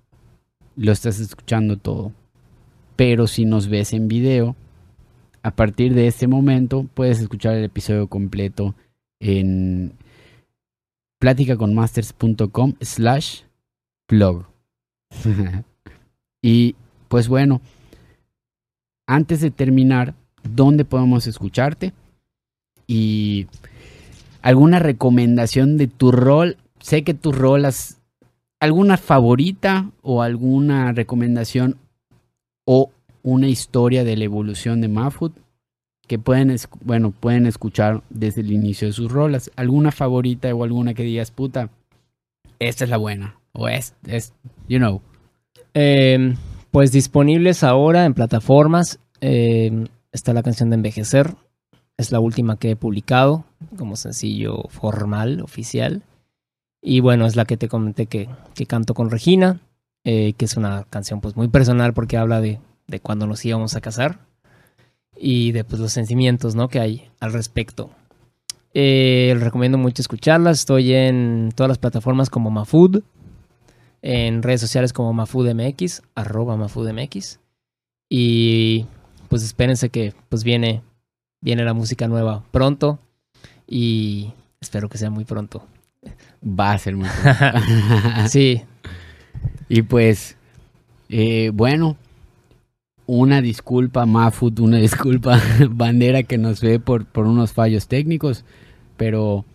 lo 0.76 0.92
estás 0.92 1.20
escuchando 1.20 1.78
todo. 1.78 2.12
Pero 2.96 3.28
si 3.28 3.46
nos 3.46 3.68
ves 3.68 3.94
en 3.94 4.08
video, 4.08 4.56
a 5.44 5.52
partir 5.52 5.94
de 5.94 6.08
este 6.08 6.28
momento 6.28 6.88
puedes 6.94 7.20
escuchar 7.20 7.56
el 7.56 7.64
episodio 7.64 8.08
completo 8.08 8.76
en 9.20 9.94
platicaconmasters.com 11.20 12.74
slash 12.82 13.42
blog. 14.08 14.46
y 16.42 16.76
pues 17.08 17.28
bueno, 17.28 17.62
antes 19.08 19.42
de 19.42 19.52
terminar, 19.52 20.14
¿dónde 20.44 20.86
podemos 20.86 21.28
escucharte? 21.28 21.94
Y 22.88 23.48
alguna 24.48 24.80
recomendación 24.80 25.76
de 25.76 25.88
tu 25.88 26.10
rol. 26.10 26.56
Sé 26.80 27.04
que 27.04 27.14
tus 27.14 27.38
rolas, 27.38 28.00
alguna 28.62 28.96
favorita 28.96 29.92
o 30.02 30.22
alguna 30.22 30.94
recomendación 30.94 31.76
o 32.66 32.90
una 33.24 33.50
historia 33.50 34.06
de 34.06 34.16
la 34.16 34.24
evolución 34.24 34.80
de 34.80 34.88
Mafut 34.88 35.36
que 36.08 36.18
pueden, 36.18 36.56
bueno, 36.80 37.12
pueden 37.12 37.46
escuchar 37.46 38.04
desde 38.10 38.40
el 38.40 38.54
inicio 38.54 38.88
de 38.88 38.94
sus 38.94 39.12
rolas. 39.12 39.52
¿Alguna 39.58 39.92
favorita 39.92 40.56
o 40.56 40.64
alguna 40.64 40.94
que 40.94 41.04
digas, 41.04 41.30
puta, 41.30 41.70
esta 42.58 42.86
es 42.86 42.90
la 42.90 42.96
buena? 42.96 43.42
O 43.52 43.68
es, 43.68 43.96
es 44.08 44.34
you 44.70 44.78
know. 44.78 45.02
Em, 45.74 46.38
pues 46.72 46.94
disponibles 46.94 47.66
ahora 47.66 48.06
en 48.06 48.14
plataformas. 48.14 48.98
Em, 49.20 49.88
está 50.14 50.32
la 50.32 50.42
canción 50.42 50.70
de 50.70 50.76
Envejecer. 50.76 51.36
Es 51.98 52.12
la 52.12 52.20
última 52.20 52.58
que 52.58 52.72
he 52.72 52.76
publicado 52.76 53.46
como 53.78 53.96
sencillo 53.96 54.64
formal, 54.70 55.42
oficial. 55.42 56.04
Y 56.82 57.00
bueno, 57.00 57.26
es 57.26 57.36
la 57.36 57.46
que 57.46 57.58
te 57.58 57.68
comenté 57.68 58.06
que, 58.06 58.30
que 58.54 58.66
canto 58.66 58.94
con 58.94 59.10
Regina, 59.10 59.60
eh, 60.04 60.34
que 60.34 60.46
es 60.46 60.56
una 60.58 60.86
canción 60.90 61.22
pues 61.22 61.36
muy 61.36 61.48
personal 61.48 61.94
porque 61.94 62.18
habla 62.18 62.40
de, 62.40 62.60
de 62.88 63.00
cuando 63.00 63.28
nos 63.28 63.44
íbamos 63.44 63.76
a 63.76 63.82
casar 63.82 64.20
y 65.20 65.52
de 65.52 65.64
pues, 65.64 65.82
los 65.82 65.92
sentimientos 65.92 66.56
¿no? 66.56 66.70
que 66.70 66.80
hay 66.80 67.10
al 67.20 67.34
respecto. 67.34 67.90
Eh, 68.74 69.36
recomiendo 69.40 69.78
mucho 69.78 70.02
escucharlas. 70.02 70.60
Estoy 70.60 70.94
en 70.94 71.52
todas 71.56 71.70
las 71.70 71.78
plataformas 71.80 72.30
como 72.30 72.52
Mafood, 72.52 73.02
en 74.02 74.44
redes 74.44 74.62
sociales 74.62 74.94
como 74.94 75.14
MafoodMX, 75.14 76.04
arroba 76.16 76.56
MafoodMX. 76.58 77.40
Y 78.10 78.86
pues 79.30 79.44
espérense 79.44 79.90
que 79.90 80.14
pues 80.30 80.44
viene, 80.44 80.84
viene 81.48 81.64
la 81.64 81.74
música 81.74 82.10
nueva 82.10 82.44
pronto 82.52 83.00
y 83.66 84.34
espero 84.60 84.90
que 84.90 84.98
sea 84.98 85.10
muy 85.10 85.24
pronto. 85.24 85.66
Va 86.44 86.74
a 86.74 86.78
ser 86.78 86.98
muy 86.98 87.08
pronto. 87.08 88.28
sí. 88.28 88.64
Y 89.70 89.84
pues, 89.84 90.36
eh, 91.08 91.52
bueno, 91.54 91.96
una 93.06 93.42
disculpa, 93.42 94.06
Mafut, 94.06 94.60
una 94.60 94.76
disculpa, 94.76 95.42
Bandera, 95.70 96.24
que 96.24 96.38
nos 96.38 96.60
ve 96.60 96.82
por, 96.82 97.06
por 97.06 97.26
unos 97.26 97.54
fallos 97.54 97.88
técnicos. 97.88 98.44
Pero 98.98 99.46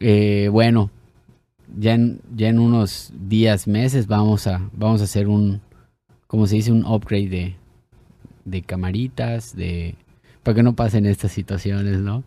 eh, 0.00 0.50
bueno, 0.52 0.90
ya 1.78 1.94
en, 1.94 2.20
ya 2.36 2.48
en 2.48 2.58
unos 2.58 3.10
días, 3.18 3.66
meses, 3.66 4.06
vamos 4.06 4.46
a, 4.46 4.68
vamos 4.74 5.00
a 5.00 5.04
hacer 5.04 5.28
un, 5.28 5.62
como 6.26 6.46
se 6.46 6.56
dice, 6.56 6.72
un 6.72 6.84
upgrade 6.84 7.30
de, 7.30 7.56
de 8.44 8.60
camaritas, 8.60 9.56
de 9.56 9.94
para 10.42 10.54
que 10.54 10.62
no 10.62 10.74
pasen 10.74 11.06
estas 11.06 11.32
situaciones, 11.32 11.98
¿no? 11.98 12.24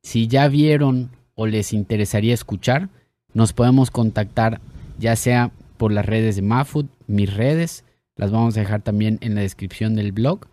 Si 0.03 0.27
ya 0.27 0.49
vieron 0.49 1.11
o 1.43 1.47
les 1.49 1.73
interesaría 1.73 2.35
escuchar, 2.35 2.89
nos 3.35 3.53
podemos 3.53 3.91
contactar 3.91 4.61
ya 5.01 5.17
sea 5.17 5.51
por 5.77 5.91
las 5.91 6.07
redes 6.07 6.37
de 6.37 6.43
Mafut, 6.43 6.87
mis 7.09 7.35
redes, 7.35 7.85
las 8.15 8.31
vamos 8.31 8.57
a 8.57 8.61
dejar 8.61 8.83
también 8.83 9.19
en 9.23 9.35
la 9.35 9.41
descripción 9.41 9.97
del 9.97 10.13
blog. 10.13 10.47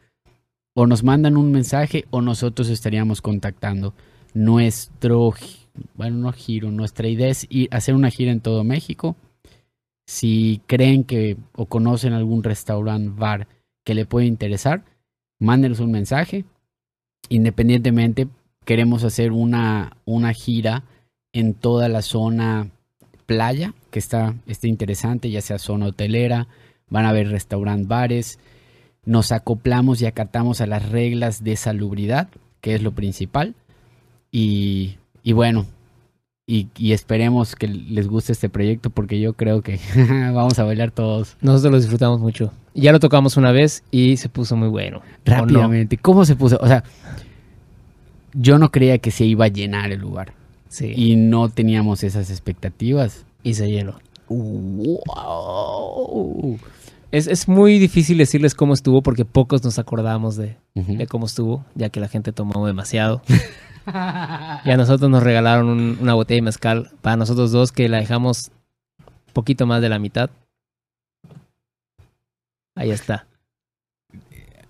O 0.73 0.87
nos 0.87 1.03
mandan 1.03 1.37
un 1.37 1.51
mensaje 1.51 2.05
o 2.09 2.21
nosotros 2.21 2.69
estaríamos 2.69 3.21
contactando. 3.21 3.93
Nuestro, 4.33 5.31
bueno, 5.93 6.17
no 6.17 6.31
giro, 6.31 6.71
nuestra 6.71 7.07
idea 7.07 7.27
es 7.27 7.45
ir, 7.49 7.67
hacer 7.71 7.93
una 7.93 8.09
gira 8.09 8.31
en 8.31 8.41
todo 8.41 8.63
México. 8.63 9.15
Si 10.07 10.59
creen 10.65 11.03
que 11.03 11.37
o 11.53 11.67
conocen 11.67 12.13
algún 12.13 12.41
restaurante, 12.41 13.11
bar 13.15 13.47
que 13.83 13.93
le 13.93 14.07
puede 14.07 14.25
interesar, 14.25 14.83
mándenos 15.37 15.81
un 15.81 15.91
mensaje. 15.91 16.45
Independientemente, 17.29 18.27
queremos 18.69 19.03
hacer 19.03 19.31
una, 19.31 19.97
una 20.05 20.31
gira 20.31 20.83
en 21.33 21.55
toda 21.55 21.89
la 21.89 22.03
zona 22.03 22.67
playa, 23.25 23.73
que 23.89 23.97
está, 23.97 24.35
está 24.45 24.67
interesante, 24.67 25.31
ya 25.31 25.41
sea 25.41 25.57
zona 25.57 25.87
hotelera, 25.87 26.47
van 26.87 27.07
a 27.07 27.09
haber 27.09 27.29
restaurant 27.29 27.87
bares, 27.87 28.37
nos 29.05 29.31
acoplamos 29.31 30.03
y 30.03 30.05
acatamos 30.05 30.61
a 30.61 30.67
las 30.67 30.87
reglas 30.87 31.43
de 31.43 31.55
salubridad, 31.55 32.29
que 32.61 32.75
es 32.75 32.83
lo 32.83 32.91
principal, 32.91 33.55
y, 34.31 34.97
y 35.23 35.33
bueno, 35.33 35.65
y, 36.45 36.67
y, 36.77 36.91
esperemos 36.91 37.55
que 37.55 37.67
les 37.67 38.07
guste 38.07 38.33
este 38.33 38.49
proyecto 38.49 38.91
porque 38.91 39.19
yo 39.19 39.33
creo 39.33 39.63
que 39.63 39.79
vamos 40.31 40.59
a 40.59 40.63
bailar 40.63 40.91
todos. 40.91 41.37
Nosotros 41.41 41.71
lo 41.71 41.79
disfrutamos 41.79 42.19
mucho. 42.19 42.51
Ya 42.75 42.91
lo 42.91 42.99
tocamos 42.99 43.35
una 43.35 43.51
vez 43.51 43.83
y 43.89 44.17
se 44.17 44.29
puso 44.29 44.55
muy 44.55 44.67
bueno. 44.67 45.01
Rápidamente. 45.25 45.97
¿Cómo 45.97 46.23
se 46.23 46.35
puso? 46.35 46.59
O 46.61 46.67
sea, 46.67 46.83
yo 48.33 48.57
no 48.57 48.71
creía 48.71 48.97
que 48.99 49.11
se 49.11 49.25
iba 49.25 49.45
a 49.45 49.49
llenar 49.49 49.91
el 49.91 49.99
lugar. 50.01 50.33
Sí. 50.69 50.93
Y 50.95 51.15
no 51.15 51.49
teníamos 51.49 52.03
esas 52.03 52.29
expectativas. 52.29 53.25
Y 53.43 53.55
se 53.55 53.69
llenó. 53.69 53.99
¡Wow! 54.27 54.99
Es, 57.11 57.25
es, 57.27 57.47
muy 57.47 57.79
difícil 57.79 58.19
decirles 58.19 58.53
cómo 58.53 58.75
estuvo 58.75 59.01
porque 59.01 59.25
pocos 59.25 59.63
nos 59.63 59.79
acordamos 59.79 60.35
de, 60.35 60.57
uh 60.75 60.81
-huh. 60.81 60.97
de 60.97 61.07
cómo 61.07 61.25
estuvo, 61.25 61.65
ya 61.73 61.89
que 61.89 61.99
la 61.99 62.07
gente 62.07 62.31
tomó 62.31 62.67
demasiado. 62.67 63.23
y 64.65 64.69
a 64.69 64.77
nosotros 64.77 65.09
nos 65.09 65.23
regalaron 65.23 65.67
un, 65.69 65.97
una 65.99 66.13
botella 66.13 66.37
de 66.37 66.43
mezcal 66.43 66.91
para 67.01 67.17
nosotros 67.17 67.51
dos 67.51 67.71
que 67.71 67.89
la 67.89 67.97
dejamos 67.97 68.51
poquito 69.33 69.65
más 69.65 69.81
de 69.81 69.89
la 69.89 69.97
mitad. 69.97 70.29
Ahí 72.75 72.91
está. 72.91 73.25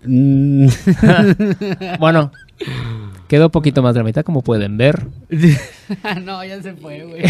bueno, 2.00 2.32
Quedó 3.30 3.48
poquito 3.48 3.80
más 3.80 3.94
de 3.94 4.00
la 4.00 4.04
mitad, 4.04 4.24
como 4.24 4.42
pueden 4.42 4.76
ver. 4.76 5.06
no, 6.24 6.44
ya 6.44 6.60
se 6.60 6.72
fue, 6.74 7.04
güey. 7.04 7.22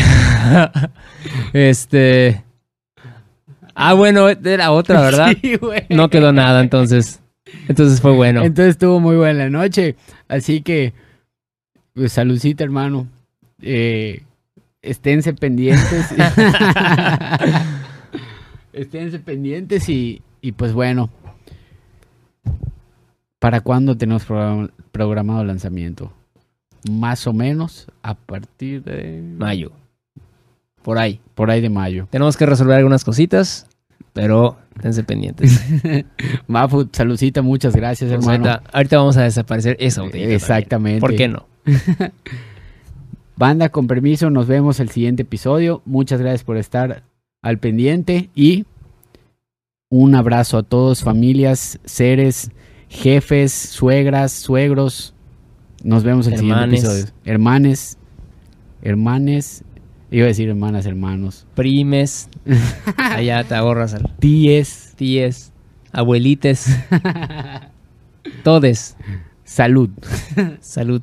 este. 1.52 2.43
Ah, 3.74 3.93
bueno, 3.93 4.31
era 4.31 4.72
otra, 4.72 5.02
¿verdad? 5.02 5.36
Sí, 5.43 5.56
güey. 5.56 5.85
No 5.90 6.09
quedó 6.09 6.32
nada, 6.32 6.62
entonces. 6.62 7.20
Entonces 7.68 8.01
fue 8.01 8.12
bueno. 8.12 8.43
Entonces 8.43 8.70
estuvo 8.77 8.98
muy 8.98 9.16
buena 9.16 9.40
la 9.40 9.51
noche. 9.51 9.97
Así 10.27 10.62
que, 10.62 10.94
pues, 11.93 12.14
saludcita, 12.14 12.64
hermano. 12.64 13.06
Eh, 13.60 14.22
esténse 14.81 15.35
pendientes. 15.35 16.14
esténse 18.72 19.18
pendientes 19.18 19.86
y, 19.90 20.22
y, 20.40 20.52
pues 20.52 20.72
bueno. 20.72 21.10
¿Para 23.39 23.60
cuándo 23.60 23.98
tenemos 23.98 24.24
program- 24.27 24.70
programado 24.92 25.44
lanzamiento? 25.44 26.12
Más 26.90 27.26
o 27.26 27.32
menos 27.32 27.86
a 28.02 28.14
partir 28.14 28.82
de... 28.82 29.22
Mayo. 29.38 29.72
Por 30.82 30.98
ahí. 30.98 31.20
Por 31.34 31.50
ahí 31.50 31.60
de 31.60 31.70
mayo. 31.70 32.06
Tenemos 32.10 32.36
que 32.36 32.46
resolver 32.46 32.76
algunas 32.76 33.04
cositas, 33.04 33.66
pero 34.12 34.56
esténse 34.76 35.04
pendientes. 35.04 35.62
Mafu, 36.46 36.88
saludcita, 36.92 37.42
muchas 37.42 37.76
gracias, 37.76 38.10
Pues 38.10 38.26
hermano. 38.26 38.50
ahorita, 38.50 38.70
ahorita 38.72 38.96
vamos 38.96 39.16
a 39.16 39.22
desaparecer 39.22 39.76
esa 39.78 40.02
también. 40.02 40.30
Exactamente. 40.32 41.00
¿Por 41.00 41.14
qué 41.14 41.28
no? 41.28 41.46
Banda, 43.36 43.68
con 43.70 43.86
permiso, 43.86 44.30
nos 44.30 44.46
vemos 44.46 44.80
el 44.80 44.90
siguiente 44.90 45.22
episodio. 45.22 45.82
Muchas 45.84 46.20
gracias 46.20 46.44
por 46.44 46.56
estar 46.56 47.02
al 47.42 47.58
pendiente 47.58 48.28
y 48.34 48.66
un 49.88 50.14
abrazo 50.14 50.58
a 50.58 50.62
todos, 50.62 51.02
familias, 51.02 51.80
seres, 51.84 52.50
jefes, 52.90 53.52
suegras, 53.52 54.32
suegros. 54.32 55.14
Nos 55.82 56.04
vemos 56.04 56.26
el 56.26 56.34
Hermanes. 56.34 56.80
siguiente 56.80 56.98
episodio. 57.00 57.14
Hermanes, 57.24 57.96
hermanes, 58.82 59.64
iba 60.10 60.24
a 60.24 60.28
decir 60.28 60.48
hermanas, 60.50 60.84
hermanos, 60.84 61.46
Primes. 61.54 62.28
Allá 62.98 63.44
te 63.44 63.54
ahorras 63.54 63.94
al 63.94 64.14
tíes, 64.18 64.92
tíes, 64.96 65.52
abuelites, 65.92 66.66
todes. 68.44 68.96
salud. 69.44 69.88
Salud. 70.60 71.00